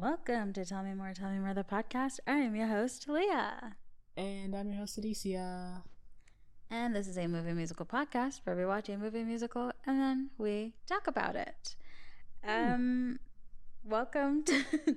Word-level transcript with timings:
Welcome 0.00 0.54
to 0.54 0.64
Tell 0.64 0.82
Me 0.82 0.94
More, 0.94 1.12
Tell 1.12 1.30
Me 1.30 1.38
More, 1.38 1.52
the 1.52 1.62
podcast. 1.62 2.20
I 2.26 2.36
am 2.36 2.56
your 2.56 2.68
host, 2.68 3.06
Leah. 3.06 3.76
And 4.16 4.56
I'm 4.56 4.68
your 4.70 4.78
host, 4.78 4.96
Alicia. 4.96 5.82
And 6.70 6.96
this 6.96 7.06
is 7.06 7.18
a 7.18 7.26
movie 7.26 7.52
musical 7.52 7.84
podcast 7.84 8.40
where 8.44 8.56
we 8.56 8.64
watch 8.64 8.88
a 8.88 8.96
movie 8.96 9.24
musical 9.24 9.70
and 9.84 10.00
then 10.00 10.30
we 10.38 10.72
talk 10.86 11.06
about 11.06 11.36
it. 11.36 11.76
Um, 12.48 13.18
welcome 13.84 14.42
to 14.44 14.64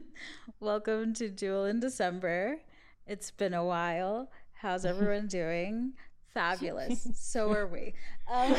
welcome 0.61 1.13
to 1.15 1.27
Duel 1.27 1.65
in 1.65 1.81
December. 1.81 2.59
It's 3.05 3.29
been 3.29 3.53
a 3.53 3.65
while. 3.65 4.31
How's 4.53 4.85
everyone 4.85 5.27
doing? 5.27 5.95
Fabulous. 6.33 7.09
so 7.15 7.51
are 7.51 7.67
we. 7.67 7.93
Um, 8.31 8.55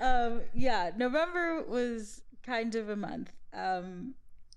um, 0.00 0.40
yeah, 0.54 0.92
November 0.96 1.64
was 1.66 2.22
kind 2.42 2.74
of 2.74 2.88
a 2.88 2.96
month. 2.96 3.30
Um, 3.52 4.14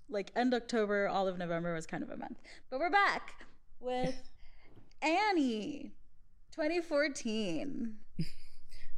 like 0.08 0.30
end 0.36 0.54
October, 0.54 1.08
all 1.08 1.28
of 1.28 1.38
November 1.38 1.74
was 1.74 1.86
kind 1.86 2.02
of 2.02 2.10
a 2.10 2.16
month. 2.16 2.38
But 2.70 2.80
we're 2.80 2.90
back 2.90 3.32
with 3.80 4.30
Annie 5.02 5.92
2014. 6.52 7.94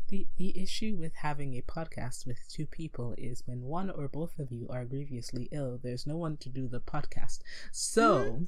The 0.08 0.28
the 0.36 0.56
issue 0.62 0.96
with 0.96 1.16
having 1.16 1.54
a 1.54 1.62
podcast 1.62 2.26
with 2.28 2.38
two 2.48 2.64
people 2.64 3.16
is 3.18 3.42
when 3.44 3.62
one 3.62 3.90
or 3.90 4.06
both 4.06 4.38
of 4.38 4.52
you 4.52 4.68
are 4.70 4.84
grievously 4.84 5.48
ill, 5.50 5.80
there's 5.82 6.06
no 6.06 6.16
one 6.16 6.36
to 6.36 6.48
do 6.48 6.68
the 6.68 6.78
podcast. 6.78 7.40
So 7.72 8.44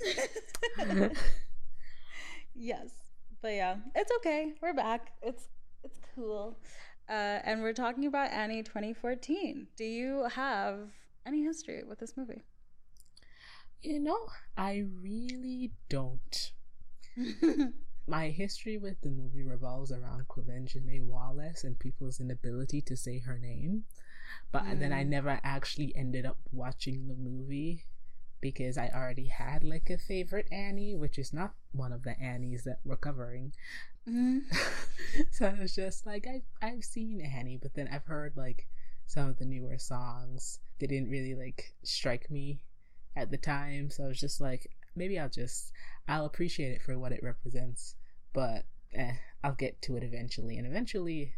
yes. 2.55 2.91
But 3.43 3.55
yeah, 3.55 3.77
it's 3.97 4.13
okay. 4.19 4.55
We're 4.63 4.73
back. 4.73 5.11
It's 5.21 5.49
it's 5.83 5.99
cool. 6.15 6.61
Uh, 7.09 7.41
and 7.45 7.63
we're 7.63 7.73
talking 7.73 8.05
about 8.05 8.31
Annie 8.31 8.63
2014. 8.63 9.69
Do 9.77 9.85
you 9.85 10.25
have 10.35 10.91
any 11.27 11.43
history 11.43 11.83
with 11.83 11.99
this 11.99 12.17
movie? 12.17 12.45
You 13.83 14.01
know, 14.01 14.27
I 14.57 14.85
really 15.01 15.73
don't. 15.89 16.53
My 18.07 18.29
history 18.29 18.77
with 18.77 19.01
the 19.03 19.11
movie 19.11 19.43
revolves 19.43 19.93
around 19.93 20.29
Quvenzhané 20.29 21.03
Wallis 21.03 21.65
and 21.65 21.79
people's 21.79 22.21
inability 22.21 22.83
to 22.83 22.97
say 22.97 23.21
her 23.21 23.39
name. 23.39 23.85
But 24.53 24.65
mm. 24.65 24.81
then 24.81 24.93
I 24.93 25.03
never 25.03 25.41
actually 25.43 25.95
ended 25.97 26.27
up 26.27 26.39
watching 26.53 27.09
the 27.09 27.15
movie 27.15 27.85
because 28.41 28.79
I 28.79 28.91
already 28.95 29.27
had 29.27 29.65
like 29.65 29.91
a 29.91 29.99
favorite 29.99 30.49
Annie, 30.53 30.95
which 30.95 31.19
is 31.19 31.33
not 31.33 31.55
one 31.73 31.93
of 31.93 32.03
the 32.03 32.19
Annies 32.21 32.65
that 32.65 32.81
we're 32.85 32.97
covering. 32.97 33.53
Mm-hmm. 34.09 34.39
so 35.31 35.47
I 35.47 35.61
was 35.61 35.75
just 35.75 36.07
like, 36.07 36.27
I've, 36.27 36.43
I've 36.63 36.85
seen 36.85 37.21
Annie, 37.21 37.59
but 37.61 37.75
then 37.75 37.89
I've 37.93 38.05
heard 38.05 38.37
like 38.37 38.67
some 39.07 39.29
of 39.29 39.39
the 39.39 39.45
newer 39.45 39.79
songs. 39.79 40.61
They 40.79 40.87
didn't 40.87 41.11
really 41.11 41.35
like 41.35 41.75
strike 41.83 42.31
me 42.31 42.63
at 43.17 43.31
the 43.31 43.39
time. 43.39 43.91
So 43.91 44.05
I 44.05 44.09
was 44.09 44.21
just 44.21 44.41
like, 44.41 44.71
maybe 44.95 45.19
I'll 45.19 45.29
just, 45.29 45.73
I'll 46.07 46.27
appreciate 46.27 46.73
it 46.73 46.83
for 46.83 46.99
what 46.99 47.13
it 47.13 47.23
represents, 47.23 47.97
but 48.33 48.65
eh, 48.95 49.15
I'll 49.43 49.55
get 49.55 49.83
to 49.83 49.97
it 49.97 50.03
eventually. 50.03 50.59
And 50.59 50.67
eventually 50.67 51.35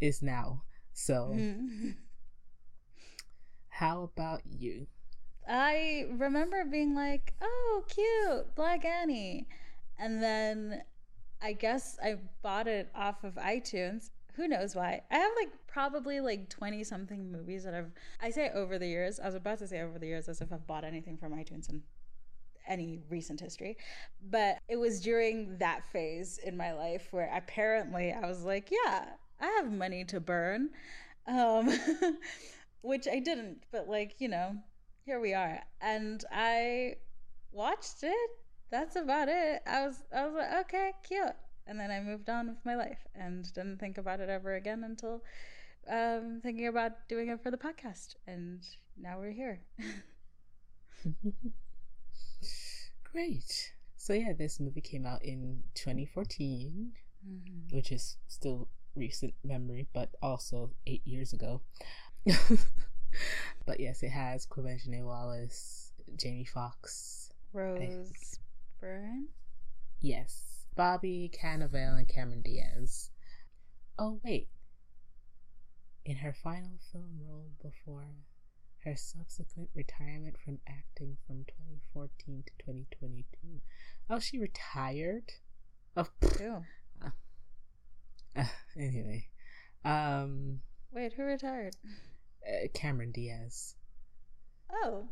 is 0.00 0.22
now. 0.22 0.62
So, 0.92 1.32
mm-hmm. 1.34 1.90
how 3.68 4.02
about 4.02 4.42
you? 4.44 4.86
I 5.48 6.06
remember 6.10 6.64
being 6.64 6.94
like, 6.94 7.34
oh, 7.40 7.84
cute, 7.88 8.54
Black 8.54 8.84
Annie. 8.84 9.48
And 9.98 10.22
then 10.22 10.82
I 11.40 11.52
guess 11.52 11.98
I 12.02 12.16
bought 12.42 12.68
it 12.68 12.90
off 12.94 13.24
of 13.24 13.34
iTunes. 13.34 14.10
Who 14.34 14.48
knows 14.48 14.74
why? 14.74 15.02
I 15.10 15.16
have 15.16 15.32
like 15.36 15.50
probably 15.66 16.20
like 16.20 16.48
20 16.48 16.84
something 16.84 17.30
movies 17.30 17.64
that 17.64 17.74
I've, 17.74 17.90
I 18.20 18.30
say 18.30 18.50
over 18.54 18.78
the 18.78 18.86
years, 18.86 19.20
I 19.20 19.26
was 19.26 19.34
about 19.34 19.58
to 19.58 19.66
say 19.66 19.80
over 19.82 19.98
the 19.98 20.06
years 20.06 20.28
as 20.28 20.40
if 20.40 20.52
I've 20.52 20.66
bought 20.66 20.84
anything 20.84 21.16
from 21.16 21.32
iTunes 21.32 21.68
in 21.68 21.82
any 22.66 23.00
recent 23.10 23.40
history. 23.40 23.76
But 24.30 24.58
it 24.68 24.76
was 24.76 25.00
during 25.00 25.58
that 25.58 25.84
phase 25.92 26.38
in 26.38 26.56
my 26.56 26.72
life 26.72 27.08
where 27.10 27.30
apparently 27.34 28.12
I 28.12 28.26
was 28.26 28.44
like, 28.44 28.70
yeah, 28.70 29.06
I 29.40 29.46
have 29.46 29.70
money 29.70 30.04
to 30.04 30.20
burn. 30.20 30.70
Um, 31.26 31.70
which 32.82 33.06
I 33.06 33.20
didn't, 33.20 33.62
but 33.70 33.88
like, 33.88 34.16
you 34.18 34.28
know, 34.28 34.56
here 35.04 35.20
we 35.20 35.34
are. 35.34 35.60
And 35.80 36.24
I 36.30 36.96
watched 37.52 38.02
it 38.02 38.30
that's 38.72 38.96
about 38.96 39.28
it. 39.28 39.62
I 39.66 39.86
was 39.86 40.02
I 40.16 40.26
was 40.26 40.34
like, 40.34 40.66
okay, 40.66 40.92
cute. 41.06 41.36
And 41.66 41.78
then 41.78 41.92
I 41.92 42.00
moved 42.00 42.28
on 42.28 42.48
with 42.48 42.64
my 42.64 42.74
life 42.74 43.06
and 43.14 43.52
didn't 43.52 43.78
think 43.78 43.98
about 43.98 44.18
it 44.18 44.28
ever 44.28 44.54
again 44.54 44.82
until 44.82 45.22
um, 45.88 46.40
thinking 46.42 46.66
about 46.66 47.06
doing 47.08 47.28
it 47.28 47.40
for 47.40 47.52
the 47.52 47.58
podcast. 47.58 48.16
And 48.26 48.66
now 48.98 49.18
we're 49.20 49.30
here. 49.30 49.60
Great. 53.12 53.72
So 53.96 54.14
yeah, 54.14 54.32
this 54.36 54.58
movie 54.58 54.80
came 54.80 55.06
out 55.06 55.22
in 55.22 55.62
2014, 55.74 56.92
mm-hmm. 57.24 57.76
which 57.76 57.92
is 57.92 58.16
still 58.26 58.68
recent 58.96 59.34
memory, 59.44 59.86
but 59.92 60.08
also 60.20 60.72
eight 60.86 61.06
years 61.06 61.32
ago. 61.32 61.60
but 63.66 63.80
yes, 63.80 64.02
it 64.02 64.10
has 64.10 64.46
Quvenzhané 64.46 65.04
Wallis, 65.04 65.92
Jamie 66.16 66.44
Foxx, 66.44 67.30
Rose 67.52 68.38
Byrne? 68.80 69.28
Yes. 70.00 70.66
Bobby 70.74 71.30
Cannavale 71.32 71.98
and 71.98 72.08
Cameron 72.08 72.42
Diaz. 72.42 73.10
Oh, 73.98 74.20
wait. 74.24 74.48
In 76.04 76.16
her 76.16 76.32
final 76.32 76.78
film 76.90 77.20
role 77.28 77.52
before 77.62 78.06
her 78.84 78.96
subsequent 78.96 79.68
retirement 79.74 80.36
from 80.44 80.58
acting 80.66 81.16
from 81.26 81.44
2014 81.44 82.42
to 82.46 82.64
2022. 82.64 83.60
Oh, 84.10 84.18
she 84.18 84.38
retired? 84.38 85.32
Oh, 85.96 86.08
Who? 86.38 86.64
Uh, 87.04 87.10
uh, 88.36 88.44
anyway. 88.76 89.28
Um. 89.84 90.60
Wait, 90.90 91.12
who 91.12 91.22
retired? 91.22 91.76
Uh, 92.46 92.68
Cameron 92.74 93.12
Diaz. 93.12 93.76
Oh. 94.70 95.08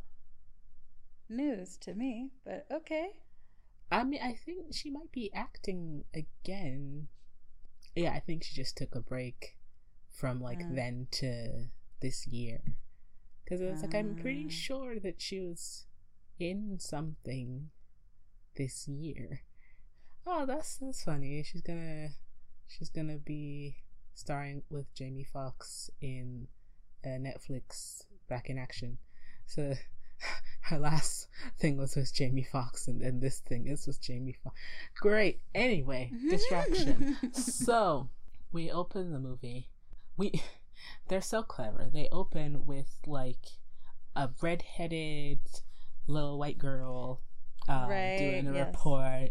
News 1.28 1.76
to 1.78 1.94
me, 1.94 2.30
but 2.44 2.66
okay. 2.72 3.10
I 3.90 4.04
mean, 4.04 4.20
I 4.22 4.34
think 4.34 4.74
she 4.74 4.90
might 4.90 5.12
be 5.12 5.30
acting 5.34 6.04
again. 6.14 7.08
Yeah, 7.94 8.12
I 8.12 8.20
think 8.20 8.44
she 8.44 8.54
just 8.54 8.76
took 8.76 8.94
a 8.94 9.00
break 9.00 9.56
from 10.10 10.40
like 10.40 10.60
uh, 10.60 10.68
then 10.74 11.06
to 11.12 11.66
this 12.00 12.26
year. 12.26 12.60
Because 13.44 13.60
it 13.60 13.70
was 13.70 13.80
uh, 13.80 13.86
like, 13.86 13.94
I'm 13.94 14.16
pretty 14.16 14.46
ah. 14.48 14.52
sure 14.52 15.00
that 15.00 15.20
she 15.20 15.40
was 15.40 15.86
in 16.38 16.78
something 16.78 17.70
this 18.56 18.88
year. 18.88 19.42
Oh, 20.26 20.46
that's 20.46 20.76
that's 20.76 21.04
funny. 21.04 21.42
She's 21.42 21.62
gonna 21.62 22.10
she's 22.66 22.90
gonna 22.90 23.18
be 23.18 23.76
starring 24.14 24.62
with 24.70 24.94
Jamie 24.94 25.24
Foxx 25.24 25.90
in 26.00 26.48
uh, 27.04 27.08
Netflix 27.08 28.02
Back 28.28 28.50
in 28.50 28.58
Action. 28.58 28.98
So 29.46 29.74
her 30.62 30.78
last 30.78 31.28
thing 31.58 31.76
was 31.76 31.96
with 31.96 32.14
Jamie 32.14 32.46
Foxx, 32.50 32.88
and 32.88 33.00
then 33.00 33.20
this 33.20 33.40
thing 33.40 33.66
is 33.66 33.86
with 33.86 34.00
Jamie 34.00 34.36
Foxx. 34.42 34.58
Great. 34.96 35.40
Anyway, 35.54 36.12
distraction. 36.30 37.16
so 37.32 38.08
we 38.52 38.70
open 38.70 39.12
the 39.12 39.18
movie. 39.18 39.68
We 40.16 40.42
they're 41.08 41.20
so 41.20 41.42
clever. 41.42 41.88
They 41.92 42.08
open 42.12 42.66
with 42.66 42.88
like 43.06 43.46
a 44.16 44.30
redheaded 44.40 45.40
little 46.06 46.38
white 46.38 46.58
girl 46.58 47.20
uh, 47.68 47.86
right, 47.88 48.18
doing 48.18 48.48
a 48.48 48.54
yes. 48.54 48.66
report. 48.66 49.30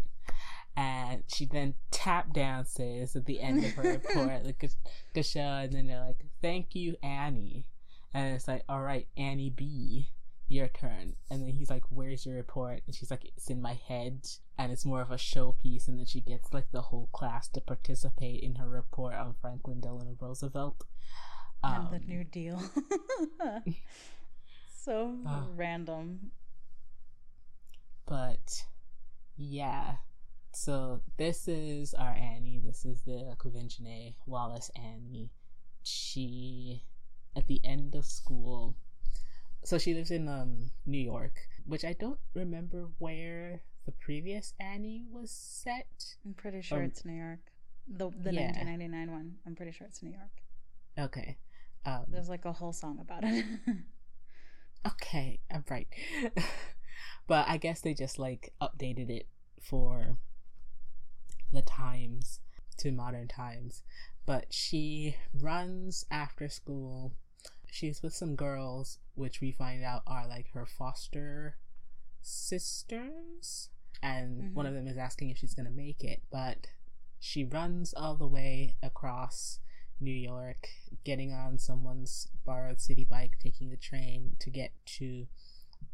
And 0.76 1.24
she 1.26 1.46
then 1.46 1.74
tap 1.90 2.32
dances 2.32 3.14
at 3.14 3.26
the 3.26 3.40
end 3.40 3.64
of 3.64 3.72
her 3.72 3.82
report, 3.82 4.44
like 4.46 4.70
show, 5.22 5.40
and 5.40 5.72
then 5.72 5.88
they're 5.88 6.00
like, 6.00 6.24
"Thank 6.40 6.74
you, 6.74 6.96
Annie," 7.02 7.66
and 8.12 8.34
it's 8.34 8.48
like, 8.48 8.64
"All 8.68 8.82
right, 8.82 9.06
Annie 9.16 9.50
B." 9.50 10.10
your 10.50 10.68
turn. 10.68 11.14
And 11.30 11.42
then 11.42 11.50
he's 11.50 11.70
like, 11.70 11.84
where's 11.88 12.26
your 12.26 12.34
report? 12.34 12.82
And 12.86 12.94
she's 12.94 13.10
like, 13.10 13.24
it's 13.24 13.48
in 13.48 13.62
my 13.62 13.78
head. 13.88 14.26
And 14.58 14.72
it's 14.72 14.84
more 14.84 15.00
of 15.00 15.12
a 15.12 15.16
showpiece. 15.16 15.88
And 15.88 15.98
then 15.98 16.06
she 16.06 16.20
gets 16.20 16.52
like 16.52 16.66
the 16.72 16.82
whole 16.82 17.08
class 17.12 17.48
to 17.50 17.60
participate 17.60 18.42
in 18.42 18.56
her 18.56 18.68
report 18.68 19.14
on 19.14 19.36
Franklin 19.40 19.80
Delano 19.80 20.16
Roosevelt. 20.20 20.84
Um, 21.62 21.88
and 21.92 22.02
the 22.02 22.06
New 22.06 22.24
Deal. 22.24 22.60
so 24.76 25.14
uh, 25.26 25.42
random. 25.54 26.32
But 28.06 28.64
yeah. 29.36 29.96
So 30.52 31.00
this 31.16 31.46
is 31.46 31.94
our 31.94 32.12
Annie. 32.12 32.60
This 32.64 32.84
is 32.84 33.02
the 33.02 33.36
Quvenzhané 33.38 34.14
Wallis 34.26 34.70
Annie. 34.74 35.30
She, 35.90 36.84
at 37.36 37.46
the 37.46 37.60
end 37.64 37.94
of 37.94 38.04
school, 38.04 38.76
so 39.64 39.78
she 39.78 39.94
lives 39.94 40.10
in 40.10 40.28
um 40.28 40.70
New 40.86 41.00
York, 41.00 41.48
which 41.66 41.84
I 41.84 41.92
don't 41.92 42.20
remember 42.34 42.88
where 42.98 43.62
the 43.86 43.92
previous 43.92 44.54
Annie 44.58 45.04
was 45.10 45.30
set. 45.30 46.16
I'm 46.24 46.34
pretty 46.34 46.62
sure 46.62 46.82
it's 46.82 47.04
New 47.04 47.14
York. 47.14 47.40
The 47.88 48.10
the 48.10 48.32
yeah. 48.32 48.52
1999 48.52 49.12
one. 49.12 49.36
I'm 49.46 49.56
pretty 49.56 49.72
sure 49.72 49.86
it's 49.86 50.02
New 50.02 50.12
York. 50.12 50.34
Okay. 50.98 51.38
Um, 51.84 52.04
There's 52.08 52.28
like 52.28 52.44
a 52.44 52.52
whole 52.52 52.72
song 52.72 52.98
about 53.00 53.24
it. 53.24 53.44
Okay, 54.86 55.40
I'm 55.50 55.64
right. 55.68 55.88
but 57.26 57.46
I 57.48 57.58
guess 57.58 57.80
they 57.80 57.92
just 57.92 58.18
like 58.18 58.52
updated 58.62 59.10
it 59.10 59.26
for 59.60 60.16
the 61.52 61.62
times 61.62 62.40
to 62.78 62.90
modern 62.90 63.28
times. 63.28 63.82
But 64.26 64.52
she 64.52 65.16
runs 65.34 66.04
after 66.10 66.48
school. 66.48 67.12
She's 67.70 68.02
with 68.02 68.14
some 68.14 68.36
girls, 68.36 68.98
which 69.14 69.40
we 69.40 69.52
find 69.52 69.84
out 69.84 70.02
are 70.06 70.26
like 70.28 70.52
her 70.52 70.66
foster 70.66 71.56
sisters. 72.22 73.70
And 74.02 74.42
mm-hmm. 74.42 74.54
one 74.54 74.66
of 74.66 74.74
them 74.74 74.86
is 74.86 74.96
asking 74.96 75.30
if 75.30 75.38
she's 75.38 75.54
going 75.54 75.66
to 75.66 75.72
make 75.72 76.02
it. 76.04 76.22
But 76.30 76.68
she 77.18 77.44
runs 77.44 77.92
all 77.94 78.16
the 78.16 78.26
way 78.26 78.76
across 78.82 79.60
New 80.00 80.10
York, 80.10 80.68
getting 81.04 81.32
on 81.32 81.58
someone's 81.58 82.28
borrowed 82.44 82.78
Citi 82.78 83.06
Bike, 83.06 83.36
taking 83.42 83.70
the 83.70 83.76
train 83.76 84.36
to 84.40 84.50
get 84.50 84.72
to 84.98 85.26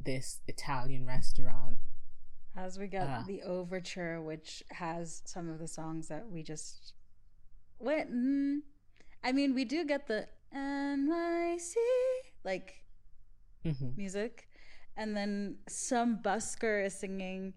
this 0.04 0.40
Italian 0.46 1.06
restaurant. 1.06 1.78
As 2.56 2.78
we 2.78 2.86
get 2.86 3.06
uh, 3.06 3.22
the 3.26 3.42
overture, 3.42 4.22
which 4.22 4.62
has 4.70 5.22
some 5.26 5.50
of 5.50 5.58
the 5.58 5.68
songs 5.68 6.08
that 6.08 6.30
we 6.30 6.42
just 6.42 6.94
went. 7.78 8.12
Mm, 8.12 8.58
I 9.22 9.32
mean, 9.32 9.54
we 9.54 9.64
do 9.64 9.84
get 9.84 10.06
the 10.06 10.28
NYC 10.54 11.74
like 12.44 12.84
mm-hmm. 13.64 13.88
music, 13.96 14.48
and 14.96 15.16
then 15.16 15.56
some 15.68 16.18
busker 16.22 16.84
is 16.84 16.94
singing. 16.94 17.54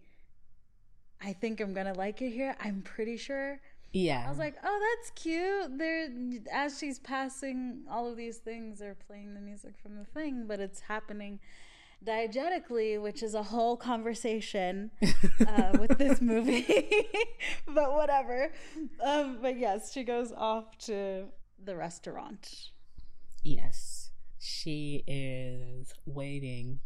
I 1.21 1.33
think 1.33 1.59
I'm 1.59 1.73
gonna 1.73 1.93
like 1.93 2.21
it 2.21 2.31
here. 2.31 2.55
I'm 2.59 2.81
pretty 2.81 3.17
sure. 3.17 3.59
Yeah. 3.91 4.23
I 4.25 4.29
was 4.29 4.37
like, 4.37 4.55
oh, 4.63 4.95
that's 4.97 5.11
cute. 5.11 5.77
They're 5.77 6.09
as 6.53 6.77
she's 6.77 6.99
passing 6.99 7.81
all 7.89 8.09
of 8.09 8.17
these 8.17 8.37
things, 8.37 8.79
they're 8.79 8.97
playing 9.07 9.33
the 9.33 9.41
music 9.41 9.73
from 9.81 9.97
the 9.97 10.05
thing, 10.05 10.45
but 10.47 10.59
it's 10.59 10.81
happening 10.81 11.39
diegetically, 12.05 13.01
which 13.01 13.21
is 13.23 13.33
a 13.33 13.43
whole 13.43 13.77
conversation 13.77 14.91
uh, 15.47 15.71
with 15.79 15.97
this 15.97 16.21
movie. 16.21 16.65
but 17.67 17.93
whatever. 17.93 18.51
Um, 19.03 19.39
but 19.41 19.57
yes, 19.57 19.91
she 19.91 20.03
goes 20.03 20.31
off 20.31 20.77
to 20.79 21.25
the 21.63 21.75
restaurant. 21.75 22.71
Yes, 23.43 24.11
she 24.39 25.03
is 25.07 25.93
waiting 26.05 26.79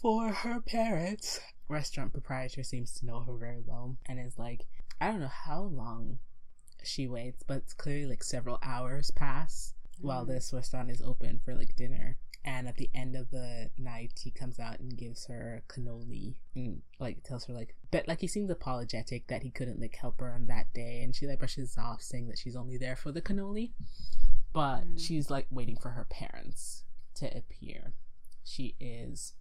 for 0.00 0.28
her 0.28 0.60
parents. 0.60 1.40
Restaurant 1.68 2.12
proprietor 2.12 2.62
seems 2.62 2.92
to 2.94 3.06
know 3.06 3.20
her 3.20 3.36
very 3.36 3.62
well 3.64 3.96
and 4.06 4.18
is 4.18 4.38
like, 4.38 4.66
I 5.00 5.10
don't 5.10 5.20
know 5.20 5.28
how 5.28 5.62
long 5.62 6.18
she 6.84 7.06
waits, 7.06 7.42
but 7.46 7.58
it's 7.58 7.72
clearly 7.72 8.06
like 8.06 8.24
several 8.24 8.58
hours 8.62 9.10
pass 9.10 9.74
mm. 10.00 10.04
while 10.04 10.24
this 10.24 10.52
restaurant 10.52 10.90
is 10.90 11.00
open 11.02 11.40
for 11.44 11.54
like 11.54 11.76
dinner. 11.76 12.16
And 12.44 12.66
at 12.66 12.76
the 12.76 12.90
end 12.92 13.14
of 13.14 13.30
the 13.30 13.70
night, 13.78 14.20
he 14.24 14.32
comes 14.32 14.58
out 14.58 14.80
and 14.80 14.96
gives 14.96 15.26
her 15.26 15.62
cannoli 15.68 16.38
and 16.56 16.82
like 16.98 17.22
tells 17.22 17.44
her 17.46 17.54
like, 17.54 17.76
but 17.92 18.08
like 18.08 18.20
he 18.20 18.26
seems 18.26 18.50
apologetic 18.50 19.28
that 19.28 19.44
he 19.44 19.50
couldn't 19.50 19.80
like 19.80 19.94
help 19.94 20.18
her 20.20 20.32
on 20.32 20.46
that 20.46 20.72
day, 20.74 21.02
and 21.04 21.14
she 21.14 21.26
like 21.28 21.38
brushes 21.38 21.78
off 21.78 22.02
saying 22.02 22.26
that 22.26 22.38
she's 22.38 22.56
only 22.56 22.76
there 22.76 22.96
for 22.96 23.12
the 23.12 23.22
cannoli, 23.22 23.70
but 24.52 24.80
mm. 24.80 24.98
she's 25.00 25.30
like 25.30 25.46
waiting 25.50 25.76
for 25.76 25.90
her 25.90 26.04
parents 26.10 26.82
to 27.14 27.26
appear. 27.26 27.94
She 28.44 28.74
is 28.80 29.34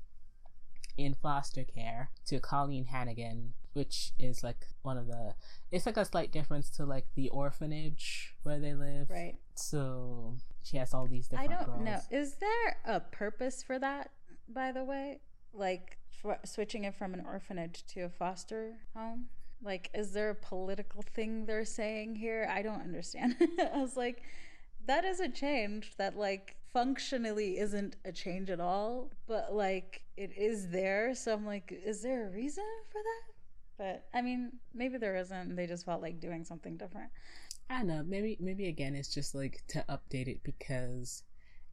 in 0.98 1.15
foster 1.15 1.63
care 1.63 2.12
to 2.27 2.39
Colleen 2.39 2.86
Hannigan, 2.86 3.53
which 3.74 4.12
is 4.19 4.44
like 4.44 4.68
one 4.83 4.98
of 4.98 5.07
the 5.07 5.33
it's 5.71 5.86
like 5.86 5.98
a 5.98 6.06
slight 6.06 6.31
difference 6.31 6.69
to 6.71 6.86
like 6.86 7.07
the 7.15 7.30
orphanage 7.30 8.36
where 8.44 8.59
they 8.59 8.74
live. 8.74 9.09
Right. 9.09 9.38
So 9.62 10.36
she 10.63 10.78
has 10.78 10.94
all 10.94 11.08
these 11.08 11.28
different 11.28 11.52
I 11.52 11.56
don't 11.56 11.66
girls. 11.66 11.84
know. 11.84 12.00
Is 12.18 12.36
there 12.36 12.78
a 12.86 13.00
purpose 13.00 13.63
for 13.63 13.80
that, 13.80 14.12
by 14.50 14.72
the 14.72 14.84
way? 14.84 15.19
Like 15.54 15.98
switching 16.46 16.84
it 16.84 16.96
from 16.96 17.13
an 17.13 17.24
orphanage 17.25 17.84
to 17.88 18.02
a 18.02 18.10
foster 18.10 18.74
home? 18.96 19.28
Like, 19.63 19.90
is 19.94 20.12
there 20.12 20.30
a 20.31 20.36
political 20.36 21.04
thing 21.13 21.46
they're 21.46 21.66
saying 21.66 22.16
here? 22.16 22.50
I 22.52 22.62
don't 22.62 22.81
understand. 22.81 23.36
I 23.74 23.78
was 23.78 23.96
like, 23.96 24.24
that 24.88 25.06
is 25.06 25.19
a 25.19 25.30
change 25.30 25.94
that, 25.98 26.18
like, 26.18 26.56
functionally 26.74 27.60
isn't 27.60 27.96
a 28.04 28.12
change 28.12 28.50
at 28.50 28.60
all, 28.60 29.12
but, 29.28 29.54
like, 29.54 30.02
it 30.18 30.31
is 30.36 30.69
there. 30.69 31.13
So 31.13 31.34
I'm 31.34 31.46
like, 31.46 31.72
is 31.86 32.02
there 32.02 32.28
a 32.28 32.31
reason 32.31 32.63
for 32.92 33.02
that? 33.04 33.34
But 33.78 34.06
I 34.13 34.22
mean, 34.22 34.54
maybe 34.74 34.98
there 34.98 35.16
isn't. 35.16 35.56
They 35.56 35.66
just 35.66 35.86
felt 35.86 36.02
like 36.02 36.19
doing 36.19 36.44
something 36.44 36.78
different. 36.78 37.10
I 37.71 37.77
don't 37.77 37.88
know. 37.88 38.03
Maybe 38.06 38.38
maybe 38.41 38.68
again 38.68 38.95
it's 38.95 39.13
just 39.13 39.33
like 39.33 39.63
to 39.69 39.85
update 39.88 40.27
it 40.27 40.44
because 40.44 41.23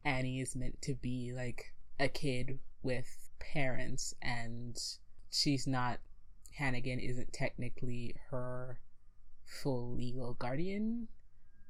Annie 0.04 0.40
is 0.40 0.54
meant 0.54 0.80
to 0.82 0.94
be 0.94 1.32
like 1.34 1.74
a 1.98 2.06
kid 2.06 2.60
with 2.84 3.30
parents 3.40 4.14
and 4.22 4.80
she's 5.28 5.66
not 5.66 5.98
Hannigan 6.56 7.00
isn't 7.00 7.32
technically 7.32 8.14
her 8.30 8.78
full 9.44 9.96
legal 9.96 10.34
guardian, 10.34 11.08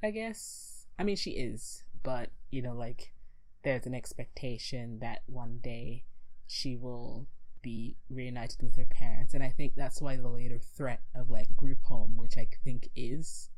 I 0.02 0.10
guess. 0.10 0.84
I 0.98 1.04
mean 1.04 1.16
she 1.16 1.30
is, 1.30 1.84
but 2.02 2.28
you 2.50 2.60
know, 2.60 2.74
like 2.74 3.14
there's 3.62 3.86
an 3.86 3.94
expectation 3.94 4.98
that 4.98 5.22
one 5.24 5.58
day 5.62 6.04
she 6.46 6.76
will 6.76 7.28
be 7.62 7.96
reunited 8.10 8.62
with 8.62 8.76
her 8.76 8.86
parents 8.88 9.34
and 9.34 9.42
i 9.42 9.48
think 9.48 9.74
that's 9.74 10.00
why 10.00 10.14
the 10.14 10.28
later 10.28 10.60
threat 10.60 11.00
of 11.12 11.28
like 11.28 11.56
group 11.56 11.82
home 11.82 12.16
which 12.16 12.38
i 12.38 12.46
think 12.64 12.88
is 12.94 13.50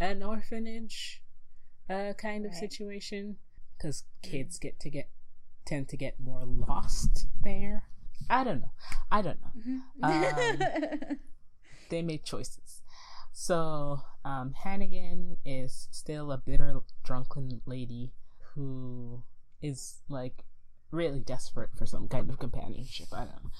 an 0.00 0.22
orphanage 0.22 1.22
uh, 1.90 2.12
kind 2.14 2.44
of 2.44 2.52
right. 2.52 2.60
situation 2.60 3.36
because 3.76 4.04
mm. 4.24 4.30
kids 4.30 4.58
get 4.58 4.78
to 4.80 4.90
get 4.90 5.08
tend 5.64 5.88
to 5.88 5.96
get 5.96 6.18
more 6.18 6.44
lost 6.44 7.26
there 7.42 7.82
i 8.30 8.42
don't 8.42 8.60
know 8.60 8.72
i 9.10 9.20
don't 9.20 9.38
know 9.40 9.78
mm-hmm. 10.02 11.02
um, 11.04 11.18
they 11.90 12.00
made 12.02 12.24
choices 12.24 12.82
so 13.32 14.00
um, 14.24 14.54
hannigan 14.64 15.36
is 15.44 15.88
still 15.90 16.32
a 16.32 16.38
bitter 16.38 16.80
drunken 17.04 17.60
lady 17.66 18.12
who 18.54 19.22
is 19.60 20.00
like 20.08 20.44
really 20.90 21.20
desperate 21.20 21.70
for 21.76 21.86
some 21.86 22.08
kind 22.08 22.28
of 22.30 22.38
companionship. 22.38 23.08
I 23.12 23.18
don't 23.18 23.44
know, 23.44 23.50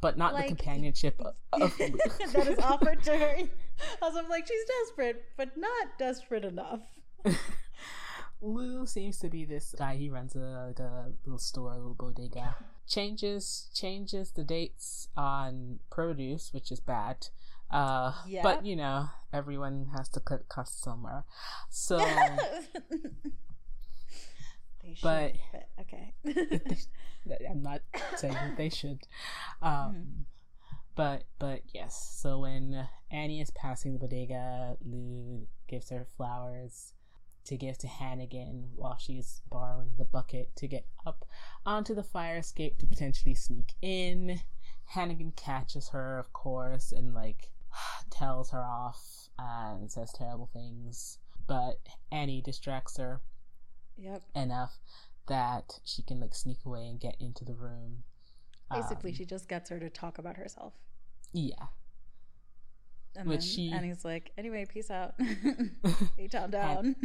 but 0.00 0.16
not 0.16 0.34
like, 0.34 0.48
the 0.48 0.56
companionship 0.56 1.20
of, 1.52 1.62
of 1.62 1.76
that 1.78 2.48
is 2.48 2.58
offered 2.62 3.02
to 3.04 3.16
her. 3.16 3.36
As 4.02 4.16
I'm 4.16 4.28
like, 4.28 4.46
she's 4.46 4.64
desperate, 4.86 5.24
but 5.36 5.56
not 5.56 5.98
desperate 5.98 6.44
enough. 6.44 6.80
Lou 8.40 8.86
seems 8.86 9.18
to 9.18 9.28
be 9.28 9.44
this 9.44 9.74
guy. 9.76 9.96
He 9.96 10.10
runs 10.10 10.36
a, 10.36 10.66
like 10.68 10.78
a 10.78 11.12
little 11.24 11.38
store, 11.38 11.72
a 11.72 11.76
little 11.76 11.94
bodega. 11.94 12.54
Changes 12.86 13.68
changes 13.74 14.30
the 14.30 14.44
dates 14.44 15.08
on 15.16 15.80
produce, 15.90 16.52
which 16.52 16.70
is 16.70 16.80
bad. 16.80 17.26
Uh, 17.70 18.12
yeah. 18.26 18.42
But 18.42 18.64
you 18.64 18.76
know, 18.76 19.08
everyone 19.32 19.88
has 19.96 20.08
to 20.10 20.20
cut 20.20 20.48
costs 20.48 20.82
somewhere. 20.82 21.24
So 21.68 21.98
they 24.88 24.94
should, 24.94 25.02
but, 25.02 25.32
but 25.52 25.68
okay. 25.80 26.14
I'm 27.50 27.62
not 27.62 27.82
saying 28.16 28.34
that 28.34 28.56
they 28.56 28.68
should. 28.68 29.00
Um, 29.62 29.70
mm-hmm. 29.72 30.22
But 30.96 31.24
but 31.38 31.60
yes. 31.72 32.16
So 32.20 32.40
when 32.40 32.88
Annie 33.10 33.40
is 33.40 33.50
passing 33.50 33.92
the 33.92 33.98
bodega, 34.00 34.76
Lou 34.84 35.46
gives 35.68 35.90
her 35.90 36.06
flowers 36.16 36.92
to 37.44 37.56
give 37.56 37.78
to 37.78 37.86
Hannigan 37.86 38.70
while 38.74 38.98
she's 38.98 39.42
borrowing 39.48 39.92
the 39.96 40.04
bucket 40.04 40.54
to 40.56 40.66
get 40.66 40.86
up 41.06 41.24
onto 41.64 41.94
the 41.94 42.02
fire 42.02 42.38
escape 42.38 42.78
to 42.78 42.86
potentially 42.86 43.34
sneak 43.34 43.74
in. 43.80 44.40
Hannigan 44.86 45.32
catches 45.36 45.90
her, 45.90 46.18
of 46.18 46.32
course, 46.32 46.92
and 46.92 47.14
like 47.14 47.50
tells 48.10 48.50
her 48.50 48.64
off 48.64 49.28
and 49.38 49.90
says 49.90 50.12
terrible 50.12 50.50
things. 50.52 51.18
But 51.46 51.78
Annie 52.10 52.42
distracts 52.42 52.96
her 52.96 53.20
yep. 53.98 54.22
enough 54.34 54.78
that 55.28 55.80
she 55.84 56.02
can 56.02 56.20
like 56.20 56.34
sneak 56.34 56.58
away 56.64 56.86
and 56.86 57.00
get 57.00 57.16
into 57.20 57.44
the 57.44 57.54
room. 57.54 58.04
Basically, 58.70 59.10
um, 59.10 59.16
she 59.16 59.24
just 59.24 59.48
gets 59.48 59.70
her 59.70 59.78
to 59.78 59.88
talk 59.88 60.18
about 60.18 60.36
herself. 60.36 60.74
Yeah. 61.32 61.66
And 63.16 63.28
Which 63.28 63.40
then, 63.40 63.48
she 63.48 63.70
and 63.72 63.84
he's 63.84 64.04
like, 64.04 64.32
anyway, 64.36 64.66
peace 64.66 64.90
out. 64.90 65.14
A 66.18 66.28
town 66.28 66.50
down. 66.50 66.96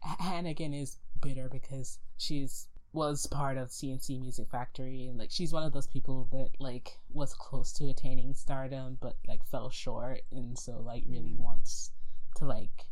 Hannigan 0.00 0.72
is 0.74 0.96
bitter 1.20 1.48
because 1.48 1.98
she's 2.18 2.68
was 2.92 3.26
part 3.26 3.58
of 3.58 3.70
C+C 3.70 4.18
Music 4.18 4.48
Factory 4.50 5.06
and 5.08 5.18
like 5.18 5.30
she's 5.30 5.52
one 5.52 5.62
of 5.62 5.72
those 5.72 5.86
people 5.86 6.26
that 6.32 6.48
like 6.58 6.98
was 7.12 7.34
close 7.34 7.72
to 7.74 7.90
attaining 7.90 8.32
stardom 8.32 8.96
but 9.00 9.16
like 9.26 9.44
fell 9.44 9.68
short 9.68 10.22
and 10.32 10.58
so 10.58 10.80
like 10.80 11.04
really 11.06 11.36
mm. 11.38 11.38
wants 11.38 11.90
to 12.36 12.46
like 12.46 12.86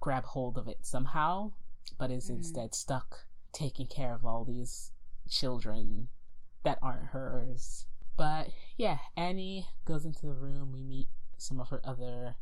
grab 0.00 0.24
hold 0.24 0.58
of 0.58 0.68
it 0.68 0.78
somehow 0.82 1.50
but 1.98 2.10
is 2.10 2.30
mm. 2.30 2.36
instead 2.36 2.74
stuck 2.74 3.26
taking 3.52 3.86
care 3.86 4.14
of 4.14 4.24
all 4.24 4.44
these 4.44 4.92
children 5.28 6.08
that 6.64 6.78
aren't 6.82 7.06
hers. 7.06 7.86
But 8.16 8.48
yeah, 8.76 8.98
Annie 9.16 9.68
goes 9.84 10.04
into 10.04 10.26
the 10.26 10.34
room. 10.34 10.72
We 10.72 10.82
meet 10.82 11.08
some 11.36 11.60
of 11.60 11.68
her 11.68 11.80
other 11.84 12.36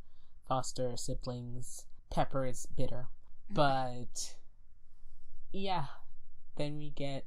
foster 0.49 0.97
siblings. 0.97 1.87
Pepper 2.11 2.47
is 2.47 2.67
bitter. 2.67 3.09
Mm-hmm. 3.47 3.55
But 3.55 4.37
yeah, 5.53 5.87
then 6.57 6.79
we 6.79 6.91
get 6.91 7.25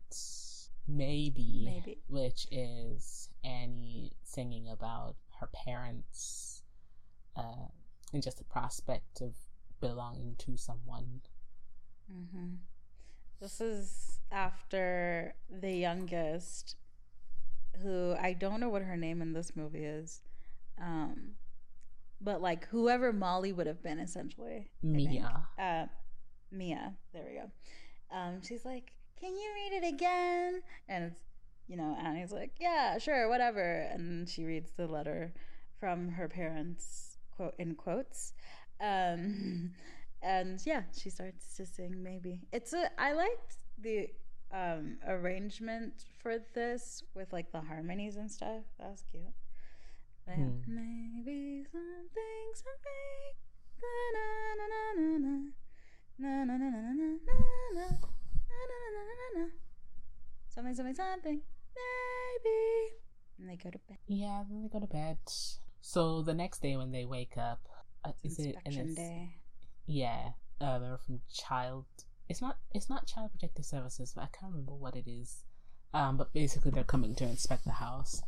maybe, 0.88 1.64
maybe, 1.66 2.00
which 2.08 2.48
is 2.52 3.30
Annie 3.44 4.14
singing 4.24 4.68
about 4.70 5.16
her 5.40 5.50
parents 5.66 6.64
uh, 7.36 7.68
and 8.14 8.24
just 8.24 8.38
the 8.38 8.44
prospect 8.44 9.22
of 9.22 9.36
belonging 9.80 10.36
to 10.40 10.58
someone. 10.58 11.22
Mm-hmm. 12.12 12.56
This 13.40 13.62
is 13.62 14.20
after 14.32 15.36
the 15.50 15.72
youngest, 15.72 16.76
who 17.82 18.16
I 18.20 18.34
don't 18.34 18.60
know 18.60 18.70
what 18.70 18.82
her 18.82 18.98
name 18.98 19.22
in 19.22 19.34
this 19.34 19.56
movie 19.56 19.84
is, 19.86 20.22
um, 20.82 21.34
but 22.20 22.42
like 22.42 22.68
whoever 22.68 23.14
Molly 23.14 23.54
would 23.54 23.68
have 23.68 23.84
been 23.84 24.00
essentially. 24.00 24.70
Mia. 24.82 25.48
Uh, 25.60 25.86
Mia. 26.52 26.94
There 27.14 27.24
we 27.30 27.36
go. 27.36 27.52
Um, 28.12 28.42
she's 28.42 28.66
like, 28.66 28.94
"Can 29.20 29.36
you 29.36 29.50
read 29.54 29.84
it 29.84 29.94
again?" 29.94 30.62
And 30.88 31.04
it's, 31.06 31.22
you 31.68 31.78
know, 31.78 31.96
Annie's 32.02 32.32
like, 32.32 32.52
"Yeah, 32.60 32.98
sure, 32.98 33.30
whatever." 33.30 33.82
And 33.92 34.28
she 34.28 34.46
reads 34.46 34.72
the 34.72 34.88
letter 34.88 35.34
from 35.80 36.10
her 36.10 36.28
parents, 36.28 37.18
quote 37.36 37.54
in 37.60 37.76
quotes. 37.76 38.34
Um, 38.82 39.72
and 40.22 40.62
yeah, 40.66 40.84
she 40.98 41.10
starts 41.10 41.56
to 41.58 41.66
sing. 41.66 42.04
Maybe 42.04 42.42
it's 42.52 42.74
a. 42.74 42.90
I 43.00 43.14
liked 43.14 43.58
the 43.82 44.10
um, 44.52 44.98
arrangement 45.08 46.06
for 46.22 46.38
this 46.54 47.04
with 47.14 47.32
like 47.34 47.52
the 47.52 47.62
harmonies 47.62 48.16
and 48.16 48.32
stuff. 48.32 48.64
That 48.80 48.90
was 48.92 49.04
cute. 49.12 49.24
Hmm. 50.28 50.60
Maybe 50.68 51.66
something, 51.72 52.52
something. 52.54 53.38
Something, 60.50 60.74
something, 60.74 60.96
something. 60.96 61.42
Maybe. 62.44 62.60
And 63.40 63.50
they 63.50 63.56
go 63.56 63.70
to 63.70 63.78
bed. 63.88 63.98
Yeah, 64.08 64.44
then 64.50 64.64
they 64.64 64.70
go 64.70 64.80
to 64.80 64.88
bed. 64.88 65.18
So 65.82 66.24
the 66.24 66.34
next 66.34 66.62
day 66.62 66.76
when 66.78 66.92
they 66.92 67.06
wake 67.06 67.38
up, 67.38 67.60
uh, 68.04 68.12
is 68.24 68.40
it 68.40 68.56
an 68.66 68.74
inspection 68.74 68.96
day? 68.96 69.36
Yeah, 69.88 70.32
uh, 70.60 70.80
they're 70.80 70.98
from 70.98 71.22
child. 71.34 71.86
It's 72.28 72.42
not. 72.42 72.58
It's 72.74 72.90
not 72.90 73.08
child 73.08 73.32
protective 73.32 73.66
services, 73.66 74.12
but 74.14 74.24
I 74.24 74.38
can't 74.38 74.52
remember 74.52 74.74
what 74.74 74.96
it 74.98 75.10
is. 75.10 75.44
Um, 75.94 76.18
but 76.18 76.34
basically, 76.34 76.72
they're 76.72 76.84
coming 76.84 77.16
to 77.16 77.24
inspect 77.24 77.64
the 77.64 77.72
house, 77.72 78.22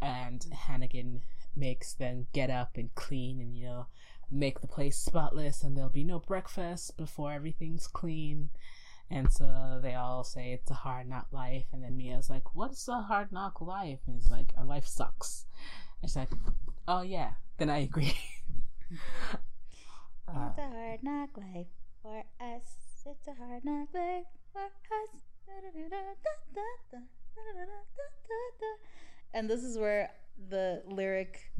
and 0.00 0.44
Hannigan 0.52 1.22
makes 1.56 1.94
them 1.94 2.26
get 2.34 2.50
up 2.50 2.76
and 2.76 2.94
clean, 2.94 3.40
and 3.40 3.56
you 3.56 3.64
know, 3.64 3.86
make 4.30 4.60
the 4.60 4.66
place 4.68 4.98
spotless, 4.98 5.62
and 5.62 5.74
there'll 5.74 5.88
be 5.88 6.04
no 6.04 6.18
breakfast 6.18 6.98
before 6.98 7.32
everything's 7.32 7.86
clean. 7.86 8.50
And 9.10 9.32
so 9.32 9.80
they 9.82 9.94
all 9.94 10.22
say 10.22 10.52
it's 10.52 10.70
a 10.70 10.74
hard 10.74 11.08
knock 11.08 11.28
life, 11.32 11.64
and 11.72 11.82
then 11.82 11.96
Mia's 11.96 12.28
like, 12.28 12.54
"What's 12.54 12.86
a 12.88 13.00
hard 13.00 13.32
knock 13.32 13.62
life?" 13.62 14.00
And 14.06 14.16
he's 14.16 14.30
like, 14.30 14.52
"Our 14.56 14.64
life 14.66 14.86
sucks." 14.86 15.46
And 16.02 16.10
she's 16.10 16.16
like, 16.16 16.30
"Oh 16.86 17.00
yeah, 17.00 17.32
then 17.56 17.70
I 17.70 17.78
agree." 17.78 18.18
Uh, 20.34 20.48
it's 20.48 20.58
a 20.58 20.68
hard 20.68 21.02
knock 21.02 21.30
life 21.36 21.66
for 22.02 22.24
us. 22.40 23.04
It's 23.06 23.26
a 23.26 23.34
hard 23.34 23.64
knock 23.64 23.88
life 23.94 24.24
for 24.52 24.60
us. 24.62 25.08
And 29.34 29.48
this 29.48 29.64
is 29.64 29.78
where 29.78 30.10
the 30.48 30.82
lyric, 30.86 31.52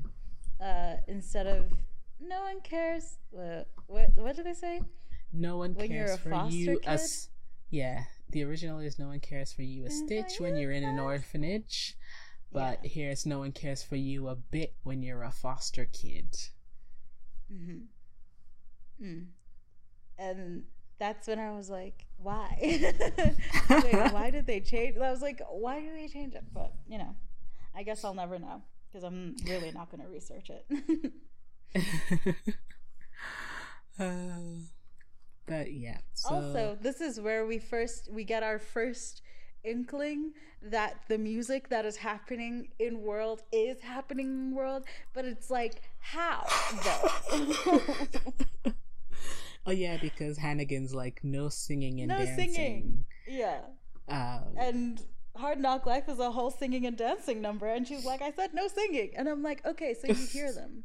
uh, 0.61 0.97
instead 1.09 1.47
of 1.47 1.73
"no 2.21 2.43
one 2.43 2.61
cares," 2.61 3.19
uh, 3.37 3.65
what 3.87 4.11
what 4.17 4.37
do 4.37 4.43
they 4.43 4.55
say? 4.55 4.83
No 5.33 5.57
one 5.57 5.75
when 5.75 5.89
cares 5.89 6.19
for 6.19 6.47
you. 6.51 6.79
Kid? 6.81 7.01
yeah, 7.71 8.05
the 8.31 8.45
original 8.45 8.79
is 8.79 8.99
"No 8.99 9.09
one 9.09 9.21
cares 9.21 9.53
for 9.53 9.63
you 9.63 9.85
a 9.87 9.91
stitch 9.91 10.39
when 10.39 10.57
you're 10.57 10.73
in 10.73 10.85
an 10.85 10.99
orphanage," 10.99 11.97
but 12.53 12.81
yeah. 12.83 12.91
here's 12.91 13.27
"No 13.27 13.41
one 13.41 13.53
cares 13.53 13.83
for 13.83 13.97
you 13.97 14.29
a 14.29 14.37
bit 14.37 14.75
when 14.85 15.03
you're 15.03 15.23
a 15.23 15.33
foster 15.33 15.87
kid." 15.87 16.37
Mm-hmm. 17.53 17.87
Mm. 19.03 19.27
And 20.19 20.65
that's 20.99 21.27
when 21.27 21.39
I 21.39 21.53
was 21.57 21.71
like, 21.71 22.07
why? 22.19 22.85
Why 24.13 24.31
did 24.31 24.47
they 24.47 24.61
change? 24.61 24.99
I 24.99 25.11
was 25.11 25.23
like, 25.23 25.41
why 25.51 25.81
do 25.81 25.91
they 25.95 26.09
change 26.09 26.35
it? 26.35 26.45
But, 26.53 26.73
you 26.87 26.99
know, 26.99 27.17
I 27.75 27.83
guess 27.83 28.05
I'll 28.05 28.15
never 28.15 28.39
know 28.39 28.63
because 28.87 29.03
I'm 29.05 29.35
really 29.47 29.71
not 29.73 29.91
going 29.91 30.03
to 30.03 30.09
research 30.09 30.51
it. 30.51 31.13
uh, 33.99 34.05
but 35.47 35.73
yeah. 35.73 35.99
So... 36.13 36.35
Also, 36.35 36.79
this 36.81 37.01
is 37.01 37.19
where 37.19 37.47
we 37.47 37.59
first 37.59 38.11
we 38.13 38.25
get 38.25 38.43
our 38.43 38.59
first 38.59 39.23
inkling 39.65 40.33
that 40.63 41.03
the 41.09 41.17
music 41.19 41.69
that 41.71 41.87
is 41.87 41.97
happening 41.97 42.69
in 42.79 43.01
world 43.01 43.43
is 43.53 43.81
happening 43.81 44.27
in 44.27 44.55
world, 44.55 44.85
but 45.15 45.25
it's 45.25 45.51
like 45.51 45.83
how 45.99 46.47
though. 46.85 47.81
oh 49.67 49.73
yeah, 49.73 49.97
because 50.01 50.39
Hannigan's 50.39 50.95
like 50.95 51.21
no 51.23 51.49
singing 51.49 52.01
and 52.01 52.11
dancing. 52.11 52.29
no 52.29 52.37
dancing. 52.37 52.55
singing. 52.55 53.05
Yeah. 53.27 53.61
Um, 54.09 54.55
and 54.59 55.03
Hard 55.37 55.61
Knock 55.61 55.87
Life 55.87 56.09
is 56.09 56.19
a 56.19 56.31
whole 56.31 56.51
singing 56.51 56.87
and 56.87 56.97
dancing 56.97 57.41
number, 57.41 57.67
and 57.67 57.87
she's 57.87 58.05
like, 58.05 58.23
I 58.23 58.33
said 58.33 58.55
no 58.55 58.69
singing, 58.69 59.13
and 59.17 59.29
I'm 59.29 59.43
like, 59.43 59.65
okay, 59.65 59.95
so 59.95 60.09
you 60.09 60.27
hear 60.27 60.53
them, 60.55 60.85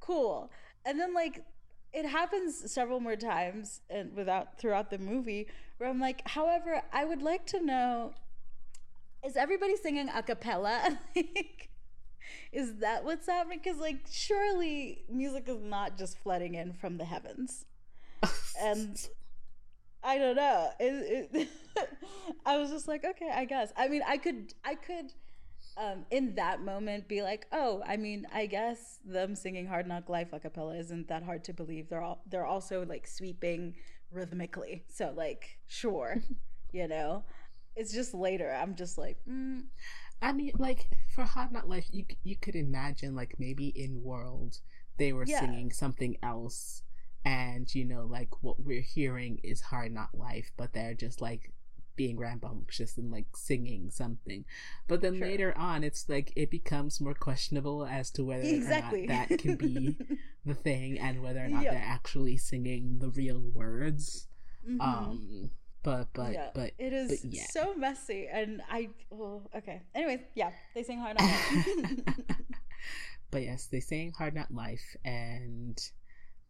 cool. 0.00 0.50
And 0.84 1.00
then 1.00 1.14
like 1.14 1.44
it 1.92 2.04
happens 2.04 2.70
several 2.70 3.00
more 3.00 3.16
times 3.16 3.80
and 3.88 4.14
without 4.14 4.58
throughout 4.58 4.90
the 4.90 4.98
movie 4.98 5.48
where 5.78 5.88
I'm 5.88 6.00
like, 6.00 6.26
however, 6.28 6.82
I 6.92 7.04
would 7.04 7.22
like 7.22 7.46
to 7.46 7.64
know 7.64 8.14
is 9.26 9.36
everybody 9.36 9.76
singing 9.76 10.08
a 10.08 10.22
cappella? 10.22 10.98
like, 11.16 11.68
is 12.52 12.76
that 12.76 13.04
what's 13.04 13.26
happening? 13.26 13.60
Because, 13.62 13.78
like, 13.78 13.98
surely 14.10 15.04
music 15.10 15.48
is 15.48 15.62
not 15.62 15.98
just 15.98 16.18
flooding 16.18 16.54
in 16.54 16.72
from 16.72 16.98
the 16.98 17.04
heavens. 17.04 17.64
And 18.60 19.08
I 20.02 20.18
don't 20.18 20.36
know. 20.36 20.70
It, 20.78 21.30
it 21.32 21.48
I 22.46 22.58
was 22.58 22.70
just 22.70 22.88
like, 22.88 23.04
okay, 23.04 23.30
I 23.34 23.44
guess. 23.44 23.72
I 23.76 23.88
mean, 23.88 24.02
I 24.06 24.16
could, 24.16 24.54
I 24.64 24.74
could, 24.74 25.12
um, 25.76 26.06
in 26.10 26.34
that 26.36 26.62
moment, 26.62 27.08
be 27.08 27.22
like, 27.22 27.46
oh, 27.52 27.82
I 27.86 27.96
mean, 27.96 28.26
I 28.32 28.46
guess 28.46 28.98
them 29.04 29.34
singing 29.34 29.66
"Hard 29.66 29.86
Knock 29.86 30.08
Life" 30.08 30.32
a 30.32 30.40
cappella 30.40 30.76
isn't 30.76 31.08
that 31.08 31.22
hard 31.22 31.44
to 31.44 31.52
believe. 31.52 31.88
They're 31.88 32.02
all, 32.02 32.22
they're 32.30 32.46
also 32.46 32.84
like 32.86 33.06
sweeping 33.06 33.74
rhythmically. 34.10 34.84
So 34.88 35.12
like, 35.14 35.58
sure, 35.66 36.22
you 36.72 36.88
know. 36.88 37.24
It's 37.74 37.92
just 37.92 38.14
later. 38.14 38.50
I'm 38.50 38.74
just 38.74 38.96
like, 38.96 39.18
mm. 39.28 39.64
I 40.22 40.32
mean, 40.32 40.52
like 40.58 40.88
for 41.14 41.24
Hard 41.24 41.52
Knock 41.52 41.68
Life, 41.68 41.88
you 41.92 42.06
you 42.24 42.36
could 42.36 42.56
imagine 42.56 43.14
like 43.14 43.34
maybe 43.38 43.68
in 43.68 44.02
World 44.02 44.60
they 44.98 45.12
were 45.12 45.24
yeah. 45.26 45.40
singing 45.40 45.72
something 45.72 46.16
else, 46.22 46.82
and 47.26 47.74
you 47.74 47.84
know, 47.84 48.06
like 48.08 48.28
what 48.40 48.64
we're 48.64 48.80
hearing 48.80 49.40
is 49.42 49.60
Hard 49.60 49.92
Knock 49.92 50.10
Life, 50.14 50.52
but 50.56 50.72
they're 50.72 50.94
just 50.94 51.20
like 51.20 51.52
being 51.96 52.16
rambunctious 52.18 52.96
and 52.96 53.10
like 53.10 53.26
singing 53.34 53.90
something. 53.90 54.44
But 54.86 55.00
then 55.00 55.18
sure. 55.18 55.26
later 55.26 55.58
on, 55.58 55.82
it's 55.82 56.08
like 56.08 56.32
it 56.36 56.52
becomes 56.52 57.00
more 57.00 57.14
questionable 57.14 57.84
as 57.84 58.12
to 58.12 58.24
whether 58.24 58.44
exactly. 58.44 59.06
or 59.06 59.08
not 59.08 59.28
that 59.28 59.38
can 59.40 59.56
be 59.56 59.96
the 60.46 60.54
thing 60.54 61.00
and 61.00 61.20
whether 61.20 61.44
or 61.44 61.48
not 61.48 61.64
they're 61.64 61.84
actually 61.84 62.36
singing 62.36 62.98
the 63.00 63.10
real 63.10 63.40
words. 63.40 64.28
Mm-hmm. 64.64 64.80
Um, 64.80 65.50
but 65.82 66.06
but 66.12 66.32
yeah. 66.32 66.50
but 66.54 66.72
it 66.78 66.92
is 66.92 67.22
but 67.22 67.32
yeah. 67.32 67.46
so 67.50 67.74
messy, 67.74 68.28
and 68.32 68.62
I 68.70 68.90
oh, 69.12 69.42
okay. 69.56 69.82
Anyways, 69.96 70.20
yeah, 70.36 70.50
they 70.76 70.84
sing 70.84 71.00
Hard 71.00 71.18
Knock 71.18 71.28
Life. 71.50 72.16
but 73.32 73.42
yes, 73.42 73.66
they 73.66 73.80
sing 73.80 74.12
Hard 74.16 74.34
Knock 74.34 74.48
Life, 74.52 74.96
and 75.04 75.76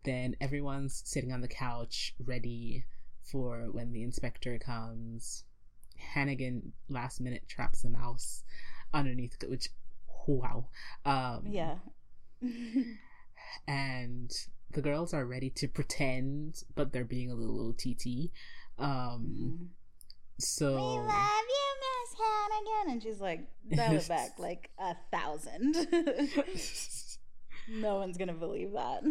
then 0.07 0.37
everyone's 0.41 1.03
sitting 1.05 1.33
on 1.33 1.43
the 1.43 1.49
couch 1.49 2.15
ready 2.25 2.87
for 3.31 3.67
when 3.73 3.93
the 3.93 4.03
inspector 4.03 4.59
comes. 4.59 5.45
Hannigan 5.99 6.73
last 6.89 7.21
minute 7.21 7.49
traps 7.49 7.83
the 7.83 7.91
mouse 7.91 8.43
underneath, 8.95 9.37
which 9.49 9.69
wow. 10.27 10.69
Um, 11.05 11.43
yeah. 11.47 11.77
and 13.69 14.31
the 14.73 14.83
girls 14.83 15.15
are 15.15 15.25
ready 15.25 15.51
to 15.51 15.69
pretend, 15.69 16.63
but 16.75 16.93
they're 16.93 17.05
being 17.05 17.31
a 17.31 17.35
little 17.35 17.69
OTT. 17.69 18.31
Um, 18.79 19.59
mm. 19.59 19.67
So 20.39 20.75
we 20.75 20.81
love 20.81 21.09
you, 21.09 21.67
Miss 21.81 22.21
Hannigan, 22.21 22.93
and 22.93 23.03
she's 23.03 23.21
like, 23.21 23.49
dial 23.75 23.97
it 23.97 24.09
back 24.09 24.31
like 24.39 24.71
a 24.79 24.95
thousand. 25.11 25.77
no 27.69 27.97
one's 27.97 28.19
gonna 28.19 28.35
believe 28.35 28.73
that. 28.73 29.03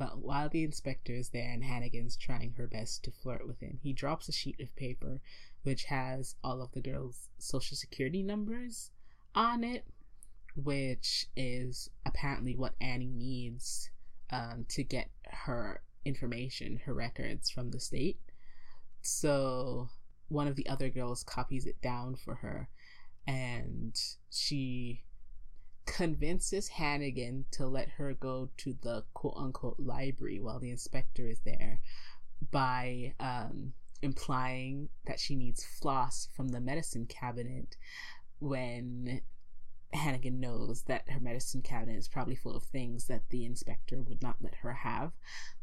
But 0.00 0.22
while 0.22 0.48
the 0.48 0.64
inspector 0.64 1.12
is 1.12 1.28
there 1.28 1.50
and 1.52 1.62
Hannigan's 1.62 2.16
trying 2.16 2.52
her 2.52 2.66
best 2.66 3.04
to 3.04 3.10
flirt 3.10 3.46
with 3.46 3.60
him, 3.60 3.80
he 3.82 3.92
drops 3.92 4.30
a 4.30 4.32
sheet 4.32 4.58
of 4.58 4.74
paper 4.74 5.20
which 5.62 5.84
has 5.84 6.36
all 6.42 6.62
of 6.62 6.72
the 6.72 6.80
girls' 6.80 7.28
social 7.36 7.76
security 7.76 8.22
numbers 8.22 8.92
on 9.34 9.62
it, 9.62 9.84
which 10.56 11.28
is 11.36 11.90
apparently 12.06 12.56
what 12.56 12.76
Annie 12.80 13.12
needs 13.14 13.90
um, 14.30 14.64
to 14.70 14.82
get 14.82 15.10
her 15.26 15.82
information, 16.06 16.80
her 16.86 16.94
records 16.94 17.50
from 17.50 17.70
the 17.70 17.78
state. 17.78 18.18
So 19.02 19.90
one 20.28 20.48
of 20.48 20.56
the 20.56 20.66
other 20.66 20.88
girls 20.88 21.22
copies 21.22 21.66
it 21.66 21.82
down 21.82 22.16
for 22.16 22.36
her 22.36 22.70
and 23.26 24.00
she 24.30 25.02
convinces 25.90 26.68
Hannigan 26.68 27.44
to 27.50 27.66
let 27.66 27.88
her 27.90 28.14
go 28.14 28.48
to 28.58 28.76
the 28.80 29.04
quote 29.12 29.34
unquote 29.36 29.80
library 29.80 30.38
while 30.38 30.60
the 30.60 30.70
inspector 30.70 31.26
is 31.26 31.40
there 31.44 31.80
by 32.50 33.14
um, 33.18 33.72
implying 34.00 34.88
that 35.06 35.18
she 35.18 35.34
needs 35.34 35.64
floss 35.64 36.28
from 36.32 36.48
the 36.48 36.60
medicine 36.60 37.06
cabinet 37.06 37.76
when 38.38 39.20
Hannigan 39.92 40.38
knows 40.38 40.82
that 40.82 41.10
her 41.10 41.18
medicine 41.18 41.60
cabinet 41.60 41.96
is 41.96 42.08
probably 42.08 42.36
full 42.36 42.56
of 42.56 42.62
things 42.62 43.06
that 43.06 43.28
the 43.30 43.44
inspector 43.44 44.00
would 44.00 44.22
not 44.22 44.36
let 44.40 44.54
her 44.56 44.72
have. 44.72 45.10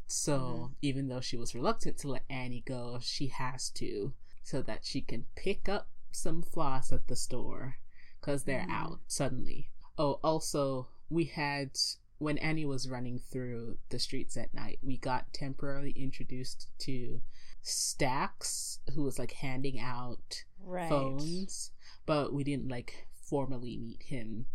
So 0.06 0.38
mm-hmm. 0.38 0.72
even 0.82 1.08
though 1.08 1.22
she 1.22 1.38
was 1.38 1.54
reluctant 1.54 1.96
to 1.98 2.08
let 2.08 2.24
Annie 2.28 2.62
go, 2.66 2.98
she 3.00 3.28
has 3.28 3.70
to 3.70 4.12
so 4.42 4.60
that 4.62 4.84
she 4.84 5.00
can 5.00 5.24
pick 5.34 5.68
up 5.68 5.88
some 6.12 6.42
floss 6.42 6.92
at 6.92 7.08
the 7.08 7.16
store 7.16 7.78
because 8.20 8.44
they're 8.44 8.60
mm-hmm. 8.60 8.70
out 8.70 9.00
suddenly. 9.06 9.70
Oh, 9.98 10.20
also, 10.22 10.88
we 11.10 11.24
had 11.24 11.70
when 12.18 12.38
Annie 12.38 12.64
was 12.64 12.88
running 12.88 13.18
through 13.18 13.78
the 13.90 13.98
streets 13.98 14.36
at 14.36 14.54
night, 14.54 14.78
we 14.82 14.96
got 14.96 15.32
temporarily 15.32 15.90
introduced 15.90 16.68
to 16.80 17.20
Stacks, 17.62 18.78
who 18.94 19.02
was 19.02 19.18
like 19.18 19.32
handing 19.32 19.78
out 19.78 20.44
right. 20.64 20.88
phones, 20.88 21.72
but 22.06 22.32
we 22.32 22.44
didn't 22.44 22.68
like 22.68 23.08
formally 23.28 23.76
meet 23.76 24.02
him 24.04 24.46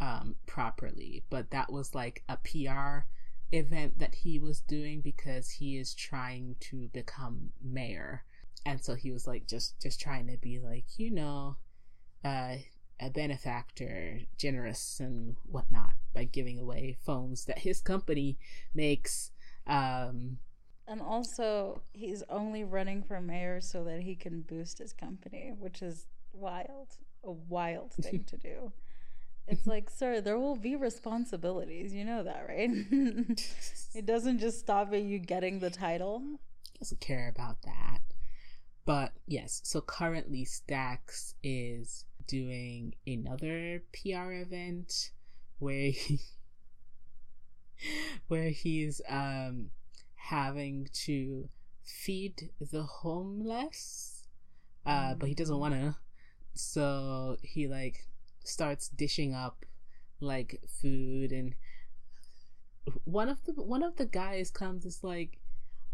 um, 0.00 0.36
properly. 0.46 1.24
But 1.30 1.50
that 1.50 1.70
was 1.70 1.94
like 1.94 2.24
a 2.28 2.38
PR 2.38 3.06
event 3.52 3.98
that 3.98 4.14
he 4.14 4.38
was 4.38 4.60
doing 4.60 5.00
because 5.00 5.50
he 5.50 5.76
is 5.76 5.94
trying 5.94 6.56
to 6.60 6.88
become 6.88 7.50
mayor 7.62 8.24
and 8.66 8.84
so 8.84 8.94
he 8.94 9.10
was 9.10 9.26
like 9.26 9.46
just 9.46 9.80
just 9.80 9.98
trying 9.98 10.26
to 10.26 10.36
be 10.36 10.58
like 10.58 10.84
you 10.98 11.10
know 11.10 11.56
uh, 12.24 12.56
a 13.00 13.10
benefactor 13.10 14.20
generous 14.36 14.98
and 15.00 15.36
whatnot 15.50 15.92
by 16.14 16.24
giving 16.24 16.58
away 16.58 16.96
phones 17.04 17.44
that 17.44 17.60
his 17.60 17.80
company 17.80 18.36
makes 18.74 19.30
um 19.66 20.38
and 20.86 21.00
also 21.00 21.80
he's 21.92 22.22
only 22.28 22.64
running 22.64 23.02
for 23.02 23.20
mayor 23.20 23.60
so 23.60 23.84
that 23.84 24.00
he 24.00 24.14
can 24.14 24.40
boost 24.40 24.78
his 24.78 24.92
company 24.92 25.52
which 25.58 25.82
is 25.82 26.06
wild 26.32 26.96
a 27.24 27.30
wild 27.30 27.92
thing 28.00 28.24
to 28.24 28.36
do. 28.36 28.72
It's 29.46 29.66
like 29.66 29.88
sir 29.88 30.20
there 30.20 30.38
will 30.38 30.56
be 30.56 30.76
responsibilities. 30.76 31.94
You 31.94 32.04
know 32.04 32.22
that 32.22 32.46
right? 32.48 32.70
It 33.94 34.04
doesn't 34.04 34.38
just 34.38 34.60
stop 34.60 34.92
at 34.92 35.02
you 35.02 35.18
getting 35.18 35.60
the 35.60 35.70
title. 35.70 36.22
Doesn't 36.78 37.00
care 37.00 37.32
about 37.34 37.62
that. 37.62 38.00
But 38.84 39.12
yes, 39.26 39.60
so 39.64 39.80
currently 39.80 40.44
Stacks 40.44 41.34
is 41.42 42.04
doing 42.28 42.94
another 43.06 43.82
PR 43.92 44.30
event 44.32 45.10
where 45.58 45.90
he 45.90 46.20
where 48.28 48.50
he's 48.50 49.00
um 49.08 49.70
having 50.14 50.88
to 50.92 51.48
feed 51.82 52.50
the 52.60 52.82
homeless 52.82 54.26
uh 54.84 55.14
but 55.14 55.28
he 55.28 55.34
doesn't 55.34 55.58
want 55.58 55.74
to 55.74 55.96
so 56.54 57.36
he 57.42 57.66
like 57.66 58.06
starts 58.44 58.88
dishing 58.88 59.34
up 59.34 59.64
like 60.20 60.60
food 60.80 61.32
and 61.32 61.54
one 63.04 63.28
of 63.28 63.44
the 63.44 63.52
one 63.52 63.82
of 63.82 63.96
the 63.96 64.06
guys 64.06 64.50
comes 64.50 64.84
is 64.84 65.02
like 65.02 65.38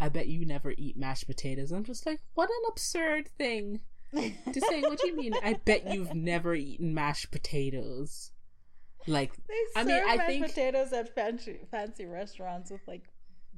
I 0.00 0.08
bet 0.08 0.26
you 0.26 0.44
never 0.44 0.74
eat 0.76 0.96
mashed 0.96 1.26
potatoes. 1.26 1.70
I'm 1.70 1.84
just 1.84 2.04
like, 2.04 2.20
what 2.34 2.50
an 2.50 2.68
absurd 2.68 3.28
thing 3.38 3.80
to 4.14 4.60
say. 4.60 4.82
What 4.82 4.98
do 4.98 5.08
you 5.08 5.16
mean? 5.16 5.34
I 5.42 5.54
bet 5.64 5.92
you've 5.92 6.14
never 6.14 6.54
eaten 6.54 6.94
mashed 6.94 7.30
potatoes. 7.30 8.30
Like, 9.06 9.32
they 9.48 9.80
I 9.80 9.84
mean, 9.84 10.02
I 10.06 10.16
mashed 10.16 10.28
think 10.28 10.46
potatoes 10.46 10.92
at 10.92 11.14
fancy 11.14 11.60
fancy 11.70 12.06
restaurants 12.06 12.70
with 12.70 12.80
like 12.86 13.04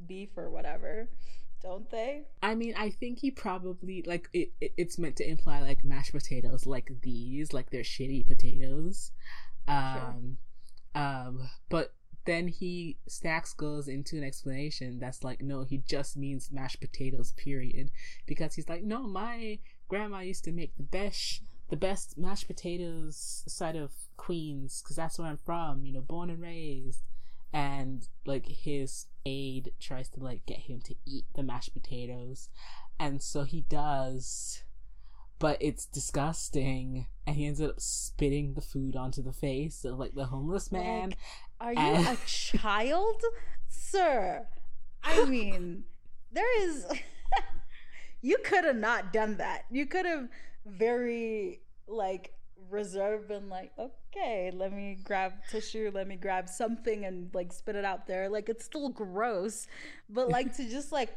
beef 0.07 0.31
or 0.37 0.51
whatever, 0.51 1.09
don't 1.63 1.89
they? 1.91 2.23
I 2.43 2.55
mean, 2.55 2.75
I 2.77 2.91
think 2.91 3.21
he 3.21 3.31
probably 3.31 4.03
like 4.07 4.29
it, 4.33 4.53
it. 4.61 4.73
It's 4.77 4.99
meant 4.99 5.17
to 5.17 5.29
imply 5.29 5.61
like 5.61 5.85
mashed 5.85 6.13
potatoes 6.13 6.67
like 6.67 6.91
these, 7.03 7.53
like 7.53 7.71
they're 7.71 7.83
shitty 7.83 8.27
potatoes. 8.27 9.13
Um, 9.69 10.39
sure. 10.95 11.03
um, 11.03 11.51
but 11.69 11.93
then 12.27 12.49
he 12.49 12.99
stacks 13.07 13.55
goes 13.55 13.89
into 13.89 14.17
an 14.17 14.25
explanation 14.25 14.99
that's 14.99 15.25
like 15.25 15.41
no 15.41 15.63
he 15.63 15.79
just 15.79 16.17
means 16.17 16.51
mashed 16.53 16.81
potatoes 16.81 17.33
period 17.37 17.91
because 18.27 18.55
he's 18.55 18.69
like 18.69 18.83
no 18.83 19.07
my 19.07 19.59
grandma 19.89 20.21
used 20.21 20.45
to 20.45 20.53
make 20.53 20.77
the 20.77 20.83
best 20.83 21.43
the 21.69 21.77
best 21.77 22.17
mashed 22.17 22.47
potatoes 22.47 23.43
side 23.47 23.77
of 23.77 23.91
queens 24.17 24.83
because 24.83 24.97
that's 24.97 25.19
where 25.19 25.29
i'm 25.29 25.37
from 25.37 25.85
you 25.85 25.93
know 25.93 26.01
born 26.01 26.31
and 26.31 26.43
raised. 26.43 27.03
And 27.53 28.07
like 28.27 28.47
his 28.47 29.07
aide 29.25 29.73
tries 29.81 30.11
to 30.11 30.21
like 30.23 30.45
get 30.45 30.59
him 30.59 30.81
to 30.83 30.95
eat 31.07 31.25
the 31.35 31.43
mashed 31.43 31.73
potatoes. 31.73 32.51
And 32.99 33.23
so 33.23 33.45
he 33.45 33.63
does 33.63 34.63
but 35.39 35.57
it's 35.61 35.87
disgusting. 35.87 37.07
And 37.27 37.37
he 37.37 37.47
ends 37.47 37.61
up 37.61 37.81
spitting 37.81 38.55
the 38.55 38.61
food 38.61 38.95
onto 38.97 39.23
the 39.23 39.33
face 39.33 39.85
of 39.85 39.99
like 39.99 40.15
the 40.15 40.27
homeless 40.27 40.71
man. 40.71 41.11
like, 41.11 41.19
are 41.61 41.73
you 41.73 41.79
and... 41.79 42.07
a 42.07 42.21
child? 42.27 43.23
Sir 43.69 44.47
i 45.07 45.25
mean 45.25 45.85
there 46.33 46.63
is 46.63 46.87
you 48.23 48.37
could 48.45 48.65
have 48.65 48.77
not 48.77 49.13
done 49.13 49.37
that 49.37 49.65
you 49.71 49.87
could 49.87 50.07
have 50.07 50.29
very 50.67 51.61
like 51.87 52.33
reserved 52.71 53.31
and 53.31 53.49
like 53.49 53.71
okay 53.79 54.51
let 54.53 54.73
me 54.73 54.99
grab 55.05 55.33
tissue 55.51 55.91
let 55.95 56.09
me 56.09 56.17
grab 56.17 56.49
something 56.49 57.05
and 57.05 57.33
like 57.33 57.53
spit 57.53 57.77
it 57.77 57.85
out 57.85 58.07
there 58.07 58.29
like 58.29 58.49
it's 58.49 58.65
still 58.65 58.89
gross 58.89 59.69
but 60.09 60.29
like 60.29 60.57
to 60.57 60.69
just 60.69 60.91
like 60.91 61.17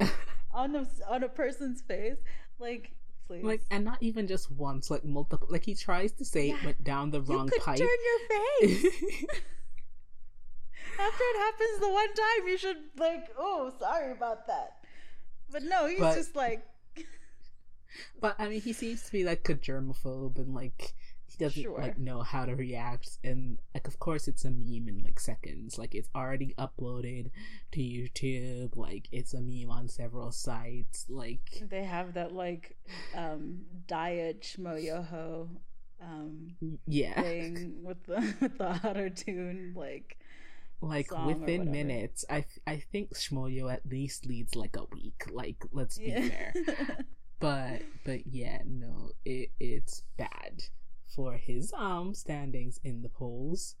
on 0.52 0.74
a 0.74 0.86
on 1.08 1.22
a 1.22 1.28
person's 1.28 1.80
face. 1.82 2.18
Like, 2.58 2.92
please. 3.26 3.44
Like, 3.44 3.62
and 3.70 3.84
not 3.84 3.98
even 4.00 4.26
just 4.26 4.50
once, 4.50 4.90
like 4.90 5.04
multiple. 5.04 5.46
Like 5.50 5.64
he 5.64 5.74
tries 5.74 6.12
to 6.12 6.24
say 6.24 6.48
yeah. 6.48 6.56
it 6.56 6.64
went 6.64 6.84
down 6.84 7.10
the 7.10 7.20
wrong 7.22 7.46
you 7.46 7.52
could 7.52 7.62
pipe. 7.62 7.78
Turn 7.78 7.86
your 7.86 8.68
face. 8.68 8.84
After 11.00 11.22
it 11.22 11.38
happens 11.38 11.80
the 11.80 11.90
one 11.90 12.12
time, 12.12 12.48
you 12.48 12.58
should 12.58 12.76
like, 12.98 13.28
oh, 13.38 13.72
sorry 13.78 14.10
about 14.10 14.48
that. 14.48 14.77
But 15.50 15.64
no, 15.64 15.86
he's 15.86 15.98
but, 15.98 16.14
just 16.14 16.36
like. 16.36 16.66
but 18.20 18.36
I 18.38 18.48
mean, 18.48 18.60
he 18.60 18.72
seems 18.72 19.02
to 19.04 19.12
be 19.12 19.24
like 19.24 19.48
a 19.48 19.54
germaphobe 19.54 20.38
and 20.38 20.54
like 20.54 20.94
he 21.28 21.44
doesn't 21.44 21.62
sure. 21.62 21.78
like 21.78 21.98
know 21.98 22.22
how 22.22 22.44
to 22.44 22.54
react 22.54 23.18
and 23.22 23.58
like 23.74 23.86
of 23.86 23.98
course 23.98 24.28
it's 24.28 24.44
a 24.44 24.50
meme 24.50 24.88
in 24.88 25.02
like 25.04 25.20
seconds 25.20 25.78
like 25.78 25.94
it's 25.94 26.08
already 26.14 26.54
uploaded 26.58 27.30
to 27.70 27.80
youtube 27.80 28.76
like 28.76 29.08
it's 29.12 29.34
a 29.34 29.40
meme 29.40 29.70
on 29.70 29.88
several 29.88 30.32
sites 30.32 31.06
like 31.08 31.62
they 31.68 31.84
have 31.84 32.14
that 32.14 32.32
like 32.32 32.76
um 33.14 33.60
diet 33.86 34.42
schmoyoho 34.42 35.48
um 36.02 36.54
yeah 36.86 37.20
thing 37.20 37.74
with 37.82 38.02
the 38.06 38.34
with 38.40 38.58
the 38.58 38.88
auto 38.88 39.08
tune 39.08 39.72
like 39.76 40.18
like 40.80 41.10
within 41.26 41.70
minutes 41.70 42.24
i 42.30 42.44
i 42.66 42.82
think 42.92 43.12
shmoyo 43.14 43.72
at 43.72 43.84
least 43.90 44.26
leads 44.26 44.54
like 44.54 44.76
a 44.76 44.84
week 44.92 45.24
like 45.32 45.56
let's 45.72 45.98
be 45.98 46.06
yeah. 46.06 46.28
fair 46.28 46.54
but 47.40 47.82
but 48.04 48.20
yeah 48.26 48.58
no 48.64 49.10
it 49.24 49.50
it's 49.58 50.04
bad 50.16 50.62
for 51.18 51.32
his 51.32 51.72
um 51.76 52.14
standings 52.14 52.78
in 52.84 53.02
the 53.02 53.08
polls. 53.08 53.74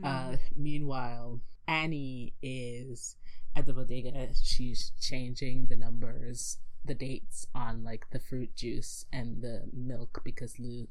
Mm. 0.00 0.04
Uh, 0.04 0.36
meanwhile, 0.56 1.40
Annie 1.66 2.34
is 2.42 3.16
at 3.54 3.66
the 3.66 3.72
bodega. 3.72 4.28
She's 4.42 4.92
changing 5.00 5.66
the 5.66 5.76
numbers, 5.76 6.58
the 6.84 6.94
dates 6.94 7.46
on 7.54 7.84
like 7.84 8.06
the 8.10 8.20
fruit 8.20 8.56
juice 8.56 9.04
and 9.12 9.42
the 9.42 9.64
milk 9.72 10.22
because 10.24 10.58
Lou 10.58 10.88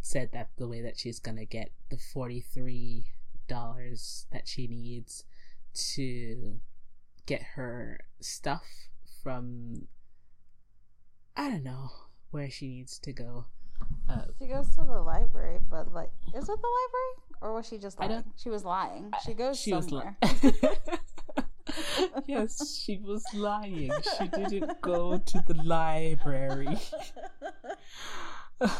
said 0.00 0.30
that 0.32 0.50
the 0.58 0.68
way 0.68 0.82
that 0.82 0.98
she's 0.98 1.20
gonna 1.20 1.44
get 1.44 1.70
the 1.88 1.96
forty 1.96 2.40
three 2.40 3.06
dollars 3.48 4.26
that 4.32 4.48
she 4.48 4.66
needs 4.66 5.24
to 5.74 6.60
get 7.26 7.42
her 7.54 8.00
stuff 8.20 8.64
from 9.22 9.86
I 11.36 11.48
don't 11.48 11.64
know 11.64 11.90
where 12.30 12.50
she 12.50 12.68
needs 12.68 12.98
to 13.00 13.12
go. 13.12 13.46
Uh, 14.08 14.22
she 14.38 14.46
goes 14.46 14.68
to 14.76 14.84
the 14.84 15.00
library, 15.00 15.58
but 15.70 15.92
like, 15.92 16.10
is 16.34 16.44
it 16.44 16.46
the 16.46 16.52
library 16.52 17.14
or 17.40 17.54
was 17.54 17.66
she 17.66 17.78
just 17.78 17.98
lying? 17.98 18.24
She 18.36 18.50
was 18.50 18.64
lying. 18.64 19.10
She 19.24 19.34
goes 19.34 19.58
she 19.58 19.70
somewhere. 19.70 20.16
Was 20.22 20.42
li- 20.44 20.60
yes, 22.26 22.78
she 22.78 22.98
was 22.98 23.24
lying. 23.34 23.90
She 24.18 24.28
didn't 24.28 24.80
go 24.80 25.18
to 25.26 25.44
the 25.46 25.54
library. 25.62 26.78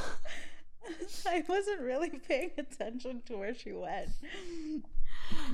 I 1.26 1.44
wasn't 1.48 1.80
really 1.80 2.10
paying 2.10 2.52
attention 2.58 3.22
to 3.26 3.36
where 3.36 3.54
she 3.54 3.72
went. 3.72 4.10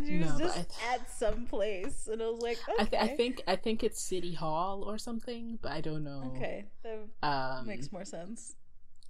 She 0.07 0.19
was 0.19 0.33
no, 0.33 0.39
just 0.39 0.55
th- 0.55 0.67
at 0.91 1.11
some 1.11 1.47
place, 1.47 2.09
and 2.11 2.23
I 2.23 2.27
was 2.27 2.43
like, 2.43 2.59
okay. 2.69 2.83
I, 2.83 2.85
th- 2.85 3.03
I, 3.03 3.17
think 3.17 3.43
I 3.47 3.57
think 3.57 3.85
it's 3.85 4.01
City 4.01 4.35
Hall 4.35 4.83
or 4.83 4.99
something, 4.99 5.59
but 5.63 5.73
I 5.73 5.81
don't 5.81 6.05
know. 6.05 6.33
Okay, 6.37 6.65
that 6.83 7.29
um, 7.29 7.67
makes 7.67 7.93
more 7.93 8.05
sense. 8.05 8.55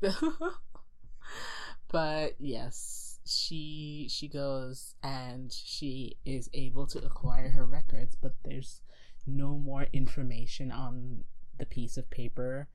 but 1.88 2.34
yes, 2.38 3.18
she 3.26 4.08
she 4.10 4.28
goes 4.28 4.94
and 5.02 5.52
she 5.52 6.16
is 6.24 6.48
able 6.54 6.86
to 6.88 6.98
acquire 7.04 7.50
her 7.50 7.64
records, 7.64 8.16
but 8.20 8.34
there's 8.44 8.82
no 9.26 9.56
more 9.56 9.86
information 9.92 10.72
on 10.72 11.24
the 11.58 11.66
piece 11.66 11.96
of 11.96 12.10
paper 12.10 12.68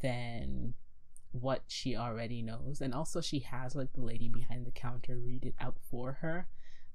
than 0.00 0.74
what 1.32 1.62
she 1.68 1.96
already 1.96 2.42
knows. 2.42 2.80
And 2.80 2.94
also, 2.94 3.20
she 3.20 3.40
has 3.40 3.74
like 3.74 3.92
the 3.92 4.02
lady 4.02 4.28
behind 4.28 4.66
the 4.66 4.70
counter 4.70 5.16
read 5.16 5.44
it 5.44 5.54
out 5.60 5.76
for 5.90 6.18
her, 6.20 6.48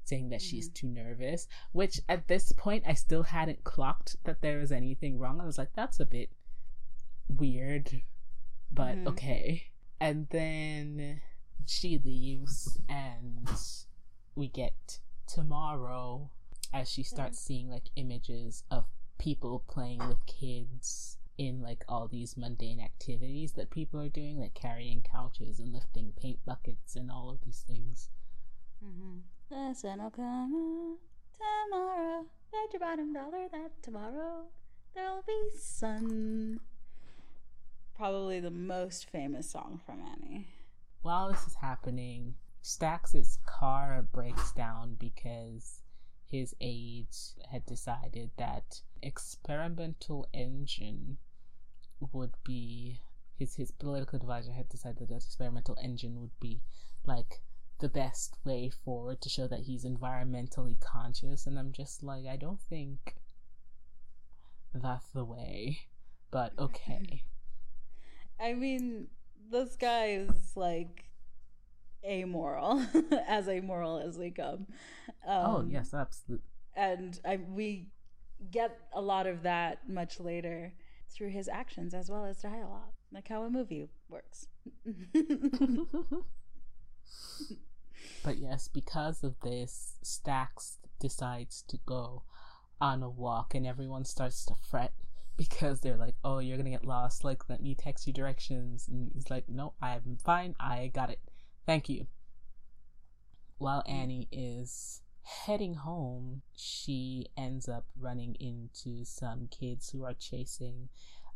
saying 0.04 0.30
that 0.30 0.40
mm-hmm. 0.40 0.50
she's 0.50 0.70
too 0.70 0.88
nervous. 0.88 1.48
Which 1.72 2.02
at 2.10 2.28
this 2.28 2.52
point, 2.52 2.84
I 2.88 2.94
still 2.94 3.24
hadn't 3.24 3.64
clocked 3.64 4.18
that 4.24 4.42
there 4.42 4.60
was 4.60 4.72
anything 4.72 5.18
wrong. 5.18 5.40
I 5.42 5.46
was 5.46 5.58
like, 5.58 5.74
that's 5.76 6.00
a 6.00 6.06
bit 6.06 6.30
weird, 7.28 8.02
but 8.72 8.96
mm-hmm. 8.96 9.08
okay. 9.10 9.64
And 10.00 10.28
then 10.30 11.22
she 11.66 12.00
leaves, 12.04 12.80
and 12.90 13.50
we 14.36 14.50
get 14.50 15.00
tomorrow 15.28 16.30
as 16.74 16.90
she 16.90 17.04
starts 17.04 17.40
mm-hmm. 17.40 17.48
seeing 17.48 17.70
like 17.70 17.90
images 17.96 18.64
of 18.70 18.86
people 19.18 19.64
playing 19.68 20.06
with 20.08 20.26
kids 20.26 21.15
in 21.38 21.62
like 21.62 21.84
all 21.88 22.08
these 22.08 22.38
mundane 22.38 22.80
activities 22.80 23.54
that 23.54 23.70
people 23.70 24.00
are 24.00 24.10
doing, 24.10 24.40
like 24.40 24.54
carrying 24.54 25.02
couches 25.02 25.60
and 25.60 25.74
lifting 25.74 26.14
paint 26.16 26.40
buckets 26.46 26.96
and 26.96 27.12
all 27.12 27.30
of 27.30 27.42
these 27.46 27.64
things. 27.68 28.10
Mm-hmm. 28.84 29.20
The 29.50 29.74
sun 29.74 30.02
will 30.02 30.12
come 30.12 30.98
tomorrow. 31.38 32.26
Bet 32.52 32.74
your 32.74 32.80
bottom 32.80 33.14
dollar 33.14 33.48
that 33.52 33.84
tomorrow 33.84 34.46
there'll 34.94 35.24
be 35.28 35.50
sun. 35.58 36.60
Probably 37.96 38.40
the 38.40 38.52
most 38.52 39.10
famous 39.10 39.50
song 39.50 39.80
from 39.86 40.02
Annie. 40.02 40.48
While 41.02 41.32
this 41.32 41.48
is 41.48 41.56
happening, 41.56 42.36
Stacks's 42.62 43.38
car 43.46 44.06
breaks 44.12 44.52
down 44.54 44.96
because 45.00 45.82
his 46.26 46.56
aides 46.60 47.36
had 47.52 47.66
decided 47.66 48.32
that 48.38 48.82
experimental 49.06 50.28
engine 50.34 51.18
would 52.12 52.34
be 52.44 53.02
his 53.38 53.56
his 53.56 53.72
political 53.72 54.18
advisor 54.18 54.52
had 54.52 54.70
decided 54.70 55.10
that 55.10 55.16
experimental 55.16 55.78
engine 55.82 56.20
would 56.20 56.38
be 56.40 56.62
like 57.06 57.42
the 57.80 57.90
best 57.90 58.38
way 58.46 58.70
forward 58.70 59.22
to 59.22 59.30
show 59.30 59.48
that 59.48 59.62
he's 59.62 59.86
environmentally 59.86 60.80
conscious. 60.80 61.46
And 61.46 61.60
I'm 61.60 61.72
just 61.72 62.04
like 62.04 62.26
I 62.26 62.38
don't 62.38 62.62
think 62.62 63.16
that's 64.74 65.10
the 65.10 65.24
way 65.24 65.80
but 66.32 66.54
okay. 66.60 67.24
I 68.40 68.54
mean 68.54 69.08
this 69.52 69.76
guy 69.76 70.08
is 70.08 70.54
like 70.56 71.06
amoral 72.04 72.84
as 73.28 73.48
amoral 73.48 74.00
as 74.00 74.18
they 74.18 74.32
come. 74.32 74.68
Um, 75.28 75.46
oh 75.46 75.66
yes 75.70 75.94
absolutely 75.94 76.46
and 76.76 77.20
I 77.26 77.38
we 77.38 77.88
get 78.52 78.78
a 78.94 79.02
lot 79.02 79.28
of 79.28 79.44
that 79.44 79.90
much 79.90 80.20
later 80.20 80.74
through 81.10 81.30
his 81.30 81.48
actions 81.48 81.94
as 81.94 82.10
well 82.10 82.26
as 82.26 82.42
dialogue, 82.42 82.94
like 83.12 83.28
how 83.28 83.44
a 83.44 83.50
movie 83.50 83.88
works. 84.10 84.48
but 88.24 88.38
yes, 88.38 88.68
because 88.68 89.24
of 89.24 89.36
this, 89.42 89.98
Stacks 90.02 90.78
decides 91.00 91.64
to 91.68 91.78
go 91.86 92.24
on 92.82 93.04
a 93.04 93.10
walk, 93.10 93.56
and 93.56 93.66
everyone 93.66 94.06
starts 94.06 94.46
to 94.46 94.56
fret 94.70 94.94
because 95.38 95.82
they're 95.82 95.98
like, 95.98 96.16
"Oh, 96.24 96.40
you're 96.40 96.58
gonna 96.58 96.70
get 96.70 96.86
lost. 96.86 97.24
Like, 97.24 97.50
let 97.50 97.62
me 97.62 97.76
text 97.76 98.08
you 98.08 98.14
directions." 98.14 98.88
And 98.88 99.12
he's 99.14 99.30
like, 99.30 99.48
"No, 99.50 99.74
I'm 99.82 100.18
fine. 100.24 100.56
I 100.60 100.92
got 100.94 101.10
it. 101.10 101.20
Thank 101.66 101.90
you." 101.90 102.08
While 103.58 103.82
mm-hmm. 103.84 103.96
Annie 103.96 104.28
is 104.32 105.02
heading 105.26 105.74
home, 105.74 106.44
she 106.56 107.28
ends 107.36 107.68
up 107.68 107.86
running 108.00 108.36
into 108.36 109.04
some 109.04 109.48
kids 109.48 109.90
who 109.90 110.04
are 110.04 110.14
chasing 110.14 110.90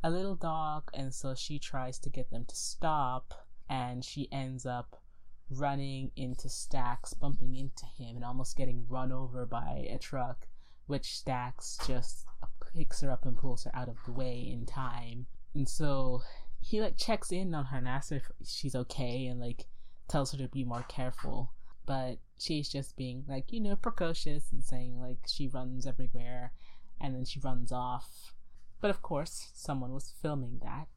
a 0.03 0.09
little 0.09 0.35
dog, 0.35 0.89
and 0.93 1.13
so 1.13 1.35
she 1.35 1.59
tries 1.59 1.99
to 1.99 2.09
get 2.09 2.29
them 2.29 2.45
to 2.45 2.55
stop, 2.55 3.45
and 3.69 4.05
she 4.05 4.31
ends 4.31 4.65
up 4.65 5.01
running 5.49 6.11
into 6.15 6.47
Stacks, 6.47 7.13
bumping 7.13 7.55
into 7.55 7.85
him, 7.97 8.15
and 8.15 8.23
almost 8.23 8.55
getting 8.55 8.85
run 8.87 9.11
over 9.11 9.45
by 9.45 9.87
a 9.89 9.97
truck, 9.97 10.47
which 10.85 11.17
Stacks 11.17 11.77
just 11.85 12.25
picks 12.73 13.01
her 13.01 13.11
up 13.11 13.25
and 13.25 13.37
pulls 13.37 13.63
her 13.63 13.75
out 13.75 13.89
of 13.89 13.97
the 14.05 14.11
way 14.11 14.39
in 14.39 14.65
time. 14.65 15.25
And 15.55 15.67
so 15.67 16.21
he 16.61 16.81
like 16.81 16.97
checks 16.97 17.31
in 17.31 17.55
on 17.55 17.65
her 17.65 17.77
and 17.77 17.87
asks 17.87 18.11
her 18.11 18.17
if 18.17 18.31
she's 18.45 18.75
okay 18.75 19.25
and 19.25 19.39
like 19.39 19.65
tells 20.07 20.31
her 20.31 20.37
to 20.37 20.47
be 20.47 20.63
more 20.63 20.85
careful 20.87 21.51
but 21.85 22.19
she's 22.39 22.69
just 22.69 22.95
being 22.95 23.23
like 23.27 23.51
you 23.51 23.59
know 23.59 23.75
precocious 23.75 24.51
and 24.51 24.63
saying 24.63 24.99
like 24.99 25.19
she 25.27 25.47
runs 25.47 25.85
everywhere 25.85 26.53
and 26.99 27.15
then 27.15 27.25
she 27.25 27.39
runs 27.39 27.71
off. 27.71 28.33
But 28.81 28.89
of 28.89 29.01
course 29.01 29.51
someone 29.53 29.93
was 29.93 30.13
filming 30.21 30.59
that. 30.63 30.87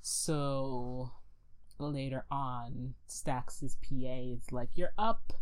So 0.00 1.12
later 1.78 2.24
on 2.30 2.94
stacks's 3.06 3.76
pa 3.82 3.96
is 3.96 4.52
like 4.52 4.70
you're 4.74 4.94
up 4.96 5.32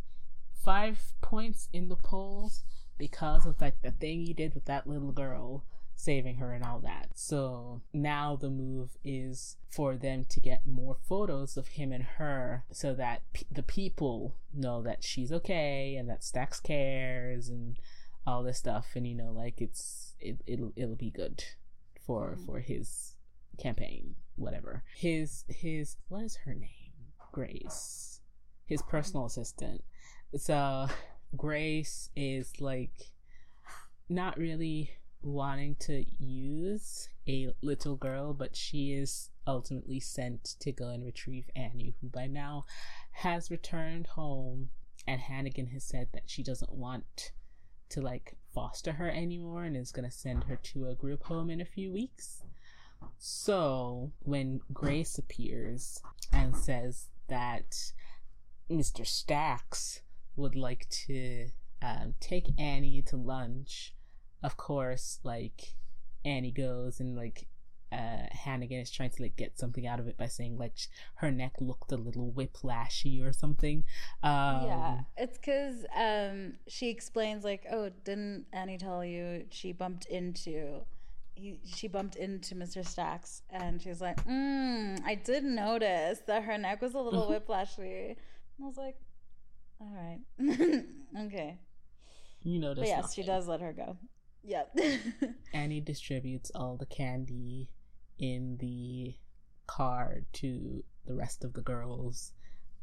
five 0.64 0.98
points 1.20 1.68
in 1.72 1.88
the 1.88 1.96
polls 1.96 2.62
because 2.98 3.46
of 3.46 3.60
like 3.60 3.82
the 3.82 3.90
thing 3.90 4.24
you 4.24 4.34
did 4.34 4.54
with 4.54 4.64
that 4.66 4.86
little 4.86 5.12
girl 5.12 5.64
saving 5.94 6.36
her 6.36 6.52
and 6.52 6.64
all 6.64 6.80
that. 6.80 7.10
So 7.14 7.82
now 7.92 8.36
the 8.36 8.50
move 8.50 8.96
is 9.04 9.56
for 9.70 9.96
them 9.96 10.24
to 10.28 10.40
get 10.40 10.66
more 10.66 10.96
photos 11.08 11.56
of 11.56 11.68
him 11.68 11.92
and 11.92 12.04
her 12.04 12.64
so 12.70 12.94
that 12.94 13.22
p- 13.32 13.46
the 13.50 13.62
people 13.62 14.34
know 14.52 14.82
that 14.82 15.04
she's 15.04 15.32
okay 15.32 15.96
and 15.96 16.08
that 16.08 16.24
Stacks 16.24 16.60
cares 16.60 17.48
and 17.48 17.78
all 18.26 18.42
this 18.42 18.58
stuff. 18.58 18.88
And 18.94 19.06
you 19.06 19.14
know 19.14 19.32
like 19.32 19.60
it's 19.60 20.14
it, 20.18 20.38
it'll 20.46 20.72
it'll 20.76 20.96
be 20.96 21.10
good 21.10 21.44
for 22.06 22.36
mm. 22.38 22.46
for 22.46 22.60
his 22.60 23.16
campaign 23.58 24.16
whatever. 24.36 24.82
His 24.96 25.44
his 25.48 25.96
what 26.08 26.24
is 26.24 26.36
her 26.44 26.54
name? 26.54 26.68
Grace. 27.32 28.20
His 28.66 28.82
personal 28.82 29.26
assistant. 29.26 29.82
So 30.36 30.86
grace 31.36 32.10
is 32.16 32.60
like 32.60 33.12
not 34.08 34.38
really 34.38 34.90
wanting 35.22 35.76
to 35.80 36.04
use 36.18 37.08
a 37.28 37.50
little 37.62 37.96
girl, 37.96 38.34
but 38.34 38.56
she 38.56 38.92
is 38.92 39.30
ultimately 39.46 40.00
sent 40.00 40.56
to 40.60 40.72
go 40.72 40.88
and 40.88 41.04
retrieve 41.04 41.48
Annie, 41.54 41.94
who 42.00 42.08
by 42.08 42.26
now 42.26 42.64
has 43.12 43.50
returned 43.50 44.08
home. 44.08 44.70
And 45.06 45.20
Hannigan 45.20 45.66
has 45.68 45.84
said 45.84 46.08
that 46.12 46.30
she 46.30 46.42
doesn't 46.42 46.72
want 46.72 47.32
to 47.90 48.00
like 48.00 48.36
foster 48.54 48.92
her 48.92 49.10
anymore 49.10 49.64
and 49.64 49.76
is 49.76 49.92
going 49.92 50.08
to 50.08 50.16
send 50.16 50.44
her 50.44 50.56
to 50.56 50.88
a 50.88 50.94
group 50.94 51.24
home 51.24 51.50
in 51.50 51.60
a 51.60 51.66
few 51.66 51.92
weeks. 51.92 52.42
So 53.18 54.12
when 54.20 54.60
Grace 54.72 55.18
appears 55.18 56.00
and 56.32 56.56
says 56.56 57.08
that 57.28 57.92
Mr. 58.70 59.06
Stacks 59.06 60.02
would 60.36 60.54
like 60.54 60.88
to 60.88 61.48
um, 61.82 62.14
take 62.20 62.48
Annie 62.58 63.02
to 63.02 63.16
lunch 63.16 63.94
of 64.42 64.56
course, 64.56 65.18
like 65.22 65.74
Annie 66.24 66.50
goes 66.50 67.00
and 67.00 67.16
like 67.16 67.46
uh, 67.92 68.26
Hannigan 68.30 68.80
is 68.80 68.90
trying 68.90 69.10
to 69.10 69.22
like 69.22 69.36
get 69.36 69.58
something 69.58 69.86
out 69.86 70.00
of 70.00 70.08
it 70.08 70.16
by 70.16 70.26
saying 70.26 70.56
like 70.56 70.74
her 71.16 71.30
neck 71.30 71.52
looked 71.60 71.92
a 71.92 71.96
little 71.96 72.32
whiplashy 72.32 73.22
or 73.22 73.32
something. 73.32 73.84
Um, 74.22 74.64
yeah, 74.64 75.00
it's 75.16 75.38
because 75.38 75.84
um, 75.94 76.54
she 76.68 76.88
explains 76.88 77.44
like, 77.44 77.66
oh, 77.70 77.90
didn't 78.04 78.46
Annie 78.52 78.78
tell 78.78 79.04
you 79.04 79.44
she 79.50 79.72
bumped 79.72 80.06
into 80.06 80.82
he, 81.34 81.60
she 81.64 81.88
bumped 81.88 82.16
into 82.16 82.54
Mr. 82.54 82.86
Stacks 82.86 83.42
and 83.50 83.80
she's 83.80 84.00
like, 84.00 84.24
mm, 84.26 84.98
I 85.04 85.14
did 85.14 85.44
notice 85.44 86.20
that 86.26 86.44
her 86.44 86.58
neck 86.58 86.82
was 86.82 86.94
a 86.94 86.98
little 87.00 87.28
whiplashy. 87.28 88.16
And 88.58 88.64
I 88.64 88.66
was 88.66 88.76
like, 88.76 88.96
all 89.80 89.92
right, 89.92 90.20
okay. 91.26 91.58
You 92.42 92.58
know, 92.58 92.74
but 92.74 92.86
yes, 92.86 93.14
she 93.14 93.22
does 93.22 93.46
let 93.48 93.60
her 93.60 93.72
go. 93.72 93.96
Yep. 94.44 94.76
Annie 95.54 95.80
distributes 95.80 96.50
all 96.54 96.76
the 96.76 96.86
candy 96.86 97.68
in 98.18 98.56
the 98.58 99.14
car 99.66 100.22
to 100.32 100.84
the 101.06 101.14
rest 101.14 101.44
of 101.44 101.52
the 101.54 101.62
girls 101.62 102.32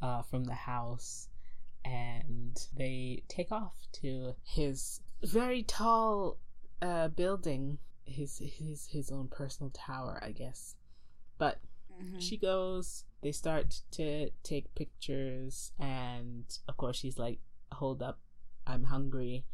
uh, 0.01 0.21
from 0.23 0.45
the 0.45 0.53
house, 0.53 1.27
and 1.83 2.57
they 2.75 3.23
take 3.27 3.51
off 3.51 3.75
to 3.93 4.35
his 4.43 5.01
very 5.23 5.63
tall 5.63 6.37
uh, 6.81 7.09
building, 7.09 7.77
his 8.05 8.39
his 8.39 8.87
his 8.87 9.11
own 9.11 9.27
personal 9.27 9.71
tower, 9.71 10.19
I 10.23 10.31
guess. 10.31 10.75
But 11.37 11.59
mm-hmm. 12.01 12.19
she 12.19 12.37
goes. 12.37 13.05
They 13.21 13.33
start 13.33 13.81
to 13.91 14.29
take 14.43 14.73
pictures, 14.75 15.73
and 15.77 16.45
of 16.69 16.77
course, 16.77 16.97
she's 16.97 17.19
like, 17.19 17.39
"Hold 17.73 18.01
up, 18.01 18.19
I'm 18.65 18.85
hungry." 18.85 19.45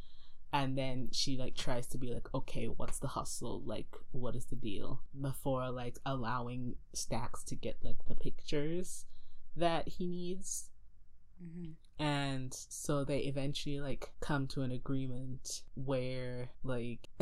And 0.56 0.78
then 0.78 1.10
she 1.12 1.36
like 1.36 1.54
tries 1.54 1.86
to 1.86 1.98
be 1.98 2.13
like 2.13 2.34
okay 2.34 2.68
what's 2.68 3.00
the 3.00 3.08
hustle 3.08 3.62
like 3.65 3.94
what 4.12 4.38
is 4.38 4.46
the 4.46 4.56
deal 4.56 5.02
before 5.22 5.70
like 5.70 5.98
allowing 6.06 6.76
stacks 6.94 7.44
to 7.44 7.56
get 7.56 7.76
like 7.84 7.98
the 8.08 8.15
pictures 8.15 9.04
that 9.58 9.86
he 9.86 10.08
needs 10.08 10.70
mm-hmm. 11.44 11.72
and 12.02 12.54
so 12.54 13.04
they 13.04 13.20
eventually 13.20 13.82
like 13.82 14.12
come 14.22 14.48
to 14.48 14.62
an 14.62 14.72
agreement 14.72 15.62
where 15.74 16.52
like 16.63 17.10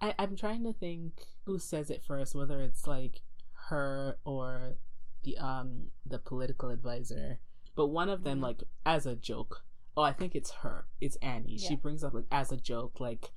I, 0.00 0.14
i'm 0.18 0.34
trying 0.34 0.64
to 0.64 0.72
think 0.72 1.12
who 1.44 1.58
says 1.58 1.90
it 1.90 2.02
first 2.02 2.34
whether 2.34 2.62
it's 2.62 2.86
like 2.86 3.20
her 3.68 4.16
or 4.24 4.76
the 5.22 5.36
um 5.36 5.88
the 6.06 6.18
political 6.18 6.70
advisor 6.70 7.40
but 7.76 7.88
one 7.88 8.08
of 8.08 8.24
them 8.24 8.38
mm-hmm. 8.38 8.44
like 8.44 8.62
as 8.86 9.04
a 9.04 9.14
joke 9.14 9.64
oh 9.96 10.02
i 10.02 10.12
think 10.12 10.34
it's 10.34 10.50
her. 10.62 10.86
It's 11.00 11.16
annie. 11.16 11.56
Yeah. 11.58 11.68
she 11.68 11.76
brings 11.76 12.02
up 12.04 12.14
like 12.14 12.24
as 12.30 12.52
a 12.52 12.56
joke 12.56 13.00
like 13.00 13.30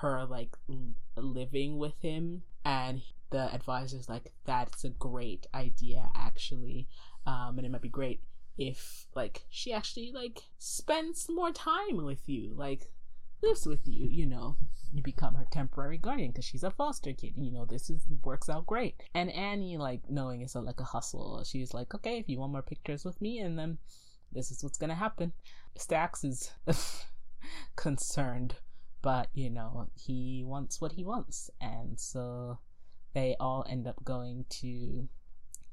her 0.00 0.24
like 0.24 0.56
l- 0.68 0.94
living 1.16 1.78
with 1.78 2.00
him 2.00 2.42
and 2.64 3.02
the 3.30 3.52
advisor's 3.54 4.08
like 4.08 4.32
that's 4.44 4.84
a 4.84 4.90
great 4.90 5.46
idea 5.54 6.10
actually. 6.14 6.88
Um 7.26 7.54
and 7.58 7.66
it 7.66 7.70
might 7.70 7.82
be 7.82 7.88
great 7.88 8.20
if 8.58 9.06
like 9.14 9.44
she 9.48 9.72
actually 9.72 10.12
like 10.12 10.42
spends 10.58 11.28
more 11.28 11.52
time 11.52 11.96
with 12.04 12.28
you 12.28 12.52
like 12.54 12.90
lives 13.42 13.66
with 13.66 13.86
you 13.86 14.06
you 14.08 14.26
know? 14.26 14.56
You 14.92 15.02
become 15.04 15.34
her 15.36 15.46
temporary 15.52 15.98
guardian 15.98 16.30
because 16.32 16.44
she's 16.44 16.64
a 16.64 16.70
foster 16.70 17.12
kid 17.12 17.34
you 17.36 17.52
know? 17.52 17.64
This 17.64 17.88
is 17.90 18.02
works 18.24 18.48
out 18.48 18.66
great. 18.66 18.96
And 19.14 19.30
annie 19.30 19.76
like 19.76 20.02
knowing 20.10 20.42
it's 20.42 20.56
a, 20.56 20.60
like 20.60 20.80
a 20.80 20.84
hustle 20.84 21.42
she's 21.44 21.72
like 21.72 21.94
okay 21.94 22.18
if 22.18 22.28
you 22.28 22.38
want 22.40 22.52
more 22.52 22.62
pictures 22.62 23.04
with 23.04 23.20
me 23.20 23.38
and 23.38 23.58
then 23.58 23.78
this 24.32 24.50
is 24.50 24.62
what's 24.62 24.78
gonna 24.78 24.94
happen. 24.94 25.32
Stacks 25.76 26.24
is 26.24 26.52
concerned, 27.76 28.56
but 29.02 29.28
you 29.32 29.50
know, 29.50 29.88
he 29.94 30.44
wants 30.44 30.80
what 30.80 30.92
he 30.92 31.04
wants, 31.04 31.50
and 31.60 31.98
so 31.98 32.58
they 33.14 33.36
all 33.40 33.64
end 33.68 33.86
up 33.86 34.04
going 34.04 34.44
to 34.48 35.08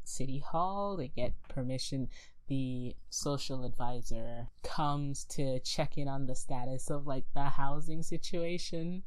City 0.04 0.40
Hall. 0.40 0.98
They 0.98 1.10
get 1.10 1.34
permission. 1.50 2.10
The 2.48 2.96
social 3.10 3.66
advisor 3.66 4.48
comes 4.64 5.26
to 5.26 5.60
check 5.60 5.98
in 5.98 6.08
on 6.08 6.28
the 6.28 6.36
status 6.36 6.90
of 6.90 7.06
like 7.06 7.26
the 7.34 7.44
housing 7.44 8.04
situation, 8.04 9.04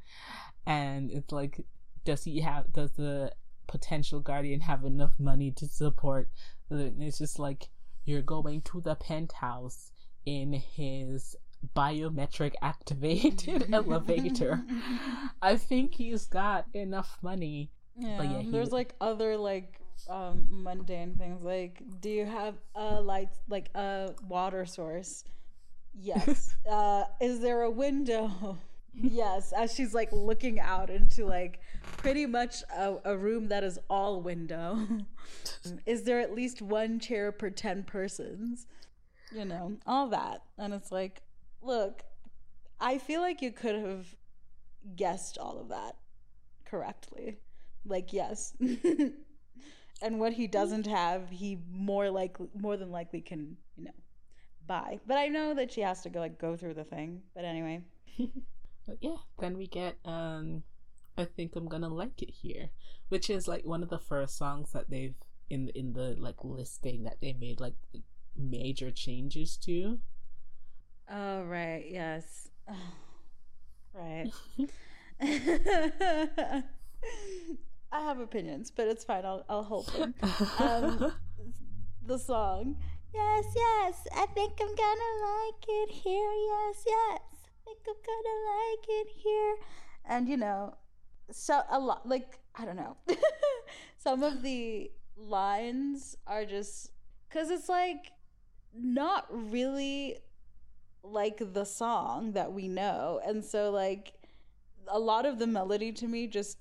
and 0.66 1.10
it's 1.10 1.32
like, 1.32 1.64
does 2.04 2.24
he 2.24 2.40
have? 2.40 2.72
Does 2.72 2.92
the 2.92 3.32
potential 3.66 4.20
guardian 4.20 4.60
have 4.60 4.84
enough 4.84 5.12
money 5.18 5.50
to 5.52 5.66
support? 5.66 6.28
It's 6.70 7.18
just 7.18 7.38
like 7.38 7.70
you're 8.04 8.22
going 8.22 8.62
to 8.62 8.80
the 8.80 8.94
penthouse 8.94 9.92
in 10.26 10.52
his 10.52 11.36
biometric 11.76 12.54
activated 12.62 13.68
elevator. 13.72 14.62
I 15.42 15.56
think 15.56 15.94
he's 15.94 16.26
got 16.26 16.66
enough 16.74 17.18
money. 17.22 17.70
Yeah, 17.96 18.22
yeah 18.22 18.38
he 18.40 18.50
there's 18.50 18.72
like 18.72 18.94
other 19.00 19.36
like 19.36 19.80
um 20.08 20.46
mundane 20.50 21.14
things 21.16 21.42
like 21.42 21.82
do 22.00 22.08
you 22.08 22.24
have 22.24 22.54
a 22.74 23.00
light 23.00 23.28
like 23.48 23.70
a 23.74 24.14
water 24.28 24.64
source? 24.64 25.24
Yes. 25.94 26.54
uh 26.70 27.04
is 27.20 27.40
there 27.40 27.62
a 27.62 27.70
window? 27.70 28.58
yes, 28.94 29.52
as 29.52 29.74
she's 29.74 29.94
like 29.94 30.10
looking 30.12 30.58
out 30.58 30.90
into 30.90 31.26
like 31.26 31.60
pretty 31.96 32.26
much 32.26 32.62
a, 32.74 32.96
a 33.04 33.16
room 33.16 33.48
that 33.48 33.64
is 33.64 33.78
all 33.88 34.20
window. 34.20 34.86
is 35.86 36.04
there 36.04 36.20
at 36.20 36.34
least 36.34 36.62
one 36.62 36.98
chair 36.98 37.32
per 37.32 37.50
10 37.50 37.84
persons? 37.84 38.66
You 39.32 39.44
know, 39.44 39.76
all 39.86 40.08
that. 40.08 40.42
And 40.58 40.74
it's 40.74 40.90
like, 40.90 41.22
look, 41.62 42.02
I 42.80 42.98
feel 42.98 43.20
like 43.20 43.42
you 43.42 43.52
could 43.52 43.76
have 43.76 44.06
guessed 44.96 45.38
all 45.38 45.60
of 45.60 45.68
that 45.68 45.96
correctly. 46.64 47.38
Like, 47.84 48.12
yes. 48.12 48.54
and 50.02 50.18
what 50.18 50.32
he 50.32 50.46
doesn't 50.46 50.86
have, 50.86 51.30
he 51.30 51.58
more 51.70 52.10
likely 52.10 52.48
more 52.58 52.76
than 52.76 52.90
likely 52.90 53.20
can, 53.20 53.56
you 53.76 53.84
know, 53.84 53.94
buy. 54.66 54.98
But 55.06 55.18
I 55.18 55.28
know 55.28 55.54
that 55.54 55.72
she 55.72 55.82
has 55.82 56.02
to 56.02 56.10
go 56.10 56.20
like 56.20 56.38
go 56.38 56.56
through 56.56 56.74
the 56.74 56.84
thing. 56.84 57.22
But 57.34 57.44
anyway. 57.44 57.82
But 58.86 58.98
yeah, 59.02 59.16
then 59.38 59.56
we 59.56 59.66
get 59.68 59.96
um 60.04 60.64
I 61.20 61.24
think 61.24 61.56
I'm 61.56 61.68
gonna 61.68 61.88
like 61.88 62.22
it 62.22 62.30
here, 62.30 62.70
which 63.08 63.30
is 63.30 63.46
like 63.46 63.64
one 63.64 63.82
of 63.82 63.90
the 63.90 63.98
first 63.98 64.36
songs 64.36 64.72
that 64.72 64.90
they've 64.90 65.14
in 65.48 65.68
in 65.74 65.92
the 65.92 66.16
like 66.18 66.42
listing 66.42 67.04
that 67.04 67.20
they 67.20 67.32
made 67.32 67.60
like 67.60 67.74
major 68.36 68.90
changes 68.90 69.56
to. 69.58 69.98
Oh 71.10 71.42
right, 71.42 71.84
yes, 71.88 72.48
right. 73.94 74.30
I 77.92 78.00
have 78.00 78.20
opinions, 78.20 78.70
but 78.70 78.86
it's 78.86 79.04
fine. 79.04 79.24
I'll 79.24 79.44
I'll 79.48 79.64
hold 79.64 79.88
them. 79.88 80.14
Um, 80.58 81.12
the 82.06 82.18
song. 82.18 82.76
Yes, 83.12 83.44
yes. 83.56 84.06
I 84.16 84.26
think 84.34 84.52
I'm 84.60 84.74
gonna 84.74 85.12
like 85.26 85.64
it 85.68 85.90
here. 85.90 86.32
Yes, 86.32 86.84
yes 86.86 87.20
I 87.66 87.74
think 87.74 87.78
I'm 87.88 87.94
gonna 88.06 88.38
like 88.54 88.86
it 88.88 89.08
here. 89.16 89.56
And 90.04 90.28
you 90.28 90.36
know, 90.36 90.74
so 91.32 91.62
a 91.70 91.78
lot 91.78 92.08
like 92.08 92.38
I 92.54 92.64
don't 92.64 92.76
know. 92.76 92.96
Some 93.96 94.22
of 94.22 94.42
the 94.42 94.90
lines 95.16 96.16
are 96.26 96.44
just 96.44 96.92
cuz 97.30 97.50
it's 97.50 97.68
like 97.68 98.12
not 98.74 99.26
really 99.30 100.18
like 101.02 101.52
the 101.52 101.64
song 101.64 102.32
that 102.32 102.52
we 102.52 102.68
know. 102.68 103.20
And 103.24 103.44
so 103.44 103.70
like 103.70 104.14
a 104.88 104.98
lot 104.98 105.26
of 105.26 105.38
the 105.38 105.46
melody 105.46 105.92
to 105.92 106.08
me 106.08 106.26
just 106.26 106.58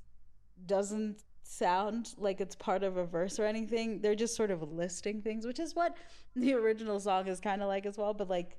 doesn't 0.66 1.24
sound 1.44 2.14
like 2.18 2.40
it's 2.40 2.56
part 2.56 2.84
of 2.84 2.98
a 2.98 3.06
verse 3.06 3.40
or 3.40 3.46
anything. 3.46 4.02
They're 4.02 4.16
just 4.16 4.36
sort 4.36 4.52
of 4.52 4.62
listing 4.72 5.22
things, 5.22 5.46
which 5.46 5.60
is 5.60 5.76
what 5.76 5.96
the 6.36 6.54
original 6.54 7.00
song 7.00 7.28
is 7.28 7.40
kind 7.40 7.62
of 7.62 7.68
like 7.68 7.86
as 7.86 7.98
well, 7.98 8.14
but 8.14 8.30
like 8.30 8.58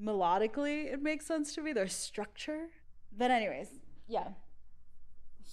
melodically 0.00 0.92
it 0.92 1.02
makes 1.02 1.26
sense 1.26 1.54
to 1.54 1.60
me 1.60 1.72
their 1.72 1.88
structure 1.88 2.68
but 3.16 3.30
anyways 3.30 3.68
yeah 4.06 4.28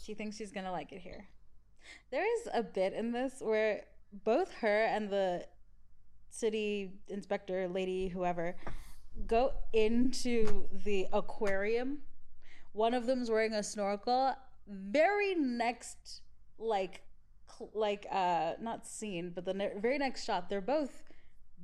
she 0.05 0.13
thinks 0.13 0.37
she's 0.37 0.51
gonna 0.51 0.71
like 0.71 0.91
it 0.91 1.01
here. 1.01 1.25
There 2.11 2.23
is 2.23 2.47
a 2.53 2.63
bit 2.63 2.93
in 2.93 3.11
this 3.11 3.35
where 3.39 3.83
both 4.23 4.53
her 4.55 4.85
and 4.85 5.09
the 5.09 5.45
city 6.29 6.91
inspector 7.07 7.67
lady 7.67 8.09
whoever 8.09 8.55
go 9.25 9.53
into 9.73 10.67
the 10.71 11.07
aquarium. 11.11 11.99
One 12.73 12.93
of 12.93 13.05
them's 13.05 13.29
wearing 13.29 13.53
a 13.53 13.63
snorkel. 13.63 14.35
Very 14.67 15.35
next 15.35 16.21
like 16.57 17.01
like 17.73 18.05
uh 18.11 18.53
not 18.59 18.85
scene 18.85 19.31
but 19.33 19.45
the 19.45 19.53
ne- 19.53 19.71
very 19.79 19.97
next 19.97 20.25
shot 20.25 20.49
they're 20.49 20.59
both 20.59 21.03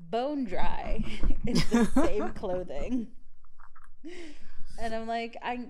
bone 0.10 0.46
dry 0.46 1.04
in 1.46 1.56
the 1.56 1.90
same 2.06 2.30
clothing. 2.36 3.08
And 4.80 4.96
I'm 4.96 5.08
like, 5.08 5.38
I 5.44 5.68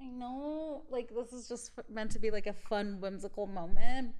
I 0.00 0.06
know 0.06 0.82
like 0.90 1.10
this 1.14 1.32
is 1.32 1.48
just 1.48 1.72
meant 1.88 2.12
to 2.12 2.18
be 2.18 2.30
like 2.30 2.46
a 2.46 2.52
fun 2.52 3.00
whimsical 3.00 3.46
moment. 3.46 4.14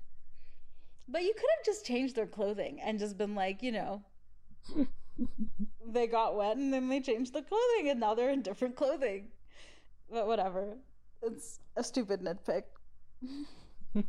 But 1.09 1.23
you 1.23 1.33
could 1.35 1.49
have 1.57 1.65
just 1.65 1.87
changed 1.87 2.17
their 2.17 2.27
clothing 2.27 2.81
and 2.85 2.99
just 2.99 3.17
been 3.17 3.35
like, 3.35 3.63
you 3.63 3.73
know, 3.73 4.03
they 5.87 6.07
got 6.07 6.37
wet 6.37 6.57
and 6.57 6.73
then 6.73 6.89
they 6.89 7.01
changed 7.01 7.33
the 7.33 7.43
clothing 7.43 7.89
and 7.91 8.01
now 8.01 8.15
they're 8.15 8.31
in 8.31 8.43
different 8.43 8.77
clothing. 8.77 9.29
But 10.11 10.27
whatever. 10.27 10.77
It's 11.23 11.61
a 11.77 11.83
stupid 11.83 12.21
nitpick. 12.21 12.65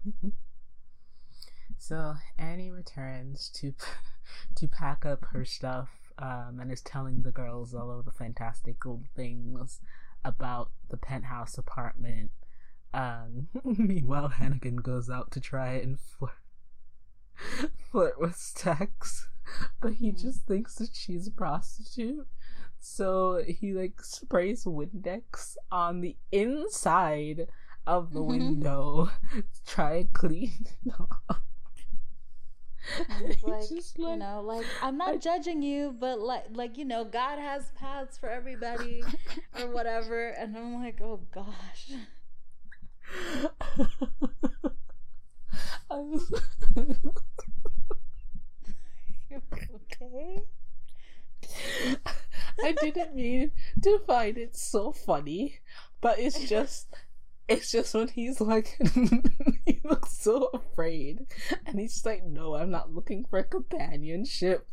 so 1.78 2.16
Annie 2.38 2.72
returns 2.72 3.50
to 3.56 3.74
to 4.56 4.68
pack 4.68 5.06
up 5.06 5.26
her 5.32 5.46
stuff 5.46 5.90
um, 6.18 6.60
and 6.60 6.72
is 6.72 6.82
telling 6.82 7.22
the 7.22 7.32
girls 7.32 7.74
all 7.74 7.92
of 7.92 8.06
the 8.06 8.12
fantastical 8.12 9.02
things 9.16 9.80
about 10.24 10.72
the 10.90 10.98
penthouse 10.98 11.58
apartment. 11.58 12.32
Um, 12.94 13.48
meanwhile, 13.64 14.30
Hannigan 14.30 14.78
goes 14.78 15.10
out 15.10 15.32
to 15.32 15.40
try 15.40 15.74
and 15.74 16.00
flirt, 16.00 17.72
flirt 17.92 18.20
with 18.20 18.36
Stacks, 18.36 19.30
but 19.82 19.94
he 19.94 20.12
mm. 20.12 20.22
just 20.22 20.46
thinks 20.46 20.76
that 20.76 20.92
she's 20.94 21.28
a 21.28 21.32
prostitute. 21.32 22.28
So 22.80 23.44
he 23.46 23.74
like 23.74 24.02
sprays 24.02 24.64
Windex 24.64 25.58
on 25.72 26.00
the 26.00 26.16
inside 26.32 27.48
of 27.86 28.14
the 28.14 28.20
mm-hmm. 28.20 28.30
window 28.30 29.10
to 29.34 29.44
try 29.66 29.96
and 29.96 30.14
clean 30.14 30.66
it 30.86 30.94
off. 31.00 31.42
like, 33.22 33.44
like, 33.44 33.70
you 33.98 34.16
know, 34.16 34.42
like 34.42 34.66
I'm 34.82 34.98
not 34.98 35.16
I, 35.16 35.18
judging 35.18 35.62
you, 35.62 35.94
but 36.00 36.20
like, 36.20 36.46
like 36.54 36.78
you 36.78 36.86
know, 36.86 37.04
God 37.04 37.38
has 37.40 37.72
paths 37.76 38.18
for 38.18 38.30
everybody, 38.30 39.04
or 39.60 39.70
whatever. 39.72 40.30
And 40.30 40.56
I'm 40.58 40.82
like, 40.82 41.02
oh 41.02 41.20
gosh. 41.34 41.92
okay. 45.92 46.34
I 52.64 52.72
didn't 52.74 53.16
mean 53.16 53.52
to 53.84 54.00
find 54.06 54.38
it 54.38 54.56
so 54.56 54.92
funny, 54.92 55.60
but 56.02 56.20
it's 56.20 56.48
just 56.48 56.88
it's 57.50 57.72
just 57.72 57.94
when 57.96 58.08
he's 58.08 58.40
like 58.40 58.78
he 59.66 59.82
looks 59.84 60.18
so 60.20 60.50
afraid 60.54 61.26
and 61.66 61.80
he's 61.80 62.06
like, 62.06 62.24
No, 62.24 62.56
I'm 62.56 62.70
not 62.70 62.94
looking 62.94 63.26
for 63.26 63.42
companionship. 63.44 64.68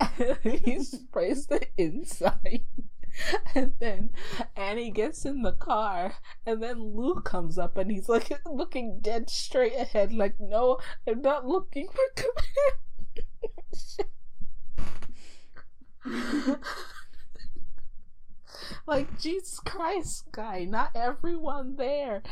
And 0.00 0.38
he 0.64 0.82
sprays 0.82 1.46
the 1.46 1.66
inside. 1.76 2.62
And 3.54 3.72
then 3.80 4.10
Annie 4.56 4.90
gets 4.90 5.24
in 5.24 5.42
the 5.42 5.52
car, 5.52 6.14
and 6.44 6.62
then 6.62 6.94
Lou 6.94 7.20
comes 7.22 7.56
up 7.56 7.78
and 7.78 7.90
he's 7.90 8.08
like 8.08 8.30
looking 8.46 9.00
dead 9.00 9.30
straight 9.30 9.74
ahead, 9.74 10.12
like, 10.12 10.34
No, 10.38 10.78
I'm 11.08 11.22
not 11.22 11.46
looking 11.46 11.88
for 11.88 12.04
companionship. 13.64 14.10
like 18.86 19.20
Jesus 19.20 19.58
Christ, 19.60 20.24
guy, 20.32 20.64
not 20.64 20.90
everyone 20.94 21.76
there 21.76 22.22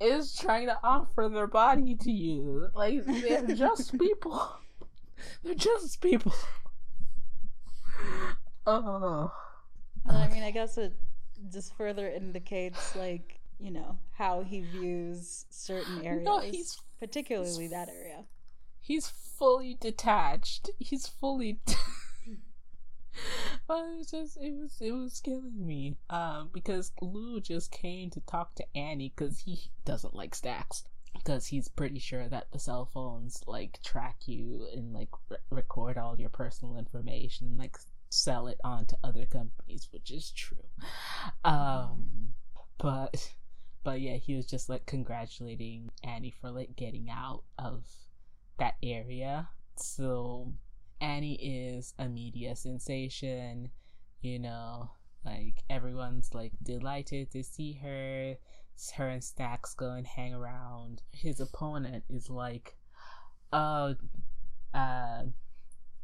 is 0.00 0.34
trying 0.34 0.66
to 0.66 0.78
offer 0.82 1.28
their 1.28 1.46
body 1.46 1.94
to 1.96 2.10
you. 2.10 2.68
Like 2.74 3.04
they're 3.04 3.54
just 3.54 3.98
people. 3.98 4.56
They're 5.42 5.54
just 5.54 6.00
people. 6.00 6.34
Oh. 8.66 9.32
Well, 10.04 10.16
I 10.16 10.28
mean, 10.28 10.42
I 10.42 10.50
guess 10.50 10.78
it 10.78 10.94
just 11.52 11.74
further 11.76 12.08
indicates, 12.08 12.94
like, 12.96 13.40
you 13.58 13.70
know, 13.70 13.98
how 14.12 14.42
he 14.42 14.60
views 14.60 15.46
certain 15.50 16.04
areas, 16.04 16.24
no, 16.24 16.40
he's, 16.40 16.78
particularly 16.98 17.62
he's, 17.62 17.70
that 17.70 17.88
area. 17.88 18.24
He's 18.80 19.08
fully 19.08 19.76
detached. 19.80 20.70
He's 20.78 21.06
fully. 21.06 21.60
But 23.66 23.78
it 23.92 23.96
was 23.96 24.10
just 24.10 24.36
it 24.36 24.54
was 24.58 24.76
it 24.80 24.92
was 24.92 25.20
killing 25.20 25.66
me. 25.66 25.96
Um 26.08 26.50
because 26.52 26.92
lou 27.00 27.40
just 27.40 27.70
came 27.70 28.10
to 28.10 28.20
talk 28.20 28.54
to 28.56 28.76
annie 28.76 29.12
because 29.14 29.40
he 29.40 29.70
doesn't 29.84 30.14
like 30.14 30.34
stacks. 30.34 30.84
Because 31.14 31.46
he's 31.46 31.68
pretty 31.68 31.98
sure 31.98 32.28
that 32.28 32.52
the 32.52 32.58
cell 32.58 32.88
phones 32.92 33.42
like 33.46 33.82
track 33.82 34.16
you 34.26 34.66
and 34.74 34.94
like 34.94 35.08
re- 35.28 35.38
record 35.50 35.98
all 35.98 36.18
your 36.18 36.30
personal 36.30 36.78
information 36.78 37.56
like 37.58 37.76
sell 38.10 38.46
it 38.48 38.58
on 38.64 38.86
to 38.86 38.96
other 39.04 39.26
companies 39.26 39.88
which 39.92 40.10
is 40.10 40.30
true. 40.32 40.56
Um 41.44 42.34
but 42.78 43.32
but 43.82 44.00
yeah 44.00 44.16
he 44.16 44.34
was 44.34 44.46
just 44.46 44.68
like 44.68 44.86
congratulating 44.86 45.90
annie 46.04 46.34
for 46.40 46.50
like 46.50 46.76
getting 46.76 47.08
out 47.10 47.42
of 47.58 47.84
that 48.58 48.76
area. 48.82 49.48
So 49.76 50.52
Annie 51.00 51.34
is 51.34 51.94
a 51.98 52.08
media 52.08 52.54
sensation, 52.54 53.70
you 54.20 54.38
know, 54.38 54.90
like 55.24 55.62
everyone's 55.70 56.34
like 56.34 56.52
delighted 56.62 57.30
to 57.32 57.42
see 57.42 57.74
her. 57.82 58.36
Her 58.96 59.08
and 59.08 59.22
Stacks 59.24 59.74
go 59.74 59.90
and 59.92 60.06
hang 60.06 60.34
around. 60.34 61.02
His 61.12 61.40
opponent 61.40 62.04
is 62.08 62.30
like, 62.30 62.76
oh, 63.52 63.94
uh, 64.72 65.24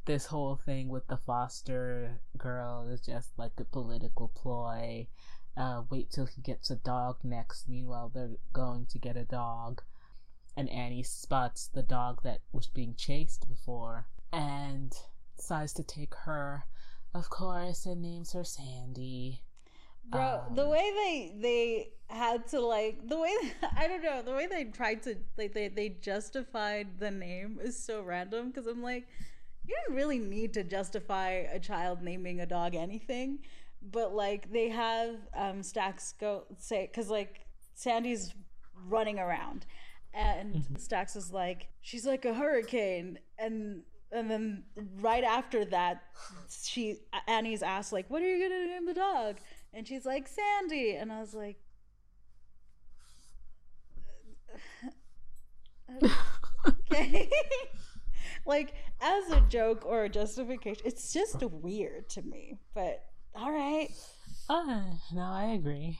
this 0.05 0.27
whole 0.27 0.57
thing 0.57 0.89
with 0.89 1.07
the 1.09 1.17
foster 1.17 2.21
girl 2.37 2.89
is 2.89 3.01
just 3.01 3.31
like 3.39 3.53
a 3.59 3.65
political 3.65 4.29
ploy. 4.29 5.09
Uh, 5.57 5.83
wait 5.91 6.11
till 6.11 6.27
he 6.27 6.43
gets 6.43 6.71
a 6.71 6.77
dog 6.77 7.17
next. 7.25 7.69
Meanwhile, 7.69 8.11
they're 8.15 8.37
going 8.53 8.87
to 8.87 8.99
get 8.99 9.17
a 9.17 9.25
dog. 9.25 9.83
And 10.57 10.69
Annie 10.71 11.03
spots 11.03 11.69
the 11.69 11.83
dog 11.83 12.23
that 12.25 12.41
was 12.53 12.67
being 12.67 12.95
chased 12.95 13.49
before 13.49 14.07
and 14.33 14.93
decides 15.37 15.73
to 15.75 15.83
take 15.83 16.15
her, 16.25 16.65
of 17.15 17.29
course, 17.31 17.87
and 17.87 18.03
names 18.03 18.33
her 18.33 18.45
Sandy. 18.45 19.43
Bro, 20.09 20.43
um, 20.49 20.55
the 20.55 20.69
way 20.69 20.93
they 20.95 21.35
they 21.41 21.89
had 22.09 22.47
to 22.49 22.61
like 22.61 23.09
the 23.09 23.19
way 23.19 23.35
I 23.77 23.89
don't 23.89 24.03
know 24.03 24.23
the 24.23 24.33
way 24.33 24.47
they 24.47 24.65
tried 24.65 25.03
to 25.05 25.17
like 25.37 25.53
they 25.53 25.69
they 25.69 25.89
justified 25.89 27.01
the 27.01 27.11
name 27.11 27.59
is 27.61 27.83
so 27.83 28.03
random 28.03 28.51
because 28.51 28.69
I'm 28.69 28.83
like 28.83 29.09
you 29.67 29.75
don't 29.87 29.97
really 29.97 30.21
need 30.21 30.55
to 30.55 30.62
justify 30.62 31.31
a 31.31 31.59
child 31.59 32.03
naming 32.03 32.41
a 32.41 32.47
dog 32.47 32.77
anything, 32.77 33.41
but 33.83 34.15
like 34.15 34.53
they 34.53 34.69
have 34.69 35.17
um 35.37 35.62
Stacks 35.62 36.15
go 36.21 36.45
say 36.59 36.87
because 36.87 37.11
like 37.11 37.47
Sandy's 37.75 38.33
running 38.89 39.19
around 39.19 39.67
and 40.15 40.55
mm-hmm. 40.55 40.77
Stacks 40.77 41.17
is 41.17 41.33
like 41.33 41.69
she's 41.81 42.07
like 42.07 42.25
a 42.25 42.35
hurricane 42.35 43.19
and 43.39 43.83
and 44.12 44.31
then 44.31 44.64
right 45.01 45.25
after 45.25 45.64
that 45.64 46.03
she 46.51 46.97
annie's 47.27 47.62
asked 47.62 47.92
like 47.92 48.09
what 48.09 48.23
are 48.23 48.27
you 48.27 48.49
gonna 48.49 48.66
name 48.66 48.87
the 48.87 48.95
dog? 48.95 49.38
And 49.73 49.87
she's 49.87 50.07
like 50.07 50.29
sandy. 50.29 50.97
And 50.97 51.12
i 51.12 51.21
was 51.21 51.35
like 51.35 51.57
okay. 56.69 57.31
Like 58.45 58.75
as 59.01 59.31
a 59.33 59.40
joke 59.49 59.85
or 59.85 60.05
a 60.05 60.09
justification 60.09 60.83
it's 60.85 61.12
just 61.12 61.42
weird 61.42 62.09
to 62.11 62.23
me 62.23 62.59
but 62.75 63.05
all 63.35 63.51
right. 63.51 63.88
Uh 64.49 64.83
no 65.12 65.23
i 65.23 65.47
agree. 65.47 65.99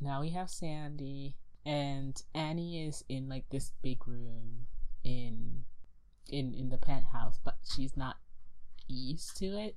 Now 0.00 0.20
we 0.20 0.30
have 0.30 0.48
sandy 0.48 1.34
and 1.66 2.22
annie 2.34 2.86
is 2.86 3.04
in 3.08 3.28
like 3.28 3.48
this 3.50 3.72
big 3.82 4.06
room 4.06 4.66
in 5.02 5.64
in 6.28 6.54
in 6.54 6.68
the 6.70 6.78
penthouse, 6.78 7.38
but 7.44 7.56
she's 7.74 7.96
not 7.96 8.16
used 8.86 9.36
to 9.38 9.46
it. 9.46 9.76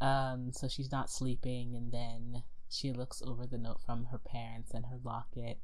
Um, 0.00 0.50
so 0.52 0.68
she's 0.68 0.90
not 0.90 1.10
sleeping, 1.10 1.74
and 1.76 1.92
then 1.92 2.42
she 2.68 2.92
looks 2.92 3.22
over 3.24 3.46
the 3.46 3.58
note 3.58 3.80
from 3.84 4.06
her 4.06 4.18
parents 4.18 4.72
and 4.74 4.86
her 4.86 4.98
locket, 5.04 5.58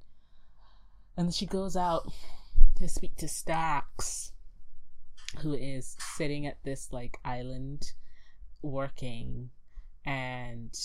and 1.16 1.34
she 1.34 1.46
goes 1.46 1.76
out 1.76 2.12
to 2.76 2.88
speak 2.88 3.16
to 3.16 3.28
Stacks, 3.28 4.32
who 5.40 5.54
is 5.54 5.96
sitting 6.16 6.46
at 6.46 6.62
this 6.62 6.92
like 6.92 7.18
island 7.24 7.92
working, 8.62 9.50
and 10.04 10.78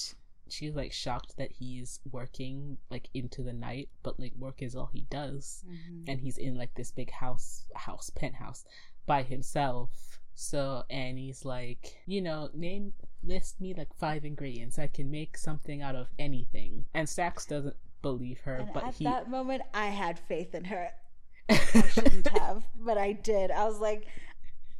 she's 0.49 0.75
like 0.75 0.91
shocked 0.91 1.37
that 1.37 1.51
he's 1.51 1.99
working 2.11 2.77
like 2.89 3.09
into 3.13 3.43
the 3.43 3.53
night, 3.53 3.89
but 4.01 4.19
like 4.19 4.33
work 4.37 4.61
is 4.61 4.75
all 4.75 4.89
he 4.91 5.05
does, 5.09 5.63
mm-hmm. 5.67 6.05
and 6.07 6.21
he's 6.21 6.37
in 6.37 6.55
like 6.55 6.73
this 6.75 6.91
big 6.91 7.11
house, 7.11 7.65
house 7.75 8.09
penthouse 8.15 8.65
by 9.05 9.23
himself. 9.23 10.19
So 10.35 10.83
and 10.89 11.17
he's 11.17 11.45
like, 11.45 12.01
you 12.05 12.21
know, 12.21 12.49
name 12.53 12.93
list 13.23 13.61
me 13.61 13.73
like 13.73 13.93
five 13.95 14.25
ingredients. 14.25 14.79
I 14.79 14.87
can 14.87 15.09
make 15.09 15.37
something 15.37 15.81
out 15.81 15.95
of 15.95 16.07
anything. 16.19 16.85
And 16.93 17.07
Stacks 17.07 17.45
doesn't 17.45 17.75
believe 18.01 18.41
her, 18.41 18.55
and 18.55 18.73
but 18.73 18.83
at 18.83 18.95
he... 18.95 19.05
that 19.05 19.29
moment 19.29 19.61
I 19.73 19.87
had 19.87 20.19
faith 20.19 20.53
in 20.53 20.65
her. 20.65 20.89
I 21.49 21.87
shouldn't 21.91 22.27
have, 22.29 22.63
but 22.75 22.97
I 22.97 23.13
did. 23.13 23.51
I 23.51 23.65
was 23.65 23.79
like, 23.79 24.07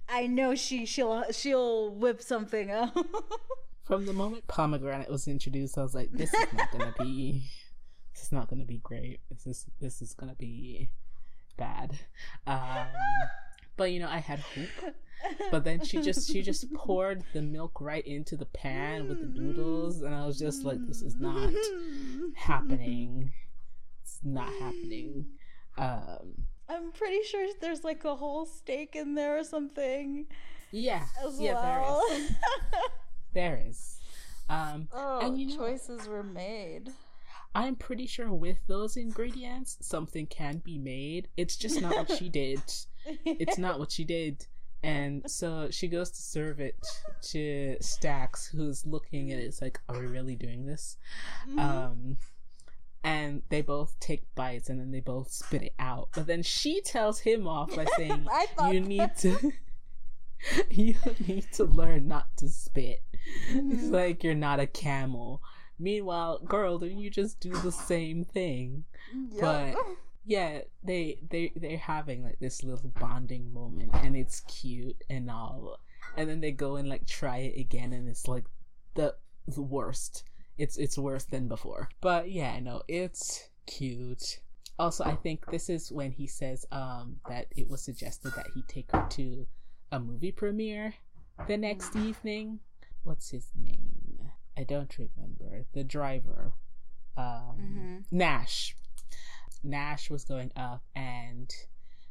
I 0.07 0.27
know 0.27 0.55
she 0.55 0.86
she'll 0.86 1.23
she'll 1.31 1.93
whip 1.93 2.21
something 2.21 2.71
up. 2.71 2.95
From 3.83 4.05
the 4.05 4.13
moment 4.13 4.47
pomegranate 4.47 5.09
was 5.09 5.27
introduced, 5.27 5.77
I 5.77 5.83
was 5.83 5.93
like, 5.93 6.12
this 6.12 6.33
is 6.33 6.53
not 6.53 6.71
gonna 6.71 6.95
be 6.99 7.43
this 8.13 8.23
is 8.23 8.31
not 8.31 8.49
gonna 8.49 8.65
be 8.65 8.77
great. 8.77 9.19
This 9.29 9.47
is 9.47 9.65
this 9.79 10.01
is 10.01 10.13
gonna 10.13 10.36
be 10.36 10.89
bad. 11.57 11.99
Um 12.47 12.88
but 13.77 13.91
you 13.91 13.99
know, 13.99 14.09
I 14.09 14.19
had 14.19 14.39
hope. 14.39 14.93
But 15.51 15.63
then 15.63 15.83
she 15.83 16.01
just 16.01 16.29
she 16.29 16.41
just 16.41 16.71
poured 16.75 17.23
the 17.33 17.41
milk 17.41 17.79
right 17.79 18.05
into 18.05 18.36
the 18.36 18.45
pan 18.45 19.07
with 19.07 19.19
the 19.19 19.39
noodles, 19.39 20.01
and 20.01 20.13
I 20.13 20.25
was 20.25 20.38
just 20.38 20.63
like, 20.63 20.79
this 20.86 21.01
is 21.01 21.15
not 21.15 21.53
happening. 22.36 23.31
It's 24.02 24.19
not 24.23 24.52
happening. 24.60 25.25
Um, 25.77 26.45
I'm 26.69 26.91
pretty 26.91 27.23
sure 27.23 27.48
there's 27.62 27.83
like 27.83 28.04
a 28.06 28.15
whole 28.15 28.45
steak 28.45 28.95
in 28.95 29.15
there 29.15 29.39
or 29.39 29.43
something. 29.43 30.27
Yeah, 30.71 31.06
yeah, 31.37 31.54
well. 31.54 32.04
there 32.10 32.17
is. 32.17 32.31
there 33.33 33.63
is. 33.69 34.00
Um, 34.50 34.87
oh, 34.91 35.19
and 35.25 35.39
you 35.39 35.48
know, 35.48 35.56
choices 35.56 36.08
were 36.08 36.23
made. 36.23 36.89
I'm 37.56 37.75
pretty 37.75 38.08
sure 38.08 38.33
with 38.33 38.58
those 38.67 38.98
ingredients, 38.98 39.77
something 39.81 40.25
can 40.25 40.58
be 40.58 40.77
made. 40.79 41.27
It's 41.37 41.56
just 41.56 41.81
not 41.81 41.95
what 41.95 42.12
she 42.17 42.29
did. 42.29 42.62
It's 43.25 43.58
not 43.58 43.79
what 43.79 43.91
she 43.91 44.04
did. 44.04 44.45
And 44.83 45.23
so 45.31 45.69
she 45.71 45.87
goes 45.87 46.12
to 46.12 46.21
serve 46.21 46.60
it 46.60 46.75
to 47.29 47.77
Stacks, 47.79 48.45
who's 48.45 48.85
looking 48.85 49.31
at 49.31 49.39
it. 49.39 49.43
It's 49.43 49.62
like, 49.62 49.79
are 49.87 49.97
we 49.97 50.06
really 50.06 50.35
doing 50.35 50.65
this? 50.65 50.97
Mm-hmm. 51.47 51.60
Um, 51.60 52.17
and 53.04 53.41
they 53.49 53.62
both 53.62 53.97
take 53.99 54.23
bites 54.35 54.69
and 54.69 54.79
then 54.79 54.91
they 54.91 54.99
both 54.99 55.31
spit 55.31 55.63
it 55.63 55.73
out. 55.79 56.10
But 56.13 56.27
then 56.27 56.43
she 56.43 56.81
tells 56.81 57.19
him 57.19 57.47
off 57.47 57.75
by 57.75 57.85
saying, 57.97 58.27
"You 58.71 58.79
need 58.79 59.15
to, 59.19 59.51
you 60.69 60.95
need 61.27 61.51
to 61.54 61.65
learn 61.65 62.08
not 62.08 62.27
to 62.37 62.49
spit." 62.49 63.04
Mm-hmm. 63.51 63.71
He's 63.71 63.89
like, 63.89 64.23
"You're 64.23 64.35
not 64.35 64.60
a 64.60 64.67
camel." 64.67 65.41
Meanwhile, 65.79 66.39
girl, 66.45 66.79
didn't 66.79 66.99
you 66.99 67.10
just 67.10 67.39
do 67.39 67.51
the 67.51 67.71
same 67.71 68.23
thing? 68.23 68.85
Yep. 69.31 69.41
But 69.41 69.75
yeah, 70.26 70.62
they 70.84 71.19
they 71.30 71.52
they're 71.56 71.78
having 71.78 72.24
like 72.24 72.40
this 72.40 72.63
little 72.63 72.92
bonding 73.00 73.54
moment, 73.54 73.92
and 73.94 74.15
it's 74.15 74.40
cute 74.42 75.04
and 75.10 75.30
all. 75.30 75.80
And 76.15 76.30
then 76.30 76.42
they 76.42 76.52
go 76.52 76.76
and 76.76 76.88
like 76.88 77.08
try 77.08 77.38
it 77.38 77.60
again, 77.60 77.94
and 77.94 78.08
it's 78.08 78.28
like 78.28 78.46
the 78.96 79.15
the 79.48 79.62
worst. 79.62 80.24
It's 80.58 80.78
it's 80.78 80.98
worse 80.98 81.26
than 81.26 81.48
before. 81.48 81.90
But 82.02 82.32
yeah, 82.32 82.60
no, 82.60 82.84
it's 82.88 83.50
cute. 83.65 84.40
Also, 84.80 85.04
I 85.04 85.15
think 85.15 85.46
this 85.52 85.69
is 85.69 85.92
when 85.92 86.12
he 86.12 86.28
says 86.28 86.65
um 86.71 87.17
that 87.28 87.48
it 87.56 87.69
was 87.69 87.82
suggested 87.82 88.34
that 88.36 88.48
he 88.54 88.62
take 88.63 88.92
her 88.92 89.06
to 89.12 89.48
a 89.92 90.00
movie 90.00 90.32
premiere 90.32 90.96
the 91.48 91.58
next 91.58 91.96
evening. 91.96 92.60
What's 93.04 93.32
his 93.32 93.50
name? 93.60 94.32
I 94.58 94.63
don't 94.63 94.96
remember. 94.98 95.65
The 95.74 95.84
driver. 95.84 96.54
Um 97.17 97.58
mm-hmm. 97.60 97.98
Nash. 98.17 98.76
Nash 99.63 100.09
was 100.09 100.25
going 100.25 100.51
up 100.55 100.83
and 100.95 101.53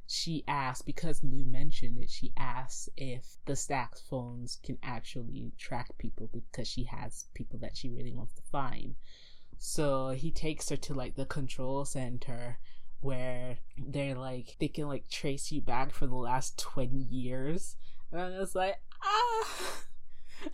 she 0.07 0.45
asked 0.47 0.85
because 0.85 1.23
Lou 1.23 1.45
mentioned 1.45 1.99
it. 1.99 2.11
She 2.11 2.33
asked 2.37 2.91
if 2.97 3.37
the 3.47 3.57
Stacks 3.57 4.01
phones 4.01 4.59
can 4.63 4.79
actually 4.83 5.53
track 5.59 5.97
people 5.99 6.29
because 6.33 6.69
she 6.69 6.85
has 6.85 7.27
people 7.35 7.59
that 7.61 7.77
she 7.77 7.89
really 7.89 8.13
wants 8.13 8.35
to 8.35 8.43
find. 8.43 8.95
So 9.59 10.11
he 10.11 10.31
takes 10.31 10.69
her 10.71 10.77
to 10.77 10.95
like 10.95 11.15
the 11.15 11.25
control 11.25 11.85
center 11.85 12.59
where 13.01 13.59
they're 13.79 14.15
like 14.15 14.57
they 14.61 14.69
can 14.69 14.87
like 14.87 15.09
trace 15.09 15.51
you 15.51 15.61
back 15.61 15.93
for 15.93 16.07
the 16.07 16.15
last 16.15 16.59
20 16.59 16.97
years. 16.97 17.77
And 18.11 18.21
I 18.21 18.39
was 18.39 18.55
like, 18.55 18.81
ah 19.03 19.83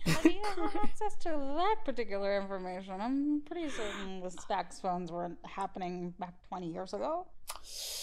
How 0.05 0.21
do 0.21 0.29
you 0.29 0.43
have 0.43 0.75
access 0.83 1.15
to 1.21 1.29
that 1.29 1.77
particular 1.85 2.39
information? 2.39 2.99
I'm 2.99 3.41
pretty 3.41 3.69
certain 3.69 4.21
the 4.21 4.31
Stacks 4.31 4.79
phones 4.79 5.11
weren't 5.11 5.39
happening 5.43 6.13
back 6.19 6.33
20 6.47 6.67
years 6.67 6.93
ago. 6.93 7.27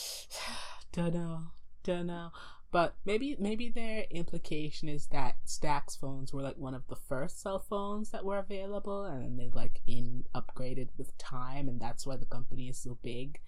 don't 0.92 1.14
know, 1.14 1.40
don't 1.84 2.06
know. 2.06 2.30
But 2.72 2.94
maybe 3.04 3.36
maybe 3.38 3.70
their 3.70 4.04
implication 4.10 4.88
is 4.88 5.06
that 5.06 5.36
Stacks 5.44 5.96
phones 5.96 6.32
were 6.32 6.42
like 6.42 6.58
one 6.58 6.74
of 6.74 6.86
the 6.88 6.96
first 6.96 7.40
cell 7.40 7.58
phones 7.58 8.10
that 8.10 8.24
were 8.24 8.38
available, 8.38 9.04
and 9.04 9.24
then 9.24 9.36
they 9.36 9.50
like 9.54 9.80
in 9.86 10.24
upgraded 10.34 10.88
with 10.98 11.16
time, 11.16 11.68
and 11.68 11.80
that's 11.80 12.06
why 12.06 12.16
the 12.16 12.26
company 12.26 12.68
is 12.68 12.78
so 12.78 12.98
big. 13.02 13.40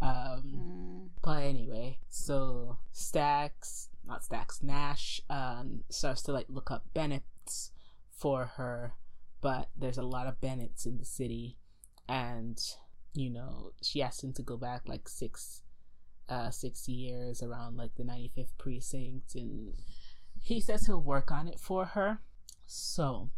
Um, 0.00 0.42
mm. 0.46 1.08
But 1.22 1.42
anyway, 1.42 1.98
so 2.08 2.78
Stacks, 2.92 3.88
not 4.10 4.24
Stacks, 4.24 4.62
Nash 4.62 5.20
um, 5.30 5.84
starts 5.88 6.22
to 6.22 6.32
like 6.32 6.46
look 6.48 6.70
up 6.70 6.84
Bennett's 6.92 7.72
for 8.10 8.46
her, 8.56 8.94
but 9.40 9.68
there's 9.76 9.98
a 9.98 10.02
lot 10.02 10.26
of 10.26 10.40
Bennett's 10.40 10.84
in 10.84 10.98
the 10.98 11.04
city, 11.04 11.56
and 12.08 12.60
you 13.14 13.30
know 13.30 13.70
she 13.82 14.02
asked 14.02 14.22
him 14.22 14.32
to 14.34 14.42
go 14.42 14.56
back 14.56 14.82
like 14.86 15.08
six 15.08 15.62
uh, 16.28 16.50
six 16.50 16.88
years 16.88 17.42
around 17.42 17.76
like 17.76 17.94
the 17.96 18.04
95th 18.04 18.56
precinct 18.56 19.34
and 19.34 19.74
he 20.40 20.60
says 20.60 20.86
he'll 20.86 21.00
work 21.02 21.32
on 21.32 21.48
it 21.48 21.58
for 21.58 21.86
her. 21.86 22.20
So 22.66 23.30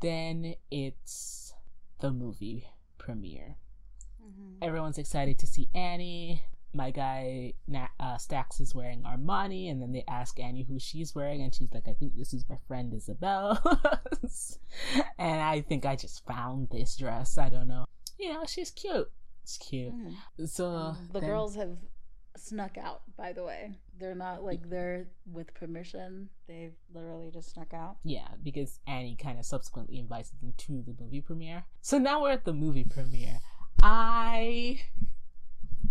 then 0.00 0.54
it's 0.70 1.52
the 2.00 2.10
movie 2.10 2.66
premiere. 2.96 3.56
Mm-hmm. 4.22 4.62
everyone's 4.62 4.98
excited 4.98 5.38
to 5.38 5.46
see 5.46 5.70
annie 5.74 6.44
my 6.72 6.90
guy 6.90 7.54
uh, 7.98 8.16
Stacks 8.16 8.60
is 8.60 8.74
wearing 8.74 9.02
Armani, 9.02 9.70
and 9.70 9.82
then 9.82 9.92
they 9.92 10.04
ask 10.08 10.38
Annie 10.38 10.64
who 10.68 10.78
she's 10.78 11.14
wearing, 11.14 11.42
and 11.42 11.54
she's 11.54 11.72
like, 11.72 11.88
"I 11.88 11.94
think 11.94 12.16
this 12.16 12.32
is 12.32 12.44
my 12.48 12.58
friend 12.68 12.92
Isabel," 12.94 13.60
and 15.18 15.40
I 15.40 15.62
think 15.62 15.84
I 15.84 15.96
just 15.96 16.24
found 16.26 16.68
this 16.70 16.96
dress. 16.96 17.38
I 17.38 17.48
don't 17.48 17.68
know. 17.68 17.84
You 18.18 18.32
know, 18.32 18.44
she's 18.46 18.70
cute. 18.70 19.10
It's 19.42 19.58
cute. 19.58 19.92
Mm. 19.94 20.48
So 20.48 20.94
the 21.12 21.20
then, 21.20 21.28
girls 21.28 21.56
have 21.56 21.76
snuck 22.36 22.78
out, 22.78 23.02
by 23.16 23.32
the 23.32 23.44
way. 23.44 23.78
They're 23.98 24.14
not 24.14 24.44
like 24.44 24.68
they're 24.68 25.08
with 25.30 25.52
permission. 25.54 26.28
They've 26.46 26.74
literally 26.94 27.30
just 27.32 27.52
snuck 27.52 27.74
out. 27.74 27.96
Yeah, 28.04 28.28
because 28.42 28.78
Annie 28.86 29.16
kind 29.16 29.38
of 29.38 29.44
subsequently 29.44 29.98
invites 29.98 30.30
them 30.30 30.54
to 30.56 30.84
the 30.86 30.94
movie 31.02 31.20
premiere. 31.20 31.64
So 31.80 31.98
now 31.98 32.22
we're 32.22 32.32
at 32.32 32.44
the 32.44 32.52
movie 32.52 32.84
premiere. 32.84 33.40
I 33.82 34.80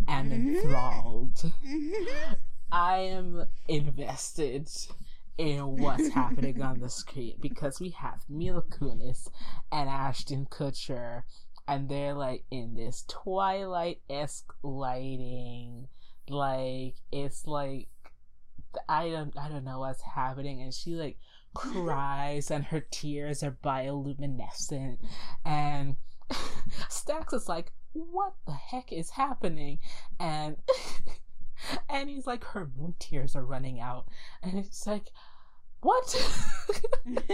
am 0.10 0.30
mm-hmm. 0.30 0.56
enthralled. 0.56 1.36
Mm-hmm. 1.36 2.34
I 2.72 2.98
am 2.98 3.46
invested 3.68 4.70
in 5.38 5.78
what's 5.78 6.10
happening 6.10 6.62
on 6.62 6.80
the 6.80 6.90
screen 6.90 7.38
because 7.40 7.80
we 7.80 7.90
have 7.92 8.20
Mila 8.28 8.62
Kunis 8.62 9.28
and 9.72 9.90
Ashton 9.90 10.46
Kutcher, 10.46 11.24
and 11.68 11.90
they're 11.90 12.14
like 12.14 12.44
in 12.52 12.76
this 12.76 13.06
Twilight 13.08 14.02
esque 14.10 14.54
lighting 14.64 15.88
like 16.30 16.96
it's 17.12 17.46
like 17.48 17.88
I 18.88 19.10
don't 19.10 19.38
I 19.38 19.50
don't 19.50 19.64
know 19.64 19.80
what's 19.80 20.02
happening 20.02 20.62
and 20.62 20.74
she 20.74 20.96
like 20.96 21.18
cries 21.54 22.52
and 22.52 22.66
her 22.66 22.82
tears 22.92 23.42
are 23.44 23.58
bioluminescent 23.64 24.98
and 25.46 25.96
Stacks 26.90 27.34
is 27.34 27.50
like 27.50 27.72
what 27.94 28.34
the 28.46 28.54
heck 28.54 28.92
is 28.92 29.12
happening? 29.12 29.80
And 30.20 30.58
and 31.90 32.10
he's 32.10 32.28
like 32.28 32.44
her 32.46 32.70
moon 32.78 32.96
tears 33.00 33.36
are 33.36 33.46
running 33.46 33.80
out. 33.80 34.08
And 34.44 34.58
it's 34.60 34.86
like 34.88 35.12
what? 35.82 36.16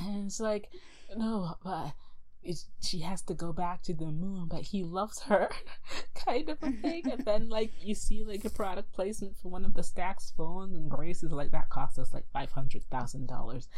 And 0.00 0.26
it's 0.26 0.38
like 0.38 0.68
no 1.16 1.56
but 1.64 1.92
she 2.80 3.00
has 3.00 3.22
to 3.22 3.34
go 3.34 3.52
back 3.52 3.82
to 3.82 3.94
the 3.94 4.06
moon, 4.06 4.46
but 4.48 4.62
he 4.62 4.84
loves 4.84 5.20
her, 5.22 5.48
kind 6.14 6.48
of 6.48 6.58
a 6.62 6.70
thing. 6.70 7.10
and 7.10 7.24
then 7.24 7.48
like 7.48 7.72
you 7.80 7.94
see 7.94 8.24
like 8.24 8.44
a 8.44 8.50
product 8.50 8.92
placement 8.92 9.36
for 9.36 9.48
one 9.48 9.64
of 9.64 9.74
the 9.74 9.82
Stacks 9.82 10.32
phones, 10.36 10.74
and 10.74 10.90
Grace 10.90 11.22
is 11.22 11.32
like, 11.32 11.50
that 11.50 11.70
cost 11.70 11.98
us 11.98 12.14
like 12.14 12.26
five 12.32 12.52
hundred 12.52 12.84
thousand 12.90 13.26
dollars. 13.26 13.68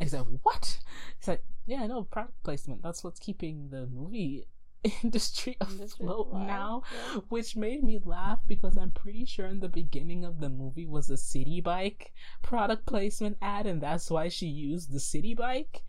I 0.00 0.06
said, 0.06 0.24
what? 0.42 0.78
He's 1.18 1.28
like, 1.28 1.44
yeah, 1.66 1.86
no 1.86 2.04
product 2.04 2.42
placement. 2.42 2.82
That's 2.82 3.04
what's 3.04 3.20
keeping 3.20 3.68
the 3.70 3.86
movie 3.86 4.46
industry 5.02 5.56
afloat 5.60 6.32
now, 6.32 6.82
yeah. 6.92 7.20
which 7.28 7.56
made 7.56 7.82
me 7.82 8.00
laugh 8.04 8.40
because 8.46 8.76
I'm 8.76 8.90
pretty 8.90 9.24
sure 9.24 9.46
in 9.46 9.60
the 9.60 9.68
beginning 9.68 10.24
of 10.24 10.40
the 10.40 10.48
movie 10.48 10.86
was 10.86 11.10
a 11.10 11.14
Citi 11.14 11.62
Bike 11.62 12.12
product 12.42 12.86
placement 12.86 13.36
ad, 13.40 13.66
and 13.66 13.80
that's 13.80 14.10
why 14.10 14.28
she 14.28 14.46
used 14.46 14.92
the 14.92 14.98
Citi 14.98 15.36
Bike 15.36 15.82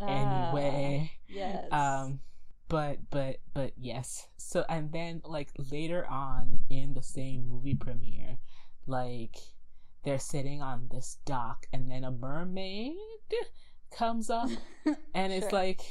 anyway. 0.00 1.12
Yes. 1.28 1.66
Um 1.72 2.20
but 2.68 2.98
but 3.10 3.36
but 3.54 3.72
yes. 3.76 4.28
So 4.36 4.64
and 4.68 4.92
then 4.92 5.22
like 5.24 5.50
later 5.70 6.06
on 6.06 6.60
in 6.68 6.94
the 6.94 7.02
same 7.02 7.48
movie 7.48 7.74
premiere, 7.74 8.38
like 8.86 9.36
they're 10.04 10.18
sitting 10.18 10.62
on 10.62 10.88
this 10.90 11.18
dock 11.24 11.66
and 11.72 11.90
then 11.90 12.04
a 12.04 12.10
mermaid 12.10 12.94
comes 13.96 14.30
up 14.30 14.48
and 15.14 15.32
sure. 15.32 15.42
it's 15.42 15.52
like 15.52 15.82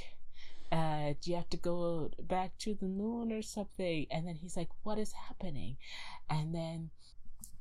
uh, 0.72 1.14
do 1.22 1.30
you 1.32 1.36
have 1.36 1.50
to 1.50 1.58
go 1.58 2.10
back 2.20 2.58
to 2.58 2.74
the 2.74 2.88
moon 2.88 3.32
or 3.32 3.42
something? 3.42 4.08
And 4.12 4.28
then 4.28 4.36
he's 4.36 4.58
like, 4.58 4.70
what 4.84 4.98
is 4.98 5.14
happening? 5.14 5.78
And 6.30 6.54
then 6.54 6.90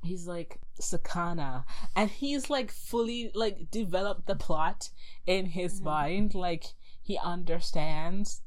he's 0.05 0.27
like 0.27 0.59
Sakana. 0.81 1.65
And 1.95 2.11
he's 2.11 2.51
like 2.51 2.71
fully 2.71 3.31
like 3.35 3.71
developed 3.71 4.27
the 4.27 4.37
plot 4.37 4.91
in 5.27 5.47
his 5.47 5.77
mm-hmm. 5.77 5.85
mind. 5.85 6.35
Like 6.35 6.65
he 7.03 7.19
understands 7.19 8.43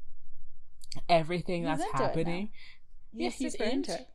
everything 1.10 1.66
he's 1.66 1.78
that's 1.78 1.91
happening. 1.91 2.49
Yeah 3.14 3.30
he's 3.30 3.55
into 3.55 3.93
it. 3.93 4.10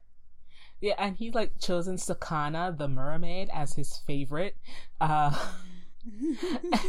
yeah 0.80 0.94
and 0.98 1.16
he's 1.16 1.34
like 1.34 1.58
chosen 1.58 1.96
Sakana 1.96 2.76
the 2.76 2.88
mermaid 2.88 3.48
as 3.52 3.74
his 3.74 3.96
favorite. 4.06 4.56
Uh 5.00 5.34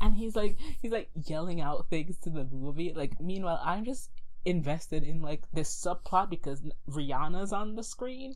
and 0.00 0.14
he's 0.16 0.34
like 0.34 0.58
he's 0.82 0.90
like 0.90 1.08
yelling 1.26 1.60
out 1.60 1.88
things 1.88 2.18
to 2.18 2.30
the 2.30 2.44
movie. 2.44 2.92
Like 2.94 3.20
meanwhile 3.20 3.60
i'm 3.64 3.84
just 3.84 4.10
invested 4.44 5.04
in 5.04 5.22
like 5.22 5.42
this 5.52 5.70
subplot 5.70 6.30
because 6.30 6.62
Rihanna's 6.90 7.52
on 7.52 7.74
the 7.74 7.82
screen 7.82 8.34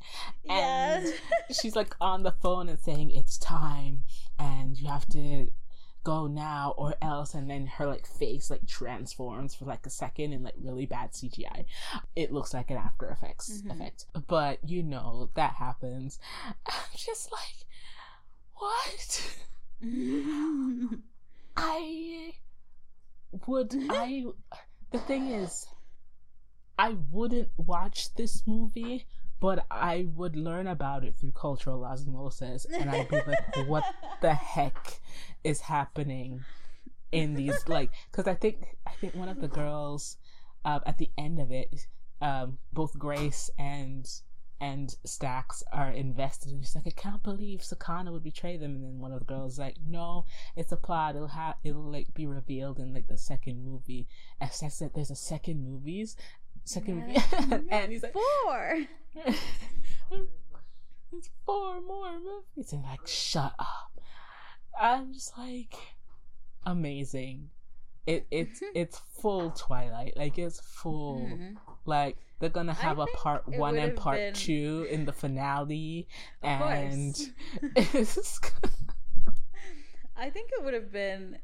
and 0.48 1.04
yes. 1.04 1.12
she's 1.60 1.76
like 1.76 1.94
on 2.00 2.22
the 2.22 2.32
phone 2.32 2.68
and 2.68 2.78
saying 2.78 3.10
it's 3.10 3.38
time 3.38 4.04
and 4.38 4.78
you 4.78 4.88
have 4.88 5.08
to 5.10 5.50
go 6.04 6.26
now 6.26 6.74
or 6.78 6.94
else 7.02 7.34
and 7.34 7.50
then 7.50 7.66
her 7.66 7.86
like 7.86 8.06
face 8.06 8.48
like 8.50 8.66
transforms 8.66 9.54
for 9.54 9.66
like 9.66 9.84
a 9.84 9.90
second 9.90 10.32
in 10.32 10.42
like 10.42 10.54
really 10.56 10.86
bad 10.86 11.12
CGI. 11.12 11.66
It 12.16 12.32
looks 12.32 12.54
like 12.54 12.70
an 12.70 12.78
After 12.78 13.10
Effects 13.10 13.50
mm-hmm. 13.50 13.70
effect. 13.72 14.06
But 14.26 14.58
you 14.66 14.82
know 14.82 15.28
that 15.34 15.54
happens. 15.54 16.18
I'm 16.66 16.96
just 16.96 17.30
like 17.30 17.66
what? 18.54 19.36
I 21.56 22.32
would 23.46 23.74
I 23.90 24.24
the 24.92 24.98
thing 25.00 25.28
is 25.28 25.66
I 26.78 26.96
wouldn't 27.10 27.50
watch 27.56 28.14
this 28.14 28.42
movie, 28.46 29.06
but 29.40 29.66
I 29.70 30.06
would 30.14 30.36
learn 30.36 30.66
about 30.66 31.04
it 31.04 31.16
through 31.16 31.32
cultural 31.32 31.84
osmosis, 31.84 32.64
and 32.66 32.90
I'd 32.90 33.08
be 33.08 33.20
like, 33.26 33.56
"What 33.66 33.84
the 34.20 34.34
heck 34.34 35.00
is 35.42 35.60
happening 35.60 36.44
in 37.12 37.34
these?" 37.34 37.68
Like, 37.68 37.90
because 38.10 38.28
I 38.28 38.34
think 38.34 38.76
I 38.86 38.92
think 38.92 39.14
one 39.14 39.28
of 39.28 39.40
the 39.40 39.48
girls 39.48 40.16
uh, 40.64 40.80
at 40.86 40.98
the 40.98 41.10
end 41.18 41.40
of 41.40 41.50
it, 41.50 41.86
um, 42.20 42.58
both 42.72 42.98
Grace 42.98 43.50
and 43.58 44.08
and 44.60 44.96
Stacks 45.04 45.62
are 45.72 45.90
invested. 45.90 46.52
And 46.52 46.64
she's 46.64 46.74
like, 46.74 46.86
I 46.86 46.90
can't 46.90 47.22
believe 47.22 47.60
Sakana 47.60 48.10
would 48.12 48.24
betray 48.24 48.56
them. 48.56 48.74
And 48.74 48.84
then 48.84 48.98
one 48.98 49.12
of 49.12 49.20
the 49.20 49.24
girls 49.24 49.52
is 49.54 49.58
like, 49.58 49.76
No, 49.86 50.24
it's 50.56 50.72
a 50.72 50.76
plot. 50.76 51.14
It'll 51.14 51.28
have 51.28 51.54
it'll 51.62 51.90
like 51.90 52.12
be 52.14 52.26
revealed 52.26 52.78
in 52.78 52.92
like 52.92 53.06
the 53.06 53.16
second 53.16 53.64
movie. 53.64 54.08
And 54.40 54.50
Stacks 54.50 54.74
said, 54.74 54.90
"There's 54.94 55.10
a 55.10 55.16
second 55.16 55.64
movies, 55.64 56.16
second 56.68 57.04
Yeah. 57.10 57.22
movie," 57.48 57.66
and 57.70 57.92
he's 57.92 58.02
like, 58.02 58.12
Four. 58.12 58.78
"It's 61.12 61.30
four 61.46 61.80
more 61.80 62.12
movies." 62.18 62.72
And 62.72 62.82
like, 62.82 63.06
shut 63.06 63.54
up. 63.58 64.00
I'm 64.80 65.12
just 65.12 65.36
like, 65.38 65.74
amazing. 66.66 67.50
It 68.06 68.26
it's 68.30 68.60
it's 68.74 68.98
full 69.20 69.50
Twilight. 69.50 70.16
Like 70.16 70.38
it's 70.38 70.60
full. 70.60 71.20
Mhm. 71.20 71.56
Like 71.84 72.16
they're 72.38 72.48
gonna 72.50 72.74
have 72.74 72.98
a 72.98 73.06
part 73.06 73.48
one 73.48 73.76
and 73.76 73.96
part 73.96 74.16
been- 74.18 74.34
two 74.34 74.86
in 74.90 75.04
the 75.04 75.12
finale, 75.12 76.06
Of 76.42 76.48
and 76.62 77.16
it's 77.76 78.40
I 80.16 80.30
think 80.30 80.50
it 80.52 80.64
would 80.64 80.74
have 80.74 80.90
been 80.92 81.38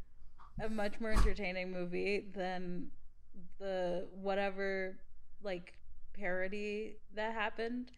a 0.62 0.68
much 0.68 1.00
more 1.00 1.10
entertaining 1.10 1.70
movie 1.72 2.24
than 2.34 2.88
the 3.58 4.06
whatever 4.12 4.96
like 5.45 5.74
parody 6.14 6.97
that 7.14 7.32
happened. 7.34 7.90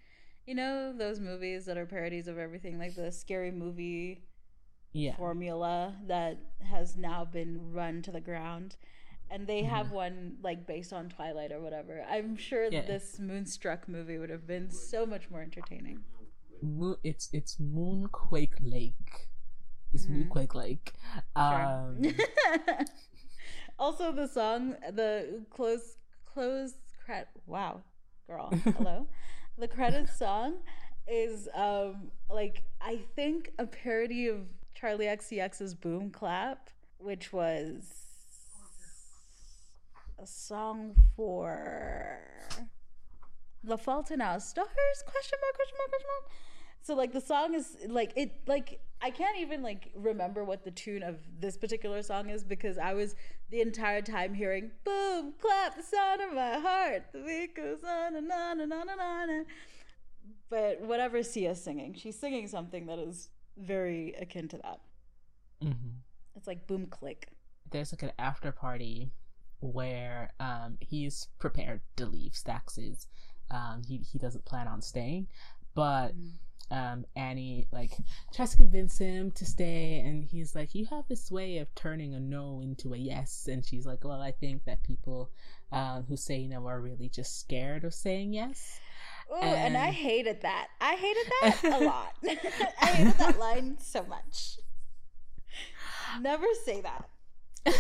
You 0.47 0.55
know, 0.55 0.93
those 0.97 1.19
movies 1.21 1.65
that 1.67 1.77
are 1.77 1.87
parodies 1.87 2.29
of 2.29 2.39
everything, 2.39 2.79
like 2.79 2.95
the 2.95 3.11
scary 3.11 3.51
movie 3.51 4.23
yeah, 4.93 5.17
formula 5.17 5.95
that 6.07 6.39
has 6.65 6.97
now 6.97 7.25
been 7.25 7.73
run 7.73 8.03
to 8.03 8.11
the 8.13 8.21
ground. 8.21 8.77
And 9.29 9.47
they 9.49 9.65
have 9.65 9.91
one 9.91 10.37
like 10.43 10.67
based 10.69 10.93
on 10.93 11.09
Twilight 11.09 11.51
or 11.51 11.61
whatever. 11.61 12.05
I'm 12.09 12.37
sure 12.37 12.65
Yeah. 12.71 12.83
this 12.83 13.19
Moonstruck 13.19 13.89
movie 13.89 14.19
would 14.19 14.31
have 14.31 14.47
been 14.47 14.71
so 14.71 15.05
much 15.05 15.29
more 15.31 15.43
entertaining. 15.43 16.05
Mo- 16.63 16.99
it's 17.03 17.29
it's 17.33 17.57
Moonquake 17.57 18.55
Lake. 18.63 19.29
It's 19.93 20.07
Mhm. 20.07 20.29
Moonquake 20.29 20.55
Lake. 20.55 20.93
Um, 21.35 22.01
also, 23.79 24.13
the 24.13 24.27
song, 24.29 24.77
the 24.93 25.45
close, 25.51 25.97
close 26.25 26.75
credit. 27.07 27.29
Wow, 27.47 27.83
girl, 28.27 28.51
hello. 28.77 29.07
the 29.57 29.69
credits 29.69 30.19
song 30.19 30.55
is 31.09 31.49
um 31.55 32.11
like 32.29 32.63
I 32.81 32.99
think 33.15 33.53
a 33.59 33.67
parody 33.67 34.27
of 34.27 34.41
Charli 34.79 35.07
XCX's 35.07 35.75
"Boom 35.75 36.11
Clap," 36.11 36.69
which 36.99 37.33
was 37.33 38.07
a 40.19 40.27
song 40.27 40.95
for 41.15 42.19
The 43.63 43.79
Fault 43.79 44.11
in 44.11 44.21
Our 44.21 44.41
Stars? 44.41 44.69
Question 45.07 45.39
mark? 45.43 45.55
Question 45.55 45.79
mark? 45.79 45.91
Question 45.91 46.09
mark? 46.21 46.33
So 46.87 46.95
like 46.95 47.13
the 47.13 47.21
song 47.21 47.55
is 47.55 47.77
like 47.89 48.13
it 48.15 48.31
like 48.47 48.79
I 49.03 49.11
can't 49.11 49.37
even 49.39 49.61
like 49.61 49.91
remember 49.97 50.45
what 50.45 50.63
the 50.63 50.71
tune 50.71 51.03
of 51.03 51.17
this 51.41 51.57
particular 51.57 52.01
song 52.01 52.31
is 52.31 52.45
because 52.45 52.79
I 52.79 52.95
was 52.95 53.17
the 53.51 53.61
entire 53.61 54.01
time 54.03 54.35
hearing 54.35 54.71
boom 54.85 55.35
clap 55.41 55.77
the 55.77 55.83
sound 55.83 56.21
of 56.21 56.33
my 56.33 56.61
heart 56.61 57.07
the 57.13 57.19
beat 57.27 57.57
goes 57.57 57.83
on 57.83 58.15
and 58.15 58.31
on 58.31 58.61
and 58.61 58.73
on 58.73 58.89
and 58.89 59.01
on 59.01 59.31
and 59.31 59.47
but 60.49 60.81
whatever 60.81 61.25
Sia's 61.25 61.61
singing 61.61 61.93
she's 61.93 62.17
singing 62.17 62.47
something 62.47 62.87
that 62.87 63.01
is 63.01 63.31
very 63.59 64.15
akin 64.21 64.47
to 64.47 64.59
that 64.59 64.79
mhm. 65.61 65.75
it's 66.37 66.47
like 66.47 66.69
boom 66.69 66.87
click 66.87 67.27
There's 67.69 67.93
like 67.93 68.05
an 68.05 68.13
after 68.17 68.53
party 68.53 69.11
where 69.59 70.31
um 70.39 70.79
he's 70.81 71.27
prepared 71.41 71.81
to 71.97 72.07
leave. 72.07 72.35
Stacks 72.37 72.79
is. 72.79 73.09
Um, 73.51 73.83
he 73.87 73.99
he 73.99 74.19
doesn't 74.19 74.45
plan 74.45 74.69
on 74.69 74.83
staying, 74.83 75.29
but 75.75 76.13
um, 76.71 77.05
Annie 77.15 77.67
like 77.71 77.93
tries 78.35 78.51
to 78.51 78.57
convince 78.57 78.99
him 78.99 79.31
to 79.33 79.45
stay, 79.45 80.01
and 80.01 80.25
he's 80.25 80.55
like, 80.55 80.75
"You 80.75 80.87
have 80.87 81.05
this 81.09 81.31
way 81.31 81.59
of 81.59 81.73
turning 81.75 82.15
a 82.15 82.21
no 82.21 82.61
into 82.61 82.95
a 82.95 82.97
yes," 82.97 83.49
and 83.51 83.65
she's 83.65 83.87
like, 83.87 84.05
"Well, 84.05 84.21
I 84.21 84.33
think 84.33 84.65
that 84.65 84.83
people 84.83 85.31
um, 85.73 86.05
who 86.09 86.17
say 86.17 86.47
no 86.47 86.67
are 86.67 86.81
really 86.81 87.09
just 87.09 87.39
scared 87.39 87.85
of 87.85 87.95
saying 87.95 88.33
yes." 88.33 88.81
Oh, 89.31 89.41
and 89.41 89.77
I 89.77 89.91
hated 89.91 90.43
that. 90.43 90.69
I 90.81 90.95
hated 90.95 91.33
that 91.43 91.81
a 91.83 91.85
lot. 91.85 92.15
I 92.81 92.87
hated 92.87 93.15
that 93.15 93.39
line 93.39 93.77
so 93.81 94.05
much. 94.05 94.59
Never 96.21 96.47
say 96.65 96.81
that. 96.83 97.09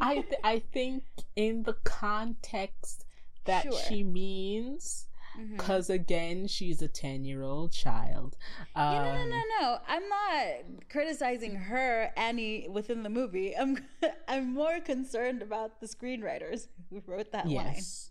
I 0.00 0.14
th- 0.14 0.40
I 0.42 0.58
think 0.72 1.04
in 1.36 1.62
the 1.62 1.74
context 1.84 3.04
that 3.44 3.62
Sure. 3.64 3.78
she 3.88 4.02
means, 4.02 5.06
Because 5.50 5.90
again, 5.90 6.46
she's 6.46 6.80
a 6.82 6.88
ten 6.88 7.24
year 7.24 7.42
old 7.42 7.72
child. 7.72 8.36
Um, 8.74 8.92
Yeah, 8.94 9.02
no, 9.04 9.24
no, 9.24 9.30
no, 9.30 9.42
no. 9.60 9.78
I'm 9.88 10.08
not 10.08 10.88
criticizing 10.90 11.54
her, 11.56 12.10
Annie, 12.16 12.68
within 12.68 13.02
the 13.02 13.10
movie. 13.10 13.56
I'm, 13.56 13.78
I'm 14.28 14.54
more 14.54 14.80
concerned 14.80 15.42
about 15.42 15.80
the 15.80 15.86
screenwriters 15.86 16.68
who 16.90 17.02
wrote 17.06 17.32
that 17.32 17.46
line. 17.46 17.74
Yes. 17.74 18.10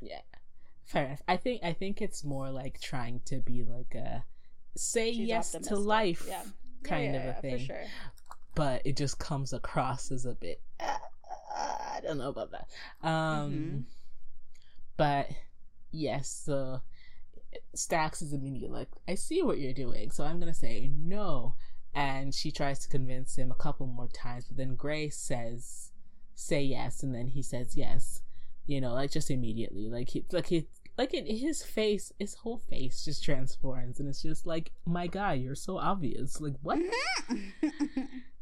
Yeah. 0.00 0.20
Fair 0.86 1.06
enough. 1.06 1.22
I 1.26 1.36
think 1.36 1.62
I 1.64 1.72
think 1.72 2.00
it's 2.00 2.22
more 2.24 2.50
like 2.50 2.80
trying 2.80 3.20
to 3.26 3.38
be 3.40 3.64
like 3.64 3.94
a 3.94 4.24
say. 4.76 5.12
She's 5.12 5.28
yes 5.28 5.50
to 5.52 5.76
life 5.76 6.24
Yeah. 6.28 6.42
Kind 6.84 7.14
yeah, 7.14 7.20
of 7.20 7.22
a 7.22 7.26
yeah, 7.26 7.40
thing. 7.40 7.58
For 7.58 7.64
sure. 7.64 7.84
But 8.54 8.82
it 8.84 8.96
just 8.96 9.18
comes 9.18 9.52
across 9.52 10.10
as 10.12 10.24
a 10.26 10.34
bit 10.34 10.60
uh, 10.78 10.96
I 11.56 12.00
don't 12.02 12.18
know 12.18 12.28
about 12.28 12.52
that. 12.52 12.68
Um 13.02 13.52
Mhm. 13.52 13.82
but 14.96 15.30
yes, 15.90 16.28
so 16.28 16.80
Stacks 17.74 18.22
is 18.22 18.32
immediately 18.32 18.78
like, 18.78 18.88
I 19.08 19.14
see 19.14 19.42
what 19.42 19.58
you're 19.58 19.72
doing, 19.72 20.10
so 20.10 20.24
I'm 20.24 20.38
gonna 20.38 20.54
say 20.54 20.90
no. 20.94 21.54
And 21.94 22.34
she 22.34 22.50
tries 22.52 22.78
to 22.80 22.88
convince 22.88 23.36
him 23.36 23.50
a 23.50 23.54
couple 23.54 23.86
more 23.86 24.08
times, 24.08 24.44
but 24.46 24.58
then 24.58 24.74
Grace 24.74 25.16
says, 25.16 25.92
say 26.34 26.62
yes, 26.62 27.02
and 27.02 27.14
then 27.14 27.28
he 27.28 27.42
says 27.42 27.76
yes. 27.76 28.20
You 28.66 28.80
know, 28.80 28.92
like 28.92 29.12
just 29.12 29.30
immediately. 29.30 29.88
Like 29.88 30.10
he 30.10 30.24
like 30.32 30.48
he 30.48 30.66
like 30.98 31.14
in 31.14 31.26
his 31.26 31.62
face, 31.62 32.12
his 32.18 32.34
whole 32.34 32.58
face 32.58 33.04
just 33.04 33.24
transforms 33.24 34.00
and 34.00 34.08
it's 34.08 34.22
just 34.22 34.46
like, 34.46 34.72
my 34.84 35.06
guy, 35.06 35.34
you're 35.34 35.54
so 35.54 35.78
obvious. 35.78 36.40
Like 36.40 36.54
what? 36.62 36.78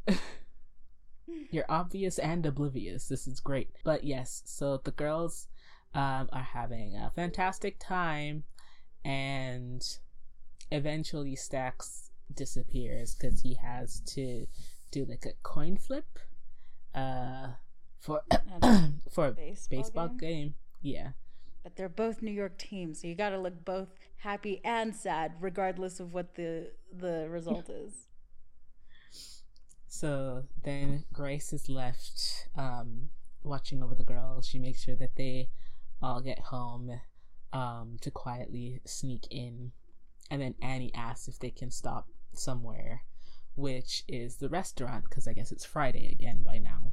You're 1.50 1.64
obvious 1.68 2.18
and 2.18 2.44
oblivious. 2.44 3.08
This 3.08 3.26
is 3.26 3.40
great. 3.40 3.70
But 3.84 4.04
yes, 4.04 4.42
so 4.44 4.80
the 4.82 4.90
girls 4.90 5.48
um, 5.94 6.28
are 6.32 6.48
having 6.52 6.96
a 6.96 7.10
fantastic 7.14 7.78
time, 7.78 8.44
and 9.04 9.82
eventually 10.70 11.36
Stacks 11.36 12.10
disappears 12.32 13.14
because 13.14 13.42
he 13.42 13.54
has 13.54 14.00
to 14.00 14.46
do 14.90 15.04
like 15.04 15.24
a 15.26 15.32
coin 15.42 15.76
flip 15.76 16.18
uh, 16.94 17.48
for 18.00 18.22
for 19.10 19.26
a 19.26 19.32
baseball 19.32 19.78
baseball 19.78 20.08
game? 20.08 20.18
game. 20.18 20.54
Yeah. 20.82 21.08
But 21.62 21.76
they're 21.76 21.88
both 21.88 22.20
New 22.20 22.32
York 22.32 22.58
teams, 22.58 23.00
so 23.00 23.06
you 23.06 23.14
got 23.14 23.30
to 23.30 23.38
look 23.38 23.64
both 23.64 23.88
happy 24.18 24.60
and 24.64 24.94
sad, 24.94 25.32
regardless 25.40 25.98
of 25.98 26.12
what 26.12 26.34
the 26.34 26.72
the 26.92 27.26
result 27.30 27.70
is. 27.70 28.08
So 29.88 30.42
then 30.64 31.04
Grace 31.12 31.52
is 31.52 31.68
left 31.68 32.48
um, 32.56 33.10
watching 33.44 33.82
over 33.82 33.94
the 33.94 34.04
girls. 34.04 34.46
She 34.46 34.58
makes 34.58 34.82
sure 34.82 34.96
that 34.96 35.14
they 35.16 35.50
all 36.04 36.20
get 36.20 36.38
home 36.38 37.00
um, 37.52 37.96
to 38.02 38.10
quietly 38.10 38.80
sneak 38.84 39.26
in. 39.30 39.72
And 40.30 40.40
then 40.40 40.54
Annie 40.60 40.94
asks 40.94 41.28
if 41.28 41.38
they 41.38 41.50
can 41.50 41.70
stop 41.70 42.06
somewhere, 42.34 43.02
which 43.54 44.04
is 44.06 44.36
the 44.36 44.48
restaurant, 44.48 45.04
because 45.04 45.26
I 45.26 45.32
guess 45.32 45.50
it's 45.50 45.64
Friday 45.64 46.10
again 46.12 46.42
by 46.42 46.58
now. 46.58 46.92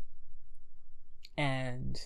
And 1.38 2.00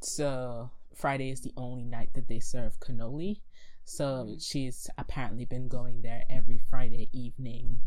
so 0.00 0.70
Friday 0.94 1.30
is 1.30 1.40
the 1.40 1.54
only 1.56 1.84
night 1.84 2.10
that 2.14 2.28
they 2.28 2.40
serve 2.40 2.80
cannoli. 2.80 3.40
So 3.84 4.36
she's 4.38 4.88
apparently 4.98 5.44
been 5.44 5.68
going 5.68 6.02
there 6.02 6.24
every 6.28 6.60
Friday 6.70 7.08
evening 7.12 7.80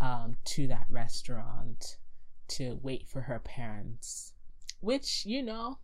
um, 0.00 0.36
to 0.44 0.66
that 0.68 0.86
restaurant 0.90 1.96
to 2.48 2.78
wait 2.82 3.08
for 3.08 3.22
her 3.22 3.38
parents, 3.38 4.32
which 4.80 5.24
you 5.24 5.42
know 5.42 5.78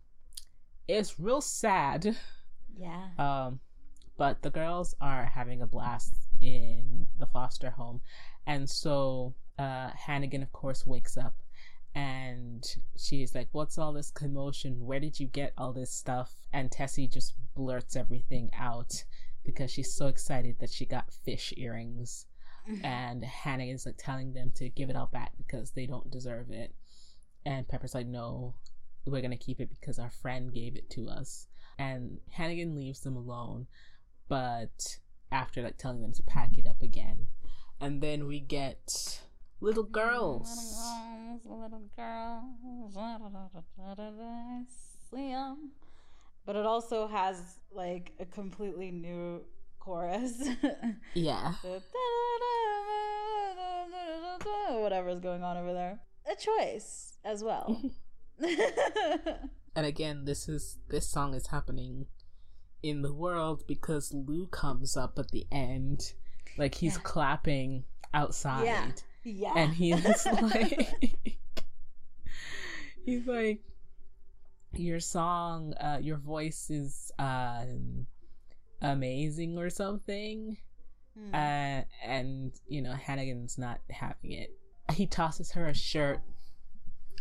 is 0.87 1.19
real 1.19 1.41
sad. 1.41 2.15
Yeah. 2.77 3.07
Um, 3.17 3.59
but 4.17 4.41
the 4.41 4.49
girls 4.49 4.95
are 5.01 5.25
having 5.25 5.61
a 5.61 5.67
blast 5.67 6.15
in 6.41 7.07
the 7.19 7.27
foster 7.27 7.69
home, 7.69 8.01
and 8.45 8.69
so 8.69 9.35
uh, 9.59 9.89
Hannigan, 9.95 10.43
of 10.43 10.51
course, 10.51 10.85
wakes 10.85 11.17
up 11.17 11.35
and 11.95 12.75
she's 12.95 13.33
like, 13.33 13.47
"What's 13.51 13.77
all 13.77 13.93
this 13.93 14.11
commotion? 14.11 14.85
Where 14.85 14.99
did 14.99 15.19
you 15.19 15.27
get 15.27 15.53
all 15.57 15.73
this 15.73 15.91
stuff?" 15.91 16.31
And 16.53 16.71
Tessie 16.71 17.07
just 17.07 17.33
blurts 17.55 17.95
everything 17.95 18.51
out 18.53 19.03
because 19.43 19.71
she's 19.71 19.95
so 19.95 20.07
excited 20.07 20.57
that 20.59 20.69
she 20.69 20.85
got 20.85 21.11
fish 21.11 21.53
earrings 21.57 22.25
and 22.83 23.23
Hannigan's 23.23 23.85
like 23.85 23.95
telling 23.97 24.33
them 24.33 24.51
to 24.55 24.69
give 24.69 24.89
it 24.89 24.95
all 24.95 25.09
back 25.11 25.31
because 25.37 25.71
they 25.71 25.85
don't 25.85 26.11
deserve 26.11 26.51
it. 26.51 26.75
And 27.45 27.67
Pepper's 27.67 27.95
like, 27.95 28.07
no, 28.07 28.55
we're 29.07 29.21
gonna 29.21 29.37
keep 29.37 29.59
it 29.59 29.69
because 29.69 29.99
our 29.99 30.11
friend 30.11 30.53
gave 30.53 30.75
it 30.75 30.89
to 30.91 31.07
us. 31.07 31.47
And 31.79 32.19
Hannigan 32.31 32.75
leaves 32.75 33.01
them 33.01 33.15
alone, 33.15 33.67
but 34.27 34.97
after 35.31 35.61
like 35.61 35.77
telling 35.77 36.01
them 36.01 36.13
to 36.13 36.23
pack 36.23 36.57
it 36.57 36.65
up 36.67 36.81
again. 36.81 37.27
And 37.79 38.01
then 38.01 38.27
we 38.27 38.39
get 38.39 39.21
little 39.61 39.83
girls. 39.83 40.49
Little 41.45 41.81
girls, 41.95 42.45
little 42.95 43.13
girls, 43.55 43.63
see. 45.11 45.35
But 46.45 46.55
it 46.55 46.65
also 46.65 47.07
has 47.07 47.59
like 47.71 48.13
a 48.19 48.25
completely 48.25 48.91
new 48.91 49.43
chorus. 49.79 50.43
Yeah. 51.13 51.53
Whatever's 54.69 55.19
going 55.19 55.43
on 55.43 55.57
over 55.57 55.73
there. 55.73 55.99
A 56.29 56.35
choice 56.35 57.17
as 57.23 57.43
well. 57.43 57.81
And 59.75 59.85
again, 59.85 60.25
this 60.25 60.49
is 60.49 60.79
this 60.89 61.07
song 61.07 61.35
is 61.35 61.47
happening 61.47 62.07
in 62.81 63.03
the 63.03 63.13
world 63.13 63.63
because 63.67 64.11
Lou 64.11 64.47
comes 64.47 64.97
up 64.97 65.19
at 65.19 65.29
the 65.29 65.45
end, 65.51 66.13
like 66.57 66.73
he's 66.73 66.95
Yeah. 66.95 67.01
clapping 67.03 67.83
outside, 68.11 68.65
Yeah. 68.65 68.91
yeah. 69.23 69.53
and 69.55 69.73
he's 69.73 70.03
like, 70.41 71.21
he's 73.05 73.27
like, 73.27 73.59
your 74.73 74.99
song, 74.99 75.73
uh, 75.75 75.99
your 76.01 76.17
voice 76.17 76.71
is 76.71 77.11
um 77.19 78.07
amazing 78.81 79.59
or 79.59 79.69
something, 79.69 80.57
Hmm. 81.15 81.35
uh, 81.35 81.81
and 82.03 82.51
you 82.67 82.81
know 82.81 82.93
Hannigan's 82.93 83.59
not 83.59 83.79
having 83.91 84.31
it. 84.31 84.57
He 84.91 85.05
tosses 85.05 85.51
her 85.51 85.67
a 85.67 85.73
shirt 85.75 86.19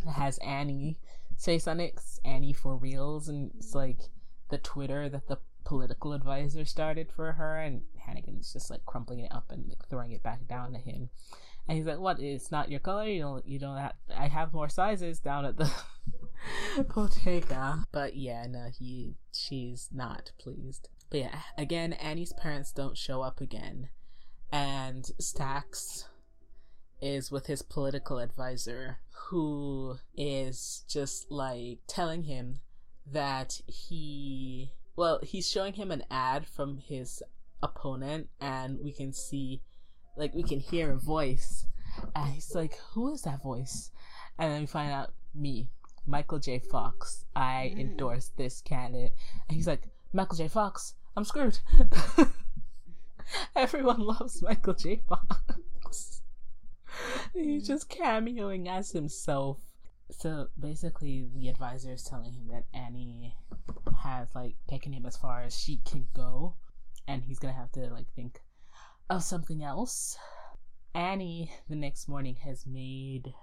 that 0.07 0.13
has 0.13 0.39
Annie 0.39 0.99
it. 1.47 1.95
it's 1.95 2.21
Annie 2.25 2.53
for 2.53 2.77
reals, 2.77 3.29
and 3.29 3.51
it's 3.57 3.75
like 3.75 3.99
the 4.51 4.59
Twitter 4.59 5.09
that 5.09 5.29
the 5.29 5.39
political 5.65 6.13
advisor 6.13 6.65
started 6.65 7.11
for 7.11 7.33
her, 7.33 7.59
and 7.59 7.83
Hannigan's 8.07 8.53
just 8.53 8.71
like 8.71 8.85
crumpling 8.87 9.21
it 9.21 9.33
up 9.33 9.51
and 9.51 9.69
like 9.69 9.89
throwing 9.89 10.13
it 10.13 10.23
back 10.23 10.47
down 10.49 10.73
to 10.73 10.79
him. 10.79 11.11
And 11.69 11.77
he's 11.77 11.87
like, 11.87 11.99
"What? 11.99 12.21
It's 12.21 12.53
not 12.53 12.71
your 12.71 12.81
color. 12.81 13.07
You 13.09 13.21
don't. 13.21 13.47
You 13.47 13.59
don't 13.59 13.77
have. 13.77 13.95
I 14.17 14.29
have 14.29 14.53
more 14.53 14.69
sizes 14.69 15.19
down 15.19 15.45
at 15.45 15.57
the 15.57 15.71
bodega." 16.95 17.85
But 17.93 18.17
yeah, 18.17 18.47
no, 18.49 18.69
he. 18.79 19.17
She's 19.33 19.89
not 19.93 20.33
pleased. 20.39 20.89
But 21.11 21.21
yeah, 21.21 21.41
again, 21.59 21.93
Annie's 21.95 22.33
parents 22.33 22.73
don't 22.73 22.97
show 22.97 23.23
up 23.23 23.41
again, 23.41 23.89
and 24.53 25.05
Stacks 25.19 26.09
is 27.01 27.31
with 27.31 27.47
his 27.47 27.63
political 27.63 28.19
advisor, 28.19 28.99
who 29.29 29.97
is 30.17 30.85
just 30.89 31.31
like 31.31 31.81
telling 31.87 32.25
him 32.25 32.61
that 33.11 33.61
he. 33.67 34.73
Well, 34.97 35.21
he's 35.23 35.51
showing 35.51 35.75
him 35.75 35.91
an 35.91 36.05
ad 36.11 36.47
from 36.47 36.79
his 36.79 37.23
opponent, 37.63 38.29
and 38.41 38.79
we 38.83 38.93
can 38.93 39.13
see, 39.13 39.61
like, 40.17 40.35
we 40.35 40.43
can 40.43 40.59
hear 40.61 40.93
a 40.93 40.97
voice. 40.99 41.67
And 42.15 42.33
he's 42.33 42.55
like, 42.55 42.79
Who 42.93 43.13
is 43.13 43.23
that 43.23 43.43
voice? 43.43 43.91
And 44.39 44.53
then 44.53 44.61
we 44.63 44.67
find 44.67 44.93
out, 44.93 45.13
me, 45.35 45.69
Michael 46.07 46.39
J. 46.39 46.59
Fox. 46.59 47.25
I 47.35 47.73
Mm. 47.75 47.81
endorse 47.81 48.31
this 48.37 48.61
candidate. 48.63 49.13
And 49.49 49.57
he's 49.57 49.67
like, 49.67 49.89
Michael 50.13 50.37
J. 50.37 50.49
Fox, 50.49 50.95
I'm 51.17 51.25
screwed. 51.25 51.59
Everyone 53.57 54.01
loves 54.01 54.41
Michael 54.43 54.75
J. 54.75 55.03
Fox. 55.09 55.37
He's 57.35 57.67
just 57.67 57.91
cameoing 57.91 58.69
as 58.69 58.91
himself. 58.91 59.59
So 60.11 60.49
basically, 60.59 61.29
the 61.35 61.49
advisor 61.49 61.93
is 61.93 62.05
telling 62.05 62.33
him 62.33 62.49
that 62.49 62.67
Annie 62.73 63.35
has 64.03 64.29
like 64.35 64.57
taken 64.69 64.93
him 64.93 65.05
as 65.07 65.17
far 65.17 65.43
as 65.43 65.59
she 65.59 65.79
can 65.85 66.07
go, 66.15 66.57
and 67.09 67.25
he's 67.25 67.39
gonna 67.39 67.55
have 67.55 67.73
to 67.73 67.89
like 67.93 68.13
think 68.15 68.41
of 69.11 69.23
something 69.23 69.63
else. 69.63 70.17
Annie 70.95 71.53
the 71.69 71.77
next 71.77 72.09
morning 72.09 72.37
has 72.45 72.67
made. 72.67 73.35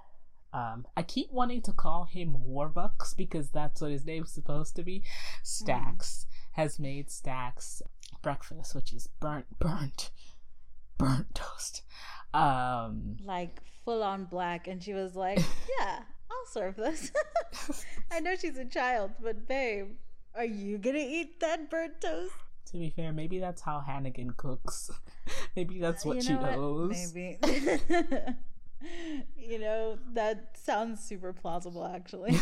Um, 0.54 0.86
I 0.96 1.02
keep 1.02 1.32
wanting 1.32 1.64
to 1.64 1.74
call 1.74 2.06
him 2.06 2.38
Warbucks 2.48 3.18
because 3.18 3.50
that's 3.50 3.82
what 3.82 3.92
his 3.92 4.06
name's 4.06 4.32
supposed 4.32 4.76
to 4.76 4.84
be. 4.84 5.04
Stacks 5.42 6.28
has 6.52 6.80
made 6.80 7.10
Stacks 7.10 7.82
breakfast, 8.22 8.76
which 8.76 8.94
is 8.94 9.08
burnt, 9.20 9.48
burnt, 9.60 10.12
burnt 10.98 11.34
toast. 11.36 11.82
Um, 12.34 13.18
like 13.24 13.62
full 13.86 14.02
on 14.02 14.26
black 14.26 14.68
and 14.68 14.82
she 14.82 14.94
was 14.94 15.14
like 15.16 15.38
yeah 15.80 16.00
i'll 16.32 16.46
serve 16.52 16.76
this 16.78 17.12
i 18.12 18.20
know 18.22 18.34
she's 18.36 18.58
a 18.58 18.64
child 18.66 19.12
but 19.22 19.46
babe 19.48 19.90
are 20.34 20.46
you 20.46 20.78
gonna 20.80 20.98
eat 20.98 21.40
that 21.42 21.70
burnt 21.70 22.00
toast 22.02 22.32
to 22.66 22.78
be 22.80 22.90
fair, 22.90 23.12
maybe 23.12 23.38
that's 23.38 23.62
how 23.62 23.82
Hannigan 23.82 24.32
cooks. 24.36 24.90
maybe 25.56 25.80
that's 25.80 26.06
what 26.06 26.16
You 26.16 26.22
she 26.24 26.34
know 26.34 26.40
what? 26.42 26.52
knows. 26.54 27.14
maybe 27.14 27.38
you 29.38 29.60
know 29.60 30.00
that 30.14 30.58
sounds 30.58 31.04
super 31.04 31.34
plausible 31.34 31.86
actually 31.86 32.36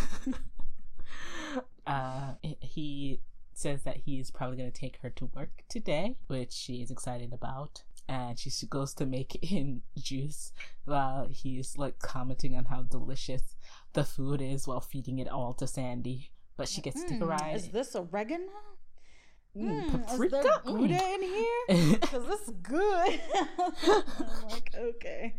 uh, 1.85 2.33
he 2.61 3.19
says 3.53 3.83
that 3.83 3.97
he's 4.05 4.31
probably 4.31 4.57
going 4.57 4.71
to 4.71 4.79
take 4.79 4.97
her 5.01 5.09
to 5.09 5.29
work 5.35 5.49
today, 5.69 6.15
which 6.27 6.51
she 6.53 6.75
is 6.81 6.89
excited 6.89 7.33
about. 7.33 7.83
And 8.07 8.37
she 8.37 8.65
goes 8.67 8.93
to 8.95 9.05
make 9.05 9.37
him 9.43 9.83
juice 9.97 10.51
while 10.85 11.27
he's 11.29 11.77
like 11.77 11.99
commenting 11.99 12.55
on 12.57 12.65
how 12.65 12.81
delicious 12.83 13.55
the 13.93 14.03
food 14.03 14.41
is 14.41 14.67
while 14.67 14.81
feeding 14.81 15.19
it 15.19 15.27
all 15.29 15.53
to 15.55 15.67
Sandy. 15.67 16.31
But 16.57 16.67
she 16.67 16.81
gets 16.81 17.03
to 17.05 17.13
a 17.15 17.17
Hmm, 17.17 17.23
ride. 17.25 17.55
is 17.55 17.67
this 17.69 17.95
oregano 17.95 18.51
Mm, 19.55 19.89
paprika? 20.07 20.37
is 20.37 20.43
there 20.43 20.51
Mm. 20.65 20.77
Gouda 20.77 21.13
in 21.15 21.21
here 21.23 21.97
because 21.99 22.25
this 22.25 22.41
is 22.47 22.49
good 22.61 23.19
i'm 23.83 24.43
like 24.49 24.71
okay 24.77 25.35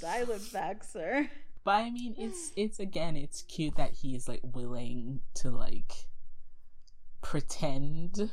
dial 0.00 0.30
it 0.30 0.52
back 0.52 0.84
sir 0.84 1.30
But 1.64 1.76
I 1.84 1.90
mean, 1.90 2.14
it's 2.18 2.52
it's 2.56 2.78
again, 2.80 3.16
it's 3.16 3.42
cute 3.42 3.76
that 3.76 3.92
he's 3.92 4.28
like 4.28 4.40
willing 4.42 5.20
to 5.34 5.50
like 5.50 6.08
pretend 7.22 8.30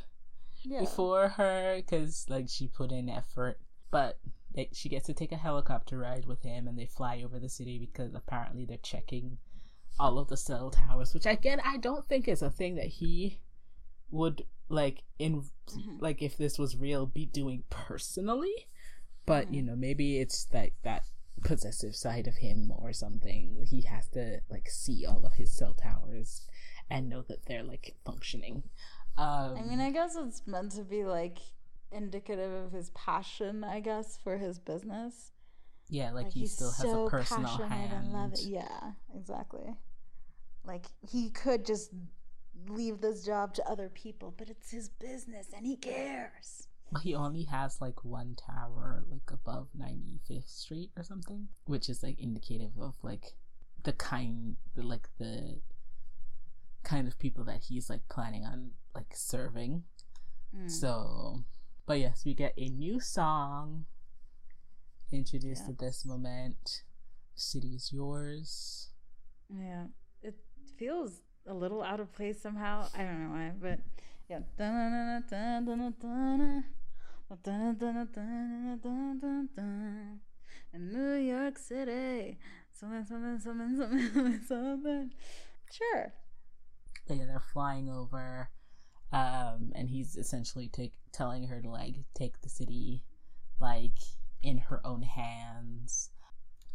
yeah 0.66 0.84
for 0.84 1.28
her 1.28 1.76
because 1.76 2.26
like 2.28 2.48
she 2.48 2.68
put 2.68 2.92
in 2.92 3.08
effort. 3.08 3.58
But 3.90 4.18
they, 4.54 4.68
she 4.72 4.88
gets 4.88 5.06
to 5.06 5.14
take 5.14 5.32
a 5.32 5.36
helicopter 5.36 5.98
ride 5.98 6.26
with 6.26 6.42
him, 6.42 6.66
and 6.66 6.78
they 6.78 6.86
fly 6.86 7.22
over 7.24 7.38
the 7.38 7.48
city 7.48 7.78
because 7.78 8.14
apparently 8.14 8.64
they're 8.64 8.78
checking 8.78 9.38
all 9.98 10.18
of 10.18 10.28
the 10.28 10.36
cell 10.36 10.70
towers. 10.70 11.14
Which 11.14 11.26
again, 11.26 11.60
I 11.64 11.76
don't 11.78 12.08
think 12.08 12.26
is 12.28 12.42
a 12.42 12.50
thing 12.50 12.74
that 12.76 12.86
he 12.86 13.40
would 14.10 14.42
like 14.68 15.02
in 15.18 15.42
Mhm. 15.68 16.00
like 16.00 16.22
if 16.22 16.36
this 16.36 16.58
was 16.58 16.76
real 16.76 17.06
be 17.06 17.26
doing 17.26 17.64
personally. 17.70 18.68
But 19.24 19.48
Mhm. 19.48 19.54
you 19.54 19.62
know, 19.62 19.76
maybe 19.76 20.18
it's 20.18 20.52
like 20.52 20.74
that 20.82 21.04
possessive 21.42 21.94
side 21.94 22.26
of 22.26 22.36
him 22.36 22.72
or 22.76 22.92
something. 22.92 23.64
He 23.68 23.82
has 23.82 24.08
to 24.08 24.40
like 24.48 24.68
see 24.70 25.04
all 25.06 25.24
of 25.24 25.34
his 25.34 25.56
cell 25.56 25.74
towers 25.74 26.46
and 26.90 27.08
know 27.08 27.22
that 27.22 27.44
they're 27.46 27.62
like 27.64 27.96
functioning. 28.04 28.62
Um, 29.18 29.56
I 29.56 29.62
mean, 29.62 29.80
I 29.80 29.90
guess 29.90 30.16
it's 30.16 30.42
meant 30.46 30.72
to 30.72 30.82
be 30.82 31.04
like 31.04 31.38
indicative 31.90 32.52
of 32.52 32.72
his 32.72 32.90
passion, 32.90 33.64
I 33.64 33.80
guess, 33.80 34.18
for 34.22 34.36
his 34.36 34.58
business. 34.58 35.32
yeah, 35.88 36.12
like, 36.12 36.32
he 36.32 36.46
still 36.46 36.72
has 36.72 36.92
a 36.92 37.06
personal 37.08 37.56
hand. 37.56 37.92
and 37.92 38.12
love 38.12 38.32
it. 38.34 38.42
Yeah, 38.44 38.92
exactly. 39.14 39.74
Like 40.64 40.86
he 41.08 41.30
could 41.30 41.64
just 41.64 41.90
leave 42.68 43.00
this 43.00 43.24
job 43.24 43.54
to 43.54 43.68
other 43.68 43.88
people, 43.88 44.34
but 44.36 44.48
it's 44.48 44.70
his 44.70 44.88
business 44.88 45.48
and 45.56 45.64
he 45.66 45.76
cares. 45.76 46.68
He 47.02 47.14
only 47.14 47.44
has 47.44 47.80
like 47.80 48.04
one 48.04 48.36
tower 48.36 49.04
like 49.10 49.30
above 49.32 49.68
95th 49.78 50.48
Street 50.48 50.90
or 50.96 51.02
something, 51.02 51.48
which 51.66 51.88
is 51.88 52.02
like 52.02 52.18
indicative 52.20 52.72
of 52.80 52.94
like 53.02 53.34
the 53.82 53.92
kind 53.92 54.56
like 54.76 55.08
the 55.18 55.60
kind 56.86 57.08
of 57.08 57.18
people 57.18 57.42
that 57.44 57.64
he's 57.68 57.90
like 57.90 58.08
planning 58.08 58.44
on 58.44 58.70
like 58.94 59.12
serving. 59.12 59.82
Mm. 60.56 60.70
So, 60.70 61.42
but 61.84 61.98
yes, 61.98 62.22
we 62.24 62.32
get 62.32 62.54
a 62.56 62.68
new 62.68 63.00
song 63.00 63.86
introduced 65.12 65.68
at 65.68 65.78
this 65.78 66.04
moment. 66.06 66.82
City 67.34 67.74
is 67.74 67.92
yours. 67.92 68.90
Yeah, 69.50 69.86
it 70.22 70.36
feels 70.78 71.22
a 71.46 71.52
little 71.52 71.82
out 71.82 72.00
of 72.00 72.12
place 72.14 72.40
somehow. 72.40 72.86
I 72.96 73.02
don't 73.02 73.24
know 73.24 73.34
why, 73.34 73.52
but 73.60 73.80
yeah. 74.30 74.38
In 80.72 80.92
New 80.92 81.14
York 81.14 81.58
City, 81.58 82.38
something, 82.72 83.04
something, 83.04 83.38
something, 83.40 83.76
something, 83.76 84.40
something. 84.48 85.10
Sure. 85.70 86.12
Yeah, 87.08 87.24
they're 87.26 87.40
flying 87.40 87.88
over, 87.88 88.50
um, 89.12 89.72
and 89.74 89.88
he's 89.88 90.16
essentially 90.16 90.68
take 90.68 90.92
telling 91.12 91.46
her 91.48 91.60
to 91.60 91.70
like 91.70 91.94
take 92.14 92.40
the 92.42 92.48
city, 92.48 93.04
like 93.60 93.98
in 94.42 94.58
her 94.58 94.80
own 94.84 95.02
hands. 95.02 96.10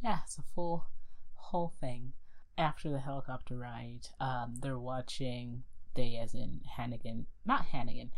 Yeah, 0.03 0.19
it's 0.23 0.37
a 0.37 0.43
full 0.55 0.87
whole 1.35 1.73
thing. 1.79 2.13
After 2.57 2.89
the 2.89 2.99
helicopter 2.99 3.57
ride, 3.57 4.07
um, 4.19 4.55
they're 4.61 4.79
watching. 4.79 5.63
They, 5.93 6.17
as 6.21 6.33
in 6.33 6.61
Hannigan, 6.77 7.27
not 7.45 7.65
Hannigan. 7.65 8.11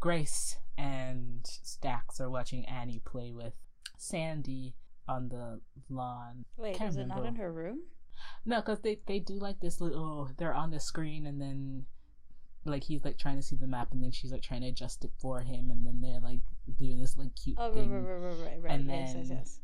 Grace 0.00 0.56
and 0.76 1.46
Stacks 1.46 2.20
are 2.20 2.28
watching 2.28 2.66
Annie 2.66 3.00
play 3.04 3.32
with 3.32 3.54
Sandy 3.96 4.74
on 5.08 5.28
the 5.28 5.60
lawn. 5.88 6.44
Wait, 6.56 6.80
is 6.80 6.96
it 6.96 7.06
not 7.06 7.24
in 7.24 7.36
her 7.36 7.52
room? 7.52 7.82
No, 8.44 8.60
because 8.60 8.80
they, 8.80 9.00
they 9.06 9.18
do 9.18 9.34
like 9.34 9.60
this 9.60 9.80
little. 9.80 10.30
They're 10.36 10.54
on 10.54 10.70
the 10.70 10.80
screen 10.80 11.26
and 11.26 11.40
then 11.40 11.86
like 12.64 12.84
he's 12.84 13.04
like 13.04 13.18
trying 13.18 13.36
to 13.36 13.42
see 13.42 13.56
the 13.56 13.66
map 13.66 13.88
and 13.92 14.02
then 14.02 14.10
she's 14.10 14.32
like 14.32 14.42
trying 14.42 14.62
to 14.62 14.68
adjust 14.68 15.04
it 15.04 15.10
for 15.18 15.40
him 15.40 15.70
and 15.70 15.84
then 15.84 16.00
they're 16.00 16.20
like 16.20 16.40
doing 16.78 17.00
this 17.00 17.16
like 17.16 17.34
cute 17.34 17.56
oh, 17.58 17.72
thing. 17.72 17.90
Right, 17.90 18.00
right, 18.00 18.18
right, 18.18 18.38
right, 18.38 18.62
right. 18.62 18.72
And 18.72 18.88
yes, 18.88 19.12
then, 19.12 19.22
yes, 19.22 19.30
yes. 19.30 19.60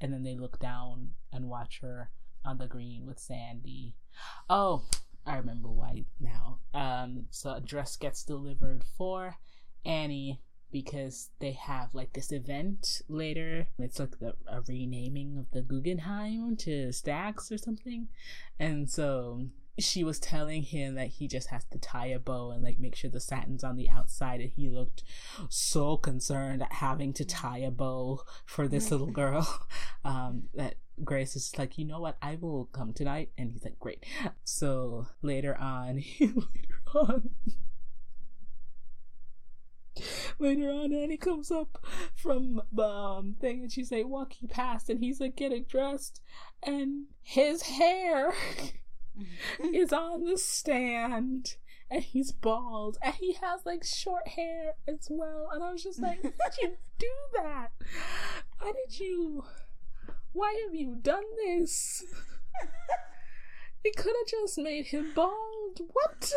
And 0.00 0.12
then 0.12 0.22
they 0.22 0.36
look 0.36 0.58
down 0.58 1.10
and 1.32 1.48
watch 1.48 1.80
her 1.80 2.10
on 2.44 2.58
the 2.58 2.66
green 2.66 3.06
with 3.06 3.18
Sandy. 3.18 3.94
Oh, 4.50 4.84
I 5.26 5.36
remember 5.36 5.68
why 5.68 6.04
now. 6.20 6.58
Um, 6.74 7.26
so 7.30 7.54
a 7.54 7.60
dress 7.60 7.96
gets 7.96 8.22
delivered 8.22 8.84
for 8.98 9.36
Annie 9.84 10.40
because 10.74 11.30
they 11.38 11.52
have 11.52 11.94
like 11.94 12.14
this 12.14 12.32
event 12.32 13.00
later. 13.08 13.68
It's 13.78 14.00
like 14.00 14.18
the 14.18 14.34
a 14.48 14.60
renaming 14.60 15.38
of 15.38 15.48
the 15.52 15.62
Guggenheim 15.62 16.56
to 16.56 16.92
Stacks 16.92 17.52
or 17.52 17.58
something, 17.58 18.08
and 18.58 18.90
so 18.90 19.46
she 19.78 20.02
was 20.02 20.18
telling 20.18 20.62
him 20.62 20.96
that 20.96 21.06
he 21.06 21.28
just 21.28 21.50
has 21.50 21.64
to 21.66 21.78
tie 21.78 22.06
a 22.06 22.18
bow 22.18 22.50
and 22.50 22.64
like 22.64 22.80
make 22.80 22.96
sure 22.96 23.08
the 23.08 23.20
satin's 23.20 23.62
on 23.62 23.76
the 23.76 23.88
outside. 23.88 24.40
And 24.40 24.50
he 24.50 24.68
looked 24.68 25.04
so 25.48 25.96
concerned 25.96 26.60
at 26.62 26.72
having 26.72 27.12
to 27.14 27.24
tie 27.24 27.58
a 27.58 27.70
bow 27.70 28.22
for 28.44 28.66
this 28.66 28.90
little 28.90 29.06
girl. 29.22 29.66
Um 30.04 30.44
that 30.54 30.74
grace 31.02 31.34
is 31.34 31.56
like 31.56 31.78
you 31.78 31.86
know 31.86 31.98
what? 32.00 32.18
I 32.20 32.36
will 32.40 32.66
come 32.66 32.92
tonight. 32.92 33.30
And 33.38 33.52
he's 33.52 33.64
like 33.64 33.78
great. 33.78 34.04
So 34.42 35.06
later 35.22 35.56
on 35.56 36.02
later 36.20 36.80
on 36.94 37.30
later 40.38 40.70
on 40.70 40.92
annie 40.92 41.16
comes 41.16 41.50
up 41.50 41.84
from 42.14 42.60
the 42.72 42.82
um, 42.82 43.36
thing 43.40 43.62
and 43.62 43.72
she's 43.72 43.92
like 43.92 44.06
walking 44.06 44.48
past 44.48 44.90
and 44.90 45.00
he's 45.00 45.20
like 45.20 45.36
getting 45.36 45.64
dressed 45.64 46.20
and 46.62 47.04
his 47.22 47.62
hair 47.62 48.32
is 49.72 49.92
on 49.92 50.24
the 50.24 50.38
stand 50.38 51.56
and 51.90 52.02
he's 52.02 52.32
bald 52.32 52.98
and 53.02 53.14
he 53.14 53.34
has 53.34 53.60
like 53.64 53.84
short 53.84 54.26
hair 54.28 54.74
as 54.88 55.06
well. 55.10 55.48
And 55.52 55.62
I 55.62 55.72
was 55.72 55.82
just 55.82 56.00
like, 56.00 56.22
why 56.22 56.30
did 56.50 56.62
you 56.62 56.76
do 56.98 57.12
that? 57.36 57.68
Why 58.58 58.72
did 58.72 58.98
you? 58.98 59.44
Why 60.32 60.60
have 60.64 60.74
you 60.74 60.96
done 61.00 61.24
this? 61.46 62.04
You 63.84 63.92
could 63.96 64.14
have 64.18 64.28
just 64.28 64.58
made 64.58 64.86
him 64.86 65.12
bald. 65.14 65.80
What? 65.92 66.32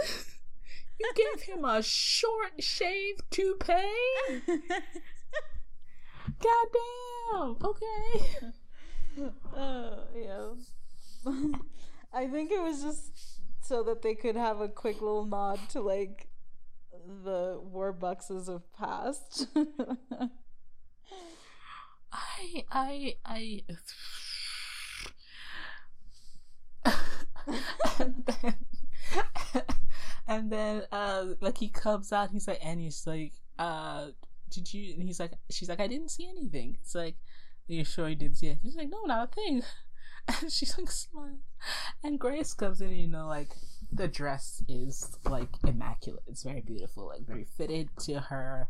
You 0.99 1.11
gave 1.15 1.43
him 1.43 1.63
a 1.65 1.81
short 1.81 2.63
shave 2.63 3.17
toupee? 3.29 3.91
Goddamn. 6.39 7.57
Okay. 7.63 8.47
Oh, 9.55 10.03
yeah. 10.15 10.51
I 12.13 12.27
think 12.27 12.51
it 12.51 12.61
was 12.61 12.83
just 12.83 13.41
so 13.63 13.81
that 13.81 14.03
they 14.03 14.13
could 14.13 14.35
have 14.35 14.61
a 14.61 14.67
quick 14.69 15.01
little 15.01 15.25
nod 15.25 15.59
to 15.69 15.81
like 15.81 16.27
the 17.23 17.59
Warbuckses 17.73 18.47
of 18.47 18.71
past. 18.73 19.47
I 22.11 22.65
I 22.71 23.15
I 23.25 23.61
and 27.99 28.23
then 28.25 28.55
and 30.27 30.51
then 30.51 30.83
uh 30.91 31.25
like 31.41 31.57
he 31.57 31.69
comes 31.69 32.11
out 32.11 32.31
he's 32.31 32.47
like 32.47 32.59
and 32.63 32.79
he's 32.79 33.05
like 33.07 33.33
uh 33.59 34.07
did 34.49 34.73
you 34.73 34.93
and 34.93 35.07
he's 35.07 35.19
like 35.19 35.33
she's 35.49 35.69
like 35.69 35.79
I 35.79 35.87
didn't 35.87 36.09
see 36.09 36.27
anything. 36.29 36.77
It's 36.81 36.95
like 36.95 37.15
you 37.67 37.83
sure 37.83 38.07
you 38.09 38.15
didn't 38.15 38.37
see 38.37 38.47
it? 38.47 38.59
He's 38.63 38.75
like, 38.75 38.89
No, 38.89 39.03
not 39.05 39.29
a 39.29 39.35
thing. 39.35 39.63
and 40.41 40.51
she's 40.51 40.77
like 40.77 40.91
smiling. 40.91 41.39
And 42.03 42.19
Grace 42.19 42.53
comes 42.53 42.81
in, 42.81 42.91
you 42.91 43.07
know, 43.07 43.27
like 43.27 43.49
the 43.91 44.07
dress 44.07 44.61
is 44.67 45.17
like 45.25 45.49
immaculate. 45.65 46.23
It's 46.27 46.43
very 46.43 46.61
beautiful, 46.61 47.07
like 47.07 47.25
very 47.25 47.45
fitted 47.57 47.89
to 48.01 48.19
her. 48.19 48.67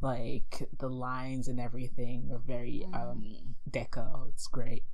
Like 0.00 0.68
the 0.78 0.88
lines 0.88 1.48
and 1.48 1.58
everything 1.60 2.30
are 2.32 2.38
very 2.38 2.86
mm. 2.88 2.94
um 2.94 3.24
deco. 3.68 4.28
It's 4.28 4.46
great. 4.46 4.84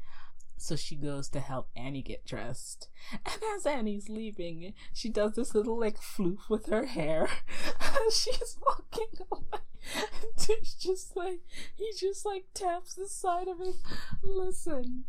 So 0.56 0.76
she 0.76 0.96
goes 0.96 1.28
to 1.30 1.40
help 1.40 1.68
Annie 1.76 2.02
get 2.02 2.24
dressed. 2.24 2.88
And 3.12 3.42
as 3.54 3.66
Annie's 3.66 4.08
leaving, 4.08 4.74
she 4.92 5.08
does 5.08 5.34
this 5.34 5.54
little 5.54 5.78
like 5.78 6.00
floof 6.00 6.48
with 6.48 6.66
her 6.66 6.86
hair. 6.86 7.28
She's 8.10 8.56
walking 8.64 9.26
away. 9.30 9.60
And 9.96 10.46
he's 10.46 10.74
just 10.74 11.16
like 11.16 11.40
he 11.74 11.90
just 11.98 12.24
like 12.24 12.46
taps 12.54 12.94
the 12.94 13.06
side 13.06 13.48
of 13.48 13.60
it. 13.60 13.74
Listen, 14.22 15.04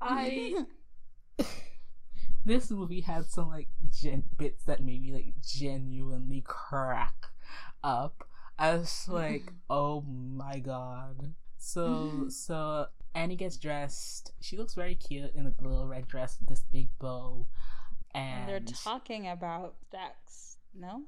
I 0.00 0.66
this 2.44 2.70
movie 2.70 3.00
had 3.00 3.26
some 3.26 3.48
like 3.48 3.68
gen- 3.90 4.24
bits 4.38 4.64
that 4.64 4.82
made 4.82 5.02
me 5.02 5.12
like 5.12 5.34
genuinely 5.42 6.42
crack 6.46 7.26
up. 7.82 8.28
I 8.58 8.76
was 8.76 9.06
like, 9.08 9.52
oh 9.70 10.02
my 10.02 10.58
god. 10.58 11.34
So 11.58 12.26
so 12.28 12.86
Annie 13.14 13.36
gets 13.36 13.56
dressed. 13.56 14.32
She 14.40 14.56
looks 14.56 14.74
very 14.74 14.94
cute 14.94 15.34
in 15.34 15.46
a 15.46 15.62
little 15.62 15.86
red 15.86 16.08
dress 16.08 16.38
with 16.38 16.48
this 16.48 16.64
big 16.72 16.88
bow. 16.98 17.46
And, 18.14 18.40
and 18.40 18.48
they're 18.48 18.74
talking 18.74 19.28
about 19.28 19.74
Dex. 19.90 20.56
No? 20.74 21.02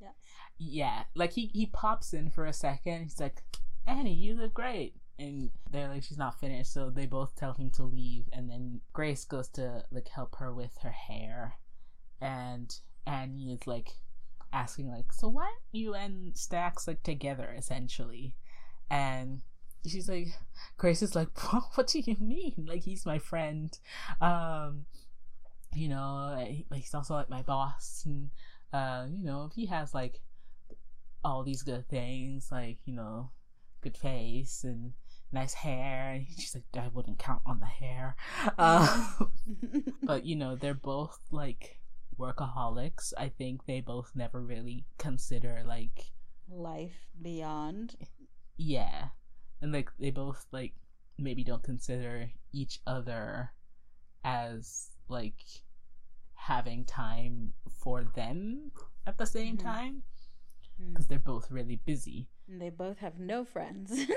Yes. 0.00 0.14
Yeah. 0.58 1.02
Like 1.14 1.32
he 1.32 1.50
he 1.52 1.66
pops 1.66 2.12
in 2.12 2.30
for 2.30 2.46
a 2.46 2.52
second. 2.52 3.04
He's 3.04 3.20
like, 3.20 3.42
Annie, 3.86 4.14
you 4.14 4.34
look 4.34 4.54
great 4.54 4.94
and 5.18 5.50
they're 5.70 5.88
like 5.88 6.02
she's 6.02 6.18
not 6.18 6.38
finished 6.40 6.72
so 6.72 6.90
they 6.90 7.06
both 7.06 7.36
tell 7.36 7.52
him 7.52 7.70
to 7.70 7.84
leave 7.84 8.24
and 8.32 8.50
then 8.50 8.80
grace 8.92 9.24
goes 9.24 9.48
to 9.48 9.84
like 9.92 10.08
help 10.08 10.36
her 10.36 10.52
with 10.52 10.76
her 10.82 10.90
hair 10.90 11.54
and 12.20 12.78
annie 13.06 13.52
is 13.52 13.66
like 13.66 13.92
asking 14.52 14.90
like 14.90 15.12
so 15.12 15.28
why 15.28 15.42
aren't 15.42 15.54
you 15.72 15.94
and 15.94 16.36
stacks 16.36 16.88
like 16.88 17.02
together 17.02 17.54
essentially 17.56 18.34
and 18.90 19.40
she's 19.86 20.08
like 20.08 20.28
grace 20.76 21.02
is 21.02 21.14
like 21.14 21.28
what 21.74 21.86
do 21.86 22.00
you 22.00 22.16
mean 22.20 22.66
like 22.66 22.82
he's 22.82 23.06
my 23.06 23.18
friend 23.18 23.78
um 24.20 24.84
you 25.74 25.88
know 25.88 26.36
he's 26.72 26.94
also 26.94 27.14
like 27.14 27.30
my 27.30 27.42
boss 27.42 28.02
and 28.06 28.30
uh 28.72 29.06
you 29.10 29.24
know 29.24 29.50
he 29.54 29.66
has 29.66 29.92
like 29.92 30.20
all 31.24 31.42
these 31.42 31.62
good 31.62 31.88
things 31.88 32.48
like 32.50 32.78
you 32.84 32.94
know 32.94 33.30
good 33.82 33.96
face 33.96 34.64
and 34.64 34.92
nice 35.34 35.52
hair. 35.52 36.12
And 36.12 36.26
she's 36.38 36.54
like, 36.54 36.64
I 36.82 36.88
wouldn't 36.88 37.18
count 37.18 37.42
on 37.44 37.60
the 37.60 37.66
hair. 37.66 38.16
Uh, 38.56 39.06
but 40.02 40.24
you 40.24 40.36
know, 40.36 40.54
they're 40.54 40.74
both 40.74 41.18
like 41.30 41.80
workaholics. 42.18 43.12
I 43.18 43.28
think 43.28 43.66
they 43.66 43.80
both 43.80 44.12
never 44.14 44.40
really 44.40 44.84
consider 44.98 45.62
like 45.66 46.12
life 46.48 47.08
beyond. 47.20 47.96
Yeah, 48.56 49.08
and 49.64 49.72
like 49.72 49.90
they 49.98 50.10
both 50.10 50.46
like 50.52 50.74
maybe 51.18 51.42
don't 51.42 51.62
consider 51.62 52.30
each 52.52 52.80
other 52.86 53.50
as 54.22 54.90
like 55.08 55.42
having 56.34 56.84
time 56.84 57.54
for 57.80 58.04
them 58.14 58.70
at 59.06 59.16
the 59.16 59.24
same 59.24 59.56
mm-hmm. 59.56 59.66
time 59.66 60.02
because 60.90 61.06
mm. 61.06 61.08
they're 61.08 61.18
both 61.18 61.50
really 61.50 61.80
busy. 61.86 62.28
And 62.46 62.60
they 62.60 62.68
both 62.68 62.98
have 62.98 63.18
no 63.18 63.44
friends. 63.44 63.98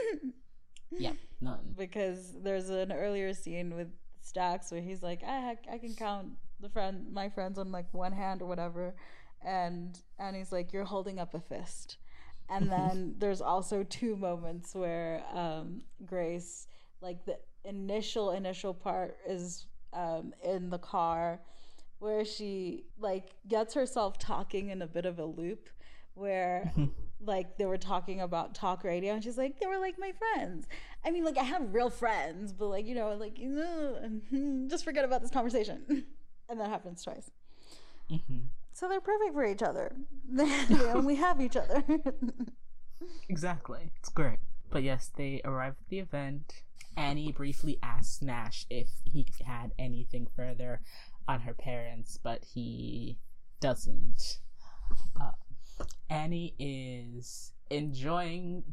Yeah, 0.90 1.12
none. 1.42 1.76
because 1.78 2.32
there's 2.42 2.70
an 2.70 2.94
earlier 2.94 3.34
scene 3.34 3.76
with 3.76 3.90
Stacks 4.22 4.72
where 4.72 4.80
he's 4.80 5.04
like, 5.04 5.22
I 5.22 5.58
I 5.70 5.80
can 5.80 5.94
count 5.94 6.30
the 6.62 6.70
friend 6.70 7.12
my 7.12 7.28
friends 7.28 7.60
on 7.60 7.74
like 7.74 7.94
one 7.94 8.14
hand 8.14 8.42
or 8.42 8.46
whatever, 8.46 8.96
and 9.46 10.00
and 10.18 10.34
he's 10.34 10.54
like, 10.54 10.72
you're 10.72 10.86
holding 10.86 11.20
up 11.20 11.34
a 11.34 11.42
fist. 11.42 11.98
And 12.50 12.72
then 12.72 13.16
there's 13.18 13.42
also 13.42 13.84
two 13.84 14.16
moments 14.16 14.74
where 14.74 15.24
um, 15.34 15.82
Grace, 16.06 16.68
like 17.02 17.26
the 17.26 17.38
initial 17.66 18.32
initial 18.32 18.74
part 18.74 19.18
is 19.28 19.66
um, 19.94 20.34
in 20.44 20.70
the 20.70 20.78
car, 20.78 21.42
where 22.00 22.24
she 22.24 22.86
like 23.00 23.36
gets 23.48 23.74
herself 23.74 24.18
talking 24.18 24.70
in 24.70 24.82
a 24.82 24.88
bit 24.88 25.06
of 25.06 25.20
a 25.20 25.26
loop, 25.26 25.70
where 26.14 26.72
like 27.22 27.58
they 27.58 27.66
were 27.66 27.78
talking 27.78 28.22
about 28.22 28.54
talk 28.54 28.84
radio 28.84 29.14
and 29.14 29.24
she's 29.24 29.38
like 29.38 29.60
they 29.60 29.68
were 29.68 29.80
like 29.80 29.96
my 30.00 30.12
friends. 30.12 30.68
I 31.06 31.12
mean 31.12 31.24
like 31.24 31.38
i 31.38 31.44
have 31.44 31.74
real 31.74 31.90
friends 31.90 32.52
but 32.52 32.68
like 32.68 32.86
you 32.86 32.96
know 32.96 33.14
like 33.16 33.38
just 34.70 34.84
forget 34.84 35.06
about 35.06 35.22
this 35.22 35.32
conversation. 35.32 36.06
And 36.50 36.62
that 36.62 36.70
happens 36.70 37.04
twice. 37.04 37.30
Mm-hmm. 38.10 38.46
So 38.78 38.88
they're 38.88 39.02
perfect 39.02 39.34
for 39.34 39.46
each 39.46 39.64
other 39.64 39.96
they 40.30 40.46
only 40.94 41.16
have 41.16 41.42
each 41.42 41.56
other 41.56 41.84
exactly 43.30 43.92
it's 43.98 44.10
great 44.10 44.40
but 44.70 44.84
yes 44.84 45.12
they 45.16 45.42
arrive 45.46 45.76
at 45.80 45.90
the 45.90 46.00
event 46.00 46.64
annie 46.96 47.32
briefly 47.32 47.80
asks 47.82 48.22
nash 48.22 48.66
if 48.70 48.90
he 49.06 49.26
had 49.46 49.72
anything 49.80 50.28
further 50.36 50.82
on 51.28 51.42
her 51.42 51.54
parents 51.54 52.20
but 52.22 52.44
he 52.54 53.18
doesn't 53.60 54.40
uh, 55.20 55.32
Annie 56.10 56.56
is 56.58 57.54
enjoying 57.70 58.64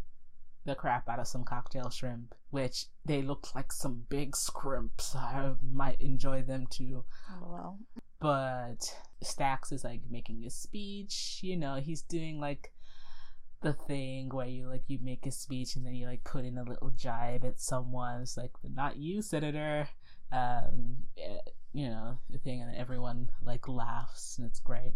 the 0.65 0.75
crap 0.75 1.09
out 1.09 1.19
of 1.19 1.27
some 1.27 1.45
cocktail 1.45 1.91
shrimp, 1.91 2.35
which 2.51 2.87
they 3.05 3.23
look 3.23 3.55
like 3.55 3.73
some 3.73 4.05
big 4.09 4.37
scrimps. 4.37 5.15
I 5.15 5.53
might 5.63 6.01
enjoy 6.01 6.43
them 6.43 6.67
too. 6.71 7.05
Oh, 7.31 7.49
well. 7.51 7.79
But 8.21 8.97
Stacks 9.25 9.73
is 9.73 9.85
like 9.85 10.03
making 10.11 10.45
a 10.47 10.51
speech, 10.51 11.41
you 11.43 11.57
know, 11.57 11.77
he's 11.77 12.03
doing 12.03 12.41
like 12.41 12.73
the 13.63 13.73
thing 13.73 14.29
where 14.29 14.47
you 14.47 14.69
like 14.69 14.85
you 14.89 14.99
make 15.03 15.27
a 15.27 15.31
speech 15.31 15.75
and 15.75 15.87
then 15.87 15.95
you 15.95 16.07
like 16.07 16.23
put 16.23 16.45
in 16.45 16.59
a 16.59 16.63
little 16.63 16.91
jibe 16.91 17.45
at 17.45 17.61
someone. 17.61 18.21
It's 18.21 18.37
like 18.37 18.53
not 18.63 18.97
you, 18.97 19.23
Senator. 19.23 19.89
Um, 20.31 20.97
eh, 21.19 21.39
you 21.73 21.89
know 21.89 22.19
the 22.31 22.39
thing, 22.39 22.63
and 22.63 22.77
everyone 22.77 23.31
like 23.43 23.69
laughs 23.69 24.39
and 24.39 24.47
it's 24.47 24.61
great. 24.61 24.95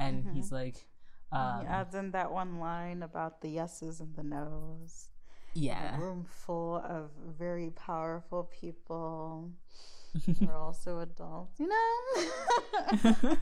And 0.00 0.24
mm-hmm. 0.24 0.36
he's 0.36 0.50
like, 0.50 0.86
um, 1.32 1.60
he 1.60 1.66
adds 1.66 1.94
in 1.94 2.12
that 2.12 2.32
one 2.32 2.60
line 2.60 3.02
about 3.02 3.42
the 3.42 3.48
yeses 3.48 4.00
and 4.00 4.14
the 4.16 4.22
nos. 4.22 5.10
Yeah, 5.54 5.98
room 5.98 6.24
full 6.28 6.76
of 6.76 7.10
very 7.38 7.70
powerful 7.70 8.48
people. 8.60 9.50
They're 10.26 10.54
also 10.54 11.00
adults, 11.00 11.58
you 11.58 11.68
know. 11.68 13.36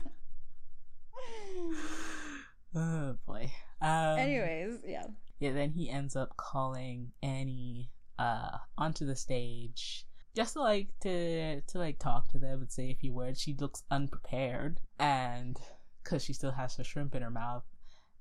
oh 2.75 3.15
boy. 3.25 3.51
Um, 3.81 4.19
Anyways, 4.19 4.79
yeah. 4.85 5.05
Yeah, 5.39 5.53
then 5.53 5.71
he 5.71 5.89
ends 5.89 6.15
up 6.15 6.35
calling 6.37 7.11
Annie 7.21 7.91
uh 8.19 8.57
onto 8.77 9.05
the 9.05 9.15
stage 9.15 10.07
just 10.35 10.53
to 10.53 10.61
like 10.61 10.87
to 11.01 11.61
to 11.61 11.77
like 11.77 11.99
talk 11.99 12.31
to 12.31 12.39
them 12.39 12.61
and 12.61 12.71
say 12.71 12.91
a 12.91 12.95
few 12.95 13.13
words. 13.13 13.41
She 13.41 13.55
looks 13.55 13.83
unprepared 13.89 14.79
and 14.99 15.57
because 16.03 16.23
she 16.23 16.33
still 16.33 16.51
has 16.51 16.75
her 16.77 16.83
shrimp 16.83 17.15
in 17.15 17.21
her 17.21 17.31
mouth, 17.31 17.63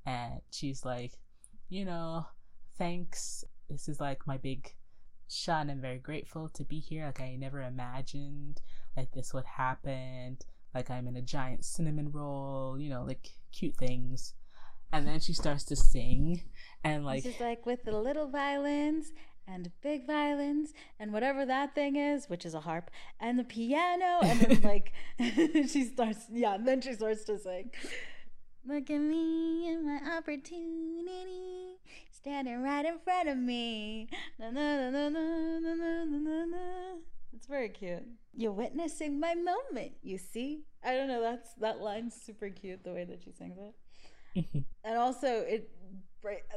and 0.05 0.41
she's 0.51 0.85
like, 0.85 1.13
you 1.69 1.85
know, 1.85 2.27
thanks. 2.79 3.45
This 3.69 3.89
is 3.89 4.01
like 4.01 4.27
my 4.27 4.39
big 4.39 4.73
shot. 5.29 5.68
I'm 5.68 5.81
very 5.81 5.99
grateful 5.99 6.49
to 6.51 6.64
be 6.64 6.81
here. 6.81 7.07
Like 7.07 7.20
I 7.20 7.37
never 7.37 7.62
imagined 7.62 8.61
like 8.97 9.12
this 9.12 9.33
would 9.35 9.45
happen. 9.45 10.39
Like 10.74 10.91
I'm 10.91 11.07
in 11.07 11.16
a 11.16 11.22
giant 11.22 11.64
cinnamon 11.64 12.11
roll. 12.12 12.79
You 12.79 12.91
know, 12.91 13.05
like 13.05 13.29
cute 13.53 13.77
things 13.77 14.35
and 14.93 15.07
then 15.07 15.18
she 15.18 15.33
starts 15.33 15.64
to 15.64 15.74
sing 15.74 16.43
and 16.85 17.05
like 17.05 17.22
she's 17.22 17.41
like 17.41 17.66
with 17.66 17.83
the 17.85 17.91
little 17.91 18.29
violins 18.29 19.12
and 19.49 19.70
big 19.83 20.07
violins 20.07 20.72
and 20.99 21.12
whatever 21.12 21.47
that 21.47 21.74
thing 21.74 21.97
is, 21.97 22.29
which 22.29 22.45
is 22.45 22.55
a 22.55 22.61
harp, 22.61 22.91
and 23.20 23.39
the 23.39 23.45
piano, 23.45 24.18
and 24.22 24.41
then 24.41 24.61
like 24.62 24.93
she 25.18 25.85
starts, 25.85 26.27
yeah, 26.31 26.55
and 26.55 26.66
then 26.66 26.81
she 26.81 26.93
starts 26.95 27.24
to 27.24 27.39
sing. 27.39 27.70
Look 28.66 28.91
at 28.91 28.99
me 28.99 29.68
and 29.68 29.87
my 29.87 30.16
opportunity, 30.16 31.76
standing 32.27 32.61
right 32.61 32.85
in 32.85 32.99
front 33.05 33.29
of 33.29 33.39
me. 33.39 34.09
Na, 34.41 34.51
na, 34.51 34.91
na, 34.91 35.09
na, 35.09 35.09
na, 35.09 35.74
na, 35.74 36.05
na, 36.05 36.45
na. 36.45 36.59
it's 37.33 37.47
very 37.47 37.68
cute. 37.68 38.03
You're 38.35 38.51
witnessing 38.51 39.20
my 39.20 39.35
moment, 39.35 39.93
you 40.03 40.18
see. 40.18 40.64
I 40.85 40.95
don't 40.95 41.07
know. 41.07 41.20
That's 41.20 41.55
that 41.61 41.81
line's 41.81 42.16
super 42.20 42.51
cute. 42.51 42.83
The 42.83 42.93
way 42.93 43.05
that 43.05 43.22
she 43.22 43.31
sings 43.31 43.57
it. 43.59 43.74
Mm-hmm. 44.37 44.59
and 44.85 44.99
also 44.99 45.29
it 45.29 45.70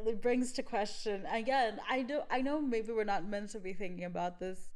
it 0.05 0.22
brings 0.22 0.51
to 0.53 0.63
question 0.63 1.24
again. 1.32 1.80
I 1.88 2.01
do 2.01 2.22
I 2.32 2.41
know 2.41 2.59
maybe 2.59 2.91
we're 2.91 3.03
not 3.03 3.28
meant 3.28 3.51
to 3.51 3.59
be 3.59 3.74
thinking 3.74 4.05
about 4.05 4.39
this 4.39 4.72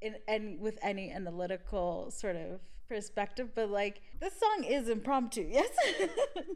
in 0.00 0.16
and 0.26 0.58
with 0.60 0.78
any 0.82 1.12
analytical 1.12 2.10
sort 2.10 2.36
of 2.36 2.60
perspective, 2.88 3.50
but 3.54 3.70
like 3.70 4.00
this 4.18 4.32
song 4.40 4.64
is 4.64 4.88
impromptu. 4.88 5.46
Yes. 5.50 5.68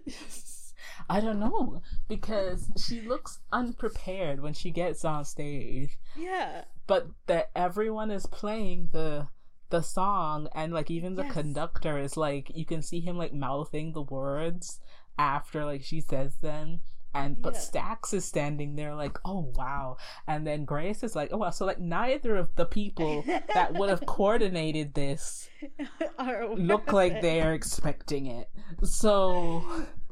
I 1.09 1.21
don't 1.21 1.41
know 1.41 1.83
because 2.09 2.71
she 2.77 3.01
looks 3.01 3.41
unprepared 3.53 4.41
when 4.41 4.55
she 4.55 4.71
gets 4.71 5.05
on 5.05 5.25
stage. 5.25 5.99
Yeah. 6.17 6.65
But 6.87 7.09
that 7.27 7.51
everyone 7.55 8.11
is 8.11 8.27
playing 8.27 8.91
the 8.93 9.29
the 9.69 9.83
song 9.83 10.49
and 10.55 10.73
like 10.73 10.91
even 10.91 11.17
the 11.17 11.25
yes. 11.25 11.33
conductor 11.33 11.99
is 11.99 12.17
like 12.17 12.53
you 12.55 12.65
can 12.65 12.83
see 12.83 13.01
him 13.01 13.19
like 13.19 13.33
mouthing 13.33 13.93
the 13.93 14.03
words 14.03 14.79
after 15.19 15.65
like 15.65 15.83
she 15.83 16.01
says 16.01 16.37
them 16.37 16.81
and 17.17 17.41
but 17.41 17.55
yeah. 17.55 17.61
Stacks 17.61 18.13
is 18.13 18.25
standing 18.25 18.77
there 18.77 18.95
like, 18.95 19.19
oh 19.25 19.51
wow, 19.57 19.97
and 20.27 20.47
then 20.47 20.65
Grace 20.65 21.03
is 21.03 21.17
like, 21.17 21.31
oh 21.33 21.39
wow, 21.39 21.51
so 21.51 21.65
like 21.65 21.81
neither 21.81 22.37
of 22.37 22.55
the 22.57 22.67
people 22.67 23.25
that 23.55 23.75
would 23.75 23.89
have 23.89 24.05
coordinated 24.07 24.95
this 24.95 25.49
look 26.57 26.93
like 26.93 27.23
they 27.23 27.41
are 27.41 27.55
expecting 27.55 28.27
it. 28.27 28.51
So, 28.83 29.65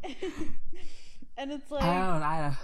and 1.37 1.53
it's 1.53 1.71
like 1.71 1.83
I 1.83 2.13
don't, 2.13 2.23
I 2.23 2.57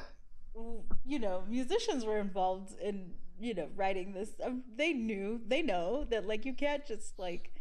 don't, 0.54 0.82
you 1.04 1.18
know, 1.18 1.42
musicians 1.48 2.04
were 2.04 2.18
involved 2.18 2.74
in 2.80 3.12
you 3.38 3.54
know 3.54 3.68
writing 3.76 4.12
this. 4.12 4.30
Um, 4.44 4.62
they 4.76 4.92
knew, 4.92 5.40
they 5.46 5.62
know 5.62 6.04
that 6.10 6.26
like 6.26 6.44
you 6.44 6.54
can't 6.54 6.86
just 6.86 7.18
like 7.18 7.52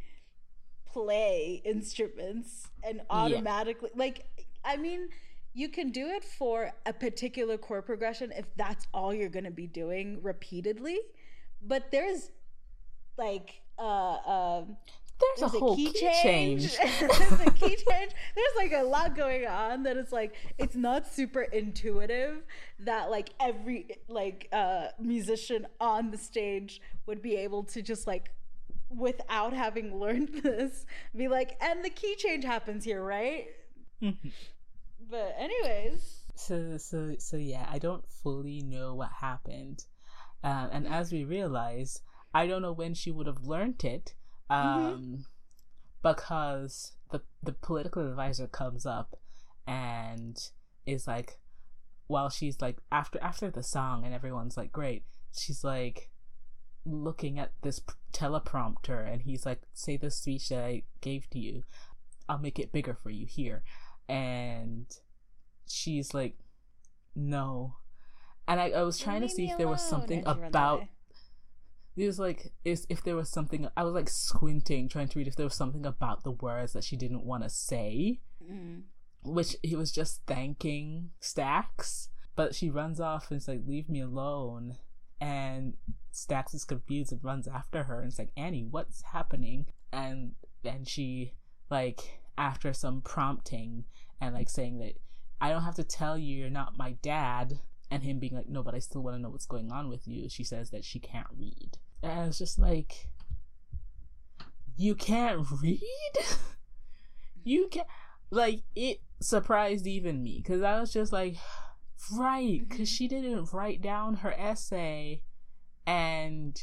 play 0.91 1.61
instruments 1.63 2.67
and 2.83 3.01
automatically 3.09 3.89
yeah. 3.93 3.99
like 3.99 4.25
I 4.65 4.77
mean, 4.77 5.09
you 5.53 5.69
can 5.69 5.91
do 5.91 6.07
it 6.07 6.23
for 6.23 6.71
a 6.85 6.93
particular 6.93 7.57
chord 7.57 7.85
progression 7.85 8.31
if 8.35 8.45
that's 8.55 8.87
all 8.93 9.13
you're 9.13 9.29
going 9.29 9.45
to 9.45 9.51
be 9.51 9.67
doing 9.67 10.19
repeatedly. 10.21 10.99
But 11.61 11.91
there's 11.91 12.31
like 13.17 13.61
uh 13.77 14.17
um 14.25 14.77
there's, 15.19 15.39
there's 15.39 15.53
a, 15.53 15.57
a, 15.57 15.59
whole 15.59 15.75
key, 15.75 15.91
key 15.91 15.99
change. 15.99 16.75
change. 16.75 16.99
there's 16.99 17.41
a 17.41 17.51
key 17.51 17.75
change. 17.75 18.11
There's 18.35 18.55
like 18.55 18.71
a 18.73 18.83
lot 18.83 19.15
going 19.15 19.45
on 19.45 19.83
that 19.83 19.97
it's 19.97 20.11
like 20.11 20.35
it's 20.57 20.75
not 20.75 21.11
super 21.11 21.41
intuitive 21.41 22.43
that 22.79 23.11
like 23.11 23.31
every 23.39 23.87
like 24.07 24.47
uh 24.53 24.87
musician 24.99 25.67
on 25.79 26.11
the 26.11 26.17
stage 26.17 26.81
would 27.05 27.21
be 27.21 27.35
able 27.35 27.63
to 27.63 27.81
just 27.81 28.07
like 28.07 28.31
without 28.89 29.53
having 29.53 29.99
learned 29.99 30.29
this 30.43 30.85
be 31.15 31.27
like 31.27 31.57
and 31.61 31.83
the 31.83 31.89
key 31.89 32.15
change 32.15 32.45
happens 32.45 32.85
here, 32.85 33.03
right? 33.03 33.47
but 34.01 35.35
anyways. 35.37 36.15
So 36.35 36.77
so 36.77 37.15
so 37.17 37.35
yeah, 37.35 37.67
I 37.69 37.79
don't 37.79 38.07
fully 38.07 38.61
know 38.61 38.95
what 38.95 39.09
happened, 39.19 39.83
um, 40.43 40.69
and 40.71 40.87
as 40.87 41.11
we 41.11 41.25
realize, 41.25 42.01
I 42.33 42.47
don't 42.47 42.61
know 42.61 42.71
when 42.71 42.93
she 42.93 43.11
would 43.11 43.27
have 43.27 43.43
learned 43.43 43.83
it, 43.83 44.13
um, 44.49 44.61
mm-hmm. 44.67 45.15
because 46.03 46.93
the 47.11 47.21
the 47.43 47.53
political 47.53 48.07
advisor 48.07 48.47
comes 48.47 48.85
up, 48.85 49.15
and 49.67 50.37
is 50.85 51.07
like, 51.07 51.39
while 52.07 52.29
she's 52.29 52.61
like 52.61 52.77
after 52.91 53.19
after 53.21 53.49
the 53.49 53.63
song 53.63 54.05
and 54.05 54.13
everyone's 54.13 54.57
like 54.57 54.71
great, 54.71 55.03
she's 55.35 55.63
like 55.63 56.09
looking 56.85 57.37
at 57.37 57.51
this 57.61 57.81
teleprompter 58.13 59.11
and 59.11 59.21
he's 59.23 59.45
like 59.45 59.61
say 59.73 59.97
the 59.97 60.09
speech 60.09 60.49
that 60.49 60.63
i 60.63 60.81
gave 61.01 61.29
to 61.29 61.37
you 61.37 61.61
i'll 62.29 62.39
make 62.39 62.57
it 62.57 62.71
bigger 62.71 62.95
for 62.95 63.11
you 63.11 63.27
here 63.27 63.63
and 64.09 64.87
she's 65.67 66.13
like, 66.13 66.35
no. 67.15 67.75
And 68.47 68.59
I, 68.59 68.71
I 68.71 68.81
was 68.81 68.97
trying 68.97 69.21
to 69.21 69.29
see 69.29 69.45
if 69.45 69.57
there 69.57 69.67
was 69.67 69.81
something 69.81 70.23
about. 70.25 70.83
It 71.95 72.05
was 72.05 72.19
like 72.19 72.51
if, 72.63 72.85
if 72.89 73.03
there 73.03 73.15
was 73.15 73.29
something 73.29 73.67
I 73.75 73.83
was 73.83 73.93
like 73.93 74.09
squinting 74.09 74.87
trying 74.87 75.09
to 75.09 75.19
read 75.19 75.27
if 75.27 75.35
there 75.35 75.45
was 75.45 75.55
something 75.55 75.85
about 75.85 76.23
the 76.23 76.31
words 76.31 76.73
that 76.73 76.83
she 76.83 76.95
didn't 76.95 77.25
want 77.25 77.43
to 77.43 77.49
say, 77.49 78.21
mm. 78.43 78.83
which 79.23 79.55
he 79.63 79.75
was 79.75 79.91
just 79.91 80.21
thanking 80.25 81.09
Stacks, 81.19 82.09
but 82.35 82.55
she 82.55 82.69
runs 82.69 82.99
off 82.99 83.29
and 83.29 83.37
it's 83.37 83.47
like 83.47 83.61
leave 83.65 83.89
me 83.89 84.01
alone, 84.01 84.77
and 85.19 85.75
Stacks 86.11 86.53
is 86.53 86.65
confused 86.65 87.11
and 87.11 87.23
runs 87.23 87.47
after 87.47 87.83
her 87.83 87.99
and 87.99 88.09
it's 88.09 88.19
like 88.19 88.31
Annie, 88.37 88.67
what's 88.69 89.01
happening? 89.13 89.65
And 89.91 90.33
then 90.63 90.85
she 90.85 91.33
like 91.69 92.19
after 92.37 92.71
some 92.73 93.01
prompting 93.01 93.83
and 94.21 94.33
like 94.33 94.49
saying 94.49 94.79
that 94.79 94.93
I 95.41 95.49
don't 95.49 95.63
have 95.63 95.75
to 95.75 95.83
tell 95.83 96.17
you 96.17 96.37
you're 96.37 96.49
not 96.49 96.77
my 96.77 96.93
dad, 97.01 97.59
and 97.91 98.03
him 98.03 98.19
being 98.19 98.35
like, 98.35 98.47
no, 98.47 98.63
but 98.63 98.75
I 98.75 98.79
still 98.79 99.01
want 99.01 99.15
to 99.17 99.21
know 99.21 99.29
what's 99.29 99.45
going 99.45 99.71
on 99.71 99.89
with 99.89 100.07
you. 100.07 100.29
She 100.29 100.43
says 100.43 100.69
that 100.71 100.83
she 100.83 100.99
can't 100.99 101.27
read. 101.37 101.77
And 102.03 102.27
it's 102.27 102.37
just 102.37 102.59
like, 102.59 103.07
you 104.77 104.95
can't 104.95 105.45
read? 105.61 105.81
you 107.43 107.67
can't. 107.69 107.87
like, 108.29 108.61
it 108.75 109.01
surprised 109.19 109.87
even 109.87 110.23
me 110.23 110.41
because 110.43 110.61
I 110.61 110.79
was 110.79 110.93
just 110.93 111.11
like, 111.11 111.35
right, 112.17 112.59
because 112.61 112.89
mm-hmm. 112.89 112.95
she 112.95 113.07
didn't 113.07 113.51
write 113.51 113.81
down 113.81 114.17
her 114.17 114.33
essay 114.33 115.21
and 115.85 116.55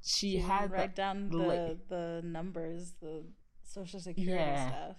she, 0.00 0.32
she 0.32 0.38
had 0.38 0.70
write 0.70 0.94
the, 0.94 1.02
down 1.02 1.28
the, 1.30 1.36
like, 1.36 1.88
the 1.88 2.22
numbers, 2.24 2.94
the 3.00 3.24
social 3.64 4.00
security 4.00 4.32
yeah. 4.32 4.68
stuff. 4.68 4.96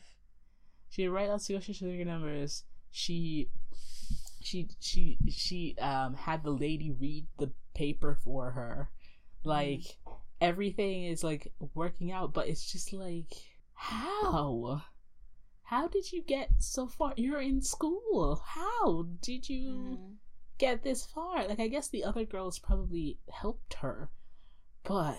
She 0.89 1.07
write 1.07 1.29
out 1.29 1.41
social 1.41 1.73
security 1.73 2.03
numbers. 2.03 2.65
She 2.91 3.49
she 4.43 4.69
she 4.79 5.17
she 5.29 5.75
um 5.79 6.15
had 6.15 6.43
the 6.43 6.51
lady 6.51 6.91
read 6.91 7.27
the 7.37 7.51
paper 7.73 8.17
for 8.23 8.51
her. 8.51 8.89
Like 9.43 9.79
mm. 9.79 10.17
everything 10.41 11.05
is 11.05 11.23
like 11.23 11.51
working 11.73 12.11
out, 12.11 12.33
but 12.33 12.47
it's 12.47 12.71
just 12.71 12.93
like 12.93 13.33
how? 13.73 14.83
how 15.73 15.87
did 15.87 16.11
you 16.11 16.21
get 16.21 16.49
so 16.59 16.87
far? 16.87 17.13
You're 17.17 17.41
in 17.41 17.61
school. 17.61 18.43
How 18.45 19.07
did 19.21 19.49
you 19.49 19.97
mm. 19.99 20.13
get 20.59 20.83
this 20.83 21.03
far? 21.03 21.47
Like, 21.47 21.59
I 21.59 21.67
guess 21.67 21.87
the 21.87 22.03
other 22.03 22.25
girls 22.25 22.59
probably 22.59 23.17
helped 23.31 23.75
her, 23.75 24.11
but. 24.83 25.17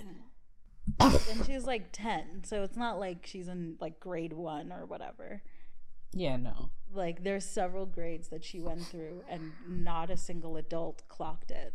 and 1.00 1.44
she's 1.44 1.64
like 1.64 1.88
10, 1.90 2.44
so 2.44 2.62
it's 2.62 2.76
not 2.76 3.00
like 3.00 3.26
she's 3.26 3.48
in 3.48 3.76
like 3.80 3.98
grade 3.98 4.32
one 4.32 4.70
or 4.70 4.86
whatever. 4.86 5.42
Yeah, 6.12 6.36
no. 6.36 6.70
Like, 6.94 7.24
there's 7.24 7.44
several 7.44 7.86
grades 7.86 8.28
that 8.28 8.44
she 8.44 8.60
went 8.60 8.86
through, 8.86 9.22
and 9.28 9.52
not 9.68 10.10
a 10.10 10.16
single 10.16 10.56
adult 10.56 11.02
clocked 11.08 11.50
it. 11.50 11.74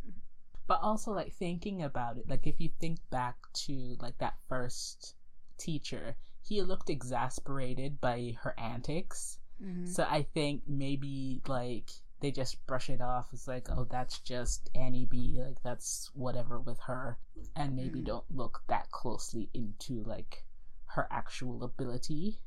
But 0.67 0.80
also, 0.82 1.11
like, 1.11 1.34
thinking 1.34 1.84
about 1.84 2.17
it, 2.17 2.30
like, 2.30 2.47
if 2.47 2.59
you 2.59 2.70
think 2.80 2.99
back 3.09 3.36
to 3.65 3.95
like 3.99 4.17
that 4.20 4.36
first 4.47 5.15
teacher, 5.57 6.15
he 6.41 6.61
looked 6.61 6.89
exasperated 6.89 8.01
by 8.01 8.38
her 8.41 8.55
antics. 8.57 9.38
Mm-hmm. 9.63 9.86
So 9.86 10.03
I 10.09 10.26
think 10.34 10.63
maybe 10.67 11.41
like 11.47 11.89
they 12.22 12.32
just 12.32 12.65
brush 12.65 12.89
it 12.89 13.01
off 13.01 13.28
as 13.34 13.47
like, 13.47 13.67
oh, 13.70 13.86
that's 13.89 14.20
just 14.20 14.70
Annie 14.74 15.05
B. 15.05 15.39
Like 15.45 15.61
that's 15.63 16.09
whatever 16.13 16.59
with 16.59 16.80
her, 16.88 17.17
and 17.55 17.76
maybe 17.76 17.99
mm-hmm. 17.99 18.05
don't 18.05 18.36
look 18.36 18.61
that 18.67 18.89
closely 18.91 19.49
into 19.53 20.03
like 20.03 20.43
her 20.86 21.07
actual 21.11 21.63
ability, 21.63 22.39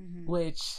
mm-hmm. 0.00 0.30
which 0.30 0.76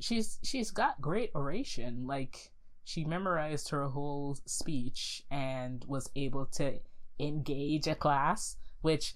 she's 0.00 0.38
she's 0.42 0.70
got 0.70 1.00
great 1.00 1.30
oration. 1.34 2.06
Like 2.06 2.50
she 2.84 3.04
memorized 3.04 3.70
her 3.70 3.88
whole 3.88 4.38
speech 4.46 5.22
and 5.30 5.84
was 5.86 6.10
able 6.16 6.46
to 6.46 6.78
engage 7.18 7.86
a 7.86 7.94
class, 7.94 8.56
which 8.80 9.14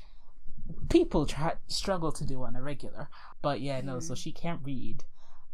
people 0.89 1.27
try 1.27 1.55
struggle 1.69 2.13
to 2.13 2.25
do 2.25 2.43
on 2.43 2.57
a 2.57 2.63
regular. 2.63 3.09
But 3.41 3.61
yeah, 3.61 3.81
no, 3.81 4.01
so 4.01 4.15
mm-hmm. 4.15 4.21
she 4.21 4.33
can't 4.33 4.61
read. 4.63 5.05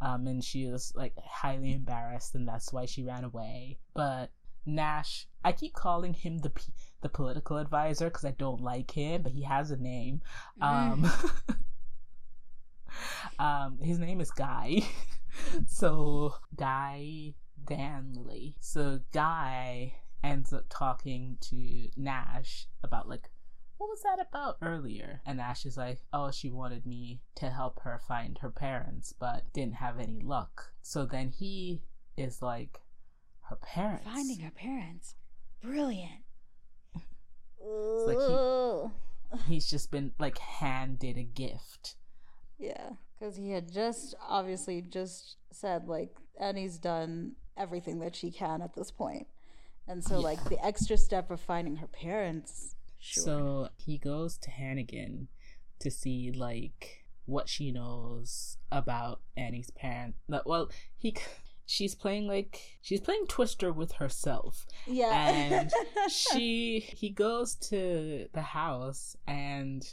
Um, 0.01 0.29
and 0.29 0.45
she 0.45 0.63
is 0.63 0.93
like 0.95 1.15
highly 1.19 1.73
embarrassed, 1.73 2.35
and 2.35 2.47
that's 2.47 2.73
why 2.73 2.87
she 2.87 3.03
ran 3.03 3.25
away. 3.25 3.79
But 3.95 4.31
Nash, 4.65 5.27
I 5.45 5.53
keep 5.53 5.73
calling 5.73 6.15
him 6.15 6.39
the 6.39 6.51
P- 6.51 6.73
the 7.01 7.09
political 7.09 7.57
advisor 7.57 8.07
because 8.07 8.25
I 8.25 8.31
don't 8.33 8.61
like 8.61 8.93
him, 8.93 9.23
but 9.23 9.33
he 9.33 9.43
has 9.43 9.71
a 9.71 9.77
name. 9.77 10.21
Um, 10.61 11.05
mm. 11.05 11.57
um, 13.39 13.79
his 13.83 13.99
name 13.99 14.21
is 14.21 14.31
Guy. 14.31 14.83
so 15.67 16.35
Guy 16.57 17.35
Danley. 17.65 18.57
So 18.61 19.01
Guy 19.13 19.95
ends 20.23 20.53
up 20.53 20.67
talking 20.69 21.39
to 21.41 21.89
Nash 21.97 22.67
about 22.83 23.09
like 23.09 23.31
what 23.79 23.89
was 23.89 24.03
that 24.03 24.19
about 24.21 24.57
earlier? 24.61 25.23
And 25.25 25.41
Ash 25.41 25.65
is 25.65 25.77
like, 25.77 26.01
oh, 26.13 26.33
she 26.33 26.51
wanted 26.51 26.85
me 26.85 27.21
to 27.37 27.49
help 27.49 27.81
her 27.83 28.01
find 28.07 28.37
her 28.39 28.51
parents, 28.51 29.15
but 29.17 29.45
didn't 29.53 29.77
have 29.77 30.01
any 30.01 30.21
luck. 30.21 30.73
So 30.83 31.07
then 31.07 31.31
he 31.31 31.83
is 32.17 32.43
like, 32.43 32.81
her 33.49 33.57
parents. 33.57 34.05
Finding 34.05 34.41
her 34.41 34.51
parents. 34.51 35.15
Brilliant. 35.63 36.23
like 37.65 38.19
he, 38.19 39.55
he's 39.55 39.71
just 39.71 39.91
been 39.91 40.13
like 40.19 40.39
handed 40.39 41.17
a 41.17 41.23
gift. 41.23 41.95
Yeah, 42.59 42.91
because 43.19 43.37
he 43.37 43.51
had 43.51 43.73
just 43.73 44.15
obviously 44.27 44.83
just 44.83 45.37
said 45.51 45.89
like 45.89 46.11
Annie's 46.41 46.79
done 46.79 47.33
everything 47.57 47.99
that 48.01 48.15
she 48.15 48.31
can 48.31 48.63
at 48.63 48.75
this 48.75 48.91
point. 48.91 49.27
And 49.87 50.05
so, 50.05 50.19
yeah. 50.19 50.25
like, 50.25 50.45
the 50.45 50.63
extra 50.63 50.99
step 50.99 51.31
of 51.31 51.41
finding 51.41 51.77
her 51.77 51.87
parents 51.87 52.75
Sure. 52.99 53.23
So 53.23 53.69
he 53.77 53.99
goes 53.99 54.37
to 54.39 54.51
Hannigan 54.51 55.29
to 55.81 55.91
see 55.91 56.33
like 56.33 57.05
what 57.27 57.49
she 57.49 57.71
knows 57.71 58.59
about 58.73 59.21
Annie's 59.37 59.71
parents. 59.71 60.19
Well, 60.29 60.71
he 60.97 61.17
she's 61.67 61.95
playing 61.95 62.27
like 62.27 62.79
she's 62.83 63.01
playing 63.01 63.27
Twister 63.29 63.73
with 63.73 63.93
herself. 63.93 64.67
Yeah. 64.87 65.29
And 65.31 65.73
she 66.11 66.81
he 66.81 67.11
goes 67.11 67.55
to 67.71 68.29
the 68.33 68.43
house 68.43 69.17
and 69.27 69.87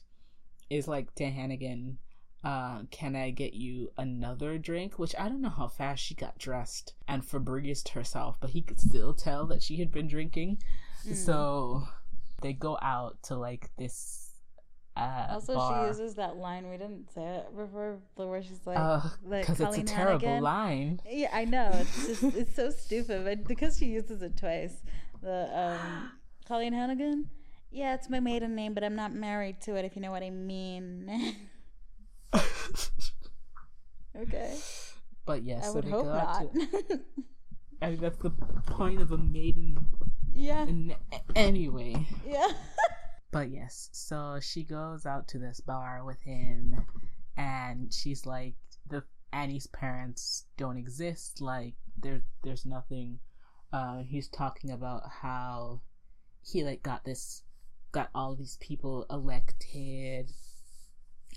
is 0.70 0.88
like 0.88 1.14
to 1.16 1.26
Hannigan, 1.26 2.00
uh, 2.46 2.84
can 2.92 3.16
I 3.16 3.32
get 3.32 3.56
you 3.56 3.92
another 3.98 4.60
drink? 4.60 5.00
Which 5.00 5.16
I 5.18 5.28
don't 5.28 5.42
know 5.42 5.50
how 5.50 5.68
fast 5.68 6.04
she 6.04 6.14
got 6.14 6.38
dressed 6.38 6.94
and 7.08 7.24
Febrezed 7.24 7.90
herself, 7.90 8.38
but 8.40 8.52
he 8.52 8.62
could 8.62 8.80
still 8.80 9.16
tell 9.16 9.48
that 9.48 9.64
she 9.64 9.78
had 9.78 9.92
been 9.92 10.08
drinking. 10.08 10.60
Mm. 11.08 11.16
So 11.16 11.88
they 12.44 12.54
go 12.54 12.78
out 12.84 13.24
to 13.24 13.36
like 13.36 13.72
this 13.80 14.30
uh, 14.96 15.26
also, 15.32 15.56
bar. 15.56 15.84
she 15.84 15.88
uses 15.88 16.16
that 16.16 16.38
line 16.38 16.70
we 16.70 16.78
didn't 16.78 17.12
say 17.14 17.24
it 17.24 17.58
before, 17.58 17.98
where 18.14 18.44
she's 18.44 18.62
like, 18.64 18.78
"Because 19.28 19.60
uh, 19.60 19.66
it's 19.66 19.78
a 19.80 19.84
terrible 19.84 20.28
Hannigan. 20.28 20.44
line." 20.44 21.02
Yeah, 21.10 21.32
I 21.34 21.46
know. 21.46 21.72
It's 21.74 22.08
just 22.08 22.24
it's 22.24 22.56
so 22.56 22.70
stupid, 22.78 23.26
but 23.26 23.44
because 23.46 23.76
she 23.78 23.88
uses 23.88 24.22
it 24.22 24.38
twice, 24.38 24.84
the 25.24 25.50
um, 25.52 26.12
Colleen 26.48 26.74
Hannigan. 26.74 27.28
Yeah, 27.72 27.96
it's 27.96 28.08
my 28.08 28.20
maiden 28.20 28.56
name, 28.56 28.76
but 28.76 28.84
I'm 28.84 28.96
not 28.96 29.14
married 29.14 29.60
to 29.62 29.76
it. 29.76 29.84
If 29.84 29.96
you 29.96 30.02
know 30.04 30.12
what 30.12 30.22
I 30.22 30.30
mean. 30.30 31.36
okay. 34.18 34.58
But 35.26 35.44
yes, 35.44 35.64
I 35.64 35.68
so 35.68 35.74
would 35.76 35.86
hope 35.86 36.06
not. 36.06 36.54
To, 36.54 37.00
I 37.82 37.90
mean, 37.90 38.00
that's 38.00 38.18
the 38.20 38.32
point 38.32 39.02
of 39.02 39.12
a 39.12 39.18
maiden 39.18 39.78
yeah. 40.36 40.66
N- 40.68 40.96
anyway. 41.34 41.96
Yeah. 42.28 42.52
but 43.32 43.50
yes, 43.50 43.90
so 43.94 44.40
she 44.42 44.64
goes 44.64 45.06
out 45.06 45.30
to 45.30 45.40
this 45.40 45.62
bar 45.62 46.04
with 46.04 46.22
him, 46.22 46.86
and 47.38 47.94
she's 47.94 48.26
like, 48.26 48.56
the 48.88 49.04
Annie's 49.32 49.68
parents 49.68 50.46
don't 50.58 50.78
exist. 50.78 51.42
Like 51.42 51.76
there, 51.98 52.22
there's 52.44 52.66
nothing. 52.66 53.20
Uh, 53.72 54.04
he's 54.04 54.28
talking 54.28 54.72
about 54.72 55.04
how 55.22 55.82
he 56.44 56.64
like 56.64 56.84
got 56.84 57.06
this, 57.06 57.44
got 57.94 58.10
all 58.14 58.36
these 58.36 58.58
people 58.60 59.06
elected 59.10 60.32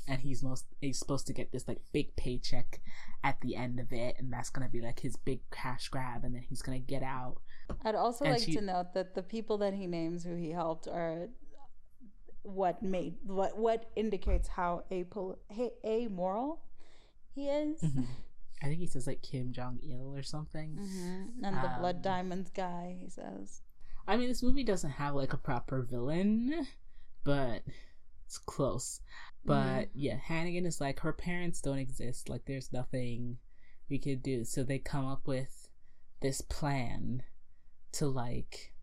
and 0.09 0.20
he's 0.20 0.42
most 0.42 0.66
he's 0.80 0.98
supposed 0.98 1.26
to 1.26 1.32
get 1.32 1.52
this 1.52 1.68
like 1.68 1.80
big 1.92 2.14
paycheck 2.16 2.80
at 3.22 3.40
the 3.40 3.54
end 3.54 3.78
of 3.78 3.92
it 3.92 4.16
and 4.18 4.32
that's 4.32 4.50
gonna 4.50 4.68
be 4.68 4.80
like 4.80 5.00
his 5.00 5.16
big 5.16 5.40
cash 5.50 5.88
grab 5.88 6.24
and 6.24 6.34
then 6.34 6.42
he's 6.48 6.62
gonna 6.62 6.78
get 6.78 7.02
out 7.02 7.36
i'd 7.84 7.94
also 7.94 8.24
and 8.24 8.34
like 8.34 8.42
she, 8.42 8.54
to 8.54 8.61
note 8.61 8.94
that 8.94 9.14
the 9.14 9.22
people 9.22 9.59
that 9.59 9.74
he 9.74 9.86
names 9.86 10.24
who 10.24 10.34
he 10.34 10.50
helped 10.50 10.88
are 10.88 11.28
what 12.42 12.82
made 12.82 13.14
what 13.24 13.59
what 13.59 13.90
indicates 13.94 14.48
how 14.48 14.82
apol- 14.90 15.38
amoral 15.84 16.62
he 17.34 17.48
is 17.48 17.80
mm-hmm. 17.80 18.04
i 18.62 18.66
think 18.66 18.78
he 18.78 18.86
says 18.86 19.06
like 19.06 19.20
kim 19.22 19.52
jong-il 19.52 20.14
or 20.16 20.22
something 20.22 20.78
mm-hmm. 20.80 21.44
and 21.44 21.56
the 21.56 21.70
um, 21.70 21.80
blood 21.80 22.02
diamonds 22.02 22.50
guy 22.50 22.96
he 22.98 23.11
says 23.11 23.61
i 24.06 24.16
mean 24.16 24.28
this 24.28 24.42
movie 24.42 24.64
doesn't 24.64 24.92
have 24.92 25.14
like 25.14 25.34
a 25.34 25.38
proper 25.38 25.82
villain 25.82 26.66
but 27.24 27.62
it's 28.28 28.38
close 28.38 29.00
but 29.48 29.54
mm-hmm. 29.54 29.90
yeah, 29.94 30.16
Hannigan 30.16 30.66
is 30.66 30.78
like 30.78 31.00
her 31.00 31.12
parents 31.12 31.62
don't 31.62 31.78
exist. 31.78 32.28
Like 32.28 32.44
there's 32.46 32.70
nothing 32.70 33.38
we 33.88 33.98
could 33.98 34.22
do. 34.22 34.44
So 34.44 34.62
they 34.62 34.78
come 34.78 35.06
up 35.06 35.26
with 35.26 35.68
this 36.20 36.42
plan 36.42 37.22
to 37.92 38.06
like 38.06 38.74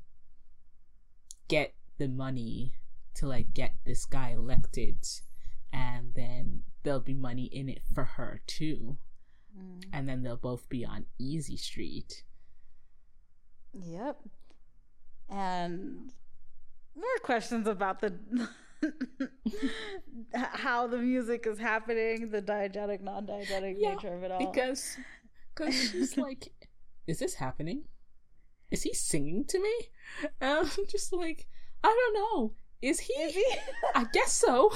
get 1.48 1.76
the 2.00 2.08
money 2.08 2.74
to 3.14 3.28
like 3.28 3.54
get 3.54 3.76
this 3.86 4.06
guy 4.06 4.32
elected 4.32 4.98
and 5.72 6.14
then 6.16 6.64
there'll 6.82 7.00
be 7.00 7.14
money 7.14 7.46
in 7.46 7.70
it 7.70 7.82
for 7.94 8.04
her 8.04 8.42
too. 8.48 8.98
Mm. 9.56 9.84
And 9.94 10.10
then 10.10 10.24
they'll 10.24 10.36
both 10.36 10.68
be 10.68 10.84
on 10.84 11.06
Easy 11.20 11.58
Street. 11.58 12.24
Yep. 13.74 14.18
And 15.30 16.12
more 16.96 17.20
questions 17.22 17.68
about 17.68 18.02
the 18.02 18.18
how 20.34 20.88
the 20.88 20.98
music 20.98 21.46
is 21.48 21.60
happening, 21.60 22.30
the 22.32 22.42
diegetic, 22.42 23.02
non-diegetic 23.02 23.76
yeah, 23.78 23.94
nature 23.94 24.16
of 24.16 24.24
it 24.24 24.32
all. 24.32 24.40
Because, 24.40 24.98
because 25.54 25.92
she's 25.92 26.18
like, 26.26 26.52
"Is 27.08 27.20
this 27.20 27.36
happening? 27.36 27.84
Is 28.72 28.84
he 28.84 28.94
singing 28.94 29.46
to 29.46 29.60
me?" 29.60 29.74
And 30.42 30.60
I'm 30.60 30.66
um, 30.66 30.72
just 30.90 31.14
like, 31.14 31.48
"I 31.84 31.88
don't 31.88 32.14
know. 32.14 32.54
Is 32.82 33.00
he? 33.00 33.14
Is 33.14 33.34
he? 33.34 33.46
I 33.94 34.06
guess 34.12 34.34
so." 34.34 34.72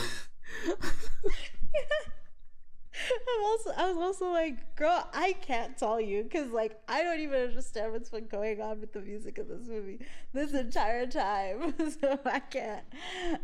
I'm 2.95 3.43
also, 3.43 3.71
I 3.77 3.87
was 3.87 3.97
also 3.97 4.31
like, 4.31 4.75
girl, 4.75 5.07
I 5.13 5.33
can't 5.33 5.77
tell 5.77 6.01
you 6.01 6.23
because, 6.23 6.51
like, 6.51 6.79
I 6.87 7.03
don't 7.03 7.19
even 7.19 7.41
understand 7.41 7.91
what's 7.91 8.09
been 8.09 8.27
going 8.27 8.61
on 8.61 8.81
with 8.81 8.93
the 8.93 9.01
music 9.01 9.37
of 9.37 9.47
this 9.47 9.67
movie 9.67 9.99
this 10.33 10.53
entire 10.53 11.05
time. 11.05 11.73
so 12.01 12.19
I 12.25 12.39
can't, 12.39 12.85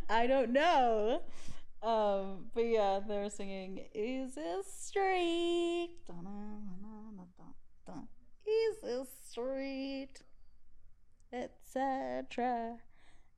I 0.09 0.27
don't 0.27 0.51
know. 0.51 1.21
Um, 1.83 2.45
but 2.53 2.61
yeah, 2.61 2.99
they 3.07 3.17
were 3.17 3.29
singing 3.29 3.85
"Easy 3.93 4.41
Street?" 4.67 5.99
Is 8.47 8.77
this 8.81 9.09
street? 9.29 10.21
Etc 11.31 12.77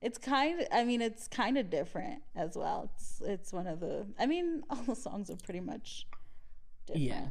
it's 0.00 0.18
kind 0.18 0.60
of 0.60 0.66
i 0.72 0.84
mean 0.84 1.02
it's 1.02 1.26
kind 1.28 1.58
of 1.58 1.70
different 1.70 2.22
as 2.36 2.56
well 2.56 2.90
it's 2.94 3.20
it's 3.24 3.52
one 3.52 3.66
of 3.66 3.80
the 3.80 4.06
i 4.18 4.26
mean 4.26 4.62
all 4.70 4.82
the 4.82 4.94
songs 4.94 5.30
are 5.30 5.36
pretty 5.36 5.60
much 5.60 6.06
different 6.86 7.04
yeah 7.04 7.26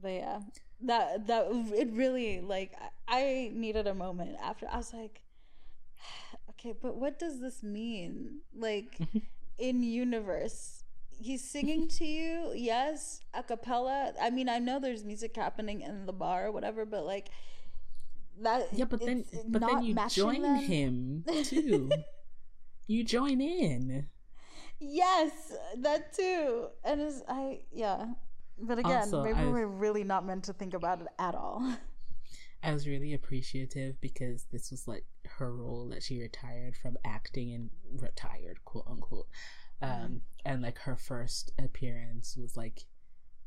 but 0.00 0.12
yeah, 0.12 0.40
that 0.82 1.26
that 1.26 1.46
it 1.74 1.88
really 1.92 2.40
like 2.40 2.72
I 3.08 3.50
needed 3.54 3.86
a 3.86 3.94
moment 3.94 4.36
after. 4.42 4.66
I 4.70 4.78
was 4.78 4.92
like, 4.92 5.20
okay, 6.50 6.74
but 6.80 6.96
what 6.96 7.18
does 7.18 7.40
this 7.40 7.62
mean? 7.62 8.40
Like 8.56 8.98
in 9.58 9.82
universe, 9.82 10.84
he's 11.18 11.42
singing 11.42 11.88
to 11.98 12.04
you, 12.04 12.52
yes, 12.54 13.20
a 13.34 13.42
cappella. 13.42 14.14
I 14.20 14.30
mean, 14.30 14.48
I 14.48 14.58
know 14.58 14.80
there's 14.80 15.04
music 15.04 15.36
happening 15.36 15.82
in 15.82 16.06
the 16.06 16.12
bar 16.12 16.46
or 16.46 16.52
whatever, 16.52 16.84
but 16.86 17.04
like 17.04 17.28
that. 18.42 18.68
Yeah, 18.72 18.84
but 18.86 19.00
then 19.00 19.24
but 19.48 19.60
then 19.60 19.82
you 19.82 19.96
join 20.08 20.42
them. 20.42 20.56
him 20.56 21.24
too. 21.44 21.90
you 22.86 23.04
join 23.04 23.40
in. 23.40 24.06
Yes, 24.78 25.52
that 25.78 26.12
too. 26.12 26.68
And 26.84 27.00
it's 27.00 27.22
I 27.28 27.60
yeah. 27.72 28.06
But 28.62 28.78
again, 28.78 28.96
also, 28.96 29.22
maybe 29.22 29.46
we're 29.46 29.66
really 29.66 30.04
not 30.04 30.26
meant 30.26 30.44
to 30.44 30.52
think 30.52 30.74
about 30.74 31.00
it 31.00 31.06
at 31.18 31.34
all. 31.34 31.76
I 32.62 32.72
was 32.74 32.86
really 32.86 33.14
appreciative 33.14 33.98
because 34.02 34.46
this 34.52 34.70
was 34.70 34.86
like 34.86 35.06
her 35.24 35.54
role 35.54 35.88
that 35.88 36.02
she 36.02 36.20
retired 36.20 36.76
from 36.76 36.98
acting 37.04 37.54
and 37.54 37.70
retired, 38.02 38.64
quote 38.64 38.86
unquote. 38.88 39.28
Um, 39.80 39.90
mm. 39.90 40.20
and 40.44 40.62
like 40.62 40.78
her 40.80 40.96
first 40.96 41.52
appearance 41.58 42.36
was 42.36 42.54
like 42.54 42.84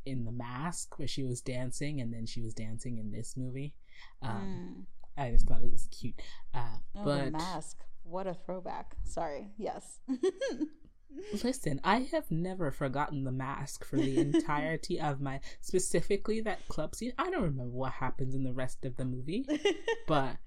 in 0.06 0.26
the 0.26 0.32
mask 0.32 0.98
where 0.98 1.08
she 1.08 1.24
was 1.24 1.42
dancing 1.42 2.02
and 2.02 2.12
then 2.12 2.26
she 2.26 2.42
was 2.42 2.54
dancing 2.54 2.98
in 2.98 3.12
this 3.12 3.38
movie. 3.38 3.74
Um, 4.22 4.86
mm. 5.18 5.24
I 5.24 5.32
just 5.32 5.48
thought 5.48 5.64
it 5.64 5.72
was 5.72 5.88
cute. 5.92 6.20
Uh, 6.54 6.78
oh, 6.96 7.06
but 7.06 7.26
the 7.26 7.32
mask. 7.32 7.84
What 8.04 8.28
a 8.28 8.34
throwback. 8.34 8.96
Sorry. 9.04 9.52
Yes. 9.58 10.00
Listen, 11.44 11.80
I 11.84 12.00
have 12.12 12.32
never 12.32 12.72
forgotten 12.72 13.24
the 13.24 13.32
mask 13.32 13.86
for 13.86 13.98
the 13.98 14.18
entirety 14.18 15.00
of 15.00 15.22
my 15.22 15.40
specifically 15.62 16.42
that 16.42 16.68
club 16.68 16.96
scene. 16.96 17.14
I 17.18 17.30
don't 17.30 17.44
remember 17.44 17.72
what 17.72 17.94
happens 17.94 18.34
in 18.36 18.44
the 18.44 18.54
rest 18.54 18.84
of 18.84 18.98
the 18.98 19.06
movie, 19.06 19.46
but 20.08 20.38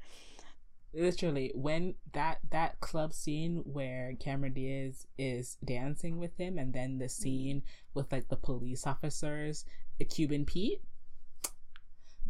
literally 0.93 1.53
when 1.55 1.95
that 2.15 2.39
that 2.51 2.81
club 2.81 3.13
scene 3.13 3.63
where 3.65 4.15
Cameron 4.19 4.55
Diaz 4.55 5.07
is 5.19 5.57
dancing 5.65 6.19
with 6.19 6.37
him 6.37 6.59
and 6.59 6.73
then 6.73 6.99
the 6.99 7.05
mm. 7.05 7.11
scene 7.11 7.63
with 7.95 8.11
like 8.11 8.29
the 8.29 8.37
police 8.37 8.87
officers, 8.87 9.65
Cuban 10.11 10.45
Pete, 10.45 10.83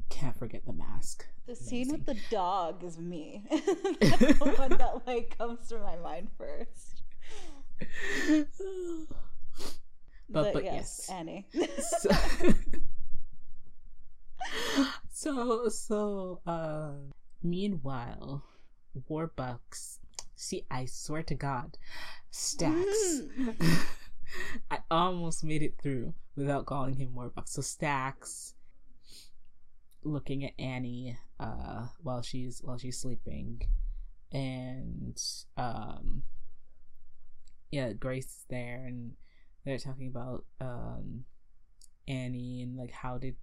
can't 0.09 0.37
forget 0.37 0.65
the 0.67 0.73
mask. 0.73 1.27
The 1.47 1.53
Amazing. 1.53 1.67
scene 1.67 1.93
with 1.93 2.07
the 2.07 2.17
dog 2.31 2.83
is 2.83 2.99
me. 2.99 3.45
That's 3.51 3.65
the 4.39 4.55
one 4.57 4.71
that 4.79 5.07
like 5.07 5.37
comes 5.39 5.69
to 5.69 5.79
my 5.79 5.97
mind 5.97 6.29
first. 6.37 7.03
but, 10.31 10.53
but, 10.53 10.65
yes, 10.65 11.07
yes, 11.09 11.11
Annie. 11.11 11.47
so, 11.79 12.11
so 15.13 15.69
so 15.69 16.41
uh 16.47 16.91
meanwhile 17.43 18.43
warbucks 19.11 19.99
see 20.37 20.65
i 20.71 20.85
swear 20.85 21.23
to 21.23 21.35
god 21.35 21.77
stacks 22.31 23.23
i 24.71 24.79
almost 24.91 25.45
made 25.45 25.63
it 25.63 25.75
through 25.83 26.13
without 26.37 26.67
calling 26.67 26.95
him 26.95 27.13
warbucks 27.15 27.49
so 27.49 27.63
stacks 27.63 28.55
looking 30.07 30.45
at 30.45 30.53
annie 30.59 31.17
uh 31.41 31.87
while 32.03 32.23
she's 32.23 32.61
while 32.65 32.79
she's 32.79 32.99
sleeping 32.99 33.61
and 34.33 35.21
um 35.57 36.23
yeah, 37.71 37.93
Grace 37.93 38.27
is 38.27 38.45
there 38.49 38.85
and 38.87 39.13
they're 39.65 39.79
talking 39.79 40.09
about 40.09 40.45
um 40.61 41.25
Annie 42.09 42.63
and 42.63 42.77
like 42.77 42.93
how 42.93 43.19
did 43.19 43.37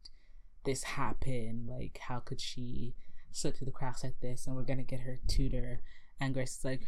this 0.65 0.83
happen? 0.83 1.67
Like 1.69 1.99
how 2.07 2.19
could 2.19 2.39
she 2.39 2.95
slip 3.31 3.57
through 3.57 3.65
the 3.65 3.71
cracks 3.71 4.03
like 4.03 4.19
this 4.21 4.47
and 4.47 4.55
we're 4.55 4.63
gonna 4.63 4.83
get 4.83 5.01
her 5.01 5.19
tutor 5.27 5.81
and 6.19 6.33
Grace 6.33 6.57
is 6.57 6.65
like, 6.65 6.81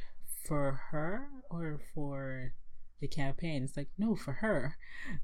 For 0.48 0.80
her 0.92 1.28
or 1.50 1.80
for 1.94 2.54
the 3.02 3.08
campaign? 3.08 3.64
It's 3.64 3.78
like, 3.78 3.90
no, 3.98 4.16
for 4.16 4.34
her. 4.34 4.78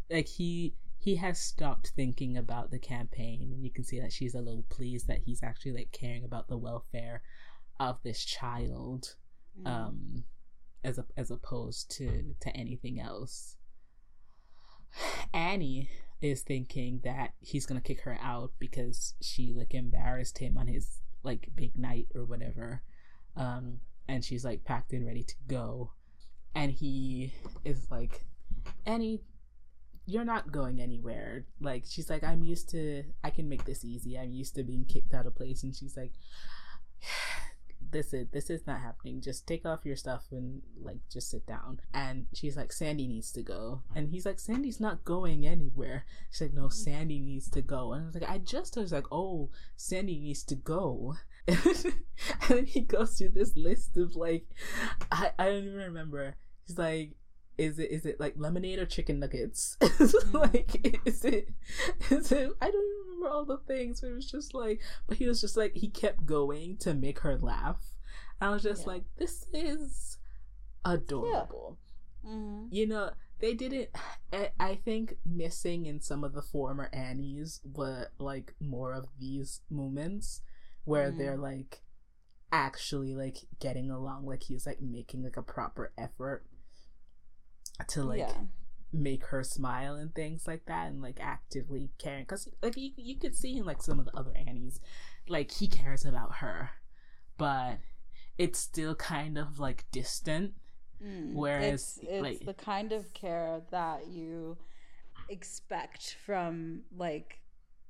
Like 0.10 0.28
he 0.28 0.76
he 1.02 1.16
has 1.16 1.41
stopped 1.41 1.91
thinking 1.95 2.38
about 2.38 2.70
the 2.70 2.78
campaign 2.78 3.41
and 3.41 3.64
you 3.64 3.72
can 3.72 3.84
see 3.84 3.99
that 3.99 4.14
she's 4.14 4.36
a 4.36 4.41
little 4.41 4.66
pleased 4.70 5.08
that 5.08 5.22
he's 5.26 5.41
actually 5.41 5.72
like 5.72 5.91
caring 5.91 6.24
about 6.24 6.47
the 6.47 6.58
welfare 6.58 7.24
of 7.80 7.97
this 8.04 8.24
child. 8.24 9.16
Mm. 9.60 9.68
Um 9.68 10.24
as 10.84 10.97
a, 10.97 11.06
as 11.18 11.32
opposed 11.32 11.89
to 11.97 12.36
to 12.39 12.56
anything 12.56 12.99
else. 12.99 13.56
Annie 15.34 15.89
is 16.22 16.41
thinking 16.41 17.02
that 17.04 17.34
he's 17.39 17.66
gonna 17.66 17.82
kick 17.82 18.02
her 18.02 18.20
out 18.22 18.52
because 18.60 19.16
she 19.22 19.54
like 19.58 19.74
embarrassed 19.74 20.38
him 20.38 20.56
on 20.56 20.68
his 20.68 20.99
like 21.24 21.49
big 21.56 21.76
night 21.76 22.08
or 22.14 22.26
whatever. 22.26 22.84
Um, 23.36 23.80
and 24.08 24.24
she's 24.24 24.45
like 24.45 24.66
packed 24.66 24.93
and 24.93 25.06
ready 25.06 25.24
to 25.24 25.36
go. 25.47 25.93
And 26.54 26.72
he 26.72 27.34
is 27.64 27.88
like, 27.89 28.26
Annie, 28.86 29.22
you're 30.06 30.26
not 30.26 30.52
going 30.52 30.82
anywhere. 30.82 31.45
Like 31.60 31.84
she's 31.88 32.10
like, 32.10 32.24
I'm 32.24 32.43
used 32.43 32.70
to 32.70 33.04
I 33.24 33.30
can 33.30 33.47
make 33.47 33.66
this 33.66 33.86
easy. 33.86 34.18
I'm 34.18 34.34
used 34.34 34.56
to 34.56 34.64
being 34.64 34.86
kicked 34.86 35.14
out 35.14 35.26
of 35.26 35.36
place. 35.36 35.64
And 35.64 35.76
she's 35.76 35.95
like 35.95 36.14
this 37.91 38.14
is 38.14 38.28
this 38.32 38.49
is 38.49 38.66
not 38.66 38.80
happening. 38.80 39.22
Just 39.22 39.45
take 39.45 39.66
off 39.66 39.86
your 39.86 39.95
stuff 39.95 40.26
and 40.32 40.62
like 40.82 40.99
just 41.12 41.30
sit 41.30 41.45
down. 41.45 41.80
And 41.93 42.28
she's 42.34 42.58
like 42.58 42.72
sandy 42.72 43.08
needs 43.08 43.32
to 43.34 43.43
go. 43.43 43.82
And 43.95 44.10
he's 44.10 44.26
like 44.26 44.39
sandy's 44.39 44.80
not 44.80 45.06
going 45.06 45.45
anywhere. 45.45 46.06
She's 46.32 46.41
like 46.41 46.54
no 46.54 46.68
mm. 46.68 46.74
sandy 46.74 47.20
needs 47.20 47.49
to 47.52 47.62
go. 47.62 47.93
And 47.93 48.04
i 48.04 48.06
was 48.06 48.16
like 48.16 48.30
i 48.30 48.38
just 48.38 48.78
was 48.78 48.91
like 48.91 49.08
oh 49.12 49.49
sandy 49.76 50.20
needs 50.20 50.43
to 50.45 50.56
go. 50.56 51.16
And 51.47 52.58
then 52.58 52.66
he 52.66 52.82
goes 52.82 53.18
through 53.18 53.30
this 53.30 53.56
list 53.56 53.97
of 53.97 54.16
like 54.16 54.45
i 55.12 55.32
i 55.39 55.45
don't 55.45 55.66
even 55.66 55.76
remember. 55.76 56.36
He's 56.68 56.78
like 56.78 57.16
is 57.62 57.78
it 57.78 57.91
is 57.91 58.05
it 58.05 58.20
like 58.20 58.34
lemonade 58.38 58.80
or 58.80 58.86
chicken 58.86 59.20
nuggets? 59.20 59.78
mm. 59.82 60.34
like 60.34 60.99
is 61.05 61.24
it 61.24 61.49
is 62.09 62.32
it 62.32 62.51
I 62.59 62.72
don't 62.72 63.05
remember 63.05 63.30
all 63.30 63.45
the 63.45 63.59
things, 63.68 64.01
but 64.01 64.09
it 64.09 64.16
was 64.16 64.30
just 64.30 64.55
like 64.55 64.82
but 65.07 65.18
he 65.18 65.28
was 65.28 65.39
just 65.39 65.55
like 65.55 65.76
he 65.76 65.88
kept 65.88 66.26
going 66.26 66.78
to 66.78 66.93
make 66.95 67.20
her 67.20 67.38
laugh. 67.38 67.78
I 68.41 68.49
was 68.49 68.64
just 68.64 68.82
yeah. 68.82 68.93
like, 68.93 69.03
this 69.20 69.45
is 69.53 70.18
adorable. 70.84 71.78
Yeah. 72.24 72.32
Mm-hmm. 72.32 72.66
You 72.72 72.88
know, 72.88 73.12
they 73.39 73.53
didn't 73.53 73.89
I 74.59 74.79
think 74.83 75.17
missing 75.24 75.86
in 75.86 76.01
some 76.01 76.24
of 76.24 76.33
the 76.33 76.42
former 76.42 76.89
Annies 76.92 77.62
were 77.63 78.08
like 78.17 78.55
more 78.59 78.93
of 78.93 79.05
these 79.20 79.62
moments 79.70 80.42
where 80.86 81.12
mm. 81.12 81.17
they're 81.20 81.38
like 81.38 81.83
actually 82.51 83.13
like 83.13 83.38
getting 83.59 83.89
along 83.89 84.25
like 84.25 84.43
he's 84.43 84.66
like 84.66 84.82
making 84.82 85.24
like 85.24 85.38
a 85.38 85.42
proper 85.42 85.93
effort 85.97 86.43
to 87.88 88.04
like 88.04 88.20
yeah. 88.20 88.34
make 88.93 89.26
her 89.28 89.43
smile 89.43 89.96
and 89.96 90.14
things 90.14 90.48
like 90.48 90.66
that 90.66 90.88
and 90.88 91.02
like 91.02 91.20
actively 91.22 91.89
caring 91.98 92.24
because 92.24 92.48
like 92.62 92.78
you, 92.78 92.92
you 92.98 93.18
could 93.18 93.36
see 93.36 93.58
in 93.58 93.66
like 93.66 93.82
some 93.82 94.00
of 94.00 94.06
the 94.06 94.18
other 94.18 94.34
annies 94.48 94.80
like 95.28 95.52
he 95.52 95.68
cares 95.68 96.06
about 96.06 96.36
her 96.36 96.72
but 97.38 97.78
it's 98.38 98.60
still 98.60 98.96
kind 98.96 99.38
of 99.38 99.60
like 99.60 99.86
distant 99.92 100.54
mm, 101.04 101.34
whereas 101.34 102.00
it's, 102.02 102.12
it's 102.12 102.22
like 102.22 102.46
the 102.46 102.54
kind 102.54 102.92
of 102.92 103.14
care 103.14 103.62
that 103.72 104.08
you 104.08 104.58
expect 105.30 106.18
from 106.26 106.82
like 106.96 107.39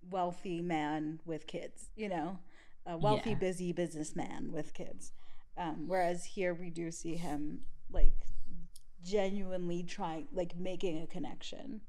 wealthy 0.10 0.62
man 0.62 1.20
with 1.26 1.48
kids 1.48 1.90
you 1.96 2.10
know 2.10 2.38
a 2.86 2.98
wealthy 2.98 3.32
yeah. 3.32 3.36
busy 3.36 3.72
businessman 3.72 4.52
with 4.52 4.74
kids 4.74 5.12
um, 5.58 5.88
whereas 5.88 6.26
here 6.26 6.54
we 6.54 6.70
do 6.70 6.92
see 6.92 7.16
him 7.16 7.60
like 7.92 8.14
genuinely 9.04 9.84
trying 9.84 10.28
like 10.32 10.56
making 10.58 11.02
a 11.02 11.08
connection 11.08 11.82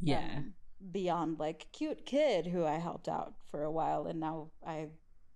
yeah. 0.00 0.36
um, 0.36 0.54
beyond 0.92 1.38
like 1.38 1.66
cute 1.72 2.06
kid 2.06 2.46
who 2.46 2.64
i 2.64 2.76
helped 2.76 3.08
out 3.08 3.34
for 3.50 3.62
a 3.62 3.70
while 3.70 4.06
and 4.06 4.20
now 4.20 4.50
i 4.66 4.86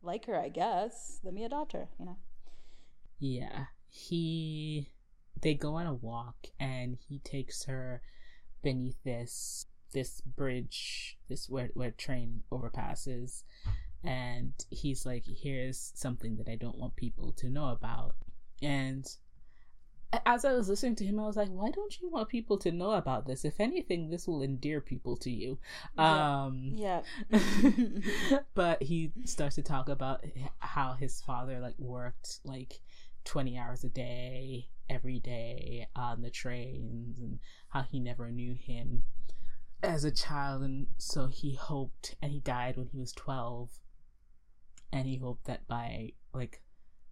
like 0.03 0.27
her 0.27 0.39
i 0.39 0.49
guess. 0.49 1.21
Let 1.23 1.35
me 1.35 1.45
adopt 1.45 1.73
her 1.73 1.89
you 1.99 2.07
know? 2.07 2.17
Yeah. 3.19 3.67
He 3.89 4.89
they 5.41 5.55
go 5.55 5.75
on 5.75 5.87
a 5.87 5.95
walk 5.95 6.47
and 6.59 6.97
he 7.09 7.19
takes 7.19 7.65
her 7.65 8.03
beneath 8.63 9.03
this 9.05 9.67
this 9.93 10.21
bridge 10.21 11.19
this 11.29 11.49
where 11.49 11.71
where 11.75 11.91
train 11.91 12.43
overpasses 12.53 13.43
and 14.05 14.53
he's 14.71 15.05
like 15.05 15.25
here's 15.27 15.91
something 15.95 16.37
that 16.37 16.49
i 16.49 16.55
don't 16.55 16.79
want 16.79 16.95
people 16.97 17.33
to 17.33 17.51
know 17.51 17.69
about. 17.69 18.15
And 18.63 19.07
as 20.27 20.45
I 20.45 20.53
was 20.53 20.69
listening 20.69 20.97
to 20.97 21.05
him, 21.05 21.20
I 21.20 21.27
was 21.27 21.37
like, 21.37 21.49
why 21.49 21.70
don't 21.70 22.01
you 22.01 22.11
want 22.11 22.28
people 22.28 22.59
to 22.59 22.73
know 22.73 22.93
about 22.93 23.27
this? 23.27 23.45
If 23.45 23.61
anything, 23.61 24.11
this 24.11 24.27
will 24.27 24.43
endear 24.43 24.81
people 24.81 25.16
to 25.19 25.31
you. 25.31 25.59
Yeah. 25.97 26.43
Um, 26.45 26.73
yeah. 26.74 27.03
but 28.55 28.82
he 28.82 29.12
starts 29.24 29.57
to 29.57 29.62
talk 29.62 29.89
about 29.89 30.24
how 30.59 30.95
his 30.95 31.20
father 31.20 31.61
like 31.61 31.78
worked 31.78 32.41
like 32.45 32.81
20 33.24 33.59
hours 33.59 33.85
a 33.85 33.89
day 33.89 34.69
every 34.89 35.20
day 35.20 35.87
on 35.95 36.23
the 36.23 36.31
trains 36.31 37.19
and 37.20 37.39
how 37.69 37.82
he 37.82 38.01
never 38.01 38.31
knew 38.31 38.55
him 38.55 39.05
as 39.82 40.05
a 40.05 40.11
child, 40.11 40.62
and 40.62 40.87
so 40.99 41.27
he 41.27 41.55
hoped, 41.55 42.15
and 42.20 42.32
he 42.32 42.41
died 42.41 42.77
when 42.77 42.89
he 42.89 42.99
was 42.99 43.12
12. 43.12 43.70
And 44.93 45.07
he 45.07 45.16
hoped 45.16 45.45
that 45.45 45.69
by 45.69 46.12
like 46.35 46.62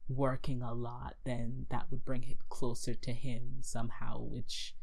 working 0.09 0.63
a 0.63 0.73
lot, 0.73 1.15
then 1.25 1.67
that 1.71 1.87
would 1.91 2.05
bring 2.05 2.25
it 2.25 2.49
closer 2.49 2.95
to 2.95 3.13
him 3.13 3.59
somehow, 3.61 4.21
which 4.21 4.75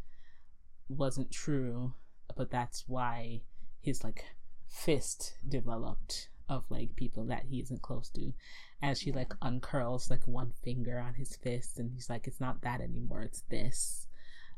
wasn't 0.87 1.31
true. 1.31 1.93
But 2.35 2.51
that's 2.51 2.85
why 2.87 3.41
his 3.81 4.03
like 4.03 4.25
fist 4.67 5.35
developed 5.47 6.29
of 6.49 6.63
like 6.69 6.95
people 6.95 7.25
that 7.25 7.45
he 7.49 7.59
isn't 7.59 7.81
close 7.81 8.09
to 8.09 8.33
as 8.81 8.99
she 8.99 9.11
like 9.11 9.29
uncurls 9.41 10.09
like 10.09 10.25
one 10.27 10.51
finger 10.63 10.99
on 10.99 11.13
his 11.15 11.35
fist 11.37 11.79
and 11.79 11.91
he's 11.91 12.09
like 12.09 12.27
it's 12.27 12.39
not 12.39 12.61
that 12.61 12.81
anymore 12.81 13.23
it's 13.23 13.41
this 13.49 14.07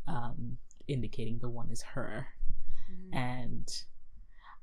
um 0.07 0.57
indicating 0.87 1.39
the 1.39 1.49
one 1.49 1.69
is 1.69 1.81
her 1.81 2.27
mm-hmm. 2.91 3.17
and 3.17 3.83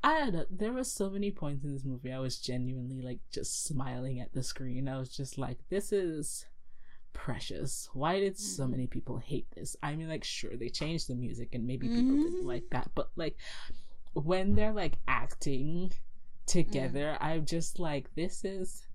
I 0.05 0.19
don't 0.19 0.35
know. 0.35 0.45
There 0.51 0.73
were 0.73 0.85
so 0.85 1.09
many 1.09 1.31
points 1.31 1.65
in 1.65 1.73
this 1.73 1.85
movie 1.85 2.13
I 2.13 2.19
was 2.19 2.39
genuinely 2.39 3.01
like 3.01 3.21
just 3.33 3.65
smiling 3.65 4.21
at 4.21 4.35
the 4.35 4.43
screen. 4.43 4.87
I 4.87 4.99
was 4.99 5.09
just 5.09 5.39
like, 5.39 5.57
this 5.71 5.93
is 5.93 6.45
precious. 7.15 7.89
Why 7.95 8.21
did 8.21 8.39
so 8.39 8.65
mm-hmm. 8.65 8.73
many 8.73 8.87
people 8.87 9.17
hate 9.17 9.47
this? 9.57 9.77
I 9.83 9.97
mean, 9.97 10.11
like, 10.11 10.23
sure, 10.23 10.59
they 10.59 10.69
changed 10.69 11.09
the 11.09 11.15
music 11.15 11.55
and 11.55 11.67
maybe 11.67 11.89
people 11.89 12.03
mm-hmm. 12.03 12.23
didn't 12.23 12.47
like 12.47 12.65
that, 12.71 12.91
but 12.95 13.09
like, 13.17 13.39
when 14.13 14.55
they're 14.55 14.75
like 14.75 14.99
acting 15.09 15.91
together, 16.45 17.17
mm. 17.19 17.25
I'm 17.25 17.47
just 17.47 17.79
like, 17.79 18.15
this 18.15 18.45
is 18.45 18.87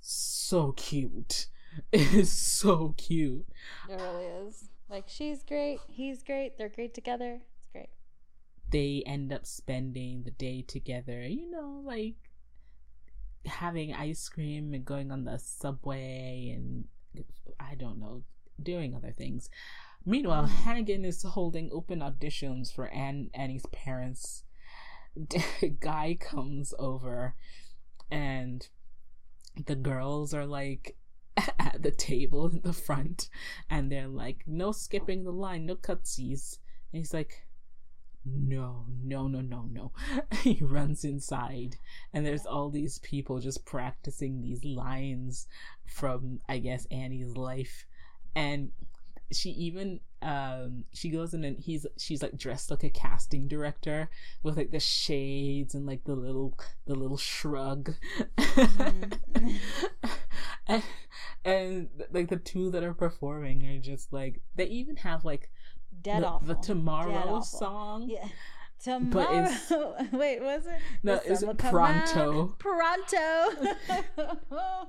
so 0.00 0.72
cute. 0.72 1.46
It 1.90 2.14
is 2.14 2.30
so 2.30 2.94
cute. 2.96 3.46
It 3.90 4.00
really 4.00 4.26
is. 4.46 4.68
Like, 4.88 5.06
she's 5.08 5.42
great, 5.42 5.80
he's 5.88 6.22
great, 6.22 6.56
they're 6.56 6.68
great 6.68 6.94
together. 6.94 7.40
They 8.70 9.02
end 9.06 9.32
up 9.32 9.46
spending 9.46 10.22
the 10.22 10.30
day 10.30 10.62
together, 10.62 11.26
you 11.26 11.50
know, 11.50 11.82
like 11.84 12.16
having 13.46 13.94
ice 13.94 14.28
cream 14.28 14.72
and 14.74 14.84
going 14.84 15.10
on 15.12 15.24
the 15.24 15.38
subway 15.38 16.52
and 16.56 16.84
I 17.60 17.74
don't 17.74 18.00
know, 18.00 18.22
doing 18.62 18.94
other 18.94 19.12
things. 19.12 19.50
Meanwhile, 20.06 20.44
mm. 20.44 20.48
Hannigan 20.48 21.04
is 21.04 21.22
holding 21.22 21.70
open 21.72 22.00
auditions 22.00 22.72
for 22.72 22.88
Anne 22.88 23.30
Annie's 23.34 23.66
parents. 23.72 24.44
Guy 25.80 26.18
comes 26.20 26.74
over 26.78 27.34
and 28.10 28.68
the 29.66 29.76
girls 29.76 30.34
are 30.34 30.46
like 30.46 30.96
at 31.58 31.82
the 31.82 31.90
table 31.90 32.46
in 32.46 32.60
the 32.62 32.72
front 32.72 33.28
and 33.70 33.90
they're 33.90 34.08
like, 34.08 34.44
no 34.46 34.72
skipping 34.72 35.24
the 35.24 35.32
line, 35.32 35.66
no 35.66 35.76
cutsies. 35.76 36.58
And 36.92 36.98
he's 36.98 37.14
like, 37.14 37.43
no, 38.24 38.86
no, 39.02 39.28
no, 39.28 39.40
no, 39.40 39.68
no. 39.70 39.92
he 40.42 40.58
runs 40.62 41.04
inside, 41.04 41.76
and 42.12 42.24
there's 42.24 42.46
all 42.46 42.70
these 42.70 42.98
people 43.00 43.38
just 43.38 43.64
practicing 43.64 44.40
these 44.40 44.64
lines 44.64 45.46
from, 45.86 46.40
I 46.48 46.58
guess, 46.58 46.86
Annie's 46.90 47.36
life. 47.36 47.86
And 48.34 48.70
she 49.32 49.50
even 49.50 50.00
um 50.22 50.84
she 50.92 51.10
goes 51.10 51.34
in 51.34 51.44
and 51.44 51.58
he's 51.58 51.86
she's 51.98 52.22
like 52.22 52.36
dressed 52.36 52.70
like 52.70 52.84
a 52.84 52.90
casting 52.90 53.48
director 53.48 54.08
with 54.42 54.56
like 54.56 54.70
the 54.70 54.80
shades 54.80 55.74
and 55.74 55.86
like 55.86 56.04
the 56.04 56.14
little 56.14 56.58
the 56.86 56.94
little 56.94 57.16
shrug 57.16 57.94
mm-hmm. 58.36 59.50
and, 60.66 60.82
and 61.44 61.88
like 62.12 62.28
the 62.28 62.36
two 62.36 62.70
that 62.70 62.84
are 62.84 62.94
performing 62.94 63.66
are 63.66 63.80
just 63.80 64.12
like 64.12 64.40
they 64.56 64.66
even 64.66 64.96
have 64.96 65.24
like 65.24 65.50
dead 66.04 66.22
the, 66.22 66.28
awful 66.28 66.46
the 66.46 66.54
tomorrow 66.54 67.40
song 67.40 68.08
yeah 68.08 68.28
Tomorrow. 68.82 69.48
Wait, 70.12 70.42
was 70.42 70.66
it? 70.66 70.78
No, 71.02 71.14
is 71.14 71.42
it 71.42 71.56
Pronto? 71.56 72.54
Pronto. 72.58 73.74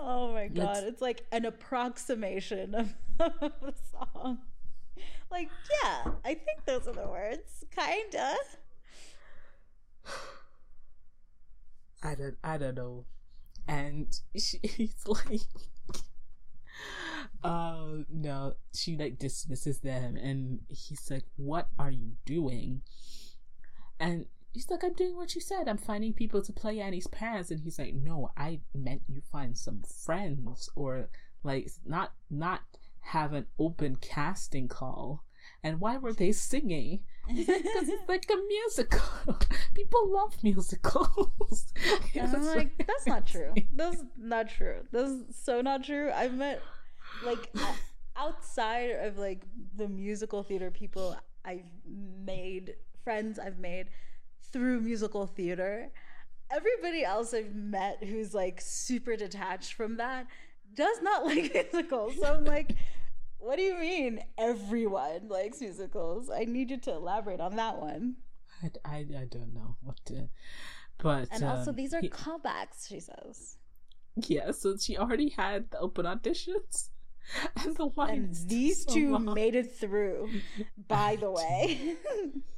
Oh 0.00 0.32
my 0.32 0.46
god, 0.46 0.76
it's, 0.78 0.86
it's 0.86 1.02
like 1.02 1.26
an 1.32 1.44
approximation 1.44 2.72
of, 2.74 2.94
of 3.20 3.52
the 3.60 3.74
song. 3.90 4.38
Like, 5.28 5.50
yeah, 5.82 6.12
I 6.24 6.34
think 6.34 6.64
those 6.66 6.86
are 6.86 6.92
the 6.92 7.08
words. 7.08 7.64
Kinda. 7.74 8.36
I 12.02 12.14
don't 12.14 12.36
I 12.44 12.58
don't 12.58 12.76
know. 12.76 13.06
And 13.66 14.16
she's 14.36 15.04
like 15.06 15.40
uh 17.42 18.02
no, 18.10 18.54
she 18.74 18.96
like 18.96 19.18
dismisses 19.18 19.80
them 19.80 20.16
and 20.16 20.60
he's 20.68 21.10
like, 21.10 21.24
What 21.36 21.68
are 21.78 21.90
you 21.90 22.12
doing? 22.24 22.82
And 24.00 24.26
he's 24.52 24.70
like, 24.70 24.84
I'm 24.84 24.94
doing 24.94 25.16
what 25.16 25.34
you 25.34 25.40
said. 25.40 25.68
I'm 25.68 25.78
finding 25.78 26.12
people 26.12 26.42
to 26.42 26.52
play 26.52 26.80
Annie's 26.80 27.06
parents. 27.06 27.50
And 27.50 27.60
he's 27.60 27.78
like, 27.78 27.94
no, 27.94 28.30
I 28.36 28.60
meant 28.74 29.02
you 29.08 29.20
find 29.32 29.56
some 29.56 29.82
friends 29.82 30.68
or 30.74 31.10
like 31.42 31.70
not, 31.86 32.12
not 32.30 32.62
have 33.00 33.32
an 33.32 33.46
open 33.58 33.96
casting 33.96 34.68
call. 34.68 35.24
And 35.62 35.80
why 35.80 35.98
were 35.98 36.12
they 36.12 36.32
singing? 36.32 37.00
Because 37.28 37.90
it's 37.90 38.08
like 38.08 38.24
a 38.30 38.36
musical. 38.48 39.36
People 39.74 40.10
love 40.10 40.42
musicals. 40.42 41.74
And 42.14 42.34
I'm 42.34 42.46
like, 42.46 42.86
that's 42.86 43.06
not 43.06 43.26
true. 43.26 43.52
That's 43.74 44.02
not 44.16 44.48
true. 44.48 44.80
That's 44.90 45.12
so 45.44 45.60
not 45.60 45.84
true. 45.84 46.10
I've 46.10 46.32
met 46.32 46.62
like 47.24 47.54
outside 48.16 48.90
of 49.02 49.18
like 49.18 49.42
the 49.76 49.88
musical 49.88 50.42
theater 50.42 50.70
people 50.70 51.16
I've 51.44 51.64
made, 51.86 52.74
friends 53.04 53.38
I've 53.38 53.58
made 53.58 53.88
through 54.52 54.80
musical 54.80 55.26
theater. 55.26 55.90
Everybody 56.50 57.04
else 57.04 57.34
I've 57.34 57.54
met 57.54 58.02
who's 58.02 58.34
like 58.34 58.60
super 58.60 59.16
detached 59.16 59.74
from 59.74 59.98
that 59.98 60.26
does 60.74 61.02
not 61.02 61.26
like 61.26 61.52
musicals. 61.52 62.14
So 62.18 62.34
I'm 62.34 62.44
like, 62.44 62.74
what 63.38 63.56
do 63.56 63.62
you 63.62 63.78
mean 63.78 64.20
everyone 64.36 65.28
likes 65.28 65.60
musicals? 65.60 66.30
I 66.30 66.44
need 66.44 66.70
you 66.70 66.78
to 66.80 66.92
elaborate 66.92 67.40
on 67.40 67.56
that 67.56 67.78
one. 67.78 68.16
I, 68.62 68.70
I, 68.84 68.96
I 68.96 69.26
don't 69.30 69.54
know 69.54 69.76
what 69.82 69.96
to. 70.06 70.28
But. 70.98 71.28
And 71.30 71.44
also, 71.44 71.70
um, 71.70 71.76
these 71.76 71.94
are 71.94 72.00
he, 72.00 72.08
callbacks, 72.08 72.88
she 72.88 73.00
says. 73.00 73.56
Yeah, 74.16 74.50
so 74.50 74.76
she 74.76 74.98
already 74.98 75.28
had 75.28 75.70
the 75.70 75.78
open 75.78 76.06
auditions. 76.06 76.88
And 77.56 77.76
the 77.76 77.90
And 77.98 78.34
these 78.48 78.84
so 78.84 78.94
two 78.94 79.12
long. 79.12 79.34
made 79.34 79.54
it 79.54 79.76
through, 79.76 80.30
by 80.88 81.16
the 81.16 81.30
way 81.30 81.96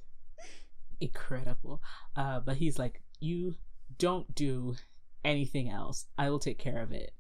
incredible. 1.01 1.83
Uh, 2.17 2.41
but 2.41 2.57
he's 2.57 2.79
like, 2.79 3.03
you 3.19 3.57
don't 3.99 4.35
do 4.35 4.77
anything 5.25 5.71
else. 5.71 6.07
I 6.17 6.31
will 6.31 6.39
take 6.39 6.59
care 6.59 6.83
of 6.83 6.93
it. 6.93 7.13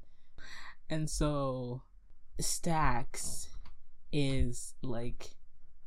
And 0.89 1.09
so 1.09 1.83
Stacks 2.39 3.50
is 4.13 4.75
like 4.83 5.31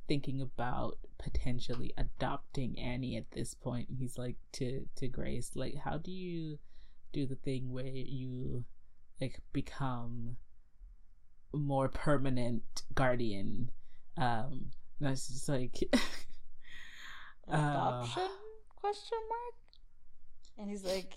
thinking 0.08 0.42
about 0.42 0.98
potentially 1.18 1.94
adopting 1.98 2.78
Annie 2.80 3.18
at 3.18 3.32
this 3.32 3.54
point. 3.54 3.88
He's 3.98 4.18
like 4.18 4.36
to 4.54 4.86
to 4.98 5.08
Grace, 5.08 5.52
like, 5.56 5.76
how 5.84 5.98
do 5.98 6.12
you 6.12 6.60
do 7.12 7.26
the 7.26 7.36
thing 7.36 7.72
where 7.72 7.86
you 7.86 8.64
like 9.22 9.40
become 9.52 10.38
more 11.54 11.90
permanent 11.90 12.64
guardian? 12.94 13.72
Um, 14.18 14.68
that's 15.00 15.28
just 15.28 15.50
like 15.50 15.80
adoption? 17.48 18.24
Uh, 18.24 18.28
question 18.76 19.18
mark? 19.30 19.56
And 20.58 20.70
he's 20.70 20.84
like 20.84 21.14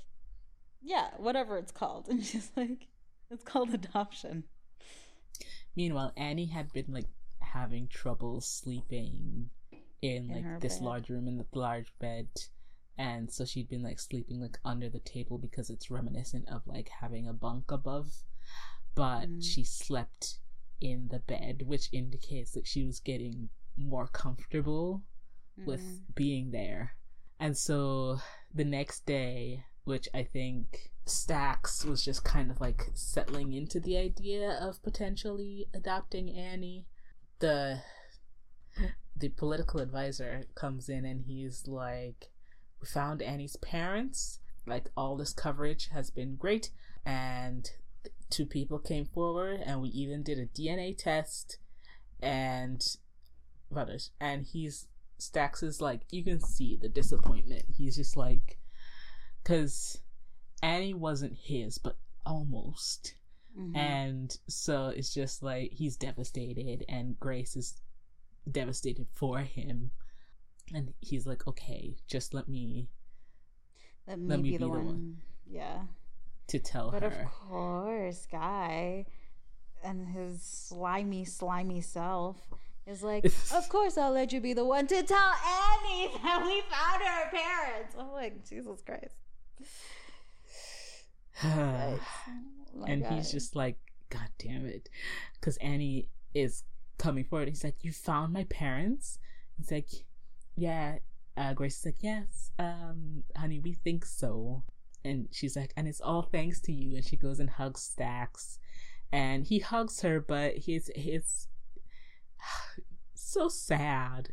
yeah 0.82 1.08
whatever 1.18 1.58
it's 1.58 1.72
called. 1.72 2.08
And 2.10 2.24
she's 2.24 2.50
like 2.56 2.86
it's 3.30 3.42
called 3.42 3.74
adoption 3.74 4.44
meanwhile 5.76 6.12
annie 6.16 6.46
had 6.46 6.72
been 6.72 6.86
like 6.88 7.06
having 7.40 7.86
trouble 7.88 8.40
sleeping 8.40 9.48
in, 10.02 10.30
in 10.30 10.30
like 10.30 10.60
this 10.60 10.78
bed. 10.78 10.84
large 10.84 11.08
room 11.08 11.28
in 11.28 11.38
the 11.38 11.46
large 11.54 11.92
bed 11.98 12.28
and 12.98 13.30
so 13.30 13.44
she'd 13.44 13.68
been 13.68 13.82
like 13.82 14.00
sleeping 14.00 14.40
like 14.40 14.58
under 14.64 14.88
the 14.88 15.00
table 15.00 15.38
because 15.38 15.70
it's 15.70 15.90
reminiscent 15.90 16.48
of 16.48 16.62
like 16.66 16.88
having 17.00 17.28
a 17.28 17.32
bunk 17.32 17.70
above 17.70 18.08
but 18.94 19.26
mm. 19.26 19.44
she 19.44 19.62
slept 19.62 20.38
in 20.80 21.08
the 21.10 21.18
bed 21.20 21.62
which 21.66 21.88
indicates 21.92 22.52
that 22.52 22.66
she 22.66 22.84
was 22.84 23.00
getting 23.00 23.48
more 23.76 24.06
comfortable 24.06 25.02
mm-hmm. 25.58 25.70
with 25.70 26.00
being 26.14 26.50
there. 26.50 26.94
And 27.38 27.56
so 27.56 28.18
the 28.54 28.64
next 28.64 29.04
day, 29.06 29.64
which 29.84 30.08
I 30.14 30.24
think 30.24 30.92
Stacks 31.06 31.84
was 31.84 32.04
just 32.04 32.24
kind 32.24 32.50
of 32.50 32.60
like 32.60 32.90
settling 32.94 33.52
into 33.52 33.78
the 33.78 33.96
idea 33.96 34.58
of 34.60 34.82
potentially 34.82 35.68
adopting 35.72 36.30
Annie, 36.30 36.86
the 37.38 37.80
the 39.16 39.28
political 39.30 39.80
advisor 39.80 40.44
comes 40.54 40.88
in 40.88 41.04
and 41.04 41.22
he's 41.26 41.66
like, 41.66 42.30
We 42.80 42.86
found 42.86 43.22
Annie's 43.22 43.56
parents. 43.56 44.40
Like, 44.66 44.90
all 44.96 45.16
this 45.16 45.32
coverage 45.32 45.88
has 45.92 46.10
been 46.10 46.34
great. 46.34 46.70
And 47.04 47.70
two 48.30 48.44
people 48.44 48.80
came 48.80 49.06
forward, 49.06 49.60
and 49.64 49.80
we 49.80 49.88
even 49.90 50.24
did 50.24 50.38
a 50.38 50.46
DNA 50.46 50.98
test. 50.98 51.58
And, 52.20 52.84
brothers, 53.70 54.10
and 54.20 54.44
he's 54.44 54.88
Stacks 55.18 55.62
is 55.62 55.80
like 55.80 56.02
you 56.10 56.22
can 56.22 56.40
see 56.40 56.76
the 56.76 56.90
disappointment. 56.90 57.64
He's 57.76 57.96
just 57.96 58.16
like 58.16 58.58
cuz 59.44 60.02
Annie 60.66 60.94
wasn't 60.94 61.36
his, 61.36 61.78
but 61.78 61.96
almost. 62.24 63.14
Mm-hmm. 63.58 63.76
And 63.76 64.38
so 64.48 64.88
it's 64.88 65.14
just 65.14 65.42
like 65.42 65.70
he's 65.72 65.96
devastated 65.96 66.84
and 66.88 67.18
Grace 67.20 67.56
is 67.56 67.80
devastated 68.50 69.06
for 69.12 69.38
him. 69.38 69.92
And 70.74 70.92
he's 70.98 71.26
like, 71.26 71.46
"Okay, 71.46 71.96
just 72.08 72.34
let 72.34 72.48
me 72.48 72.88
let 74.08 74.18
me, 74.18 74.28
let 74.28 74.38
me 74.40 74.42
be, 74.42 74.50
be, 74.50 74.56
the, 74.56 74.68
one. 74.68 74.86
one. 74.86 75.16
Yeah. 75.48 75.82
To 76.48 76.58
tell 76.58 76.90
but 76.90 77.02
her. 77.02 77.10
But 77.10 77.20
of 77.20 77.30
course, 77.48 78.26
Guy 78.30 79.06
and 79.84 80.08
his 80.08 80.42
slimy, 80.42 81.24
slimy 81.24 81.80
self 81.80 82.36
is 82.86 83.04
like, 83.04 83.24
of 83.54 83.68
course 83.68 83.96
I'll 83.96 84.12
let 84.12 84.32
you 84.32 84.40
be 84.40 84.52
the 84.52 84.64
one 84.64 84.88
to 84.88 85.02
tell 85.02 85.32
Annie 85.44 86.10
that 86.24 86.42
we 86.44 86.62
found 86.62 87.02
her 87.02 87.30
parents. 87.30 87.94
I'm 87.96 88.10
like, 88.12 88.48
Jesus 88.48 88.82
Christ. 88.84 89.14
oh 91.44 91.98
and 92.86 93.02
God. 93.02 93.12
he's 93.12 93.30
just 93.30 93.56
like, 93.56 93.78
God 94.10 94.28
damn 94.38 94.66
it. 94.66 94.88
Because 95.34 95.56
Annie 95.58 96.08
is 96.34 96.64
coming 96.98 97.24
forward. 97.24 97.48
He's 97.48 97.64
like, 97.64 97.76
You 97.82 97.92
found 97.92 98.32
my 98.32 98.44
parents? 98.44 99.18
He's 99.56 99.70
like, 99.70 99.88
Yeah. 100.56 100.98
Uh, 101.36 101.52
Grace 101.52 101.78
is 101.80 101.86
like, 101.86 102.02
Yes, 102.02 102.50
um, 102.58 103.24
honey, 103.36 103.58
we 103.60 103.72
think 103.72 104.04
so. 104.04 104.62
And 105.04 105.28
she's 105.30 105.56
like, 105.56 105.72
And 105.76 105.86
it's 105.86 106.00
all 106.00 106.22
thanks 106.22 106.60
to 106.62 106.72
you. 106.72 106.96
And 106.96 107.04
she 107.04 107.16
goes 107.16 107.40
and 107.40 107.50
hugs 107.50 107.82
Stacks. 107.82 108.58
And 109.12 109.46
he 109.46 109.60
hugs 109.60 110.00
her, 110.02 110.20
but 110.20 110.56
he's, 110.56 110.90
he's, 110.94 111.48
so 113.14 113.48
sad. 113.48 114.30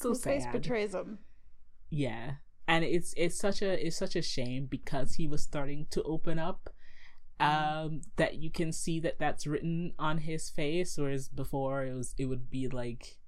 So 0.00 0.10
His 0.10 0.22
sad. 0.22 0.30
face 0.32 0.46
betrays 0.52 0.94
him. 0.94 1.18
Yeah. 1.90 2.32
And 2.68 2.84
it's 2.84 3.12
it's 3.16 3.38
such 3.38 3.62
a 3.62 3.86
it's 3.86 3.96
such 3.96 4.16
a 4.16 4.22
shame 4.22 4.66
because 4.66 5.14
he 5.14 5.26
was 5.26 5.42
starting 5.42 5.86
to 5.90 6.02
open 6.04 6.38
up 6.38 6.70
um 7.40 8.02
that 8.16 8.36
you 8.36 8.50
can 8.50 8.72
see 8.72 9.00
that 9.00 9.18
that's 9.18 9.46
written 9.46 9.92
on 9.98 10.18
his 10.18 10.48
face 10.50 10.96
whereas 10.96 11.28
before 11.28 11.84
it 11.84 11.94
was 11.94 12.14
it 12.16 12.26
would 12.26 12.50
be 12.50 12.68
like 12.68 13.18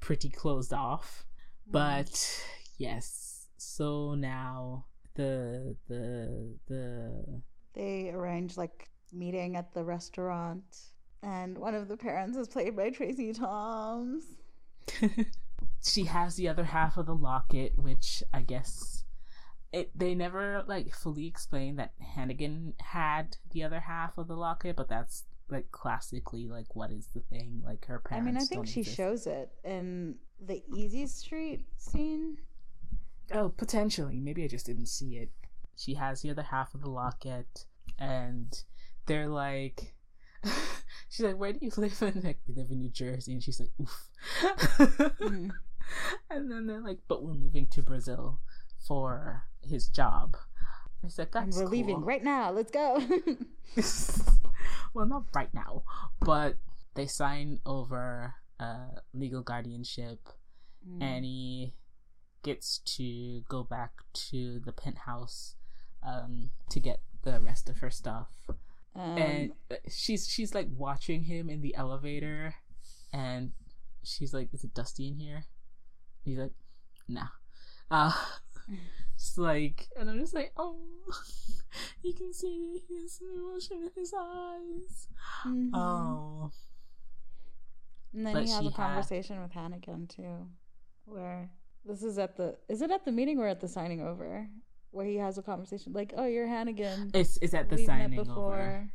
pretty 0.00 0.28
closed 0.28 0.72
off. 0.72 1.24
Mm. 1.68 1.72
but 1.72 2.44
yes. 2.78 3.48
So 3.58 4.14
now 4.14 4.86
the 5.14 5.76
the 5.88 6.56
the 6.66 7.42
they 7.74 8.10
arrange 8.10 8.56
like 8.56 8.88
meeting 9.12 9.56
at 9.56 9.72
the 9.74 9.84
restaurant 9.84 10.64
and 11.22 11.56
one 11.56 11.74
of 11.74 11.88
the 11.88 11.96
parents 11.96 12.36
is 12.36 12.48
played 12.48 12.76
by 12.76 12.90
Tracie 12.90 13.32
Thoms 13.32 14.24
she 15.82 16.04
has 16.04 16.36
the 16.36 16.48
other 16.48 16.64
half 16.64 16.96
of 16.96 17.06
the 17.06 17.14
locket 17.14 17.72
which 17.76 18.22
i 18.32 18.40
guess 18.40 19.02
it 19.72 19.90
they 19.98 20.14
never 20.14 20.64
like 20.66 20.94
fully 20.94 21.26
explain 21.26 21.76
that 21.76 21.92
Hannigan 22.14 22.74
had 22.78 23.36
the 23.52 23.64
other 23.64 23.80
half 23.80 24.18
of 24.18 24.28
the 24.28 24.36
locket, 24.36 24.76
but 24.76 24.88
that's 24.88 25.24
like 25.48 25.70
classically 25.70 26.46
like 26.46 26.76
what 26.76 26.90
is 26.90 27.08
the 27.14 27.20
thing 27.20 27.62
like 27.64 27.86
her 27.86 27.98
parents. 27.98 28.28
I 28.28 28.32
mean, 28.32 28.36
I 28.36 28.44
think 28.44 28.66
she 28.66 28.80
exist. 28.80 28.96
shows 28.96 29.26
it 29.26 29.50
in 29.64 30.16
the 30.44 30.62
Easy 30.74 31.06
Street 31.06 31.64
scene. 31.78 32.38
Oh, 33.32 33.48
potentially. 33.48 34.20
Maybe 34.20 34.44
I 34.44 34.48
just 34.48 34.66
didn't 34.66 34.86
see 34.86 35.16
it. 35.16 35.30
She 35.74 35.94
has 35.94 36.20
the 36.20 36.30
other 36.30 36.42
half 36.42 36.74
of 36.74 36.82
the 36.82 36.90
locket, 36.90 37.64
and 37.98 38.62
they're 39.06 39.28
like. 39.28 39.94
she's 41.08 41.24
like, 41.24 41.38
"Where 41.38 41.52
do 41.52 41.60
you 41.62 41.70
live?" 41.76 42.02
And 42.02 42.24
like, 42.24 42.40
"We 42.46 42.54
live 42.54 42.70
in 42.70 42.80
New 42.80 42.90
Jersey." 42.90 43.32
And 43.32 43.42
she's 43.42 43.60
like, 43.60 43.70
"Oof." 43.80 44.08
mm. 45.20 45.50
And 46.30 46.50
then 46.50 46.66
they're 46.66 46.80
like, 46.80 47.00
"But 47.08 47.22
we're 47.22 47.34
moving 47.34 47.66
to 47.66 47.82
Brazil." 47.82 48.40
for 48.86 49.44
his 49.62 49.88
job. 49.88 50.36
I 51.04 51.08
said, 51.08 51.28
"That's 51.32 51.44
and 51.44 51.54
we're 51.54 51.62
cool. 51.62 51.70
leaving 51.70 52.04
right 52.04 52.22
now. 52.22 52.50
Let's 52.50 52.70
go." 52.70 53.02
well, 54.94 55.06
not 55.06 55.24
right 55.34 55.52
now, 55.52 55.82
but 56.20 56.56
they 56.94 57.06
sign 57.06 57.60
over 57.66 58.34
uh, 58.60 59.00
legal 59.12 59.42
guardianship. 59.42 60.20
Mm. 60.88 61.02
Annie 61.02 61.74
gets 62.42 62.78
to 62.78 63.42
go 63.48 63.62
back 63.62 63.92
to 64.12 64.60
the 64.64 64.72
penthouse 64.72 65.54
um, 66.06 66.50
to 66.70 66.80
get 66.80 67.00
the 67.22 67.40
rest 67.40 67.68
of 67.68 67.78
her 67.78 67.90
stuff, 67.90 68.28
um, 68.94 69.18
and 69.18 69.52
she's 69.88 70.28
she's 70.28 70.54
like 70.54 70.68
watching 70.76 71.24
him 71.24 71.48
in 71.48 71.62
the 71.62 71.74
elevator, 71.74 72.56
and 73.12 73.52
she's 74.04 74.34
like, 74.34 74.52
"Is 74.52 74.64
it 74.64 74.74
dusty 74.74 75.08
in 75.08 75.16
here?" 75.16 75.46
He's 76.24 76.38
like, 76.38 76.52
"Nah." 77.08 77.28
Uh, 77.90 78.12
just 79.18 79.38
like, 79.38 79.88
and 79.98 80.08
I'm 80.08 80.18
just 80.18 80.34
like, 80.34 80.52
oh, 80.56 80.76
you 82.02 82.14
can 82.14 82.32
see 82.32 82.82
his 82.88 83.20
emotion 83.20 83.78
in 83.82 83.90
his 83.94 84.14
eyes. 84.18 85.08
Mm-hmm. 85.46 85.74
Oh. 85.74 86.50
And 88.14 88.26
then 88.26 88.34
but 88.34 88.44
he 88.44 88.50
has 88.50 88.66
a 88.66 88.70
conversation 88.70 89.36
had... 89.36 89.42
with 89.42 89.52
Hannigan 89.52 90.06
too, 90.06 90.48
where 91.04 91.50
this 91.84 92.02
is 92.02 92.18
at 92.18 92.36
the 92.36 92.56
is 92.68 92.82
it 92.82 92.90
at 92.90 93.04
the 93.04 93.12
meeting 93.12 93.38
or 93.38 93.48
at 93.48 93.60
the 93.60 93.68
signing 93.68 94.02
over, 94.02 94.48
where 94.90 95.06
he 95.06 95.16
has 95.16 95.38
a 95.38 95.42
conversation 95.42 95.92
like, 95.92 96.12
oh, 96.16 96.26
you're 96.26 96.46
Hannigan. 96.46 97.10
It's 97.14 97.38
it's 97.40 97.54
at 97.54 97.70
the 97.70 97.78
signing 97.78 98.20
over 98.20 98.90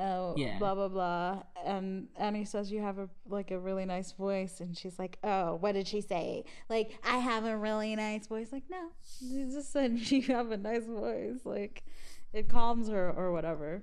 oh 0.00 0.34
yeah. 0.36 0.58
blah 0.58 0.74
blah 0.74 0.88
blah. 0.88 1.42
And 1.64 2.08
annie 2.16 2.44
says 2.44 2.72
you 2.72 2.80
have 2.80 2.98
a 2.98 3.08
like 3.28 3.50
a 3.50 3.58
really 3.58 3.84
nice 3.84 4.12
voice. 4.12 4.60
And 4.60 4.76
she's 4.76 4.98
like 4.98 5.18
oh 5.22 5.56
what 5.56 5.72
did 5.72 5.86
she 5.86 6.00
say? 6.00 6.44
Like 6.68 6.98
i 7.04 7.18
have 7.18 7.44
a 7.44 7.56
really 7.56 7.94
nice 7.94 8.26
voice. 8.26 8.48
Like 8.52 8.64
no 8.70 8.88
she 9.18 9.44
just 9.50 9.72
said 9.72 9.98
you 10.10 10.22
have 10.22 10.50
a 10.50 10.56
nice 10.56 10.86
voice. 10.86 11.40
Like 11.44 11.84
it 12.32 12.48
calms 12.48 12.88
her 12.88 13.10
or 13.10 13.32
whatever. 13.32 13.82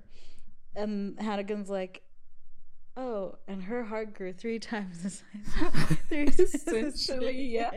And 0.74 1.18
hannigan's 1.20 1.70
like 1.70 2.02
oh 2.98 3.36
and 3.46 3.62
her 3.62 3.84
heart 3.84 4.12
grew 4.12 4.32
three 4.32 4.58
times 4.58 5.02
the 5.02 5.10
size 5.10 5.98
three 6.08 6.24
essentially 6.24 7.54
yeah 7.54 7.70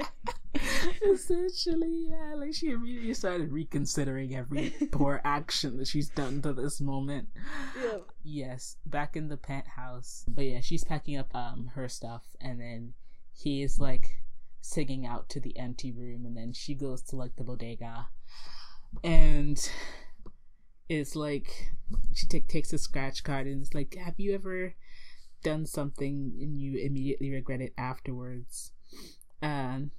Essentially, 1.10 2.07
yeah. 2.10 2.35
Like 2.35 2.53
she 2.53 2.72
immediately 2.72 3.14
started 3.14 3.52
reconsidering 3.52 4.35
every 4.35 4.73
poor 4.91 5.22
action 5.23 5.77
that 5.77 5.88
she's 5.88 6.10
done 6.10 6.41
to 6.41 6.53
this 6.53 6.81
moment. 6.81 7.30
Yep. 7.81 8.07
Yes, 8.23 8.77
back 8.85 9.15
in 9.15 9.30
the 9.30 9.38
penthouse. 9.38 10.26
But 10.27 10.45
yeah, 10.45 10.61
she's 10.61 10.84
packing 10.84 11.18
up 11.18 11.34
um 11.35 11.72
her 11.76 11.88
stuff, 11.88 12.23
and 12.39 12.60
then 12.60 12.93
he 13.34 13.64
is 13.64 13.80
like 13.80 14.22
singing 14.61 15.06
out 15.06 15.30
to 15.30 15.39
the 15.39 15.57
empty 15.57 15.91
room, 15.91 16.26
and 16.26 16.35
then 16.35 16.53
she 16.53 16.76
goes 16.76 17.02
to 17.03 17.15
like 17.15 17.35
the 17.38 17.43
bodega, 17.43 18.07
and 19.03 19.69
is 20.89 21.15
like 21.15 21.72
she 22.14 22.27
take 22.27 22.49
takes 22.49 22.73
a 22.73 22.77
scratch 22.77 23.23
card 23.23 23.48
and 23.48 23.61
it's 23.61 23.73
like, 23.73 23.95
have 23.95 24.15
you 24.18 24.34
ever 24.34 24.76
done 25.44 25.66
something 25.66 26.34
and 26.42 26.60
you 26.60 26.78
immediately 26.78 27.32
regret 27.32 27.62
it 27.62 27.74
afterwards? 27.78 28.72
Um 29.42 29.92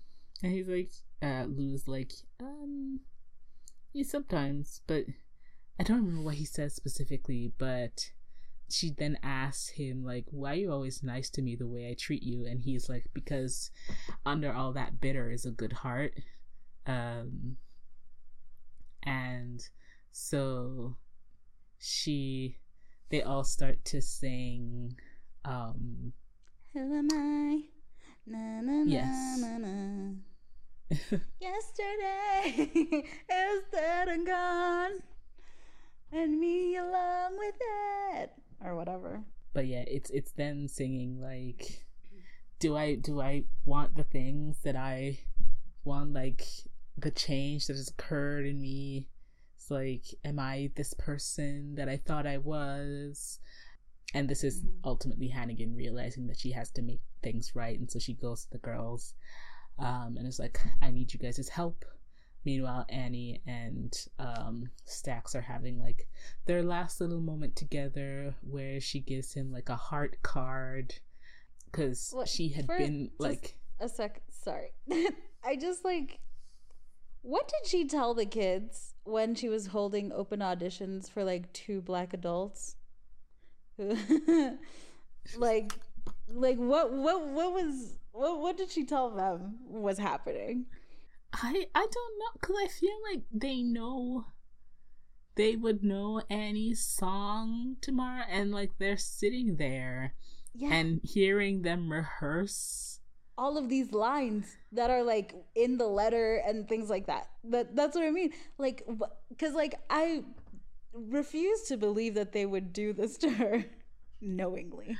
and 0.43 0.53
he's 0.53 0.69
like, 0.69 0.91
uh, 1.23 1.45
Lou's 1.45 1.87
like, 1.87 2.13
um, 2.41 3.01
yeah, 3.93 4.05
sometimes, 4.05 4.81
but 4.89 5.05
I 5.79 5.85
don't 5.85 5.99
remember 5.99 6.23
what 6.23 6.35
he 6.35 6.45
says 6.45 6.75
specifically, 6.75 7.53
but 7.59 8.11
she 8.69 8.91
then 8.91 9.19
asks 9.23 9.69
him 9.69 10.03
like 10.03 10.25
why 10.31 10.53
are 10.53 10.55
you 10.55 10.73
always 10.73 11.03
nice 11.03 11.29
to 11.29 11.43
me 11.43 11.55
the 11.55 11.67
way 11.67 11.91
i 11.91 11.95
treat 11.95 12.23
you 12.23 12.47
and 12.47 12.63
he's 12.63 12.89
like 12.89 13.05
because 13.13 13.71
under 14.25 14.51
all 14.51 14.73
that 14.73 14.99
bitter 14.99 15.31
is 15.31 15.45
a 15.45 15.51
good 15.51 15.75
heart 15.75 16.15
um 16.87 17.57
and 19.03 19.69
so 20.11 20.97
she 21.79 22.57
they 23.11 23.23
all 23.23 23.45
start 23.45 23.85
to 23.85 24.01
sing 24.01 24.97
um 25.45 26.13
who 26.73 26.81
am 26.81 27.09
i 27.13 27.63
na, 28.27 28.61
na, 28.61 28.85
yes. 28.87 29.39
na, 29.41 29.59
na. 29.59 30.15
Yesterday 31.41 32.75
is 33.31 33.63
dead 33.73 34.09
and 34.09 34.27
gone, 34.27 35.03
and 36.13 36.39
me 36.39 36.77
along 36.77 37.39
with 37.39 37.55
it, 38.15 38.31
or 38.63 38.77
whatever. 38.77 39.25
But 39.55 39.67
yeah, 39.67 39.85
it's 39.87 40.11
it's 40.11 40.33
them 40.33 40.69
singing 40.69 41.21
like, 41.21 41.87
do 42.59 42.77
I 42.77 42.95
do 42.95 43.21
I 43.21 43.45
want 43.65 43.97
the 43.97 44.05
things 44.05 44.59
that 44.65 44.77
I 44.77 45.19
want, 45.85 46.13
like 46.13 46.47
the 46.97 47.11
change 47.11 47.67
that 47.67 47.77
has 47.77 47.89
occurred 47.89 48.47
in 48.47 48.61
me? 48.61 49.09
It's 49.57 49.71
like, 49.71 50.05
am 50.25 50.39
I 50.39 50.71
this 50.77 50.95
person 50.95 51.75
that 51.77 51.89
I 51.89 51.97
thought 51.97 52.27
I 52.27 52.39
was? 52.39 53.41
And 54.15 54.29
this 54.29 54.45
is 54.45 54.61
mm-hmm. 54.61 54.77
ultimately 54.85 55.29
Hannigan 55.29 55.75
realizing 55.75 56.27
that 56.27 56.39
she 56.39 56.53
has 56.53 56.71
to 56.73 56.83
make 56.83 57.01
things 57.23 57.53
right, 57.55 57.79
and 57.79 57.91
so 57.91 57.99
she 57.99 58.15
goes 58.15 58.45
to 58.45 58.51
the 58.51 58.59
girls 58.59 59.15
um, 59.79 60.17
and 60.17 60.27
it's 60.27 60.39
like, 60.39 60.61
I 60.81 60.91
need 60.91 61.13
you 61.13 61.19
guys' 61.19 61.49
help. 61.49 61.85
Meanwhile, 62.45 62.87
Annie 62.89 63.41
and 63.47 63.95
um, 64.19 64.65
Stacks 64.85 65.35
are 65.35 65.43
having 65.43 65.79
like 65.79 66.09
their 66.47 66.63
last 66.63 67.01
little 67.01 67.21
moment 67.21 67.55
together 67.55 68.35
where 68.43 68.81
she 68.81 69.01
gives 69.01 69.33
him 69.33 69.53
like 69.53 69.69
a 69.69 69.77
heart 69.77 70.17
card 70.23 70.95
because 71.67 72.13
she 72.27 72.49
had 72.49 72.67
been 72.67 73.11
like 73.19 73.57
a 73.81 73.89
sec. 73.89 74.23
Sorry. 74.31 74.73
I 75.45 75.57
just 75.57 75.85
like. 75.85 76.19
What 77.25 77.47
did 77.47 77.71
she 77.71 77.87
tell 77.87 78.15
the 78.15 78.27
kids 78.27 78.95
when 79.05 79.37
she 79.37 79.49
was 79.49 79.69
holding 79.69 80.11
open 80.11 80.41
auditions 80.41 81.09
for 81.09 81.23
like 81.23 81.53
two 81.53 81.81
black 81.81 82.13
adults? 82.13 82.75
like, 85.37 85.73
like 86.29 86.59
what? 86.59 86.93
What? 86.93 87.27
What 87.27 87.53
was? 87.53 87.99
What? 88.13 88.41
What 88.41 88.57
did 88.57 88.71
she 88.71 88.85
tell 88.85 89.11
them 89.11 89.59
was 89.69 89.99
happening? 89.99 90.67
I 91.33 91.67
I 91.75 91.87
don't 91.91 92.19
know 92.19 92.33
because 92.35 92.57
I 92.63 92.69
feel 92.69 92.99
like 93.11 93.23
they 93.33 93.63
know 93.63 94.27
they 95.35 95.57
would 95.57 95.83
know 95.83 96.23
Annie's 96.29 96.85
song 96.85 97.77
tomorrow, 97.81 98.25
and 98.29 98.53
like 98.53 98.73
they're 98.79 98.99
sitting 98.99 99.57
there 99.57 100.15
yeah. 100.55 100.73
and 100.73 101.01
hearing 101.03 101.63
them 101.63 101.91
rehearse 101.91 103.01
all 103.39 103.57
of 103.57 103.69
these 103.69 103.93
lines 103.93 104.57
that 104.73 104.91
are 104.91 105.03
like 105.03 105.35
in 105.55 105.79
the 105.79 105.87
letter 105.87 106.43
and 106.47 106.69
things 106.69 106.91
like 106.91 107.07
that. 107.07 107.29
That 107.45 107.75
that's 107.75 107.97
what 107.97 108.05
I 108.05 108.11
mean. 108.11 108.33
Like, 108.59 108.87
because 109.29 109.55
like 109.55 109.75
I 109.91 110.23
refuse 110.93 111.63
to 111.63 111.77
believe 111.77 112.15
that 112.15 112.33
they 112.33 112.47
would 112.47 112.73
do 112.73 112.93
this 112.93 113.17
to 113.19 113.31
her 113.31 113.65
knowingly. 114.21 114.97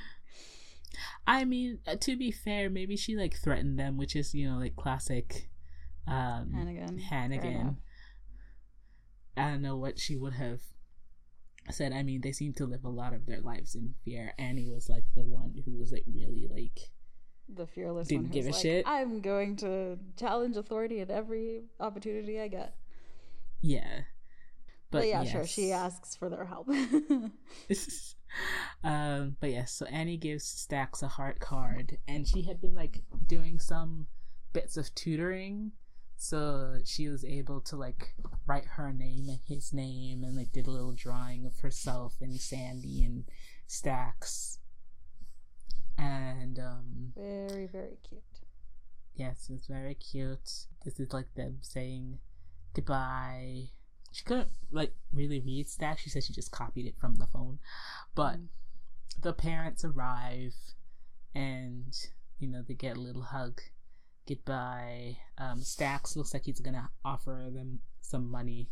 I 1.25 1.45
mean, 1.45 1.79
uh, 1.87 1.95
to 2.01 2.15
be 2.17 2.31
fair, 2.31 2.69
maybe 2.69 2.97
she 2.97 3.15
like 3.15 3.35
threatened 3.35 3.79
them, 3.79 3.97
which 3.97 4.15
is 4.15 4.33
you 4.33 4.49
know 4.49 4.57
like 4.57 4.75
classic 4.75 5.49
um 6.07 6.51
Hannigan. 6.53 6.97
Hannigan. 6.99 7.77
I 9.35 9.49
don't 9.49 9.61
know 9.61 9.77
what 9.77 9.99
she 9.99 10.15
would 10.15 10.33
have 10.33 10.61
said. 11.71 11.93
I 11.93 12.03
mean, 12.03 12.21
they 12.21 12.31
seem 12.31 12.53
to 12.53 12.65
live 12.65 12.83
a 12.83 12.89
lot 12.89 13.13
of 13.13 13.25
their 13.25 13.41
lives 13.41 13.73
in 13.73 13.95
fear. 14.05 14.33
Annie 14.37 14.69
was 14.69 14.89
like 14.89 15.05
the 15.15 15.23
one 15.23 15.63
who 15.65 15.79
was 15.79 15.91
like 15.91 16.03
really 16.13 16.47
like 16.51 16.91
the 17.49 17.65
fearless 17.65 18.07
didn't 18.07 18.31
give 18.31 18.45
a 18.45 18.51
like, 18.51 18.61
shit. 18.61 18.87
I'm 18.87 19.21
going 19.21 19.55
to 19.57 19.97
challenge 20.17 20.57
authority 20.57 20.99
at 21.01 21.09
every 21.09 21.63
opportunity 21.79 22.39
I 22.39 22.47
get. 22.47 22.75
Yeah. 23.61 24.01
But, 24.93 24.99
but 24.99 25.07
yeah, 25.07 25.23
yes. 25.23 25.31
sure. 25.31 25.45
She 25.45 25.71
asks 25.71 26.15
for 26.15 26.29
their 26.29 26.45
help. 26.45 26.69
um, 28.83 29.35
but 29.41 29.49
yes, 29.49 29.73
so 29.73 29.85
Annie 29.87 30.17
gives 30.17 30.45
Stacks 30.45 31.03
a 31.03 31.07
heart 31.09 31.39
card, 31.39 31.97
and 32.07 32.27
she 32.27 32.43
had 32.43 32.61
been 32.61 32.75
like 32.75 33.01
doing 33.27 33.59
some 33.59 34.07
bits 34.53 34.77
of 34.77 34.93
tutoring 34.95 35.71
so 36.23 36.77
she 36.85 37.09
was 37.09 37.25
able 37.25 37.59
to 37.59 37.75
like 37.75 38.15
write 38.47 38.63
her 38.63 38.93
name 38.93 39.27
and 39.27 39.39
his 39.45 39.73
name 39.73 40.23
and 40.23 40.37
like 40.37 40.53
did 40.53 40.67
a 40.67 40.71
little 40.71 40.93
drawing 40.93 41.45
of 41.45 41.59
herself 41.59 42.15
and 42.21 42.39
sandy 42.39 43.03
and 43.03 43.25
stacks 43.67 44.59
and 45.97 46.59
um 46.59 47.11
very 47.13 47.67
very 47.67 47.97
cute 48.07 48.21
yes 49.15 49.49
it's 49.53 49.67
very 49.67 49.95
cute 49.95 50.67
this 50.85 50.97
is 50.97 51.11
like 51.11 51.33
them 51.35 51.57
saying 51.61 52.17
goodbye 52.73 53.63
she 54.13 54.23
couldn't 54.23 54.47
like 54.71 54.93
really 55.11 55.41
read 55.41 55.67
stacks 55.67 56.01
she 56.01 56.09
said 56.09 56.23
she 56.23 56.31
just 56.33 56.51
copied 56.51 56.85
it 56.85 56.95
from 56.97 57.15
the 57.15 57.27
phone 57.27 57.59
but 58.15 58.37
mm. 58.37 58.47
the 59.21 59.33
parents 59.33 59.83
arrive 59.83 60.55
and 61.35 61.93
you 62.39 62.47
know 62.47 62.61
they 62.65 62.73
get 62.73 62.95
a 62.95 63.01
little 63.01 63.23
hug 63.23 63.59
goodbye. 64.27 65.17
Um, 65.37 65.61
Stacks 65.61 66.15
looks 66.15 66.33
like 66.33 66.45
he's 66.45 66.59
gonna 66.59 66.89
offer 67.03 67.49
them 67.53 67.79
some 68.01 68.29
money, 68.29 68.69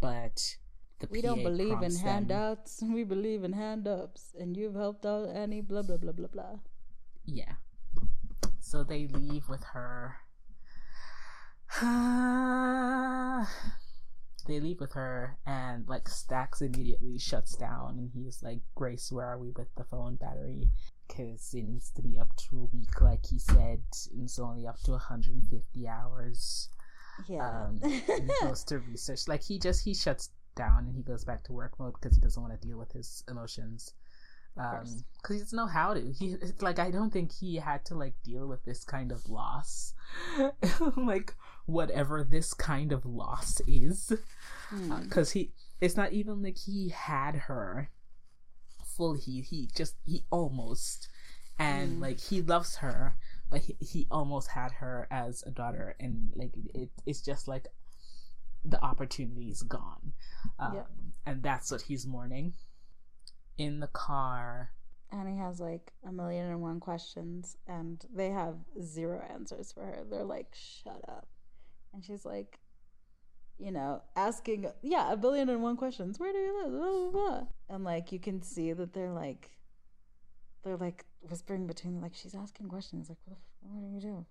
but 0.00 0.56
the 1.00 1.08
we 1.10 1.20
PA 1.20 1.28
don't 1.28 1.42
believe 1.42 1.82
in 1.82 1.94
handouts. 1.96 2.76
Them. 2.76 2.92
We 2.94 3.04
believe 3.04 3.44
in 3.44 3.52
hand 3.52 3.88
ups, 3.88 4.34
and 4.38 4.56
you've 4.56 4.74
helped 4.74 5.06
out 5.06 5.28
Annie. 5.28 5.60
Blah 5.60 5.82
blah 5.82 5.96
blah 5.96 6.12
blah 6.12 6.28
blah. 6.28 6.58
Yeah. 7.24 7.54
So 8.60 8.84
they 8.84 9.06
leave 9.06 9.48
with 9.48 9.64
her. 9.72 10.16
they 14.46 14.60
leave 14.60 14.80
with 14.80 14.92
her, 14.92 15.38
and 15.46 15.88
like 15.88 16.08
Stacks 16.08 16.62
immediately 16.62 17.18
shuts 17.18 17.56
down, 17.56 17.98
and 17.98 18.10
he's 18.14 18.42
like, 18.42 18.60
"Grace, 18.74 19.10
where 19.12 19.26
are 19.26 19.38
we 19.38 19.50
with 19.50 19.74
the 19.76 19.84
phone 19.84 20.16
battery?" 20.16 20.68
because 21.08 21.52
it 21.54 21.64
needs 21.64 21.90
to 21.90 22.02
be 22.02 22.18
up 22.18 22.34
to 22.36 22.56
a 22.56 22.76
week, 22.76 23.00
like 23.00 23.26
he 23.26 23.38
said, 23.38 23.82
and 24.12 24.24
it's 24.24 24.38
only 24.38 24.66
up 24.66 24.80
to 24.82 24.92
150 24.92 25.88
hours. 25.88 26.68
Yeah. 27.28 27.46
Um, 27.46 27.80
and 27.82 27.92
he 27.92 28.46
goes 28.46 28.64
to 28.64 28.78
research. 28.78 29.28
Like 29.28 29.42
he 29.42 29.58
just 29.58 29.84
he 29.84 29.94
shuts 29.94 30.30
down 30.54 30.84
and 30.86 30.94
he 30.94 31.02
goes 31.02 31.24
back 31.24 31.42
to 31.44 31.52
work 31.52 31.78
mode 31.78 31.94
because 32.00 32.16
he 32.16 32.22
doesn't 32.22 32.42
want 32.42 32.58
to 32.58 32.66
deal 32.66 32.78
with 32.78 32.92
his 32.92 33.24
emotions. 33.28 33.92
Um, 34.56 34.84
because 35.16 35.36
he 35.36 35.38
doesn't 35.38 35.56
know 35.56 35.66
how 35.66 35.94
to. 35.94 36.12
He 36.12 36.36
like 36.60 36.78
I 36.78 36.90
don't 36.90 37.12
think 37.12 37.32
he 37.32 37.56
had 37.56 37.84
to 37.86 37.94
like 37.94 38.14
deal 38.24 38.46
with 38.46 38.64
this 38.64 38.84
kind 38.84 39.12
of 39.12 39.28
loss, 39.28 39.94
like 40.96 41.34
whatever 41.66 42.24
this 42.24 42.54
kind 42.54 42.92
of 42.92 43.06
loss 43.06 43.60
is, 43.66 44.12
because 44.70 45.32
mm. 45.32 45.36
uh, 45.36 45.38
he 45.38 45.52
it's 45.80 45.96
not 45.96 46.12
even 46.12 46.42
like 46.42 46.58
he 46.58 46.90
had 46.90 47.34
her 47.34 47.90
full 48.84 49.14
he 49.14 49.40
he 49.40 49.68
just 49.74 49.96
he 50.04 50.24
almost 50.30 51.08
and 51.58 51.98
mm. 51.98 52.00
like 52.00 52.20
he 52.20 52.42
loves 52.42 52.76
her 52.76 53.16
but 53.50 53.60
he, 53.60 53.76
he 53.80 54.06
almost 54.10 54.48
had 54.48 54.72
her 54.72 55.08
as 55.10 55.42
a 55.46 55.50
daughter 55.50 55.96
and 55.98 56.30
like 56.34 56.52
it, 56.74 56.90
it's 57.06 57.20
just 57.20 57.48
like 57.48 57.66
the 58.64 58.82
opportunity 58.82 59.48
is 59.48 59.62
gone 59.62 60.12
um, 60.58 60.74
yeah. 60.74 60.82
and 61.26 61.42
that's 61.42 61.70
what 61.70 61.82
he's 61.82 62.06
mourning 62.06 62.52
in 63.58 63.80
the 63.80 63.86
car 63.88 64.70
and 65.10 65.28
he 65.28 65.36
has 65.36 65.60
like 65.60 65.92
a 66.06 66.12
million 66.12 66.46
and 66.48 66.60
one 66.60 66.80
questions 66.80 67.56
and 67.68 68.06
they 68.14 68.30
have 68.30 68.56
zero 68.82 69.22
answers 69.32 69.70
for 69.72 69.82
her 69.82 70.04
they're 70.10 70.24
like 70.24 70.48
shut 70.54 71.02
up 71.08 71.26
and 71.92 72.04
she's 72.04 72.24
like 72.24 72.58
you 73.62 73.70
know, 73.70 74.02
asking, 74.16 74.66
yeah, 74.82 75.12
a 75.12 75.16
billion 75.16 75.48
and 75.48 75.62
one 75.62 75.76
questions. 75.76 76.18
Where 76.18 76.32
do 76.32 76.38
you 76.38 76.62
live? 76.62 76.72
Blah, 76.72 76.90
blah, 76.90 77.10
blah. 77.10 77.46
And 77.68 77.84
like, 77.84 78.10
you 78.10 78.18
can 78.18 78.42
see 78.42 78.72
that 78.72 78.92
they're 78.92 79.12
like, 79.12 79.50
they're 80.64 80.76
like 80.76 81.04
whispering 81.20 81.66
between, 81.68 82.00
like, 82.00 82.14
she's 82.14 82.34
asking 82.34 82.68
questions. 82.68 83.08
Like, 83.08 83.18
what, 83.24 83.38
what 83.60 83.84
are 83.84 83.88
you 83.88 84.00
doing? 84.00 84.26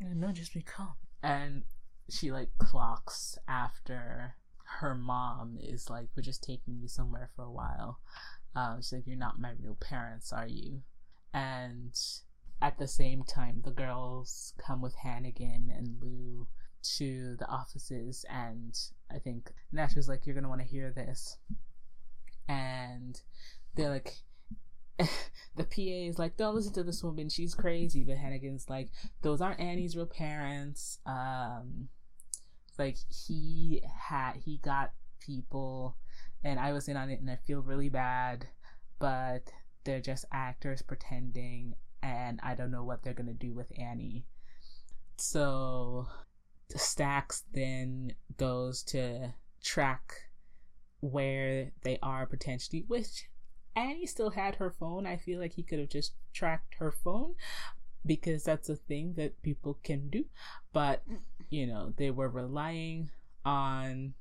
No, 0.00 0.32
just 0.32 0.52
be 0.52 0.62
calm. 0.62 0.94
And 1.22 1.62
she 2.10 2.30
like 2.30 2.50
clocks 2.58 3.38
after 3.48 4.34
her 4.80 4.94
mom 4.94 5.58
is 5.60 5.88
like, 5.90 6.08
we're 6.16 6.22
just 6.22 6.42
taking 6.42 6.78
you 6.80 6.88
somewhere 6.88 7.30
for 7.34 7.44
a 7.44 7.50
while. 7.50 8.00
Um, 8.54 8.78
she's 8.78 8.92
like, 8.92 9.06
you're 9.06 9.16
not 9.16 9.40
my 9.40 9.52
real 9.60 9.76
parents, 9.80 10.32
are 10.32 10.46
you? 10.46 10.82
And 11.32 11.98
at 12.60 12.78
the 12.78 12.88
same 12.88 13.24
time, 13.24 13.62
the 13.64 13.70
girls 13.70 14.54
come 14.58 14.82
with 14.82 14.94
Hannigan 14.94 15.72
and 15.74 15.96
Lou 16.00 16.46
to 16.96 17.36
the 17.38 17.48
offices 17.48 18.24
and 18.28 18.76
I 19.10 19.18
think 19.18 19.52
Nash 19.72 19.94
was 19.96 20.08
like, 20.08 20.26
You're 20.26 20.34
gonna 20.34 20.48
wanna 20.48 20.64
hear 20.64 20.90
this 20.90 21.38
and 22.48 23.20
they're 23.76 23.90
like 23.90 24.14
the 24.98 25.64
PA 25.64 25.66
is 25.76 26.18
like, 26.18 26.36
Don't 26.36 26.54
listen 26.54 26.72
to 26.74 26.82
this 26.82 27.02
woman, 27.02 27.28
she's 27.28 27.54
crazy. 27.54 28.04
But 28.04 28.16
Hannigan's 28.16 28.66
like, 28.68 28.90
Those 29.22 29.40
aren't 29.40 29.60
Annie's 29.60 29.96
real 29.96 30.06
parents. 30.06 30.98
Um 31.06 31.88
like 32.82 32.96
he 33.08 33.82
had 34.08 34.32
he 34.44 34.58
got 34.58 34.92
people 35.20 35.96
and 36.44 36.58
I 36.58 36.72
was 36.72 36.88
in 36.88 36.96
on 36.96 37.10
it 37.10 37.20
and 37.20 37.30
I 37.30 37.36
feel 37.36 37.60
really 37.60 37.88
bad, 37.88 38.46
but 38.98 39.52
they're 39.84 40.00
just 40.00 40.24
actors 40.32 40.82
pretending 40.82 41.74
and 42.02 42.40
I 42.42 42.54
don't 42.54 42.72
know 42.72 42.84
what 42.84 43.02
they're 43.02 43.14
gonna 43.14 43.34
do 43.34 43.54
with 43.54 43.70
Annie. 43.78 44.26
So 45.16 46.08
Stacks 46.74 47.44
then 47.52 48.14
goes 48.36 48.82
to 48.84 49.34
track 49.62 50.14
where 51.00 51.70
they 51.82 51.98
are 52.02 52.26
potentially, 52.26 52.84
which 52.88 53.28
Annie 53.76 54.06
still 54.06 54.30
had 54.30 54.56
her 54.56 54.70
phone. 54.70 55.06
I 55.06 55.16
feel 55.16 55.38
like 55.38 55.52
he 55.52 55.62
could 55.62 55.78
have 55.78 55.88
just 55.88 56.14
tracked 56.32 56.76
her 56.78 56.90
phone 56.90 57.34
because 58.04 58.42
that's 58.44 58.68
a 58.68 58.76
thing 58.76 59.14
that 59.16 59.42
people 59.42 59.78
can 59.82 60.08
do. 60.08 60.24
But, 60.72 61.08
mm. 61.08 61.18
You 61.52 61.66
know, 61.66 61.92
they 61.98 62.10
were 62.10 62.30
relying 62.30 63.10
on 63.44 64.14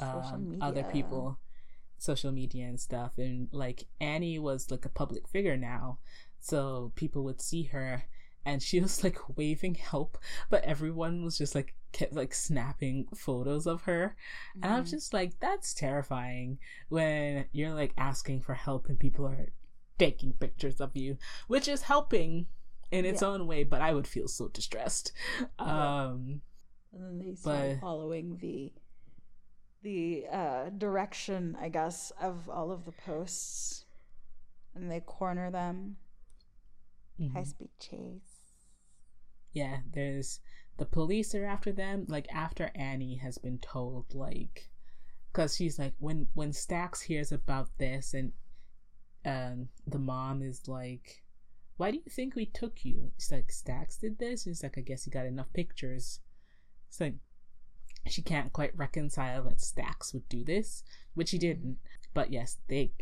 um, 0.00 0.58
other 0.60 0.82
people, 0.82 1.38
social 1.98 2.32
media 2.32 2.66
and 2.66 2.80
stuff. 2.80 3.12
And 3.16 3.48
like 3.52 3.86
Annie 4.00 4.40
was 4.40 4.70
like 4.70 4.84
a 4.84 4.90
public 4.90 5.28
figure 5.28 5.56
now. 5.56 5.98
So 6.40 6.92
people 6.96 7.22
would 7.24 7.40
see 7.40 7.64
her 7.64 8.04
and 8.44 8.60
she 8.60 8.80
was 8.82 9.04
like 9.04 9.18
waving 9.36 9.76
help, 9.76 10.18
but 10.48 10.64
everyone 10.64 11.24
was 11.24 11.38
just 11.38 11.54
like 11.54 11.74
kept 11.92 12.12
like 12.12 12.34
snapping 12.34 13.06
photos 13.14 13.68
of 13.68 13.82
her. 13.82 14.16
Mm-hmm. 14.56 14.64
And 14.64 14.74
I'm 14.74 14.82
mm-hmm. 14.82 14.90
just 14.90 15.14
like, 15.14 15.38
that's 15.38 15.74
terrifying 15.74 16.58
when 16.88 17.44
you're 17.52 17.74
like 17.74 17.92
asking 17.96 18.40
for 18.40 18.54
help 18.54 18.88
and 18.88 18.98
people 18.98 19.26
are 19.26 19.52
taking 19.96 20.32
pictures 20.32 20.80
of 20.80 20.96
you, 20.96 21.18
which 21.46 21.68
is 21.68 21.82
helping 21.82 22.46
in 22.90 23.04
its 23.04 23.22
yeah. 23.22 23.28
own 23.28 23.46
way, 23.46 23.64
but 23.64 23.80
I 23.80 23.92
would 23.92 24.06
feel 24.06 24.28
so 24.28 24.48
distressed. 24.48 25.12
Um 25.58 26.42
and 26.92 27.02
then 27.02 27.18
they 27.18 27.34
start 27.34 27.70
but, 27.74 27.80
following 27.80 28.38
the 28.38 28.72
the 29.82 30.26
uh 30.32 30.70
direction, 30.70 31.56
I 31.60 31.68
guess, 31.68 32.12
of 32.20 32.48
all 32.48 32.70
of 32.70 32.84
the 32.84 32.92
posts. 32.92 33.84
And 34.74 34.90
they 34.90 35.00
corner 35.00 35.50
them. 35.50 35.96
Mm-hmm. 37.20 37.36
High 37.36 37.44
speed 37.44 37.70
chase 37.80 38.40
yeah, 39.52 39.78
there's 39.92 40.40
the 40.78 40.84
police 40.84 41.34
are 41.34 41.44
after 41.44 41.72
them. 41.72 42.06
Like 42.08 42.26
after 42.32 42.70
Annie 42.74 43.16
has 43.16 43.38
been 43.38 43.58
told, 43.58 44.14
like, 44.14 44.70
because 45.32 45.56
she's 45.56 45.78
like, 45.78 45.94
when 45.98 46.28
when 46.34 46.52
Stacks 46.52 47.02
hears 47.02 47.32
about 47.32 47.68
this, 47.78 48.14
and 48.14 48.32
um, 49.24 49.68
the 49.86 49.98
mom 49.98 50.42
is 50.42 50.68
like, 50.68 51.22
"Why 51.80 51.92
do 51.92 51.96
you 51.96 52.10
think 52.10 52.34
we 52.34 52.44
took 52.44 52.84
you?" 52.84 53.10
She's 53.16 53.32
like, 53.32 53.50
"Stacks 53.50 53.96
did 53.96 54.18
this." 54.18 54.44
He's 54.44 54.62
like, 54.62 54.76
"I 54.76 54.82
guess 54.82 55.04
he 55.04 55.10
got 55.10 55.24
enough 55.24 55.50
pictures." 55.54 56.20
It's 56.88 57.00
like 57.00 57.14
she 58.06 58.20
can't 58.20 58.52
quite 58.52 58.76
reconcile 58.76 59.44
that 59.44 59.62
Stacks 59.62 60.12
would 60.12 60.28
do 60.28 60.44
this, 60.44 60.84
which 61.14 61.30
he 61.30 61.38
didn't. 61.38 61.78
But 62.12 62.30
yes, 62.30 62.58
they 62.68 62.92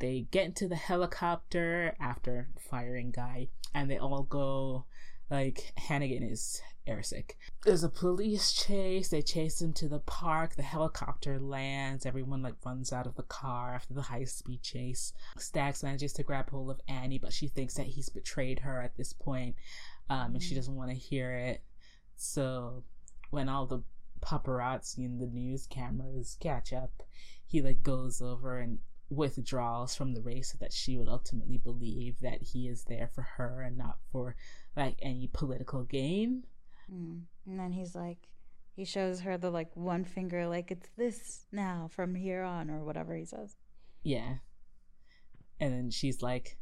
they 0.00 0.22
get 0.32 0.46
into 0.46 0.66
the 0.66 0.74
helicopter 0.74 1.94
after 2.00 2.50
firing 2.58 3.12
Guy, 3.12 3.50
and 3.72 3.88
they 3.88 3.98
all 3.98 4.24
go 4.24 4.86
like 5.30 5.72
Hannigan 5.76 6.22
is 6.22 6.60
airsick. 6.86 7.32
There's 7.64 7.84
a 7.84 7.88
police 7.88 8.52
chase. 8.52 9.08
They 9.08 9.22
chase 9.22 9.60
him 9.60 9.72
to 9.74 9.88
the 9.88 10.00
park. 10.00 10.54
The 10.54 10.62
helicopter 10.62 11.38
lands. 11.38 12.06
Everyone 12.06 12.42
like 12.42 12.54
runs 12.64 12.92
out 12.92 13.06
of 13.06 13.16
the 13.16 13.22
car 13.22 13.74
after 13.74 13.94
the 13.94 14.02
high 14.02 14.24
speed 14.24 14.62
chase. 14.62 15.12
Stacks 15.38 15.82
manages 15.82 16.12
to 16.14 16.22
grab 16.22 16.50
hold 16.50 16.70
of 16.70 16.80
Annie, 16.88 17.18
but 17.18 17.32
she 17.32 17.48
thinks 17.48 17.74
that 17.74 17.86
he's 17.86 18.08
betrayed 18.08 18.60
her 18.60 18.80
at 18.80 18.96
this 18.96 19.12
point, 19.12 19.56
um, 20.10 20.34
and 20.34 20.42
she 20.42 20.50
mm-hmm. 20.50 20.56
doesn't 20.56 20.76
want 20.76 20.90
to 20.90 20.96
hear 20.96 21.32
it. 21.32 21.62
So 22.16 22.84
when 23.30 23.48
all 23.48 23.66
the 23.66 23.82
paparazzi 24.20 25.04
and 25.04 25.20
the 25.20 25.26
news 25.26 25.66
cameras 25.66 26.36
catch 26.40 26.72
up, 26.72 27.02
he 27.46 27.62
like 27.62 27.82
goes 27.82 28.20
over 28.20 28.58
and 28.58 28.78
withdraws 29.10 29.94
from 29.94 30.12
the 30.12 30.22
race 30.22 30.52
so 30.52 30.58
that 30.60 30.72
she 30.72 30.96
would 30.96 31.08
ultimately 31.08 31.58
believe 31.58 32.18
that 32.20 32.42
he 32.42 32.68
is 32.68 32.84
there 32.84 33.08
for 33.14 33.22
her 33.36 33.62
and 33.62 33.76
not 33.76 33.98
for 34.10 34.36
like 34.76 34.96
any 35.02 35.28
political 35.32 35.84
gain. 35.84 36.44
Mm. 36.92 37.22
And 37.46 37.60
then 37.60 37.72
he's 37.72 37.94
like, 37.94 38.28
he 38.74 38.84
shows 38.84 39.20
her 39.20 39.38
the 39.38 39.50
like 39.50 39.70
one 39.74 40.04
finger, 40.04 40.46
like 40.48 40.70
it's 40.70 40.88
this 40.96 41.46
now 41.52 41.88
from 41.92 42.14
here 42.14 42.42
on, 42.42 42.70
or 42.70 42.84
whatever 42.84 43.14
he 43.14 43.24
says. 43.24 43.56
Yeah. 44.02 44.36
And 45.60 45.72
then 45.72 45.90
she's 45.90 46.22
like, 46.22 46.58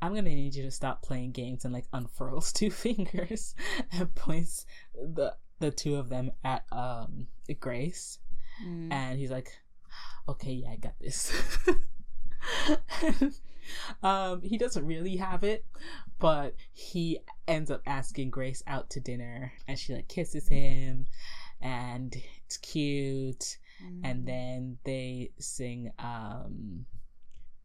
I'm 0.00 0.14
gonna 0.14 0.30
need 0.30 0.54
you 0.54 0.62
to 0.64 0.70
stop 0.70 1.02
playing 1.02 1.32
games 1.32 1.64
and 1.64 1.74
like 1.74 1.86
unfurls 1.92 2.52
two 2.52 2.70
fingers 2.72 3.54
and 3.92 4.14
points 4.14 4.66
the 4.94 5.36
the 5.58 5.70
two 5.70 5.96
of 5.96 6.08
them 6.08 6.32
at 6.42 6.64
um 6.72 7.28
Grace. 7.60 8.18
Mm. 8.66 8.92
And 8.92 9.18
he's 9.18 9.30
like, 9.30 9.50
Okay, 10.28 10.52
yeah, 10.52 10.70
I 10.70 10.76
got 10.76 10.94
this. 11.00 11.32
um, 14.02 14.42
he 14.42 14.58
doesn't 14.58 14.86
really 14.86 15.16
have 15.16 15.44
it, 15.44 15.64
but 16.18 16.54
he 16.72 17.18
ends 17.48 17.70
up 17.70 17.82
asking 17.86 18.30
Grace 18.30 18.62
out 18.66 18.90
to 18.90 19.00
dinner, 19.00 19.52
and 19.66 19.78
she 19.78 19.94
like 19.94 20.08
kisses 20.08 20.48
him, 20.48 21.06
and 21.60 22.16
it's 22.44 22.56
cute. 22.58 23.58
Mm. 23.82 24.00
And 24.04 24.26
then 24.26 24.78
they 24.84 25.30
sing 25.38 25.92
um, 25.98 26.86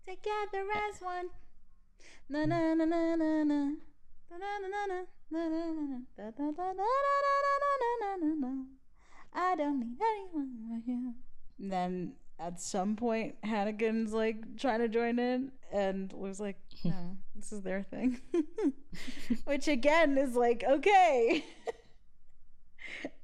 "Together 0.05 0.65
as 0.89 1.01
One." 1.01 1.29
Na 2.29 2.45
na 2.45 2.73
na 2.73 2.85
na 2.85 3.15
na 3.15 3.43
na. 3.43 3.71
I 9.33 9.55
don't 9.55 9.79
need 9.79 9.97
anyone 10.01 10.51
but 10.69 10.87
you. 10.87 11.13
Then 11.59 12.13
at 12.39 12.61
some 12.61 12.95
point 12.95 13.35
Hannigan's 13.43 14.13
like 14.13 14.57
trying 14.57 14.79
to 14.79 14.87
join 14.87 15.19
in 15.19 15.51
and 15.71 16.11
was 16.13 16.39
like, 16.39 16.57
hmm. 16.81 16.89
no, 16.89 17.17
this 17.35 17.51
is 17.51 17.61
their 17.61 17.83
thing. 17.83 18.19
Which 19.45 19.67
again 19.67 20.17
is 20.17 20.35
like, 20.35 20.63
okay. 20.67 21.43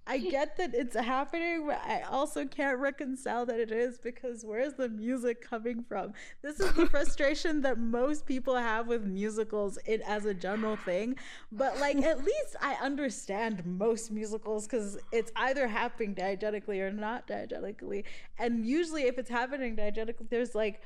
I 0.06 0.18
get 0.18 0.58
that 0.58 0.76
it's 0.76 0.96
happening, 0.96 1.66
but 1.66 1.82
I 1.86 2.02
also 2.02 2.46
can't 2.46 2.78
reconcile 2.78 3.46
that 3.46 3.60
it 3.60 3.72
is 3.72 3.98
because 3.98 4.44
where's 4.44 4.74
the 4.74 4.90
music 4.90 5.42
coming 5.42 5.84
from? 5.88 6.14
This 6.42 6.60
is 6.60 6.74
the 6.74 6.86
frustration 6.92 7.62
that 7.62 7.78
most 7.78 8.26
people 8.26 8.56
have 8.56 8.88
with 8.88 9.06
musicals 9.06 9.80
it 9.86 10.02
as 10.06 10.26
a 10.26 10.34
general 10.34 10.76
thing. 10.76 11.16
But 11.52 11.80
like 11.80 11.98
at 11.98 12.18
least 12.26 12.56
I 12.62 12.74
understand 12.82 13.66
most 13.66 14.12
musicals 14.12 14.68
because 14.68 14.98
it's 15.14 15.32
either 15.38 15.68
happening 15.68 16.16
diegetically 16.16 16.82
or 16.82 16.92
not 16.92 17.28
diegetically. 17.28 18.04
And 18.38 18.66
usually 18.66 19.04
if 19.04 19.18
it's 19.18 19.30
happening 19.30 19.78
diegetically, 19.78 20.30
there's 20.30 20.54
like 20.54 20.82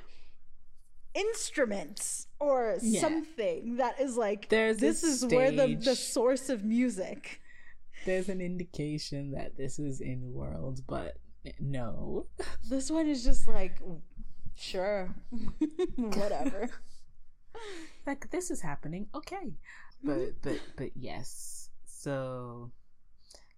instruments 1.16 2.28
or 2.40 2.78
yeah. 2.84 3.02
something 3.02 3.78
that 3.78 4.00
is 4.00 4.16
like 4.16 4.50
there's 4.50 4.78
this 4.78 5.04
is 5.04 5.26
where 5.26 5.52
the, 5.52 5.74
the 5.74 5.96
source 5.96 6.50
of 6.50 6.64
music 6.64 7.42
there's 8.08 8.30
an 8.30 8.40
indication 8.40 9.32
that 9.32 9.58
this 9.58 9.80
is 9.80 10.00
in 10.00 10.34
world, 10.34 10.80
but 10.88 11.18
no. 11.60 12.26
This 12.70 12.90
one 12.90 13.08
is 13.08 13.24
just 13.24 13.48
like, 13.48 13.80
sure, 14.56 15.14
whatever. 15.96 16.70
like 18.08 18.32
this 18.32 18.50
is 18.50 18.62
happening, 18.62 19.08
okay, 19.14 19.54
but 20.04 20.18
mm-hmm. 20.18 20.38
but 20.42 20.60
but 20.78 20.90
yes. 20.96 21.70
So 21.86 22.72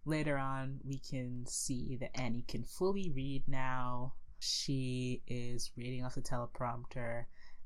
later 0.03 0.37
on, 0.37 0.79
we 0.83 0.97
can 0.97 1.45
see 1.47 1.97
that 2.01 2.19
Annie 2.19 2.45
can 2.47 2.63
fully 2.63 3.11
read 3.15 3.43
now. 3.47 4.13
She 4.39 5.21
is 5.27 5.71
reading 5.77 6.03
off 6.03 6.15
the 6.15 6.21
teleprompter 6.21 7.25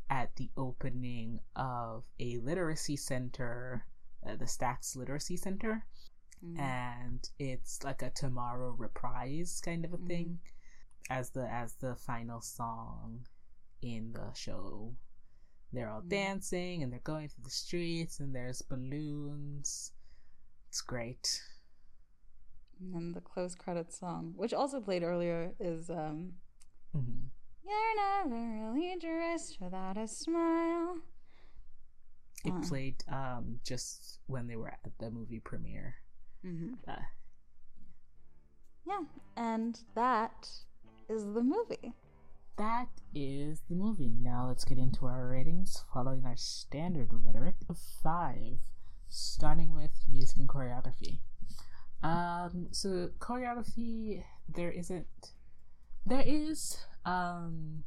at 0.10 0.36
the 0.36 0.50
opening 0.58 1.40
of 1.56 2.04
a 2.20 2.38
literacy 2.40 2.98
center, 2.98 3.86
uh, 4.28 4.36
the 4.36 4.48
Stacks 4.48 4.96
Literacy 4.96 5.38
Center 5.38 5.86
mm. 6.44 6.60
and 6.60 7.30
it's 7.40 7.84
like 7.84 8.02
a 8.02 8.10
tomorrow 8.10 8.76
reprise 8.78 9.62
kind 9.64 9.86
of 9.86 9.94
a 9.94 9.98
mm. 9.98 10.08
thing 10.08 10.40
as 11.10 11.30
the 11.32 11.48
as 11.52 11.74
the 11.76 11.96
final 11.96 12.42
song 12.42 13.26
in 13.82 14.12
the 14.14 14.34
show 14.34 14.94
they're 15.72 15.90
all 15.90 16.02
mm. 16.02 16.10
dancing 16.10 16.84
and 16.84 16.92
they're 16.92 17.00
going 17.04 17.28
through 17.28 17.44
the 17.44 17.50
streets 17.50 18.20
and 18.20 18.36
there's 18.36 18.62
balloons 18.62 19.92
it's 20.70 20.82
great 20.82 21.42
and 22.94 23.14
the 23.14 23.22
close 23.22 23.56
credits 23.56 24.00
song 24.00 24.34
which 24.36 24.54
also 24.54 24.80
played 24.80 25.04
earlier 25.04 25.52
is 25.60 25.90
um 25.90 26.34
mm-hmm. 26.96 27.28
you're 27.66 28.26
never 28.26 28.72
really 28.72 28.96
dressed 29.00 29.58
without 29.62 29.98
a 29.98 30.08
smile 30.08 30.98
it 32.46 32.52
uh. 32.52 32.68
played 32.68 33.04
um 33.10 33.60
just 33.66 34.20
when 34.28 34.48
they 34.48 34.56
were 34.56 34.70
at 34.70 34.80
the 35.00 35.10
movie 35.10 35.40
premiere 35.40 35.96
Mm-hmm. 36.46 36.74
Uh, 36.88 36.96
yeah, 38.86 39.04
and 39.38 39.80
that 39.96 40.50
is 41.10 41.24
the 41.34 41.42
movie. 41.42 41.94
That 42.58 42.88
is 43.16 43.62
the 43.70 43.76
movie. 43.76 44.12
Now 44.20 44.48
let's 44.48 44.66
get 44.66 44.78
into 44.78 45.06
our 45.06 45.28
ratings 45.28 45.84
following 45.94 46.24
our 46.26 46.36
standard 46.36 47.10
rhetoric 47.12 47.56
of 47.70 47.78
five, 48.04 48.60
starting 49.10 49.74
with 49.74 49.92
music 50.12 50.38
and 50.38 50.48
choreography. 50.50 51.20
Um, 52.04 52.68
so 52.72 53.10
choreography, 53.20 54.24
there 54.54 54.72
isn't, 54.72 55.08
there 56.06 56.24
is, 56.26 56.78
um, 57.06 57.86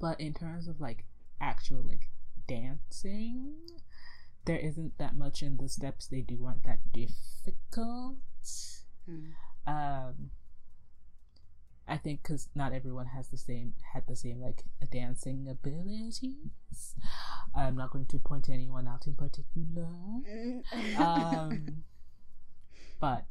but 0.00 0.20
in 0.20 0.32
terms 0.32 0.68
of 0.68 0.80
like 0.80 1.04
actual 1.40 1.82
like 1.82 2.08
dancing, 2.46 3.54
there 4.46 4.58
isn't 4.58 4.96
that 4.98 5.16
much 5.16 5.42
in 5.42 5.56
the 5.58 5.68
steps 5.68 6.06
they 6.06 6.20
do 6.22 6.44
aren't 6.46 6.62
that 6.64 6.78
difficult. 6.92 8.16
Mm. 9.08 9.32
um 9.66 10.30
i 11.86 11.96
think 11.96 12.22
because 12.22 12.48
not 12.56 12.72
everyone 12.72 13.06
has 13.06 13.28
the 13.28 13.36
same 13.36 13.74
had 13.92 14.04
the 14.08 14.16
same 14.16 14.40
like 14.40 14.64
dancing 14.90 15.46
abilities. 15.48 16.20
I'm 17.54 17.76
not 17.76 17.90
going 17.90 18.06
to 18.06 18.18
point 18.18 18.48
anyone 18.48 18.88
out 18.88 19.06
in 19.06 19.14
particular. 19.14 19.88
Um 20.98 21.84
but 23.00 23.26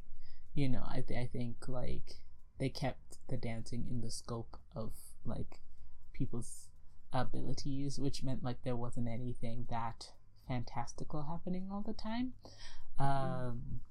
you 0.53 0.69
know 0.69 0.83
i, 0.87 1.01
th- 1.01 1.19
I 1.19 1.25
think 1.25 1.67
like 1.67 2.21
they 2.59 2.69
kept 2.69 3.17
the 3.29 3.37
dancing 3.37 3.85
in 3.89 4.01
the 4.01 4.11
scope 4.11 4.57
of 4.75 4.91
like 5.25 5.59
people's 6.13 6.69
abilities 7.11 7.99
which 7.99 8.23
meant 8.23 8.43
like 8.43 8.63
there 8.63 8.75
wasn't 8.75 9.07
anything 9.09 9.65
that 9.69 10.11
fantastical 10.47 11.23
happening 11.23 11.69
all 11.71 11.83
the 11.85 11.93
time. 11.93 12.33
Um, 12.99 13.81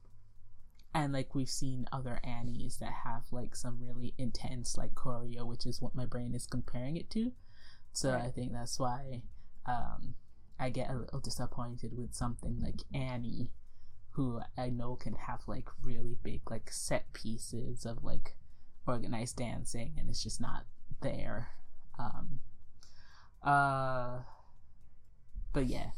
and 0.95 1.13
like 1.13 1.35
we've 1.35 1.51
seen 1.51 1.87
other 1.93 2.21
Annies 2.23 2.79
that 2.79 2.93
have 3.05 3.25
like 3.33 3.57
some 3.57 3.79
really 3.81 4.15
intense 4.17 4.77
like 4.77 4.95
choreo, 4.95 5.45
which 5.45 5.67
is 5.67 5.83
what 5.83 5.95
my 5.95 6.07
brain 6.07 6.35
is 6.35 6.47
comparing 6.47 6.97
it 6.97 7.11
to. 7.11 7.33
So 7.93 8.13
right. 8.13 8.25
I 8.25 8.31
think 8.31 8.53
that's 8.53 8.79
why 8.79 9.23
um, 9.67 10.15
I 10.59 10.71
get 10.71 10.91
a 10.91 10.97
little 10.97 11.21
disappointed 11.21 11.97
with 11.97 12.15
something 12.15 12.61
like 12.63 12.83
Annie, 12.95 13.51
who 14.11 14.41
I 14.57 14.71
know 14.71 14.95
can 14.95 15.15
have 15.15 15.41
like 15.47 15.69
really 15.83 16.17
big 16.23 16.43
like 16.51 16.71
set 16.71 17.13
pieces 17.13 17.85
of 17.85 18.05
like 18.05 18.37
organized 18.87 19.37
dancing, 19.37 19.95
and 19.99 20.09
it's 20.09 20.23
just 20.23 20.41
not 20.41 20.65
there. 21.01 21.49
Um, 21.99 22.41
uh, 23.43 24.19
but 25.53 25.67
yeah, 25.67 25.91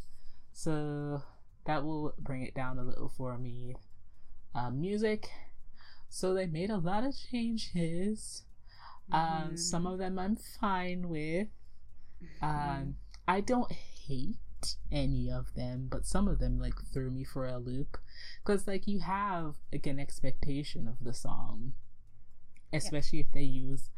so 0.57 1.23
that 1.67 1.85
will 1.85 2.15
bring 2.19 2.43
it 2.43 2.55
down 2.55 2.79
a 2.79 2.83
little 2.83 3.11
for 3.11 3.37
me. 3.37 3.77
Uh, 4.55 4.71
music. 4.71 5.29
So 6.09 6.33
they 6.33 6.47
made 6.47 6.71
a 6.71 6.79
lot 6.79 7.05
of 7.05 7.15
changes. 7.31 8.45
Um, 9.13 9.21
mm-hmm. 9.21 9.57
some 9.57 9.87
of 9.87 9.99
them 9.99 10.19
I'm 10.19 10.35
fine 10.35 11.11
with. 11.11 11.49
Um, 12.41 12.51
mm-hmm. 12.51 12.91
I 13.29 13.43
don't 13.43 13.71
hate 13.71 14.39
any 14.91 15.31
of 15.31 15.53
them, 15.55 15.89
but 15.91 16.07
some 16.07 16.27
of 16.27 16.39
them 16.39 16.59
like 16.59 16.81
threw 16.91 17.11
me 17.11 17.23
for 17.23 17.47
a 17.47 17.59
loop 17.59 17.99
because 18.43 18.67
like 18.67 18.89
you 18.89 19.01
have 19.01 19.57
like 19.71 19.87
an 19.87 20.01
expectation 20.01 20.89
of 20.89 21.05
the 21.05 21.13
song, 21.13 21.75
especially 22.73 23.19
yeah. 23.19 23.25
if 23.29 23.33
they 23.33 23.43
use 23.43 23.91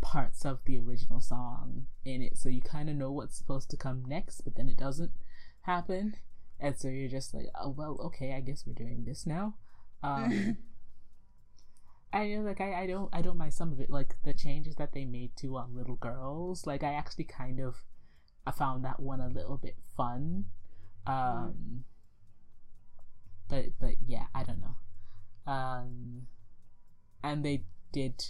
parts 0.00 0.46
of 0.46 0.60
the 0.64 0.78
original 0.78 1.20
song 1.20 1.84
in 2.06 2.22
it, 2.22 2.38
so 2.38 2.48
you 2.48 2.62
kind 2.62 2.88
of 2.88 2.96
know 2.96 3.12
what's 3.12 3.36
supposed 3.36 3.68
to 3.68 3.76
come 3.76 4.04
next, 4.06 4.40
but 4.40 4.54
then 4.54 4.70
it 4.70 4.78
doesn't 4.78 5.12
happen, 5.68 6.16
and 6.58 6.76
so 6.76 6.88
you're 6.88 7.08
just 7.08 7.34
like, 7.34 7.46
oh 7.60 7.68
well, 7.70 7.98
okay, 8.06 8.32
I 8.34 8.40
guess 8.40 8.64
we're 8.66 8.72
doing 8.72 9.04
this 9.06 9.26
now. 9.26 9.54
Um, 10.02 10.56
I 12.12 12.28
know 12.28 12.40
like 12.40 12.60
I, 12.60 12.82
I 12.82 12.86
don't 12.86 13.10
I 13.12 13.20
don't 13.20 13.36
mind 13.36 13.54
some 13.54 13.72
of 13.72 13.80
it. 13.80 13.90
Like 13.90 14.16
the 14.24 14.32
changes 14.32 14.76
that 14.76 14.92
they 14.92 15.04
made 15.04 15.36
to 15.38 15.58
uh, 15.58 15.66
little 15.72 15.96
girls 15.96 16.66
like 16.66 16.82
I 16.82 16.94
actually 16.94 17.24
kind 17.24 17.60
of 17.60 17.76
I 18.46 18.50
found 18.50 18.84
that 18.84 19.00
one 19.00 19.20
a 19.20 19.28
little 19.28 19.58
bit 19.58 19.76
fun. 19.96 20.46
Um 21.06 21.84
but 23.48 23.66
but 23.80 23.94
yeah 24.06 24.24
I 24.34 24.42
don't 24.42 24.60
know. 24.60 25.52
Um 25.52 26.26
and 27.22 27.44
they 27.44 27.64
did 27.92 28.24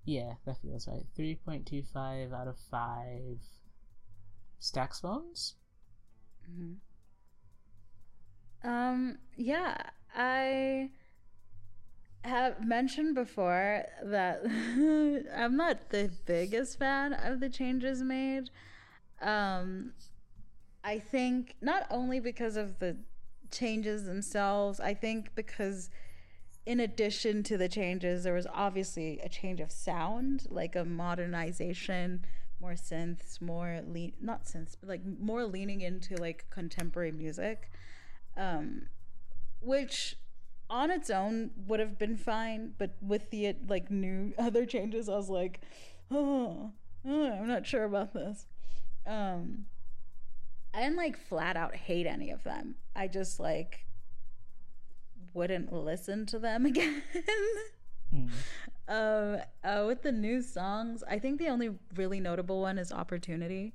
Yeah, 0.06 0.34
that 0.46 0.62
feels 0.62 0.88
right. 0.88 1.06
3.25 1.18 2.32
out 2.32 2.48
of 2.48 2.58
5 2.70 3.40
Stacks 4.60 5.00
phones. 5.00 5.56
Mm-hmm. 6.50 6.74
Um, 8.68 9.18
yeah, 9.36 9.78
I 10.16 10.90
have 12.24 12.66
mentioned 12.66 13.14
before 13.14 13.84
that 14.04 14.42
I'm 15.36 15.56
not 15.56 15.90
the 15.90 16.12
biggest 16.26 16.80
fan 16.80 17.14
of 17.14 17.40
the 17.40 17.50
changes 17.50 18.02
made. 18.02 18.50
Um, 19.22 19.94
I 20.84 21.00
think 21.00 21.56
not 21.62 21.86
only 21.90 22.20
because 22.20 22.58
of 22.58 22.80
the 22.80 22.98
changes 23.52 24.06
themselves, 24.06 24.80
I 24.80 24.94
think 24.94 25.36
because 25.36 25.90
in 26.66 26.80
addition 26.80 27.44
to 27.44 27.58
the 27.58 27.70
changes, 27.70 28.24
there 28.24 28.34
was 28.34 28.48
obviously 28.52 29.20
a 29.24 29.30
change 29.30 29.60
of 29.60 29.72
sound, 29.72 30.48
like 30.50 30.76
a 30.76 30.84
modernization, 30.84 32.26
more 32.60 32.74
synths, 32.74 33.40
more 33.40 33.82
lean, 33.88 34.14
not 34.20 34.46
synths, 34.46 34.76
but 34.80 34.90
like 34.90 35.02
more 35.20 35.46
leaning 35.46 35.82
into 35.82 36.16
like 36.16 36.46
contemporary 36.50 37.12
music, 37.12 37.70
um, 38.36 38.88
which 39.62 40.16
on 40.68 40.90
its 40.90 41.12
own 41.12 41.52
would 41.68 41.80
have 41.80 42.00
been 42.00 42.18
fine, 42.18 42.74
but 42.80 42.96
with 43.00 43.30
the 43.30 43.56
like 43.68 43.92
new 43.92 44.34
other 44.40 44.66
changes, 44.66 45.08
I 45.08 45.16
was 45.16 45.30
like, 45.30 45.62
oh, 46.10 46.72
oh 47.06 47.32
I'm 47.32 47.48
not 47.48 47.68
sure 47.68 47.84
about 47.84 48.14
this. 48.14 48.48
Um, 49.06 49.66
I 50.74 50.82
didn't 50.82 50.98
like 50.98 51.18
flat 51.18 51.56
out 51.56 51.76
hate 51.76 52.08
any 52.08 52.32
of 52.32 52.44
them. 52.44 52.76
I 52.96 53.08
just 53.08 53.40
like 53.40 53.86
wouldn't 55.36 55.72
listen 55.72 56.26
to 56.28 56.40
them 56.40 56.66
again. 56.72 57.04
mm. 58.14 58.30
Um, 58.88 59.42
uh, 59.64 59.84
with 59.86 60.04
the 60.04 60.12
new 60.12 60.42
songs, 60.42 61.04
I 61.08 61.20
think 61.20 61.40
the 61.40 61.50
only 61.50 61.72
really 61.96 62.20
notable 62.20 62.62
one 62.62 62.78
is 62.78 62.92
Opportunity. 62.92 63.74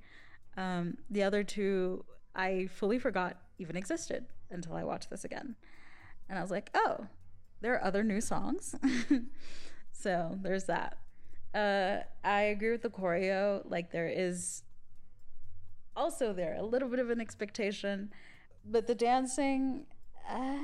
Um, 0.56 0.98
the 1.10 1.22
other 1.22 1.44
two 1.44 2.04
I 2.34 2.68
fully 2.72 2.98
forgot 2.98 3.36
even 3.58 3.76
existed 3.76 4.26
until 4.50 4.74
I 4.74 4.84
watched 4.84 5.10
this 5.10 5.24
again. 5.24 5.56
And 6.28 6.38
I 6.38 6.42
was 6.42 6.50
like, 6.50 6.70
oh, 6.74 7.06
there 7.60 7.74
are 7.74 7.84
other 7.84 8.02
new 8.02 8.20
songs. 8.20 8.74
so 9.92 10.38
there's 10.42 10.64
that. 10.64 10.98
Uh, 11.54 11.98
I 12.22 12.42
agree 12.42 12.70
with 12.70 12.82
the 12.82 12.90
choreo. 12.90 13.62
Like 13.64 13.90
there 13.90 14.08
is 14.08 14.62
also 15.96 16.32
there 16.32 16.56
a 16.56 16.62
little 16.62 16.88
bit 16.88 17.00
of 17.00 17.10
an 17.10 17.20
expectation, 17.20 18.12
but 18.64 18.86
the 18.86 18.94
dancing, 18.94 19.86
uh, 20.28 20.56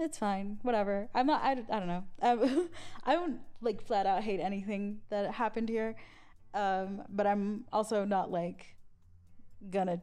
it's 0.00 0.18
fine. 0.18 0.58
Whatever. 0.62 1.08
I'm 1.14 1.26
not. 1.26 1.42
I, 1.42 1.52
I 1.52 1.78
don't 1.78 1.88
know. 1.88 2.04
I, 2.22 2.66
I 3.12 3.14
don't 3.14 3.40
like 3.60 3.82
flat 3.82 4.06
out 4.06 4.22
hate 4.22 4.40
anything 4.40 5.00
that 5.10 5.32
happened 5.32 5.68
here, 5.68 5.96
um, 6.54 7.02
but 7.08 7.26
I'm 7.26 7.64
also 7.72 8.04
not 8.04 8.30
like 8.30 8.76
gonna 9.70 10.00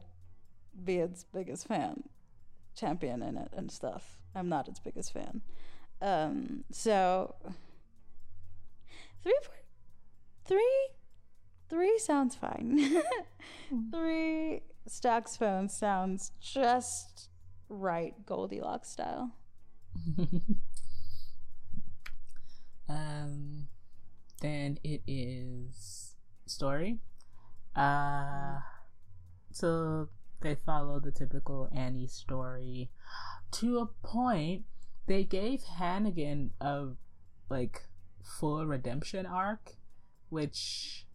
be 0.84 0.96
its 0.96 1.24
biggest 1.24 1.66
fan, 1.66 2.04
champion 2.74 3.22
in 3.22 3.36
it 3.36 3.52
and 3.56 3.70
stuff. 3.70 4.18
I'm 4.34 4.48
not 4.48 4.68
its 4.68 4.80
biggest 4.80 5.12
fan. 5.12 5.42
Um, 6.02 6.64
so 6.70 7.34
three, 9.22 9.34
three, 10.44 10.88
three 11.68 11.98
sounds 11.98 12.34
fine. 12.34 13.02
three 13.92 14.62
Stacks 14.86 15.36
phone 15.36 15.68
sounds 15.68 16.32
just 16.40 17.29
right, 17.70 18.14
Goldilocks 18.26 18.90
style. 18.90 19.30
um, 22.88 23.68
then 24.42 24.78
it 24.84 25.00
is 25.06 26.14
story. 26.46 26.98
Uh, 27.74 28.58
so 29.52 30.08
they 30.42 30.54
follow 30.54 31.00
the 31.00 31.10
typical 31.10 31.70
Annie 31.74 32.06
story 32.06 32.90
to 33.52 33.78
a 33.78 33.86
point, 33.86 34.64
they 35.06 35.24
gave 35.24 35.62
Hannigan 35.64 36.52
a 36.60 36.88
like 37.48 37.86
full 38.22 38.66
redemption 38.66 39.26
arc, 39.26 39.76
which 40.28 41.06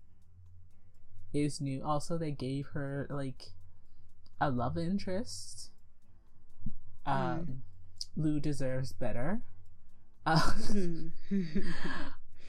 is 1.33 1.61
new. 1.61 1.83
Also, 1.83 2.17
they 2.17 2.31
gave 2.31 2.67
her 2.73 3.07
like 3.09 3.53
a 4.41 4.49
love 4.49 4.77
interest. 4.77 5.71
Hmm. 7.05 7.11
Um, 7.11 7.39
mm. 7.39 7.57
Lou 8.17 8.39
deserves 8.39 8.93
better. 8.93 9.41
Uh, 10.25 10.51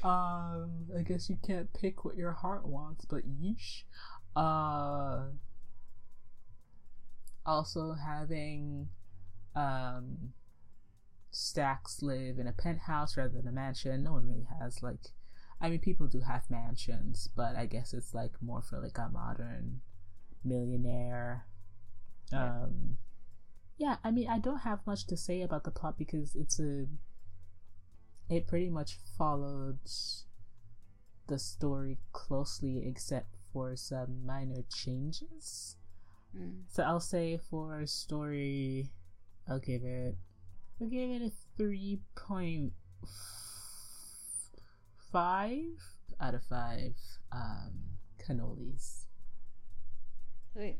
um, 0.02 0.70
I 0.96 1.02
guess 1.04 1.28
you 1.28 1.38
can't 1.46 1.72
pick 1.74 2.04
what 2.04 2.16
your 2.16 2.32
heart 2.32 2.66
wants, 2.66 3.04
but 3.04 3.22
yeesh. 3.28 3.82
Uh, 4.34 5.26
also 7.44 7.94
having 7.94 8.88
um, 9.54 10.32
Stacks 11.30 12.02
live 12.02 12.38
in 12.38 12.46
a 12.46 12.52
penthouse 12.52 13.16
rather 13.16 13.34
than 13.34 13.46
a 13.46 13.52
mansion. 13.52 14.04
No 14.04 14.12
one 14.14 14.26
really 14.26 14.46
has 14.60 14.82
like, 14.82 15.00
I 15.60 15.68
mean, 15.68 15.80
people 15.80 16.06
do 16.06 16.20
have 16.20 16.50
mansions, 16.50 17.28
but 17.36 17.56
I 17.56 17.66
guess 17.66 17.92
it's 17.92 18.14
like 18.14 18.32
more 18.40 18.62
for 18.62 18.80
like 18.80 18.98
a 18.98 19.10
modern 19.10 19.80
millionaire. 20.44 21.46
Um, 22.32 22.98
yeah, 23.78 23.97
I 24.03 24.11
mean, 24.11 24.28
I 24.28 24.39
don't 24.39 24.61
have 24.61 24.86
much 24.86 25.07
to 25.07 25.16
say 25.16 25.43
about 25.43 25.65
the 25.65 25.70
plot 25.70 25.98
because 25.98 26.35
it's 26.35 26.59
a, 26.59 26.86
it 28.28 28.47
pretty 28.47 28.70
much 28.70 28.98
followed 29.16 29.78
the 31.27 31.39
story 31.39 31.98
closely 32.12 32.86
except 32.86 33.35
for 33.53 33.77
some 33.77 34.24
minor 34.24 34.62
changes. 34.74 35.77
Mm. 36.36 36.62
So 36.69 36.82
I'll 36.82 37.01
say 37.01 37.39
for 37.51 37.86
story 37.86 38.90
I'll 39.48 39.59
give 39.61 39.85
it. 39.85 40.16
I'll 40.81 40.89
give 40.89 41.11
it 41.11 41.23
a 41.23 41.31
three 41.57 42.01
point 42.15 42.73
five 45.12 45.65
out 46.20 46.35
of 46.35 46.43
five. 46.44 46.94
Um, 47.32 47.98
cannolis. 48.19 49.05
Sweet. 50.53 50.78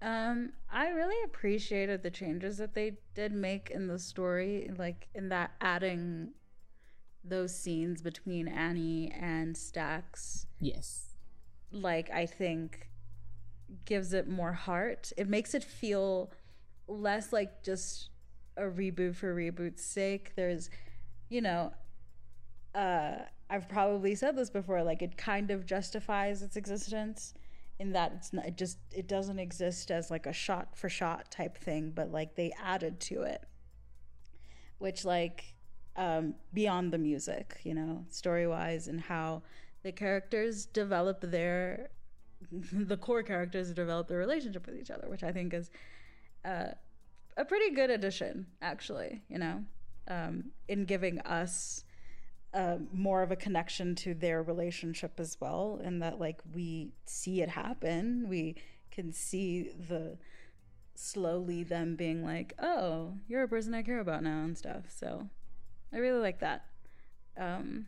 Um, 0.00 0.52
I 0.70 0.88
really 0.90 1.16
appreciated 1.24 2.02
the 2.02 2.10
changes 2.10 2.58
that 2.58 2.74
they 2.74 2.98
did 3.14 3.32
make 3.32 3.70
in 3.70 3.88
the 3.88 3.98
story, 3.98 4.70
like 4.76 5.08
in 5.14 5.28
that 5.30 5.52
adding 5.60 6.30
those 7.24 7.54
scenes 7.54 8.00
between 8.00 8.46
Annie 8.46 9.12
and 9.18 9.56
Stacks. 9.56 10.46
Yes. 10.60 11.14
Like 11.72 12.10
I 12.10 12.26
think 12.26 12.88
gives 13.84 14.12
it 14.12 14.28
more 14.28 14.52
heart. 14.52 15.12
It 15.16 15.28
makes 15.28 15.54
it 15.54 15.64
feel 15.64 16.30
less 16.86 17.32
like 17.32 17.62
just 17.62 18.10
a 18.56 18.62
reboot 18.62 19.16
for 19.16 19.34
reboot's 19.34 19.84
sake. 19.84 20.32
There's, 20.36 20.70
you 21.28 21.40
know, 21.40 21.72
uh, 22.74 23.16
I've 23.50 23.68
probably 23.68 24.14
said 24.14 24.36
this 24.36 24.50
before. 24.50 24.82
Like 24.82 25.02
it 25.02 25.16
kind 25.16 25.50
of 25.50 25.66
justifies 25.66 26.42
its 26.42 26.56
existence 26.56 27.34
in 27.80 27.92
that 27.92 28.12
it's 28.16 28.32
not 28.32 28.46
it 28.46 28.56
just 28.56 28.78
it 28.92 29.06
doesn't 29.06 29.38
exist 29.38 29.90
as 29.90 30.10
like 30.10 30.26
a 30.26 30.32
shot 30.32 30.76
for 30.76 30.88
shot 30.88 31.30
type 31.30 31.56
thing, 31.56 31.92
but 31.94 32.10
like 32.10 32.34
they 32.34 32.52
added 32.62 33.00
to 33.00 33.22
it, 33.22 33.44
which 34.78 35.04
like 35.04 35.54
um, 35.96 36.34
beyond 36.52 36.92
the 36.92 36.98
music, 36.98 37.60
you 37.64 37.74
know, 37.74 38.04
story 38.08 38.46
wise, 38.46 38.88
and 38.88 39.00
how 39.00 39.42
the 39.82 39.92
characters 39.92 40.66
develop 40.66 41.20
their 41.20 41.90
the 42.72 42.96
core 42.96 43.22
characters 43.22 43.72
develop 43.72 44.08
their 44.08 44.18
relationship 44.18 44.66
with 44.66 44.76
each 44.76 44.90
other, 44.90 45.08
which 45.08 45.22
I 45.22 45.32
think 45.32 45.54
is 45.54 45.70
uh, 46.44 46.68
a 47.36 47.44
pretty 47.44 47.74
good 47.74 47.90
addition, 47.90 48.46
actually. 48.60 49.22
You 49.28 49.38
know, 49.38 49.64
um, 50.08 50.44
in 50.68 50.84
giving 50.84 51.20
us 51.20 51.84
uh, 52.54 52.76
more 52.92 53.22
of 53.22 53.30
a 53.30 53.36
connection 53.36 53.94
to 53.96 54.14
their 54.14 54.42
relationship 54.42 55.18
as 55.18 55.36
well, 55.40 55.80
and 55.82 56.02
that 56.02 56.18
like 56.18 56.40
we 56.54 56.92
see 57.04 57.42
it 57.42 57.50
happen, 57.50 58.26
we 58.28 58.56
can 58.90 59.12
see 59.12 59.70
the 59.88 60.16
slowly 60.94 61.62
them 61.62 61.94
being 61.94 62.24
like, 62.24 62.54
oh, 62.58 63.14
you're 63.28 63.42
a 63.42 63.48
person 63.48 63.74
I 63.74 63.82
care 63.82 64.00
about 64.00 64.22
now 64.22 64.42
and 64.42 64.58
stuff. 64.58 64.84
So 64.88 65.28
I 65.92 65.98
really 65.98 66.20
like 66.20 66.40
that. 66.40 66.64
Um, 67.36 67.86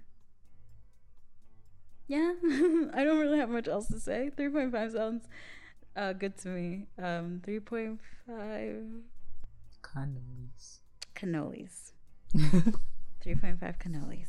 yeah, 2.06 2.32
I 2.44 3.04
don't 3.04 3.18
really 3.18 3.38
have 3.38 3.50
much 3.50 3.68
else 3.68 3.88
to 3.88 3.98
say. 3.98 4.30
3.5 4.36 4.92
sounds 4.92 5.28
uh, 5.96 6.12
good 6.12 6.36
to 6.38 6.48
me. 6.48 6.86
Um, 6.98 7.42
3.5 7.46 7.98
cannolis. 9.82 10.78
Cannolis. 11.14 11.92
3.5 13.24 13.78
cannolis. 13.78 14.28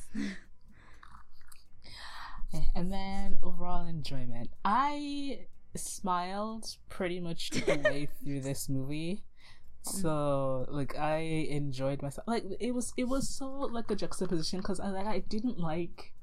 and 2.76 2.92
then 2.92 3.38
overall 3.44 3.88
enjoyment. 3.88 4.50
I 4.66 5.46
smiled 5.76 6.78
pretty 6.90 7.20
much 7.20 7.52
the 7.52 7.76
way 7.84 8.08
through 8.24 8.42
this 8.42 8.70
movie. 8.70 9.24
So 9.84 10.68
like 10.70 10.98
I 10.98 11.18
enjoyed 11.50 12.02
myself. 12.02 12.28
Like 12.28 12.44
it 12.60 12.74
was 12.74 12.94
it 12.98 13.06
was 13.06 13.28
so 13.28 13.50
like 13.50 13.90
a 13.90 13.96
juxtaposition 13.96 14.60
because 14.60 14.80
I 14.80 14.90
like 14.90 15.08
I 15.08 15.20
didn't 15.20 15.60
like 15.60 16.14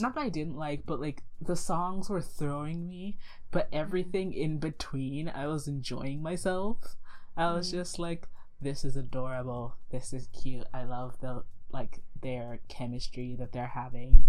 not 0.00 0.14
that 0.14 0.22
I 0.22 0.28
didn't 0.28 0.56
like, 0.56 0.84
but 0.86 1.00
like 1.00 1.22
the 1.40 1.56
songs 1.56 2.08
were 2.08 2.20
throwing 2.20 2.86
me, 2.86 3.18
but 3.50 3.68
everything 3.72 4.32
in 4.32 4.58
between 4.58 5.28
I 5.28 5.46
was 5.46 5.68
enjoying 5.68 6.22
myself. 6.22 6.96
I 7.36 7.52
was 7.52 7.68
mm. 7.68 7.72
just 7.72 7.98
like, 7.98 8.28
this 8.60 8.84
is 8.84 8.96
adorable. 8.96 9.76
This 9.90 10.12
is 10.12 10.28
cute. 10.28 10.66
I 10.72 10.84
love 10.84 11.20
the 11.20 11.44
like 11.74 12.00
their 12.22 12.60
chemistry 12.68 13.36
that 13.38 13.52
they're 13.52 13.66
having 13.74 14.24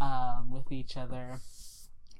um 0.00 0.50
with 0.50 0.70
each 0.70 0.96
other. 0.96 1.40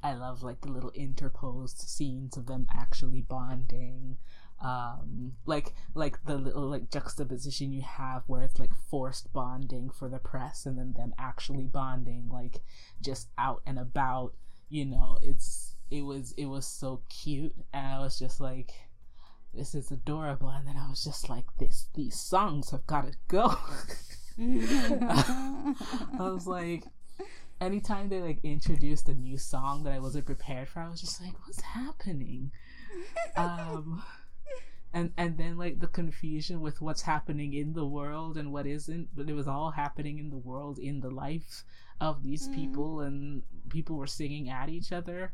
I 0.02 0.14
love 0.14 0.42
like 0.42 0.62
the 0.62 0.72
little 0.72 0.92
interposed 0.94 1.78
scenes 1.78 2.36
of 2.36 2.46
them 2.46 2.66
actually 2.74 3.20
bonding 3.20 4.16
um 4.62 5.32
like 5.46 5.72
like 5.94 6.22
the 6.24 6.36
little 6.36 6.68
like 6.68 6.90
juxtaposition 6.90 7.72
you 7.72 7.82
have 7.82 8.22
where 8.26 8.42
it's 8.42 8.58
like 8.58 8.72
forced 8.90 9.32
bonding 9.32 9.88
for 9.90 10.08
the 10.08 10.18
press 10.18 10.66
and 10.66 10.78
then 10.78 10.92
them 10.94 11.14
actually 11.18 11.64
bonding 11.64 12.28
like 12.30 12.60
just 13.00 13.28
out 13.38 13.62
and 13.66 13.78
about 13.78 14.34
you 14.68 14.84
know 14.84 15.18
it's 15.22 15.76
it 15.90 16.02
was 16.02 16.32
it 16.36 16.46
was 16.46 16.66
so 16.66 17.02
cute. 17.08 17.54
And 17.72 17.86
i 17.86 17.98
was 17.98 18.18
just 18.18 18.40
like 18.40 18.72
this 19.52 19.74
is 19.74 19.90
adorable. 19.90 20.48
And 20.48 20.66
then 20.66 20.76
i 20.76 20.88
was 20.88 21.04
just 21.04 21.28
like 21.28 21.46
this 21.58 21.86
these 21.94 22.18
songs 22.18 22.70
have 22.70 22.86
got 22.86 23.06
to 23.06 23.18
go 23.28 23.56
i 24.40 25.74
was 26.18 26.46
like 26.46 26.84
anytime 27.60 28.08
they 28.08 28.20
like 28.20 28.38
introduced 28.42 29.08
a 29.08 29.14
new 29.14 29.36
song 29.36 29.82
that 29.84 29.92
i 29.92 29.98
wasn't 29.98 30.24
prepared 30.24 30.66
for 30.66 30.80
i 30.80 30.88
was 30.88 31.00
just 31.00 31.20
like 31.22 31.34
what's 31.46 31.60
happening? 31.60 32.50
Um 33.36 34.02
and 34.92 35.12
and 35.16 35.38
then 35.38 35.56
like 35.56 35.78
the 35.80 35.86
confusion 35.86 36.60
with 36.60 36.80
what's 36.80 37.02
happening 37.02 37.52
in 37.54 37.72
the 37.74 37.84
world 37.84 38.36
and 38.36 38.52
what 38.52 38.66
isn't 38.66 39.08
but 39.14 39.28
it 39.28 39.34
was 39.34 39.46
all 39.46 39.70
happening 39.70 40.18
in 40.18 40.30
the 40.30 40.36
world 40.36 40.78
in 40.78 41.00
the 41.00 41.10
life 41.10 41.64
of 42.00 42.22
these 42.22 42.48
mm. 42.48 42.54
people 42.54 43.00
and 43.00 43.42
people 43.68 43.96
were 43.96 44.06
singing 44.06 44.48
at 44.48 44.68
each 44.68 44.90
other. 44.90 45.32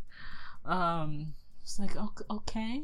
Um 0.65 1.35
it's 1.63 1.79
like 1.79 1.97
okay. 2.31 2.83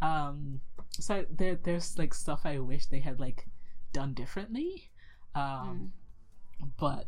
Um 0.00 0.60
so 0.90 1.24
there 1.30 1.56
there's 1.56 1.98
like 1.98 2.14
stuff 2.14 2.42
i 2.44 2.58
wish 2.58 2.86
they 2.86 3.00
had 3.00 3.18
like 3.18 3.48
done 3.92 4.14
differently 4.14 4.90
um 5.34 5.92
mm. 6.62 6.68
but 6.78 7.06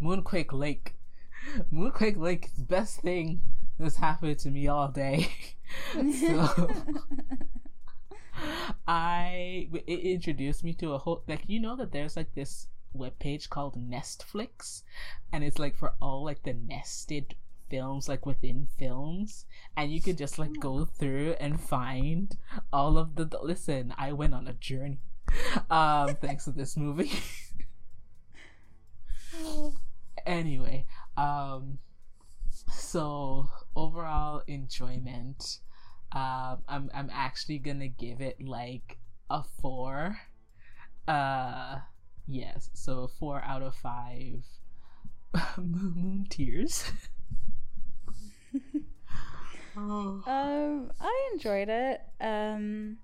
moonquake 0.00 0.52
lake 0.52 0.94
moonquake 1.72 2.16
lake 2.16 2.46
is 2.46 2.52
the 2.52 2.64
best 2.64 3.00
thing 3.00 3.40
that's 3.78 3.96
happened 3.96 4.38
to 4.40 4.50
me 4.50 4.68
all 4.68 4.88
day. 4.88 5.28
So 6.20 6.68
I 8.86 9.70
it 9.86 10.00
introduced 10.00 10.62
me 10.62 10.74
to 10.74 10.92
a 10.92 10.98
whole 10.98 11.22
like 11.26 11.44
you 11.46 11.58
know 11.60 11.76
that 11.76 11.92
there's 11.92 12.14
like 12.14 12.34
this 12.34 12.66
web 12.92 13.18
page 13.18 13.48
called 13.48 13.76
Nestflix, 13.78 14.82
and 15.32 15.42
it's 15.42 15.58
like 15.58 15.74
for 15.74 15.94
all 16.02 16.24
like 16.24 16.42
the 16.42 16.52
nested 16.52 17.36
films 17.70 18.06
like 18.06 18.26
within 18.26 18.68
films. 18.78 19.46
And 19.74 19.90
you 19.90 20.02
could 20.02 20.18
just 20.18 20.38
like 20.38 20.60
go 20.60 20.84
through 20.84 21.36
and 21.40 21.58
find 21.58 22.36
all 22.70 22.98
of 22.98 23.14
the 23.14 23.26
listen 23.42 23.94
i 23.96 24.12
went 24.12 24.34
on 24.34 24.46
a 24.46 24.52
journey 24.52 24.98
um 25.70 26.14
thanks 26.16 26.44
to 26.44 26.52
this 26.52 26.76
movie 26.76 27.12
anyway 30.26 30.84
um 31.16 31.78
so 32.70 33.48
overall 33.74 34.42
enjoyment 34.46 35.60
um, 36.14 36.58
I'm 36.68 36.90
I'm 36.92 37.10
actually 37.10 37.58
gonna 37.58 37.88
give 37.88 38.20
it 38.20 38.36
like 38.44 38.98
a 39.30 39.42
four. 39.42 40.18
Uh, 41.08 41.78
yes, 42.28 42.68
so 42.74 43.08
four 43.18 43.42
out 43.42 43.62
of 43.62 43.74
five. 43.74 44.44
moon, 45.56 45.94
moon 45.96 46.26
tears. 46.28 46.84
oh. 49.76 50.22
Um, 50.26 50.92
I 51.00 51.30
enjoyed 51.32 51.70
it. 51.70 52.02
Um, 52.20 52.98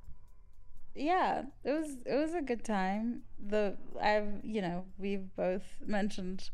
yeah, 0.98 1.42
it 1.64 1.72
was 1.72 1.96
it 2.04 2.14
was 2.14 2.34
a 2.34 2.42
good 2.42 2.64
time. 2.64 3.22
The 3.38 3.76
I've 4.00 4.44
you 4.44 4.60
know 4.60 4.84
we've 4.98 5.34
both 5.36 5.78
mentioned 5.84 6.50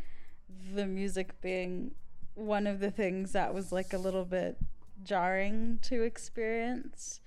the 0.75 0.87
music 0.87 1.41
being 1.41 1.93
one 2.35 2.67
of 2.67 2.81
the 2.81 2.91
things 2.91 3.33
that 3.33 3.55
was 3.55 3.73
like 3.73 3.93
a 3.93 3.99
little 3.99 4.25
bit 4.25 4.59
jarring 5.03 5.79
to 5.83 6.03
experience. 6.03 7.21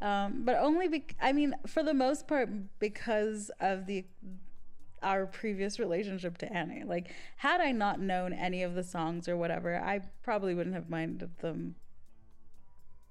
Um, 0.00 0.42
but 0.44 0.56
only 0.56 0.88
be- 0.88 1.06
I 1.20 1.32
mean, 1.32 1.54
for 1.66 1.82
the 1.82 1.94
most 1.94 2.26
part, 2.26 2.48
because 2.80 3.50
of 3.60 3.86
the 3.86 4.04
our 5.02 5.26
previous 5.26 5.78
relationship 5.78 6.38
to 6.38 6.52
Annie. 6.52 6.84
Like, 6.84 7.12
had 7.36 7.60
I 7.60 7.72
not 7.72 8.00
known 8.00 8.32
any 8.32 8.62
of 8.62 8.74
the 8.74 8.84
songs 8.84 9.28
or 9.28 9.36
whatever, 9.36 9.76
I 9.76 10.00
probably 10.22 10.54
wouldn't 10.54 10.76
have 10.76 10.88
minded 10.88 11.38
them 11.38 11.74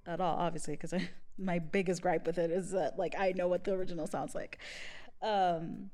at 0.08 0.22
all. 0.22 0.38
Obviously, 0.38 0.76
because 0.76 0.94
my 1.38 1.60
biggest 1.60 2.02
gripe 2.02 2.26
with 2.26 2.38
it 2.38 2.52
is 2.52 2.72
that 2.72 2.98
like 2.98 3.16
I 3.18 3.34
know 3.36 3.48
what 3.48 3.64
the 3.64 3.74
original 3.74 4.08
sounds 4.08 4.36
like. 4.36 4.60
Um, 5.22 5.90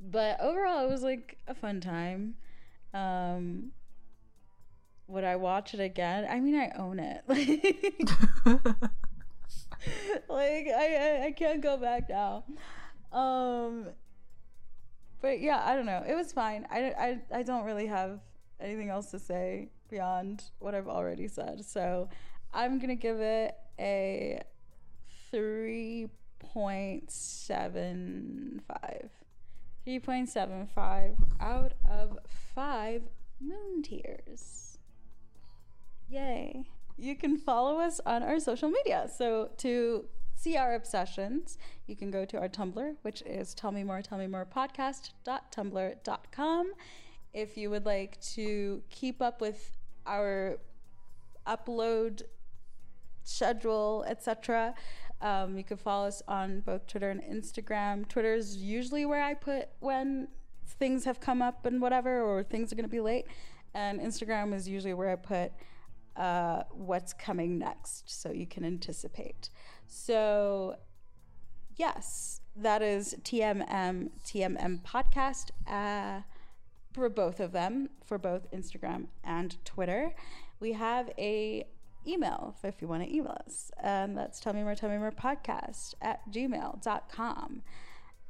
but 0.00 0.40
overall, 0.40 0.84
it 0.84 0.90
was 0.90 1.02
like 1.02 1.38
a 1.46 1.54
fun 1.54 1.80
time. 1.80 2.34
Um, 2.92 3.72
would 5.06 5.24
I 5.24 5.36
watch 5.36 5.74
it 5.74 5.80
again? 5.80 6.26
I 6.28 6.40
mean, 6.40 6.56
I 6.56 6.72
own 6.76 6.98
it. 6.98 7.24
Like, 10.28 10.66
like 10.66 10.68
I, 10.68 11.26
I 11.26 11.32
can't 11.32 11.60
go 11.60 11.76
back 11.76 12.08
now. 12.08 12.44
Um, 13.12 13.86
but 15.20 15.40
yeah, 15.40 15.62
I 15.64 15.74
don't 15.74 15.86
know. 15.86 16.04
It 16.06 16.14
was 16.14 16.32
fine. 16.32 16.66
I, 16.70 17.20
I, 17.32 17.38
I 17.38 17.42
don't 17.42 17.64
really 17.64 17.86
have 17.86 18.20
anything 18.60 18.90
else 18.90 19.10
to 19.10 19.18
say 19.18 19.70
beyond 19.90 20.44
what 20.58 20.74
I've 20.74 20.88
already 20.88 21.28
said. 21.28 21.64
So 21.64 22.08
I'm 22.52 22.78
gonna 22.78 22.94
give 22.94 23.20
it 23.20 23.54
a 23.78 24.42
three 25.32 26.10
point 26.38 27.10
seven 27.10 28.62
five. 28.68 29.10
3.75 29.86 31.16
out 31.40 31.72
of 31.90 32.18
5 32.54 33.02
moon 33.40 33.82
tears. 33.82 34.78
Yay. 36.08 36.66
You 36.96 37.16
can 37.16 37.36
follow 37.36 37.78
us 37.78 38.00
on 38.06 38.22
our 38.22 38.38
social 38.38 38.68
media. 38.68 39.10
So 39.12 39.50
to 39.58 40.04
see 40.36 40.56
our 40.56 40.74
obsessions, 40.74 41.58
you 41.86 41.96
can 41.96 42.10
go 42.10 42.24
to 42.24 42.38
our 42.38 42.48
Tumblr, 42.48 42.96
which 43.02 43.22
is 43.22 43.54
tell 43.54 43.72
me 43.72 43.82
more, 43.82 44.02
tell 44.02 44.18
me 44.18 44.26
more 44.26 44.46
podcast.tumblr.com. 44.46 46.72
If 47.32 47.56
you 47.56 47.70
would 47.70 47.86
like 47.86 48.20
to 48.34 48.82
keep 48.90 49.22
up 49.22 49.40
with 49.40 49.78
our 50.06 50.58
upload 51.46 52.22
schedule, 53.24 54.04
etc., 54.06 54.74
Um, 55.22 55.56
you 55.56 55.64
can 55.64 55.76
follow 55.76 56.08
us 56.08 56.20
on 56.26 56.60
both 56.60 56.86
Twitter 56.86 57.08
and 57.08 57.22
Instagram. 57.22 58.08
Twitter 58.08 58.34
is 58.34 58.56
usually 58.56 59.06
where 59.06 59.22
I 59.22 59.34
put 59.34 59.68
when 59.78 60.28
things 60.66 61.04
have 61.04 61.20
come 61.20 61.40
up 61.40 61.64
and 61.64 61.80
whatever, 61.80 62.20
or 62.20 62.42
things 62.42 62.72
are 62.72 62.76
going 62.76 62.88
to 62.88 62.90
be 62.90 63.00
late. 63.00 63.26
And 63.72 64.00
Instagram 64.00 64.52
is 64.52 64.68
usually 64.68 64.94
where 64.94 65.10
I 65.10 65.16
put 65.16 65.52
uh, 66.16 66.64
what's 66.72 67.12
coming 67.12 67.58
next 67.58 68.10
so 68.10 68.32
you 68.32 68.46
can 68.46 68.64
anticipate. 68.64 69.48
So, 69.86 70.76
yes, 71.76 72.40
that 72.56 72.82
is 72.82 73.14
TMM, 73.22 74.10
TMM 74.26 74.82
podcast 74.82 75.50
uh, 75.66 76.22
for 76.92 77.08
both 77.08 77.40
of 77.40 77.52
them, 77.52 77.90
for 78.04 78.18
both 78.18 78.50
Instagram 78.50 79.06
and 79.24 79.64
Twitter. 79.64 80.14
We 80.60 80.72
have 80.72 81.10
a 81.16 81.64
email 82.06 82.56
if 82.62 82.80
you 82.80 82.88
want 82.88 83.02
to 83.02 83.14
email 83.14 83.36
us. 83.46 83.70
And 83.82 84.16
that's 84.16 84.40
tell 84.40 84.52
me 84.52 84.62
more, 84.62 84.74
tell 84.74 84.90
me 84.90 84.98
more 84.98 85.12
podcast 85.12 85.94
at 86.00 86.20
gmail.com. 86.30 87.62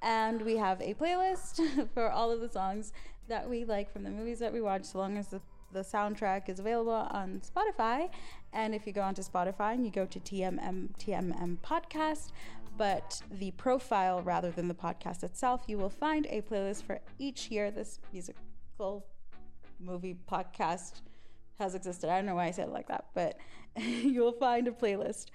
And 0.01 0.43
we 0.43 0.57
have 0.57 0.81
a 0.81 0.94
playlist 0.94 1.89
for 1.94 2.11
all 2.11 2.31
of 2.32 2.40
the 2.40 2.49
songs 2.49 2.93
that 3.28 3.49
we 3.49 3.65
like 3.65 3.93
from 3.93 4.03
the 4.03 4.11
movies 4.11 4.40
that 4.40 4.53
we 4.53 4.61
watch, 4.61 4.85
so 4.85 4.99
long 4.99 5.16
as 5.16 5.28
the, 5.28 5.40
the 5.73 5.81
soundtrack 5.81 6.49
is 6.49 6.59
available 6.59 6.93
on 6.93 7.40
Spotify. 7.40 8.11
And 8.53 8.74
if 8.74 8.86
you 8.86 8.93
go 8.93 9.03
onto 9.03 9.23
Spotify 9.23 9.74
and 9.74 9.85
you 9.85 9.93
go 9.93 10.05
to 10.07 10.19
TMM, 10.19 10.89
TMM 10.99 11.59
podcast, 11.59 12.32
but 12.77 13.23
the 13.31 13.53
profile 13.53 14.23
rather 14.23 14.51
than 14.51 14.66
the 14.66 14.74
podcast 14.74 15.23
itself, 15.23 15.62
you 15.66 15.78
will 15.78 15.90
find 15.90 16.27
a 16.31 16.43
playlist 16.43 16.82
for 16.82 17.01
each 17.19 17.51
year 17.51 17.70
this 17.70 18.01
musical 18.12 19.07
movie 19.78 20.16
podcast 20.31 21.03
has 21.59 21.74
existed. 21.74 22.11
I 22.11 22.16
don't 22.16 22.27
know 22.27 22.35
why 22.35 22.47
I 22.47 22.51
said 22.51 22.69
it 22.69 22.73
like 22.73 22.89
that, 22.89 23.07
but 23.15 23.37
you 23.77 24.20
will 24.20 24.33
find 24.33 24.69
a 24.69 24.73
playlist 24.73 25.27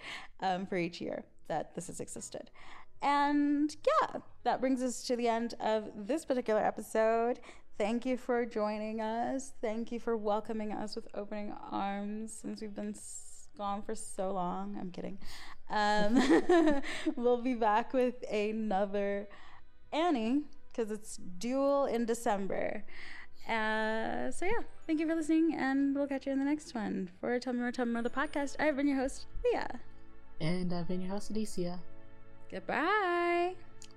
um, 0.42 0.66
for 0.66 0.78
each 0.78 1.02
year 1.02 1.26
that 1.48 1.76
this 1.76 1.88
has 1.88 2.00
existed. 2.00 2.52
And 3.02 3.76
yeah, 3.86 4.20
that 4.44 4.60
brings 4.60 4.82
us 4.82 5.04
to 5.04 5.16
the 5.16 5.28
end 5.28 5.54
of 5.60 5.86
this 5.96 6.26
particular 6.26 6.62
episode. 6.62 7.40
Thank 7.78 8.06
you 8.06 8.18
for 8.18 8.46
joining 8.46 9.02
us. 9.02 9.54
Thank 9.62 9.92
you 9.92 10.00
for 10.00 10.18
welcoming 10.18 10.72
us 10.72 10.96
with 10.96 11.08
opening 11.14 11.54
arms 11.72 12.34
since 12.34 12.62
we've 12.62 12.74
been 12.74 12.96
gone 13.58 13.84
for 13.84 13.94
so 13.94 14.32
long. 14.32 14.78
I'm 14.80 14.92
kidding. 14.92 15.20
Um, 15.70 16.82
we'll 17.16 17.42
be 17.42 17.54
back 17.54 17.94
with 17.94 18.24
another 18.32 19.28
Annie 19.92 20.44
because 20.72 20.92
it's 20.92 21.18
dual 21.18 21.86
in 21.86 22.06
December. 22.06 22.84
Uh, 23.48 24.30
so 24.32 24.46
yeah, 24.46 24.60
thank 24.86 25.00
you 25.00 25.08
for 25.08 25.16
listening, 25.16 25.56
and 25.56 25.96
we'll 25.96 26.08
catch 26.08 26.26
you 26.26 26.34
in 26.34 26.40
the 26.40 26.46
next 26.46 26.76
one 26.76 27.10
for 27.22 27.40
Tell 27.40 27.54
Me 27.54 27.60
More, 27.60 27.72
Tell 27.72 27.86
Me 27.86 27.94
More, 27.94 28.02
the 28.02 28.10
podcast. 28.10 28.58
I've 28.60 28.76
been 28.76 28.88
your 28.88 28.98
host, 28.98 29.28
Leah. 29.46 29.80
And 30.42 30.74
I've 30.74 30.88
been 30.88 31.02
your 31.02 31.12
host, 31.12 31.32
Alicia. 31.32 31.80
Goodbye. 32.52 33.56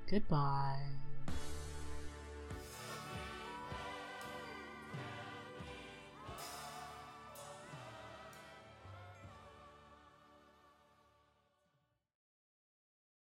Goodbye. 0.08 0.99